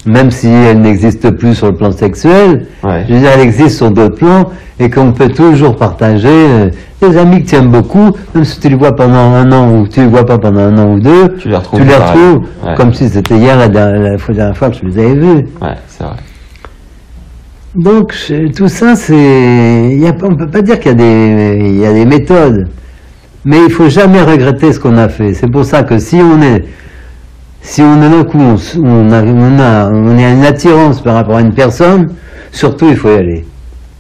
même 0.07 0.31
si 0.31 0.49
elle 0.49 0.81
n'existe 0.81 1.31
plus 1.33 1.55
sur 1.55 1.67
le 1.67 1.75
plan 1.75 1.91
sexuel, 1.93 2.67
Ouais. 2.83 3.05
je 3.09 3.15
veux 3.15 3.21
dire, 3.21 3.31
elle 3.35 3.41
existe 3.43 3.77
sur 3.77 3.91
d'autres 3.91 4.17
plans 4.17 4.45
et 4.81 4.89
qu'on 4.89 5.13
peut 5.13 5.29
toujours 5.29 5.77
partager. 5.77 6.29
euh, 6.29 6.71
des 7.01 7.17
amis 7.17 7.45
que 7.45 7.49
tu 7.51 7.55
aimes 7.55 7.71
beaucoup, 7.71 8.11
même 8.35 8.43
si 8.45 8.59
tu 8.59 8.69
les 8.69 8.75
vois 8.75 8.91
pendant 8.97 9.15
un 9.15 9.53
an 9.53 9.73
ou 9.73 9.87
tu 9.87 10.01
les 10.01 10.09
vois 10.09 10.27
pas 10.27 10.37
pendant 10.37 10.63
un 10.63 10.77
an 10.79 10.95
ou 10.95 10.99
deux, 10.99 11.29
Tu 11.39 11.49
les 11.49 11.55
retrouves 11.57 11.79
tu 11.81 11.87
les 11.87 11.93
pareil. 11.93 12.11
retrouves 12.19 12.49
Ouais. 12.67 12.75
comme 12.75 12.93
si 12.93 13.09
c'était 13.09 13.37
hier 13.37 13.57
la, 13.57 13.69
dernière- 13.69 14.01
la 14.13 14.19
fois- 14.19 14.35
la 14.35 14.37
dernière 14.41 14.57
fois 14.57 14.71
que 14.71 14.77
je 14.79 14.85
les 14.85 14.99
avais 14.99 15.15
vus. 15.15 15.47
Ouais, 15.63 15.75
c'est 15.87 16.03
vrai. 16.03 16.17
Donc 17.77 18.13
je- 18.13 18.51
tout 18.53 18.67
ça, 18.67 18.97
c'est, 18.97 20.13
on 20.25 20.35
peut 20.35 20.49
pas 20.51 20.63
dire 20.63 20.81
qu'il 20.81 20.93
y 21.01 21.79
y 21.81 21.87
a 21.87 21.93
des 21.93 22.05
méthodes, 22.05 22.67
mais 23.45 23.59
il 23.65 23.71
faut 23.71 23.89
jamais 23.89 24.23
regretter 24.23 24.73
ce 24.73 24.81
qu'on 24.81 24.97
a 24.97 25.09
fait. 25.09 25.35
C'est 25.35 25.49
pour 25.49 25.65
ça 25.65 25.83
que 25.83 25.99
si 25.99 26.17
on 26.17 26.41
est, 26.43 26.65
si 27.63 27.83
on 27.83 28.03
est 28.03 28.11
d'un 28.11 28.25
coup, 28.25 28.39
on, 28.39 29.13
a, 29.13 29.23
on 29.23 29.59
a, 29.59 29.91
on 29.91 30.19
a 30.19 30.31
une 30.31 30.45
attirance 30.45 31.01
par 31.01 31.15
rapport 31.15 31.37
à 31.37 31.41
une 31.41 31.55
personne, 31.55 32.09
surtout 32.53 32.89
il 32.89 32.97
faut 32.97 33.11
y 33.11 33.17
aller. 33.17 33.45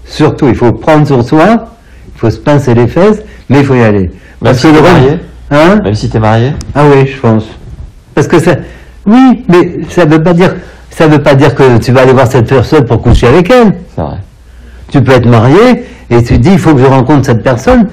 Surtout, 0.04 0.48
il 0.48 0.54
faut 0.54 0.72
prendre 0.72 1.06
sur 1.06 1.22
soi, 1.22 1.68
il 2.14 2.18
faut 2.18 2.30
se 2.30 2.38
pincer 2.38 2.74
les 2.74 2.86
fesses, 2.86 3.22
mais 3.48 3.60
il 3.60 3.64
faut 3.64 3.74
y 3.74 3.82
aller. 3.82 4.10
Même 4.40 4.54
si 4.54 4.68
que 4.68 4.74
le 4.74 4.82
marié 4.82 5.18
hein 5.50 5.80
Même 5.82 5.94
si 5.94 6.08
t'es 6.08 6.18
marié 6.18 6.52
ah 6.74 6.84
oui, 6.90 7.06
je 7.06 7.20
pense. 7.20 7.44
Parce 8.14 8.26
que 8.26 8.38
ça, 8.38 8.56
oui, 9.06 9.44
mais 9.48 9.80
ça 9.88 10.04
veut 10.04 10.22
pas 10.22 10.32
dire, 10.32 10.54
ça 10.90 11.06
veut 11.06 11.22
pas 11.22 11.34
dire 11.34 11.54
que 11.54 11.78
tu 11.78 11.92
vas 11.92 12.02
aller 12.02 12.12
voir 12.12 12.26
cette 12.26 12.48
personne 12.48 12.84
pour 12.84 13.02
coucher 13.02 13.28
avec 13.28 13.50
elle. 13.50 13.74
C'est 13.94 14.02
vrai. 14.02 14.18
Tu 14.90 15.02
peux 15.02 15.12
être 15.12 15.26
marié 15.26 15.84
et 16.10 16.22
tu 16.22 16.34
te 16.34 16.40
dis 16.40 16.52
il 16.52 16.58
faut 16.58 16.74
que 16.74 16.80
je 16.80 16.86
rencontre 16.86 17.26
cette 17.26 17.42
personne, 17.42 17.88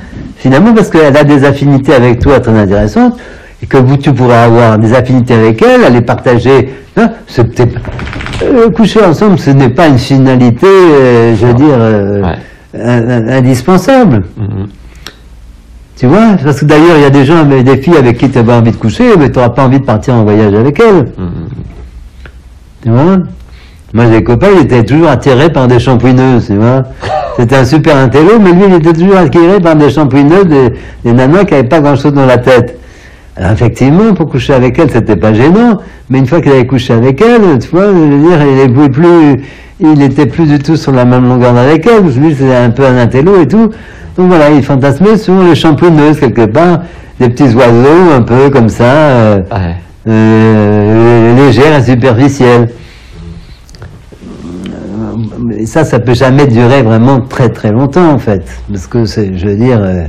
finalement 0.46 0.76
parce 0.76 0.92
qu'elle 0.92 1.18
a 1.18 1.24
des 1.24 1.44
affinités 1.44 1.92
avec 1.96 2.20
toi 2.20 2.40
très 2.40 2.52
intéressantes 2.56 3.18
et 3.64 3.66
que 3.66 3.78
vous 3.78 3.98
tu 3.98 4.14
pourrais 4.14 4.36
avoir 4.50 4.78
des 4.78 4.94
affinités 4.94 5.34
avec 5.34 5.60
elle, 5.64 5.84
aller 5.84 6.02
partager. 6.02 6.70
Hein, 6.98 7.10
c'est 7.26 7.46
peut-être- 7.46 7.80
euh, 8.44 8.70
coucher 8.70 9.04
ensemble, 9.04 9.40
ce 9.40 9.50
n'est 9.50 9.70
pas 9.70 9.88
une 9.88 9.98
finalité, 9.98 10.68
euh, 10.68 11.36
je 11.36 11.48
veux 11.48 11.54
dire, 11.56 11.78
euh, 11.80 12.22
Ouais. 12.22 13.34
indispensable. 13.40 14.24
Mhm. 14.38 14.68
Tu 15.98 16.06
vois 16.06 16.36
Parce 16.44 16.60
que 16.60 16.66
d'ailleurs, 16.66 16.98
il 16.98 17.02
y 17.02 17.06
a 17.06 17.10
des 17.10 17.26
gens, 17.26 17.44
des 17.44 17.78
filles 17.78 17.98
avec 17.98 18.20
qui 18.20 18.30
tu 18.30 18.38
as 18.38 18.42
envie 18.44 18.70
de 18.70 18.76
coucher, 18.76 19.18
mais 19.18 19.32
tu 19.32 19.40
n'auras 19.40 19.50
pas 19.50 19.64
envie 19.66 19.80
de 19.80 19.86
partir 19.86 20.14
en 20.14 20.24
voyage 20.26 20.54
avec 20.54 20.80
elles. 20.80 21.06
Mhm. 21.18 21.48
Tu 22.84 22.90
vois? 22.92 23.18
Moi, 23.96 24.08
j'ai 24.12 24.18
des 24.18 24.24
copains, 24.26 24.48
ils 24.58 24.64
étaient 24.64 24.84
toujours 24.84 25.08
attirés 25.08 25.50
par 25.50 25.70
des 25.70 25.80
shampouineuses, 25.80 26.48
tu 26.48 26.56
vois 26.58 26.84
C'était 27.38 27.56
un 27.56 27.64
super 27.64 27.96
intello, 27.96 28.40
mais 28.44 28.52
lui, 28.52 28.64
il 28.68 28.74
était 28.74 28.92
toujours 28.92 29.16
attiré 29.16 29.62
par 29.62 29.78
des 29.78 29.90
shampouineuses, 29.90 30.48
des, 30.48 30.74
des 31.06 31.14
nanas 31.14 31.46
qui 31.46 31.54
n'avaient 31.54 31.70
pas 31.70 31.80
grand-chose 31.80 32.12
dans 32.12 32.26
la 32.26 32.38
tête. 32.38 32.78
Alors, 33.38 33.52
effectivement, 33.54 34.14
pour 34.14 34.28
coucher 34.30 34.54
avec 34.54 34.78
elles, 34.80 34.92
c'était 34.92 35.16
pas 35.16 35.34
gênant, 35.34 35.78
mais 36.10 36.20
une 36.20 36.26
fois 36.28 36.42
qu'il 36.42 36.52
avait 36.52 36.68
couché 36.68 36.92
avec 36.92 37.22
elle, 37.22 37.58
tu 37.60 37.70
vois, 37.70 37.86
je 37.88 37.98
veux 37.98 38.20
dire, 38.28 38.38
il 38.46 38.60
était 38.70 38.90
plus, 38.90 39.44
il 39.80 40.02
était 40.02 40.26
plus 40.26 40.46
du 40.46 40.60
tout 40.60 40.76
sur 40.76 40.92
la 40.92 41.06
même 41.06 41.26
longueur 41.26 41.56
avec 41.56 41.88
elle, 41.88 42.02
parce 42.02 42.16
que 42.16 42.20
lui, 42.20 42.36
c'était 42.36 42.54
un 42.54 42.72
peu 42.72 42.86
un 42.86 42.98
intello 42.98 43.42
et 43.42 43.48
tout. 43.48 43.70
Donc 44.18 44.28
voilà, 44.28 44.50
il 44.50 44.62
fantasmait 44.62 45.16
sur 45.16 45.42
les 45.42 45.56
shampouineuses, 45.56 46.20
quelque 46.20 46.48
part, 46.48 46.82
des 47.22 47.30
petits 47.30 47.54
oiseaux, 47.56 48.12
un 48.14 48.24
peu 48.24 48.50
comme 48.50 48.68
ça, 48.68 48.84
euh, 48.84 49.40
Ouais. 49.54 49.76
euh, 50.10 51.36
légères 51.38 51.78
et 51.80 51.82
superficielles. 51.82 52.68
Et 55.58 55.66
ça, 55.66 55.84
ça 55.84 56.00
peut 56.00 56.14
jamais 56.14 56.48
durer 56.48 56.84
vraiment 56.84 57.22
très 57.22 57.50
très 57.50 57.72
longtemps 57.72 58.12
en 58.12 58.18
fait, 58.18 58.44
parce 58.72 58.88
que 58.88 59.06
c'est, 59.06 59.38
je 59.38 59.48
veux 59.48 59.56
dire, 59.56 59.82
euh, 59.82 60.06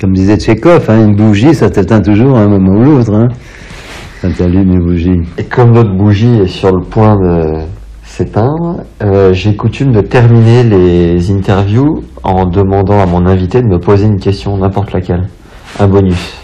comme 0.00 0.12
disait 0.12 0.36
Tchekhov, 0.36 0.88
hein, 0.88 1.06
une 1.06 1.16
bougie, 1.16 1.54
ça 1.54 1.70
t'éteint 1.70 2.00
toujours 2.00 2.36
à 2.36 2.42
un 2.42 2.48
moment 2.48 2.80
ou 2.80 2.84
l'autre. 2.84 3.14
Hein, 3.14 3.28
quand 4.22 4.28
une 4.38 4.78
bougie. 4.78 5.20
Et 5.36 5.44
comme 5.44 5.72
notre 5.72 5.96
bougie 5.96 6.40
est 6.42 6.46
sur 6.46 6.70
le 6.72 6.82
point 6.82 7.16
de 7.16 7.64
s'éteindre, 8.04 8.82
euh, 9.02 9.32
j'ai 9.32 9.56
coutume 9.56 9.92
de 9.92 10.00
terminer 10.00 10.62
les 10.62 11.30
interviews 11.32 12.04
en 12.22 12.46
demandant 12.46 13.00
à 13.00 13.06
mon 13.06 13.26
invité 13.26 13.60
de 13.62 13.66
me 13.66 13.78
poser 13.78 14.06
une 14.06 14.20
question, 14.20 14.56
n'importe 14.56 14.92
laquelle. 14.92 15.28
Un 15.80 15.88
bonus. 15.88 16.34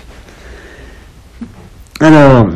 Alors, 2.01 2.47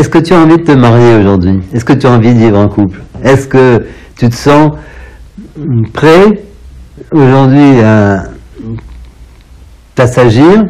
est-ce 0.00 0.08
que 0.08 0.18
tu 0.18 0.32
as 0.32 0.38
envie 0.38 0.56
de 0.56 0.62
te 0.62 0.72
marier 0.72 1.16
aujourd'hui? 1.16 1.60
Est-ce 1.74 1.84
que 1.84 1.92
tu 1.92 2.06
as 2.06 2.10
envie 2.10 2.32
de 2.32 2.38
vivre 2.38 2.58
en 2.58 2.68
couple? 2.68 3.02
Est-ce 3.22 3.46
que 3.46 3.86
tu 4.16 4.30
te 4.30 4.34
sens 4.34 4.70
prêt 5.92 6.42
aujourd'hui 7.12 7.80
à 7.80 8.24
t'assagir? 9.94 10.64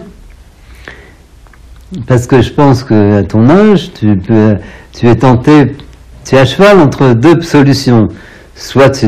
Parce 2.08 2.26
que 2.26 2.42
je 2.42 2.52
pense 2.52 2.82
que 2.82 3.20
à 3.20 3.22
ton 3.22 3.48
âge, 3.48 3.92
tu, 3.92 4.16
peux, 4.16 4.56
tu 4.92 5.08
es 5.08 5.14
tenté, 5.14 5.76
tu 6.24 6.34
es 6.34 6.38
à 6.38 6.44
cheval 6.44 6.80
entre 6.80 7.14
deux 7.14 7.40
solutions. 7.40 8.08
Soit 8.56 8.90
tu 8.90 9.06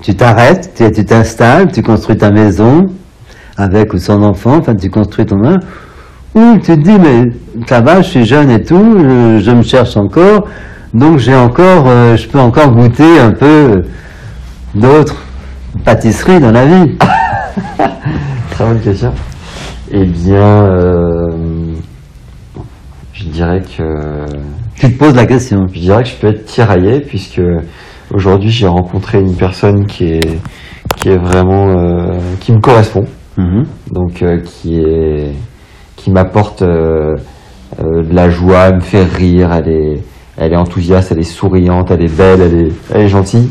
tu 0.00 0.14
t'arrêtes, 0.14 0.72
tu 0.94 1.04
t'installes, 1.04 1.70
tu 1.70 1.82
construis 1.82 2.16
ta 2.16 2.30
maison, 2.30 2.86
avec 3.58 3.92
ou 3.92 3.98
sans 3.98 4.22
enfant, 4.22 4.56
enfin 4.56 4.74
tu 4.74 4.88
construis 4.88 5.26
ton 5.26 5.44
âge, 5.44 5.60
ou 6.34 6.56
tu 6.58 6.60
te 6.76 6.80
dis, 6.80 6.98
mais 6.98 7.30
ça 7.66 7.80
va, 7.80 8.02
je 8.02 8.08
suis 8.08 8.24
jeune 8.24 8.50
et 8.50 8.62
tout, 8.62 8.96
je, 8.98 9.38
je 9.42 9.50
me 9.50 9.62
cherche 9.62 9.96
encore, 9.96 10.46
donc 10.94 11.18
j'ai 11.18 11.34
encore, 11.34 11.86
euh, 11.88 12.16
je 12.16 12.28
peux 12.28 12.38
encore 12.38 12.70
goûter 12.72 13.18
un 13.18 13.32
peu 13.32 13.82
d'autres 14.74 15.22
pâtisseries 15.84 16.40
dans 16.40 16.52
la 16.52 16.66
vie. 16.66 16.96
Très 18.50 18.64
bonne 18.64 18.80
question. 18.80 19.12
Eh 19.92 20.04
bien, 20.04 20.64
euh, 20.66 21.28
je 23.12 23.24
dirais 23.24 23.60
que 23.60 24.24
Tu 24.76 24.92
te 24.92 24.98
poses 24.98 25.14
la 25.16 25.26
question. 25.26 25.66
je 25.72 25.80
dirais 25.80 26.02
que 26.04 26.08
je 26.08 26.14
peux 26.16 26.28
être 26.28 26.44
tiraillé 26.44 27.00
puisque 27.00 27.42
aujourd'hui 28.14 28.50
j'ai 28.50 28.66
rencontré 28.68 29.18
une 29.20 29.34
personne 29.36 29.86
qui 29.86 30.12
est 30.12 30.38
qui 30.96 31.08
est 31.08 31.18
vraiment 31.18 31.68
euh, 31.70 32.18
qui 32.40 32.52
me 32.52 32.60
correspond. 32.60 33.04
Mhm. 33.36 33.64
donc 33.92 34.22
euh, 34.22 34.38
qui 34.44 34.80
est 34.80 35.32
qui 36.00 36.10
m'apporte 36.10 36.62
euh, 36.62 37.14
euh, 37.80 38.02
de 38.02 38.14
la 38.14 38.28
joie, 38.30 38.68
elle 38.68 38.76
me 38.76 38.80
fait 38.80 39.04
rire, 39.04 39.50
elle 39.52 39.68
est 39.68 40.02
elle 40.38 40.52
est 40.54 40.56
enthousiaste, 40.56 41.12
elle 41.12 41.18
est 41.18 41.22
souriante, 41.22 41.90
elle 41.90 42.02
est 42.02 42.16
belle, 42.16 42.40
elle 42.40 42.54
est 42.66 42.72
elle 42.94 43.02
est 43.02 43.08
gentille 43.08 43.50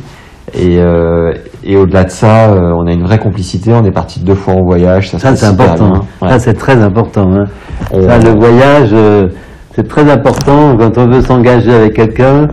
et 0.55 0.79
euh, 0.79 1.31
et 1.63 1.77
au-delà 1.77 2.03
de 2.05 2.09
ça, 2.09 2.49
euh, 2.51 2.71
on 2.75 2.87
a 2.87 2.91
une 2.91 3.03
vraie 3.03 3.19
complicité, 3.19 3.71
on 3.73 3.83
est 3.85 3.91
parti 3.91 4.19
deux 4.21 4.33
fois 4.33 4.55
en 4.55 4.63
voyage, 4.63 5.09
ça, 5.11 5.35
c'est 5.35 5.45
important. 5.45 5.93
hein. 5.95 6.01
Ouais. 6.21 6.29
Ça 6.29 6.39
c'est 6.39 6.53
très 6.55 6.77
important. 6.81 7.29
hein. 7.33 7.45
On- 7.91 8.01
Ça, 8.01 8.17
le 8.17 8.31
voyage, 8.31 8.89
euh, 8.93 9.27
c'est 9.75 9.87
très 9.87 10.09
important 10.09 10.75
quand 10.77 10.97
on 10.97 11.07
veut 11.07 11.21
s'engager 11.21 11.73
avec 11.73 11.93
quelqu'un. 11.93 12.47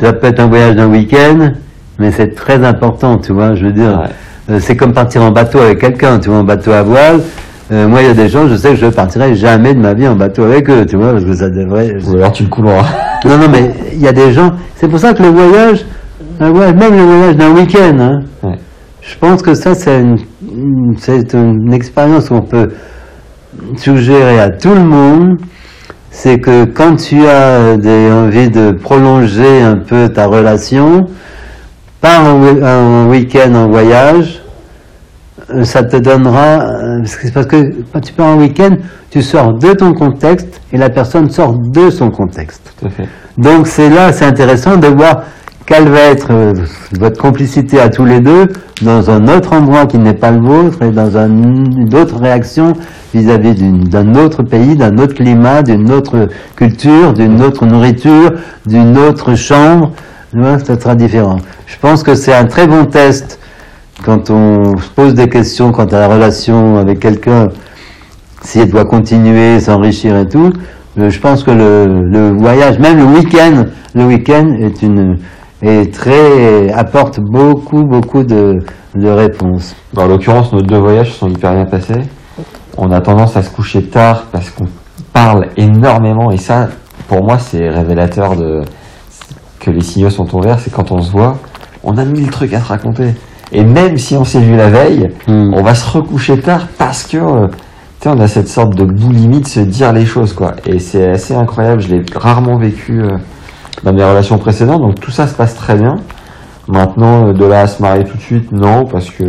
Ça 0.00 0.12
peut 0.12 0.26
être 0.28 0.40
un 0.40 0.48
voyage 0.48 0.76
d'un 0.76 0.88
week-end, 0.88 1.50
mais 1.98 2.10
c'est 2.10 2.34
très 2.34 2.62
important, 2.64 3.16
tu 3.18 3.32
vois. 3.32 3.54
Je 3.54 3.66
veux 3.66 3.72
dire, 3.72 3.98
Ouais. 4.48 4.60
c'est 4.60 4.76
comme 4.76 4.92
partir 4.92 5.22
en 5.22 5.30
bateau 5.30 5.58
avec 5.60 5.78
quelqu'un, 5.80 6.18
tu 6.18 6.28
vois, 6.30 6.38
en 6.38 6.44
bateau 6.44 6.72
à 6.72 6.82
voile. 6.82 7.20
Euh, 7.72 7.86
moi, 7.86 8.00
il 8.02 8.08
y 8.08 8.10
a 8.10 8.14
des 8.14 8.28
gens, 8.28 8.48
je 8.48 8.56
sais 8.56 8.70
que 8.70 8.76
je 8.76 8.86
ne 8.86 8.90
partirai 8.90 9.34
jamais 9.34 9.74
de 9.74 9.78
ma 9.80 9.94
vie 9.94 10.08
en 10.08 10.16
bateau 10.16 10.42
avec 10.44 10.68
eux, 10.68 10.84
tu 10.86 10.96
vois, 10.96 11.12
parce 11.12 11.24
que 11.24 11.34
ça 11.34 11.48
devrait. 11.48 11.94
Ou 12.08 12.16
alors 12.16 12.32
tu 12.32 12.42
le 12.44 12.48
couleras. 12.48 12.84
Non, 13.26 13.36
non, 13.36 13.48
mais 13.52 13.70
il 13.92 14.00
y 14.00 14.08
a 14.08 14.12
des 14.12 14.32
gens. 14.32 14.50
C'est 14.76 14.88
pour 14.88 14.98
ça 14.98 15.12
que 15.12 15.22
le 15.22 15.28
voyage, 15.28 15.84
voyage- 16.40 16.74
même 16.74 16.96
le 16.96 17.02
voyage 17.02 17.36
d'un 17.36 17.50
week-end, 17.52 17.98
hein, 18.00 18.20
Ouais. 18.42 18.56
je 19.02 19.14
pense 19.18 19.42
que 19.42 19.52
ça, 19.54 19.74
c'est 19.74 20.00
une, 20.00 20.16
une- 20.50 20.94
c'est 20.96 21.34
une 21.34 21.72
expérience 21.74 22.30
qu'on 22.30 22.40
peut 22.40 22.68
suggérer 23.76 24.40
à 24.40 24.48
tout 24.48 24.72
le 24.74 24.82
monde. 24.84 25.36
C'est 26.10 26.38
que 26.40 26.64
quand 26.64 26.96
tu 26.96 27.26
as 27.26 27.76
des 27.76 28.10
envie 28.10 28.48
de 28.50 28.72
prolonger 28.72 29.60
un 29.60 29.76
peu 29.76 30.08
ta 30.08 30.26
relation, 30.26 31.04
pars 32.00 32.24
un, 32.24 33.06
week-end 33.08 33.54
en 33.54 33.68
voyage, 33.68 34.39
euh, 34.39 34.39
ça 35.64 35.82
te 35.82 35.96
donnera, 35.96 36.60
euh, 36.60 37.02
parce 37.34 37.46
que- 37.46 37.72
quand 37.92 38.00
tu 38.00 38.12
pars 38.12 38.28
en 38.28 38.36
week-end, 38.38 38.76
tu 39.10 39.22
sors 39.22 39.52
de 39.54 39.72
ton 39.72 39.92
contexte 39.92 40.60
et 40.72 40.78
la 40.78 40.90
personne 40.90 41.28
sort 41.30 41.54
de 41.58 41.90
son 41.90 42.10
contexte. 42.10 42.72
Tout 42.78 42.86
à 42.86 42.90
fait. 42.90 43.08
Donc 43.38 43.66
c'est 43.66 43.90
là, 43.90 44.12
c'est 44.12 44.24
intéressant 44.26 44.76
de 44.76 44.86
voir 44.88 45.22
quelle 45.66 45.88
va 45.88 46.00
être 46.00 46.28
euh, 46.32 46.52
votre 46.98 47.20
complicité 47.20 47.80
à 47.80 47.88
tous 47.88 48.04
les 48.04 48.20
deux 48.20 48.48
dans 48.82 49.10
un 49.10 49.26
autre 49.28 49.52
endroit 49.52 49.86
qui 49.86 49.98
n'est 49.98 50.14
pas 50.14 50.30
le 50.32 50.40
vôtre 50.40 50.82
et 50.82 50.90
dans 50.90 51.16
un- 51.16 51.28
une 51.28 51.94
autre 51.94 52.16
réaction 52.20 52.72
vis-à-vis 53.14 53.54
d'un 53.88 54.14
autre 54.14 54.42
pays, 54.42 54.76
d'un 54.76 54.96
autre 54.98 55.14
climat, 55.14 55.62
d'une 55.62 55.90
autre 55.92 56.28
culture, 56.56 57.12
d'une 57.12 57.40
autre 57.42 57.66
nourriture, 57.66 58.32
d'une 58.66 58.96
autre 58.98 59.34
chambre. 59.34 59.92
Ça 60.64 60.78
sera 60.78 60.94
différent. 60.94 61.38
Je 61.66 61.76
pense 61.80 62.02
que 62.04 62.14
c'est 62.14 62.32
un 62.34 62.44
très 62.46 62.66
bon 62.68 62.84
test 62.84 63.38
quand 64.04 64.30
on 64.30 64.76
se 64.76 64.88
pose 64.90 65.14
des 65.14 65.28
questions 65.28 65.72
quant 65.72 65.86
à 65.86 66.00
la 66.00 66.08
relation 66.08 66.76
avec 66.76 67.00
quelqu'un, 67.00 67.48
si 68.42 68.60
elle 68.60 68.70
doit 68.70 68.84
continuer, 68.84 69.60
s'enrichir 69.60 70.16
et 70.16 70.26
tout, 70.26 70.50
euh, 70.98 71.08
je 71.08 71.20
pense 71.20 71.44
que 71.44 71.50
le, 71.50 72.36
voyage, 72.38 72.78
même 72.78 72.98
le 72.98 73.04
week-end, 73.04 73.64
le 73.94 74.04
week-end 74.04 74.54
est 74.58 74.82
une 74.82 75.18
est 75.62 75.92
très 75.92 76.72
apporte 76.72 77.20
beaucoup 77.20 77.84
beaucoup 77.84 78.24
de, 78.24 78.60
de 78.94 79.08
réponses. 79.08 79.76
En 79.94 80.06
l'occurrence, 80.06 80.52
nos 80.52 80.62
deux 80.62 80.78
voyages 80.78 81.12
sont 81.12 81.28
hyper 81.28 81.52
bien 81.54 81.66
passés. 81.66 82.00
On 82.78 82.90
a 82.90 83.00
tendance 83.02 83.36
à 83.36 83.42
se 83.42 83.50
coucher 83.50 83.82
tard 83.82 84.24
parce 84.32 84.50
qu'on 84.50 84.66
parle 85.12 85.48
énormément 85.56 86.30
et 86.30 86.38
ça, 86.38 86.68
pour 87.08 87.22
moi, 87.22 87.38
c'est 87.38 87.68
révélateur 87.68 88.36
de 88.36 88.62
que 89.58 89.70
les 89.70 89.82
signaux 89.82 90.08
sont 90.08 90.34
ouverts. 90.34 90.58
C'est 90.58 90.72
quand 90.72 90.90
on 90.90 91.02
se 91.02 91.10
voit, 91.10 91.36
on 91.84 91.98
a 91.98 92.04
mille 92.04 92.30
trucs 92.30 92.54
à 92.54 92.60
se 92.60 92.68
raconter. 92.68 93.14
Et 93.52 93.64
même 93.64 93.96
si 93.98 94.16
on 94.16 94.24
s'est 94.24 94.40
vu 94.40 94.56
la 94.56 94.68
veille, 94.70 95.08
Hmm. 95.26 95.52
on 95.54 95.62
va 95.62 95.74
se 95.74 95.88
recoucher 95.90 96.38
tard 96.40 96.66
parce 96.78 97.04
que 97.04 97.16
euh, 97.16 97.48
tu 98.00 98.08
sais, 98.08 98.08
on 98.08 98.20
a 98.20 98.28
cette 98.28 98.48
sorte 98.48 98.74
de 98.76 98.84
boulimie 98.84 99.40
de 99.40 99.46
se 99.46 99.60
dire 99.60 99.92
les 99.92 100.06
choses 100.06 100.32
quoi. 100.32 100.52
Et 100.66 100.78
c'est 100.78 101.10
assez 101.10 101.34
incroyable. 101.34 101.80
Je 101.80 101.94
l'ai 101.94 102.02
rarement 102.14 102.56
vécu 102.58 103.00
euh, 103.02 103.16
dans 103.84 103.92
mes 103.92 104.04
relations 104.04 104.38
précédentes. 104.38 104.80
Donc 104.82 105.00
tout 105.00 105.10
ça 105.10 105.26
se 105.26 105.34
passe 105.34 105.54
très 105.56 105.74
bien. 105.76 105.96
Maintenant, 106.68 107.28
euh, 107.28 107.32
de 107.32 107.44
là 107.44 107.62
à 107.62 107.66
se 107.66 107.82
marier 107.82 108.04
tout 108.04 108.16
de 108.16 108.22
suite, 108.22 108.52
non, 108.52 108.84
parce 108.84 109.10
que 109.10 109.24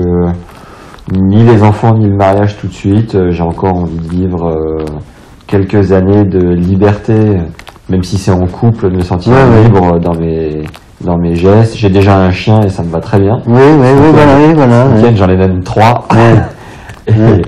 ni 1.11 1.43
les 1.43 1.64
enfants 1.64 1.93
ni 1.98 2.07
le 2.07 2.15
mariage 2.15 2.57
tout 2.60 2.68
de 2.68 2.73
suite. 2.73 3.18
J'ai 3.31 3.41
encore 3.43 3.76
envie 3.76 3.98
de 3.98 4.07
vivre 4.10 4.56
quelques 5.48 5.91
années 5.91 6.23
de 6.23 6.39
liberté, 6.53 7.38
même 7.89 8.03
si 8.03 8.18
c'est 8.18 8.31
en 8.31 8.45
couple, 8.45 8.89
de 8.91 8.95
me 8.98 9.02
sentir 9.02 9.34
Ouais, 9.34 9.43
ouais. 9.43 9.64
libre 9.64 9.99
dans 9.99 10.14
mes 10.15 10.61
dans 11.03 11.18
mes 11.18 11.36
gestes. 11.36 11.76
J'ai 11.78 11.90
déjà 11.90 12.18
un 12.18 12.32
chien 12.32 12.61
et 12.61 12.69
ça 12.69 12.84
me 12.84 12.90
va 12.90 12.99
très 12.99 13.19
bien. 13.19 13.38
Oui, 13.48 13.53
oui, 13.56 13.88
oui, 13.95 14.10
voilà, 14.14 14.36
oui, 14.38 14.53
voilà. 14.56 14.86
Ouais. 14.88 15.15
j'en 15.15 15.28
ai 15.30 15.38
même 15.38 15.64
trois. 15.64 16.07
Ouais. 17.07 17.41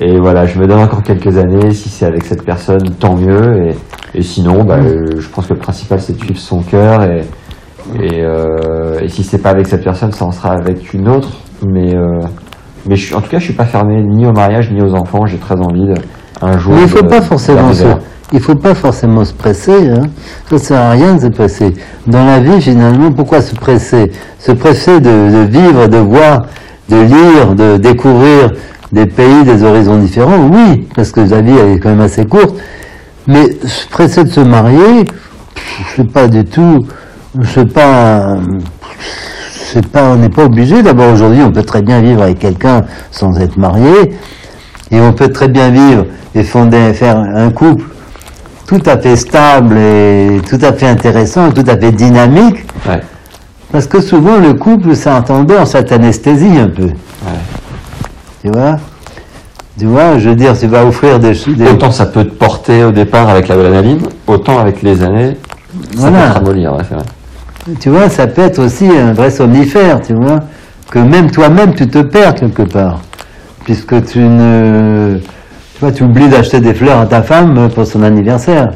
Et, 0.00 0.18
voilà, 0.18 0.44
je 0.46 0.58
me 0.58 0.66
donne 0.66 0.80
encore 0.80 1.02
quelques 1.02 1.36
années. 1.38 1.70
Si 1.70 1.88
c'est 1.88 2.06
avec 2.06 2.24
cette 2.24 2.44
personne, 2.44 2.82
tant 2.98 3.14
mieux. 3.14 3.68
Et, 3.68 4.18
et 4.18 4.22
sinon, 4.22 4.64
bah, 4.64 4.78
euh, 4.78 5.18
je 5.18 5.28
pense 5.28 5.46
que 5.46 5.54
le 5.54 5.60
principal, 5.60 6.00
c'est 6.00 6.14
de 6.14 6.18
suivre 6.18 6.38
son 6.40 6.60
cœur. 6.62 7.02
Et, 7.02 7.22
et, 8.02 8.22
euh, 8.22 8.98
et 9.00 9.08
si 9.08 9.22
c'est 9.22 9.38
pas 9.42 9.50
avec 9.50 9.66
cette 9.66 9.84
personne, 9.84 10.12
ça 10.12 10.24
en 10.24 10.32
sera 10.32 10.52
avec 10.52 10.92
une 10.92 11.08
autre. 11.08 11.28
Mais, 11.66 11.94
euh, 11.94 12.20
mais 12.88 12.96
je, 12.96 13.06
suis- 13.06 13.14
en 13.14 13.20
tout 13.20 13.28
cas, 13.30 13.38
je 13.38 13.44
suis 13.44 13.54
pas 13.54 13.64
fermé 13.64 14.02
ni 14.02 14.26
au 14.26 14.32
mariage 14.32 14.70
ni 14.72 14.82
aux 14.82 14.94
enfants. 14.94 15.24
J'ai 15.26 15.38
très 15.38 15.54
envie 15.56 15.86
de, 15.86 15.94
un 16.42 16.58
jour. 16.58 16.74
Mais 16.74 16.82
il 16.82 16.88
faut 16.88 17.02
de- 17.02 17.08
pas 17.08 17.22
forcément 17.22 17.72
se, 17.72 17.84
il 18.32 18.40
faut 18.40 18.56
pas 18.56 18.74
forcément 18.74 19.24
se 19.24 19.32
presser. 19.32 19.88
Hein. 19.88 20.02
Ça 20.50 20.58
sert 20.58 20.80
à 20.80 20.90
rien 20.90 21.14
de 21.14 21.20
se 21.20 21.26
presser. 21.28 21.74
Dans 22.06 22.24
la 22.24 22.40
vie, 22.40 22.60
finalement, 22.60 23.12
pourquoi 23.12 23.40
se 23.40 23.54
presser? 23.54 24.10
Se 24.38 24.52
presser 24.52 25.00
de, 25.00 25.44
vivre, 25.44 25.86
de 25.86 25.98
voir, 25.98 26.46
de 26.88 26.96
lire, 26.96 27.54
de 27.54 27.76
découvrir 27.76 28.52
des 28.92 29.06
pays, 29.06 29.44
des 29.44 29.62
horizons 29.62 29.98
différents? 29.98 30.48
Oui, 30.52 30.88
parce 30.94 31.12
que 31.12 31.20
la 31.20 31.40
vie 31.40 31.56
est 31.56 31.78
quand 31.78 31.90
même 31.90 32.00
assez 32.00 32.26
courte. 32.26 32.56
Mais 33.28 33.50
se 33.64 33.88
presser 33.88 34.24
de 34.24 34.30
se 34.30 34.40
marier, 34.40 35.04
je 35.96 36.02
pas 36.02 36.26
du 36.26 36.44
tout. 36.44 36.86
Je 37.40 37.48
sais 37.48 37.66
pas. 37.66 38.36
C'est 39.52 39.86
pas, 39.86 40.10
on 40.10 40.16
n'est 40.16 40.30
pas 40.30 40.44
obligé. 40.44 40.82
D'abord, 40.82 41.12
aujourd'hui, 41.12 41.42
on 41.42 41.52
peut 41.52 41.64
très 41.64 41.82
bien 41.82 42.00
vivre 42.00 42.22
avec 42.22 42.38
quelqu'un 42.38 42.82
sans 43.10 43.38
être 43.40 43.56
marié. 43.56 44.14
Et 44.90 45.00
on 45.00 45.12
peut 45.12 45.28
très 45.28 45.48
bien 45.48 45.70
vivre 45.70 46.06
et 46.34 46.44
fonder, 46.44 46.92
faire 46.94 47.18
un 47.18 47.50
couple 47.50 47.84
tout 48.66 48.82
à 48.86 48.96
fait 48.98 49.16
stable 49.16 49.76
et 49.78 50.40
tout 50.48 50.58
à 50.62 50.72
fait 50.72 50.86
intéressant, 50.86 51.50
tout 51.52 51.64
à 51.66 51.76
fait 51.76 51.92
dynamique. 51.92 52.64
Ouais, 52.88 53.00
Parce 53.72 53.86
que 53.86 54.00
souvent, 54.00 54.38
le 54.38 54.54
couple, 54.54 54.94
ça 54.96 55.16
a 55.16 55.22
tendance 55.22 55.74
à 55.74 55.82
t'anesthésie 55.82 56.58
un 56.58 56.68
peu. 56.68 56.84
ouais. 56.84 56.92
Tu 58.42 58.50
vois? 58.50 58.76
Tu 59.78 59.84
vois, 59.86 60.18
je 60.18 60.30
veux 60.30 60.34
dire, 60.36 60.58
tu 60.58 60.66
vas 60.68 60.84
offrir 60.86 61.18
des... 61.18 61.32
Autant 61.70 61.90
ça 61.90 62.06
peut 62.06 62.24
te 62.24 62.30
porter 62.34 62.82
au 62.84 62.92
départ 62.92 63.28
avec 63.28 63.48
la 63.48 63.56
adrénaline, 63.56 64.00
autant 64.26 64.58
avec 64.58 64.82
les 64.82 65.02
années, 65.02 65.36
ça 65.94 66.08
Voilà. 66.10 66.18
peut 66.18 66.28
te 66.28 66.34
ramollir. 66.38 66.72
ouais, 66.74 66.82
c'est 66.88 66.94
vrai. 66.94 67.04
Tu 67.80 67.90
vois, 67.90 68.08
ça 68.08 68.26
peut 68.26 68.42
être 68.42 68.58
aussi 68.60 68.86
un 68.86 69.12
vrai 69.12 69.30
somnifère, 69.30 70.00
tu 70.00 70.14
vois, 70.14 70.40
que 70.90 70.98
même 70.98 71.30
toi-même, 71.30 71.74
tu 71.74 71.88
te 71.88 71.98
perds 71.98 72.36
quelque 72.36 72.62
part. 72.62 73.00
Puisque 73.64 74.02
tu 74.06 74.20
ne... 74.20 75.18
Tu 75.76 75.80
vois, 75.80 75.92
tu 75.92 76.04
oublies 76.04 76.30
d'acheter 76.30 76.60
des 76.60 76.72
fleurs 76.72 77.00
à 77.00 77.04
ta 77.04 77.20
femme 77.20 77.68
pour 77.74 77.86
son 77.86 78.02
anniversaire. 78.02 78.70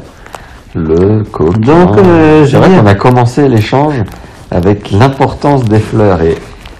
Le 0.75 1.23
coquin. 1.23 1.59
Donc, 1.59 1.97
euh, 1.97 2.45
je 2.45 2.51
c'est 2.51 2.57
vrai 2.57 2.69
qu'on 2.69 2.85
a 2.85 2.93
commencé 2.93 3.49
l'échange 3.49 3.95
avec 4.51 4.91
l'importance 4.91 5.65
des 5.65 5.79
fleurs 5.79 6.21
et 6.21 6.35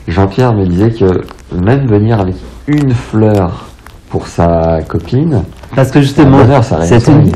Jean-Pierre 0.07 0.53
me 0.53 0.67
disait 0.67 0.91
que 0.91 1.21
même 1.59 1.87
venir 1.87 2.19
avec 2.19 2.35
une 2.67 2.93
fleur 2.93 3.65
pour 4.11 4.27
sa 4.27 4.81
copine, 4.87 5.41
Parce 5.75 5.89
que 5.89 6.01
justement, 6.01 6.37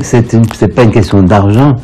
c'est 0.02 0.68
pas 0.68 0.84
une 0.84 0.92
question 0.92 1.24
d'argent. 1.24 1.74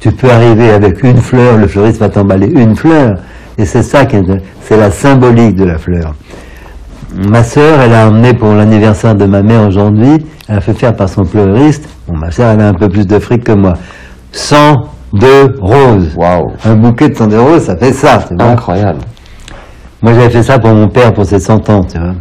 Tu 0.00 0.10
peux 0.10 0.30
arriver 0.30 0.70
avec 0.70 1.04
une 1.04 1.18
fleur, 1.18 1.58
le 1.58 1.68
fleuriste 1.68 2.00
va 2.00 2.08
t'emballer 2.08 2.48
une 2.48 2.74
fleur, 2.74 3.18
et 3.56 3.66
c'est 3.66 3.84
ça 3.84 4.04
qui 4.04 4.16
est, 4.16 4.24
c'est 4.62 4.76
la 4.76 4.90
symbolique 4.90 5.54
de 5.54 5.64
la 5.64 5.78
fleur. 5.78 6.14
Ma 7.14 7.44
sœur, 7.44 7.80
elle 7.80 7.92
a 7.94 8.08
emmené 8.08 8.32
pour 8.32 8.54
l'anniversaire 8.54 9.14
de 9.14 9.26
ma 9.26 9.42
mère 9.42 9.66
aujourd'hui, 9.66 10.24
elle 10.48 10.56
a 10.56 10.60
fait 10.60 10.72
faire 10.72 10.96
par 10.96 11.08
son 11.08 11.24
fleuriste. 11.24 11.88
Bon, 12.08 12.16
ma 12.16 12.30
sœur, 12.30 12.50
elle 12.52 12.60
a 12.60 12.68
un 12.68 12.74
peu 12.74 12.88
plus 12.88 13.06
de 13.06 13.18
fric 13.18 13.44
que 13.44 13.52
moi. 13.52 13.74
102 14.32 15.56
roses. 15.60 16.14
waouh, 16.16 16.52
Un 16.64 16.74
bouquet 16.76 17.10
de 17.10 17.14
102 17.16 17.38
roses, 17.40 17.62
ça 17.64 17.76
fait 17.76 17.92
ça. 17.92 18.24
vois. 18.30 18.44
incroyable. 18.46 19.00
Moi, 20.00 20.14
j'avais 20.14 20.30
fait 20.30 20.42
ça 20.42 20.58
pour 20.58 20.70
mon 20.72 20.88
père 20.88 21.12
pour 21.12 21.26
ses 21.26 21.38
100 21.38 21.68
ans, 21.70 21.84
tu 21.84 21.98
vois. 21.98 22.14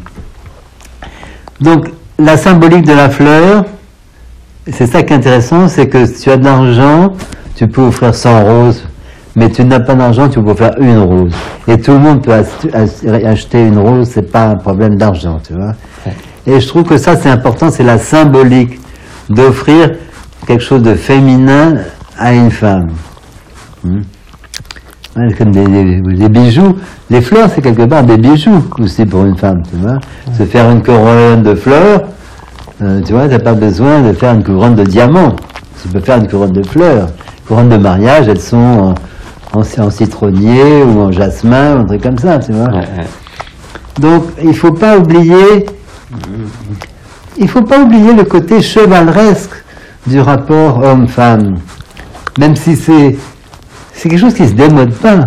Donc, 1.62 1.88
la 2.20 2.36
symbolique 2.36 2.86
de 2.86 2.94
la 2.94 3.10
fleur, 3.10 3.64
c'est 4.68 4.88
ça 4.88 5.04
qui 5.04 5.14
est 5.14 5.16
intéressant, 5.18 5.68
c'est 5.68 5.88
que 5.88 6.06
si 6.06 6.22
tu 6.24 6.30
as 6.32 6.38
de 6.38 6.44
l'argent, 6.44 7.14
tu 7.56 7.68
peux 7.68 7.82
offrir 7.82 8.14
100 8.14 8.44
roses, 8.44 8.88
mais 9.36 9.50
tu 9.50 9.64
n'as 9.64 9.80
pas 9.80 9.96
d'argent, 9.96 10.28
tu 10.30 10.42
peux 10.42 10.52
offrir 10.52 10.72
une 10.80 11.00
rose. 11.00 11.34
Et 11.68 11.80
tout 11.80 11.92
le 11.92 12.00
monde 12.00 12.22
peut 12.24 12.34
ach- 12.34 12.68
ach- 12.74 13.24
acheter 13.26 13.66
une 13.68 13.78
rose, 13.80 14.10
c'est 14.12 14.32
pas 14.32 14.48
un 14.50 14.56
problème 14.56 14.96
d'argent, 14.96 15.40
tu 15.46 15.54
vois. 15.54 15.74
Et 16.48 16.60
je 16.60 16.68
trouve 16.68 16.84
que 16.84 16.98
ça, 16.98 17.16
c'est 17.16 17.30
important, 17.30 17.70
c'est 17.70 17.84
la 17.84 17.98
symbolique 17.98 18.80
d'offrir 19.30 19.92
quelque 20.48 20.64
chose 20.64 20.82
de 20.82 20.96
féminin 20.96 21.76
à 22.18 22.34
une 22.34 22.52
femme. 22.52 22.90
Hmm. 23.84 24.02
Comme 25.38 25.52
des, 25.52 25.66
des- 25.68 26.02
des 26.02 26.30
bijoux. 26.30 26.78
Les 27.10 27.22
fleurs, 27.22 27.50
c'est 27.54 27.62
quelque 27.62 27.84
part 27.84 28.04
des 28.04 28.18
bijoux 28.18 28.64
aussi 28.80 29.06
pour 29.06 29.26
une 29.26 29.38
femme, 29.38 29.62
tu 29.70 29.76
vois. 29.76 29.98
Se 30.38 30.44
faire 30.44 30.70
une 30.72 30.82
couronne 30.82 31.44
de 31.44 31.54
fleurs, 31.54 32.04
euh, 32.82 33.02
tu 33.06 33.12
vois, 33.14 33.28
t'as 33.28 33.40
pas 33.40 33.54
besoin 33.54 34.02
de 34.02 34.14
faire 34.14 34.34
une 34.34 34.44
couronne 34.44 34.76
de 34.76 34.84
diamants. 34.84 35.36
Tu 35.82 35.90
peux 35.90 36.00
faire 36.00 36.18
une 36.18 36.28
couronne 36.28 36.54
de 36.54 36.64
fleurs. 36.64 37.10
Couronne 37.48 37.70
de 37.70 37.78
mariage, 37.78 38.28
elles 38.30 38.40
sont 38.40 38.96
en, 39.54 39.90
citronnier 39.90 40.84
ou 40.84 41.02
en 41.02 41.12
jasmin, 41.12 41.76
ou 41.76 41.80
un 41.80 41.86
truc 41.86 42.02
comme 42.02 42.18
ça, 42.18 42.40
tu 42.40 42.52
vois. 42.54 42.70
Ouais, 42.70 42.80
ouais. 42.80 43.08
Donc, 44.00 44.24
il 44.42 44.56
faut 44.56 44.72
pas 44.72 44.98
oublier, 44.98 45.66
il 47.38 47.48
faut 47.48 47.62
pas 47.62 47.80
oublier 47.82 48.14
le 48.14 48.24
côté 48.24 48.62
chevaleresque 48.62 49.64
du 50.08 50.20
rapport 50.20 50.84
homme-femme. 50.84 51.58
Même 52.40 52.56
si 52.56 52.76
c'est, 52.76 53.18
c'est 53.94 54.10
quelque 54.10 54.20
chose 54.20 54.34
qui 54.34 54.48
se 54.48 54.54
démode 54.54 54.94
pas. 54.94 55.26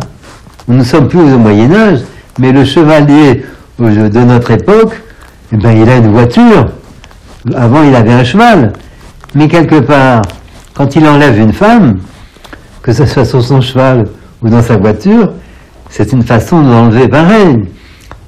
Nous 0.66 0.78
ne 0.78 0.84
sommes 0.84 1.08
plus 1.08 1.20
au 1.20 1.38
Moyen 1.38 1.72
Âge, 1.74 2.00
mais 2.38 2.52
le 2.52 2.64
chevalier 2.64 3.44
de 3.78 4.20
notre 4.20 4.50
époque, 4.52 5.00
eh 5.52 5.56
ben, 5.56 5.72
il 5.72 5.88
a 5.88 5.96
une 5.96 6.10
voiture. 6.12 6.68
Avant, 7.54 7.82
il 7.82 7.94
avait 7.94 8.12
un 8.12 8.24
cheval. 8.24 8.72
Mais 9.34 9.48
quelque 9.48 9.80
part, 9.80 10.22
quand 10.74 10.96
il 10.96 11.06
enlève 11.06 11.38
une 11.38 11.52
femme, 11.52 11.98
que 12.84 12.92
ce 12.92 13.06
soit 13.06 13.24
sur 13.24 13.42
son 13.42 13.62
cheval 13.62 14.04
ou 14.42 14.48
dans 14.50 14.60
sa 14.60 14.76
voiture, 14.76 15.32
c'est 15.88 16.12
une 16.12 16.22
façon 16.22 16.60
de 16.60 16.68
l'enlever 16.68 17.08
pareil. 17.08 17.62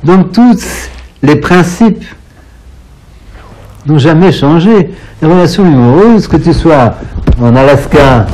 Donc 0.03 0.33
tous 0.33 0.89
les 1.23 1.37
principes 1.37 2.05
n'ont 3.87 3.99
jamais 3.99 4.33
changé. 4.33 4.91
Les 5.21 5.29
relations 5.29 5.63
amoureuses, 5.63 6.27
que 6.27 6.39
tu 6.39 6.55
sois 6.55 6.95
en 7.39 7.55
Alaska, 7.55 8.25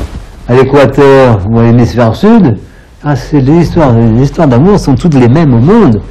à 0.46 0.54
l'équateur 0.54 1.40
ou 1.50 1.58
à 1.58 1.64
l'hémisphère 1.64 2.14
sud, 2.14 2.56
ah, 3.04 3.14
les 3.32 3.56
histoires, 3.56 3.92
les 3.92 4.22
histoires 4.22 4.46
d'amour 4.46 4.78
sont 4.78 4.94
toutes 4.94 5.14
les 5.14 5.28
mêmes 5.28 5.52
au 5.52 5.60
monde. 5.60 6.02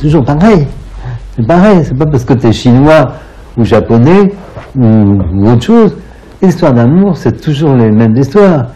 Toujours 0.00 0.24
pareil. 0.24 0.68
C'est 1.34 1.46
pareil, 1.46 1.80
c'est 1.82 1.98
pas 1.98 2.06
parce 2.06 2.24
que 2.24 2.34
tu 2.34 2.46
es 2.46 2.52
chinois 2.52 3.08
ou 3.56 3.64
japonais 3.64 4.32
ou, 4.76 4.86
ou 4.86 5.50
autre 5.50 5.64
chose. 5.64 5.96
L'histoire 6.40 6.72
d'amour, 6.72 7.16
c'est 7.16 7.40
toujours 7.40 7.74
les 7.74 7.90
mêmes 7.90 8.16
histoires. 8.16 8.66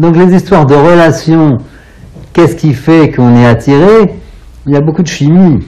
Donc 0.00 0.16
les 0.16 0.34
histoires 0.34 0.64
de 0.64 0.74
relations, 0.74 1.58
qu'est-ce 2.32 2.56
qui 2.56 2.72
fait 2.72 3.10
qu'on 3.10 3.34
est 3.36 3.44
attiré? 3.46 4.14
Il 4.66 4.72
y 4.72 4.76
a 4.76 4.80
beaucoup 4.80 5.02
de 5.02 5.06
chimie. 5.08 5.58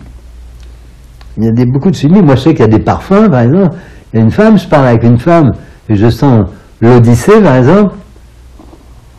Il 1.36 1.44
y 1.44 1.48
a 1.48 1.50
des, 1.52 1.66
beaucoup 1.66 1.90
de 1.90 1.94
chimie. 1.94 2.22
Moi, 2.22 2.36
je 2.36 2.40
sais 2.40 2.50
qu'il 2.54 2.60
y 2.60 2.64
a 2.64 2.78
des 2.78 2.78
parfums, 2.82 3.28
par 3.30 3.40
exemple. 3.40 3.76
Il 4.12 4.18
y 4.18 4.22
a 4.22 4.24
une 4.24 4.30
femme, 4.30 4.58
je 4.58 4.66
parle 4.66 4.86
avec 4.86 5.02
une 5.02 5.18
femme, 5.18 5.50
et 5.90 5.96
je 5.96 6.08
sens 6.08 6.46
l'Odyssée, 6.80 7.40
par 7.42 7.56
exemple. 7.56 7.94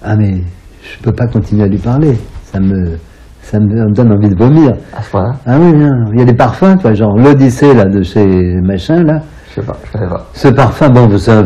Ah, 0.03 0.15
mais 0.15 0.41
je 0.81 1.03
peux 1.03 1.11
pas 1.11 1.27
continuer 1.27 1.63
à 1.65 1.67
lui 1.67 1.77
parler. 1.77 2.17
Ça 2.51 2.59
me, 2.59 2.97
ça 3.43 3.59
me 3.59 3.93
donne 3.93 4.11
envie 4.13 4.29
de 4.29 4.35
vomir. 4.37 4.71
À 4.97 5.03
ce 5.03 5.09
Ah 5.45 5.57
oui, 5.59 5.73
non. 5.73 6.05
il 6.11 6.19
y 6.19 6.21
a 6.23 6.25
des 6.25 6.33
parfums, 6.35 6.75
toi, 6.81 6.93
genre 6.95 7.15
l'Odyssée, 7.17 7.75
là, 7.75 7.85
de 7.85 8.01
chez 8.01 8.25
machin, 8.63 9.03
là. 9.03 9.19
Je 9.49 9.61
sais 9.61 9.67
pas, 9.67 9.77
je 9.85 9.91
connais 9.91 10.09
pas. 10.09 10.25
Ce 10.33 10.47
parfum, 10.47 10.89
bon, 10.89 11.17
c'est 11.19 11.31
un- 11.31 11.45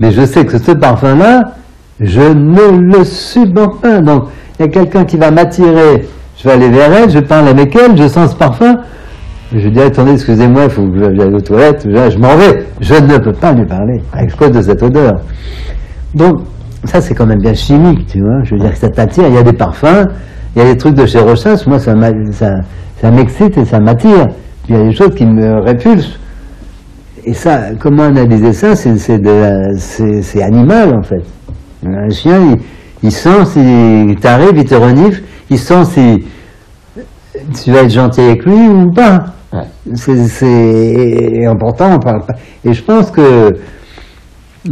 mais 0.00 0.10
je 0.10 0.24
sais 0.26 0.44
que 0.44 0.58
ce 0.58 0.72
parfum-là, 0.72 1.42
je 2.00 2.20
ne 2.20 2.96
le 2.96 3.04
supporte 3.04 3.80
pas. 3.80 4.00
Donc, 4.00 4.24
il 4.58 4.66
y 4.66 4.68
a 4.68 4.68
quelqu'un 4.68 5.04
qui 5.04 5.16
va 5.16 5.30
m'attirer, 5.30 6.06
je 6.36 6.44
vais 6.44 6.54
aller 6.54 6.70
vers 6.70 6.92
elle, 6.92 7.10
je 7.10 7.18
parle 7.18 7.48
avec 7.48 7.74
elle, 7.76 7.96
je 7.96 8.08
sens 8.08 8.32
ce 8.32 8.36
parfum. 8.36 8.76
Je 9.54 9.68
dis, 9.68 9.80
attendez, 9.80 10.12
excusez-moi, 10.12 10.64
il 10.64 10.70
faut 10.70 10.86
que 10.86 11.14
j'aille 11.14 11.32
aux 11.32 11.40
toilettes, 11.40 11.86
je, 11.88 12.10
je 12.10 12.18
m'en 12.18 12.34
vais. 12.36 12.66
Je 12.80 12.94
ne 12.94 13.18
peux 13.18 13.32
pas 13.32 13.52
lui 13.52 13.66
parler, 13.66 14.02
à 14.12 14.26
cause 14.26 14.50
de 14.50 14.62
cette 14.62 14.82
odeur. 14.82 15.12
Donc, 16.14 16.40
ça, 16.84 17.00
c'est 17.00 17.14
quand 17.14 17.26
même 17.26 17.40
bien 17.40 17.54
chimique, 17.54 18.06
tu 18.06 18.20
vois. 18.20 18.42
Je 18.44 18.54
veux 18.54 18.60
dire 18.60 18.72
que 18.72 18.78
ça 18.78 18.88
t'attire, 18.88 19.26
il 19.28 19.34
y 19.34 19.38
a 19.38 19.42
des 19.42 19.52
parfums, 19.52 20.06
il 20.54 20.62
y 20.62 20.64
a 20.64 20.72
des 20.72 20.76
trucs 20.76 20.94
de 20.94 21.06
chez 21.06 21.20
Rochas, 21.20 21.62
moi, 21.66 21.78
ça, 21.78 21.94
m'excite 23.10 23.58
et 23.58 23.64
ça 23.64 23.80
m'attire. 23.80 24.28
Il 24.68 24.74
y 24.74 24.78
a 24.78 24.84
des 24.84 24.92
choses 24.92 25.14
qui 25.14 25.26
me 25.26 25.60
répulsent. 25.60 26.18
Et 27.24 27.32
ça, 27.32 27.74
comment 27.78 28.04
analyser 28.04 28.52
ça? 28.52 28.74
C'est 28.76 30.42
animal 30.42 30.94
en 30.94 31.02
fait. 31.02 31.22
Un 31.86 32.10
chien, 32.10 32.40
il, 32.52 32.58
il 33.02 33.12
sent 33.12 33.44
si 33.46 34.16
t'arrives, 34.20 34.56
il 34.56 34.64
te 34.64 34.74
renifle, 34.74 35.22
il 35.50 35.58
sent 35.58 35.84
si 35.84 36.24
tu 37.62 37.72
vas 37.72 37.82
être 37.82 37.90
gentil 37.90 38.20
avec 38.20 38.44
lui 38.44 38.68
ou 38.68 38.90
pas. 38.90 39.26
C'est- 39.94 41.46
important, 41.46 41.94
on 41.94 41.98
parle 41.98 42.24
pas. 42.26 42.34
Et 42.64 42.72
je 42.72 42.82
pense 42.82 43.10
que, 43.10 43.54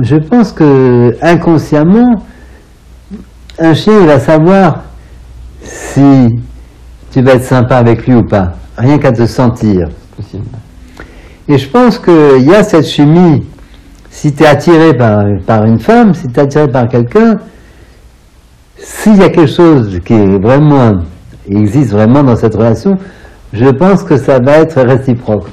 je 0.00 0.16
pense 0.16 0.52
que 0.52 1.16
inconsciemment, 1.20 2.22
un 3.58 3.74
chien, 3.74 4.00
il 4.00 4.06
va 4.06 4.18
savoir 4.18 4.84
si 5.62 6.38
tu 7.12 7.20
vas 7.22 7.34
être 7.34 7.44
sympa 7.44 7.76
avec 7.76 8.06
lui 8.06 8.14
ou 8.14 8.22
pas, 8.24 8.54
rien 8.76 8.98
qu'à 8.98 9.12
te 9.12 9.26
sentir. 9.26 9.88
Possible. 10.16 10.44
Et 11.48 11.58
je 11.58 11.68
pense 11.68 11.98
qu'il 11.98 12.42
y 12.42 12.54
a 12.54 12.62
cette 12.62 12.86
chimie. 12.86 13.44
Si 14.12 14.32
tu 14.34 14.42
es 14.42 14.46
attiré 14.46 14.94
par, 14.94 15.24
par 15.46 15.64
une 15.64 15.80
femme, 15.80 16.12
si 16.14 16.28
tu 16.28 16.38
es 16.38 16.42
attiré 16.42 16.68
par 16.68 16.86
quelqu'un, 16.86 17.38
s'il 18.76 19.16
y 19.16 19.22
a 19.22 19.30
quelque 19.30 19.50
chose 19.50 19.98
qui 20.04 20.12
est 20.12 20.38
vraiment, 20.38 20.92
existe 21.48 21.92
vraiment 21.92 22.22
dans 22.22 22.36
cette 22.36 22.54
relation, 22.54 22.98
je 23.52 23.68
pense 23.70 24.02
que 24.02 24.16
ça 24.16 24.38
va 24.38 24.58
être 24.58 24.80
réciproque. 24.82 25.48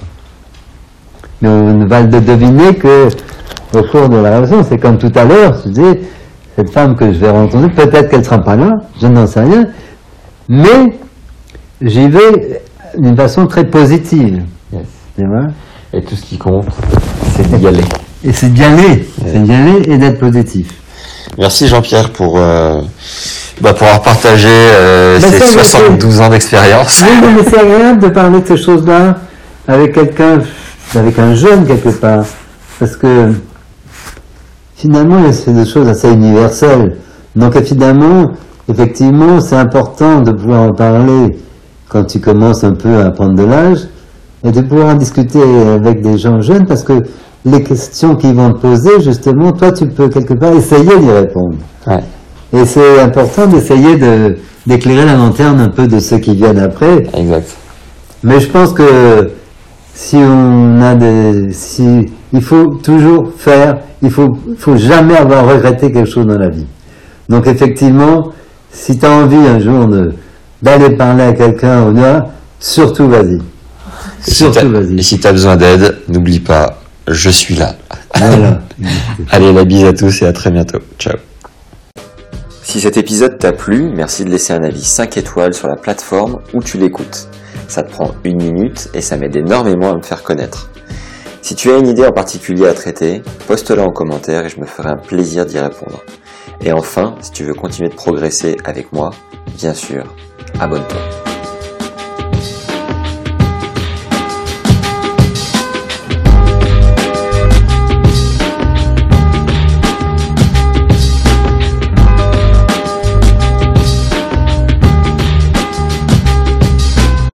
Mais 1.42 1.50
on 1.50 1.88
va 1.88 2.02
le 2.02 2.20
deviner 2.20 2.76
que 2.76 3.08
au 3.74 3.84
cours 3.84 4.10
de 4.10 4.18
la 4.18 4.36
relation, 4.38 4.62
c'est 4.64 4.78
comme 4.78 4.98
tout 4.98 5.12
à 5.16 5.24
l'heure, 5.24 5.62
tu 5.64 5.70
dis, 5.70 6.00
cette 6.56 6.72
femme 6.72 6.96
que 6.96 7.14
je 7.14 7.18
vais 7.18 7.30
rencontrer, 7.30 7.70
peut-être 7.70 8.10
qu'elle 8.10 8.20
ne 8.20 8.26
sera 8.26 8.40
pas 8.40 8.58
là, 8.58 8.74
je 9.02 9.08
n'en 9.08 9.26
sais 9.26 9.42
rien, 9.42 9.66
mais 10.50 10.98
j'y 11.82 12.10
vais 12.10 12.62
d'une 12.98 13.16
façon 13.16 13.48
très 13.48 13.66
positive. 13.66 14.44
Yes. 14.74 14.86
Et 15.94 16.02
tout 16.02 16.16
ce 16.16 16.26
qui 16.26 16.38
compte, 16.38 16.68
c'est 17.36 17.50
d'y 17.58 17.68
aller. 17.68 17.84
Et 18.24 18.34
c'est 18.34 18.52
d'y 18.54 18.64
aller, 18.64 19.08
c'est 19.26 19.42
d'y 19.44 19.54
aller 19.54 19.82
et 19.86 19.98
d'être 19.98 20.20
positif. 20.20 20.68
Merci 21.38 21.68
Jean-Pierre 21.68 22.10
pour, 22.10 22.38
euh, 22.38 22.82
bah, 23.62 23.74
pour 23.74 23.88
avoir 23.88 24.02
partagé 24.02 24.50
euh, 24.50 25.20
Bah, 25.20 25.28
ces 25.32 25.40
ça, 25.40 25.46
je 25.46 25.64
72 25.64 26.20
ans 26.20 26.30
d'expérience. 26.30 27.02
Oui, 27.02 27.30
mais 27.38 27.50
c'est 27.50 27.60
agréable 27.60 28.02
de 28.02 28.10
parler 28.10 28.42
de 28.42 28.48
ces 28.48 28.58
choses-là 28.58 29.20
avec 29.70 29.94
quelqu'un, 29.94 30.40
avec 30.96 31.18
un 31.18 31.34
jeune 31.34 31.66
quelque 31.66 31.90
part, 31.90 32.26
parce 32.78 32.98
que 32.98 33.32
finalement, 34.76 35.32
c'est 35.32 35.54
des 35.54 35.66
choses 35.66 35.88
assez 35.88 36.10
universelles. 36.10 36.98
Donc 37.38 37.62
finalement, 37.64 38.32
effectivement, 38.68 39.40
c'est 39.40 39.56
important 39.56 40.20
de 40.22 40.32
pouvoir 40.32 40.64
en 40.64 40.74
parler 40.74 41.38
quand 41.88 42.04
tu 42.04 42.20
commences 42.20 42.66
un 42.66 42.74
peu 42.74 43.02
à 43.02 43.12
prendre 43.12 43.36
de 43.36 43.44
l'âge, 43.44 43.80
et 44.44 44.52
de 44.52 44.62
pouvoir 44.62 44.90
en 44.90 44.96
discuter 44.96 45.42
avec 45.74 46.02
des 46.02 46.18
gens 46.18 46.42
jeunes, 46.42 46.66
parce 46.66 46.84
que 46.84 47.04
les 47.46 47.64
questions 47.64 48.16
qu'ils 48.16 48.36
vont 48.36 48.52
te 48.52 48.60
poser, 48.60 49.02
justement, 49.02 49.52
toi, 49.52 49.72
tu 49.72 49.88
peux 49.88 50.10
quelque 50.10 50.34
part 50.34 50.54
essayer 50.54 50.98
d'y 50.98 51.12
répondre. 51.12 51.56
Ouais. 51.88 52.04
Et 52.54 52.66
c'est 52.66 53.00
important 53.00 53.48
d'essayer 53.48 53.98
de, 53.98 54.38
d'éclairer 54.66 55.06
la 55.06 55.16
lanterne 55.16 55.60
un 55.60 55.70
peu 55.70 55.88
de 55.88 56.00
ceux 56.00 56.18
qui 56.18 56.36
viennent 56.36 56.60
après. 56.60 57.04
Exact. 57.16 57.56
Mais 58.24 58.40
je 58.40 58.50
pense 58.50 58.74
que 58.74 59.32
si 59.94 60.18
on 60.18 60.82
a 60.82 60.96
des, 60.96 61.52
si, 61.52 62.06
il 62.34 62.42
faut 62.42 62.68
toujours 62.84 63.32
faire, 63.38 63.78
il 64.02 64.10
faut, 64.10 64.38
faut 64.58 64.76
jamais 64.78 65.16
avoir 65.16 65.48
regretté 65.48 65.92
quelque 65.92 66.10
chose 66.10 66.26
dans 66.26 66.38
la 66.38 66.50
vie. 66.50 66.66
Donc 67.30 67.48
effectivement, 67.48 68.30
si 68.72 68.98
tu 68.98 69.06
as 69.06 69.12
envie 69.12 69.36
un 69.38 69.60
jour 69.60 69.88
de, 69.88 70.14
d'aller 70.62 70.96
parler 70.96 71.24
à 71.24 71.34
quelqu'un 71.34 71.86
au 71.86 71.94
delà 71.94 72.28
surtout 72.60 73.08
vas-y. 73.08 73.36
Et 73.36 74.32
si 74.32 74.34
Surtout 74.36 74.66
et 74.66 74.70
vas-y. 74.70 75.04
si 75.04 75.20
tu 75.20 75.28
as 75.28 75.32
besoin 75.32 75.56
d'aide, 75.56 75.98
n'oublie 76.10 76.40
pas, 76.40 76.79
je 77.14 77.30
suis 77.30 77.56
là. 77.56 77.76
Voilà. 78.16 78.62
Allez, 79.32 79.52
la 79.52 79.66
bise 79.66 79.84
à 79.86 79.94
tous 79.94 80.22
et 80.22 80.26
à 80.26 80.34
très 80.34 80.52
bientôt. 80.52 80.80
Ciao. 80.98 81.18
Si 82.64 82.80
cet 82.82 82.98
épisode 82.98 83.40
t'a 83.40 83.52
plu, 83.52 83.90
merci 83.96 84.24
de 84.24 84.30
laisser 84.30 84.54
un 84.54 84.64
avis 84.64 84.84
5 84.84 85.18
étoiles 85.18 85.54
sur 85.54 85.68
la 85.68 85.76
plateforme 85.76 86.38
où 86.54 86.62
tu 86.62 86.78
l'écoutes. 86.78 87.28
Ça 87.68 87.84
te 87.84 87.92
prend 87.92 88.12
une 88.24 88.38
minute 88.38 88.90
et 88.94 89.02
ça 89.02 89.18
m'aide 89.18 89.36
énormément 89.36 89.92
à 89.92 89.96
me 89.96 90.04
faire 90.04 90.22
connaître. 90.22 90.70
Si 91.42 91.56
tu 91.56 91.72
as 91.72 91.78
une 91.78 91.88
idée 91.88 92.06
en 92.06 92.12
particulier 92.12 92.68
à 92.68 92.74
traiter, 92.74 93.24
poste-la 93.48 93.84
en 93.84 93.92
commentaire 93.92 94.46
et 94.46 94.50
je 94.50 94.60
me 94.60 94.66
ferai 94.66 94.90
un 94.90 94.98
plaisir 94.98 95.46
d'y 95.46 95.58
répondre. 95.58 96.04
Et 96.62 96.72
enfin, 96.72 97.16
si 97.22 97.32
tu 97.32 97.44
veux 97.44 97.54
continuer 97.54 97.90
de 97.90 97.96
progresser 97.96 98.58
avec 98.66 98.94
moi, 98.94 99.10
bien 99.58 99.74
sûr, 99.74 100.04
abonne-toi. 100.60 101.29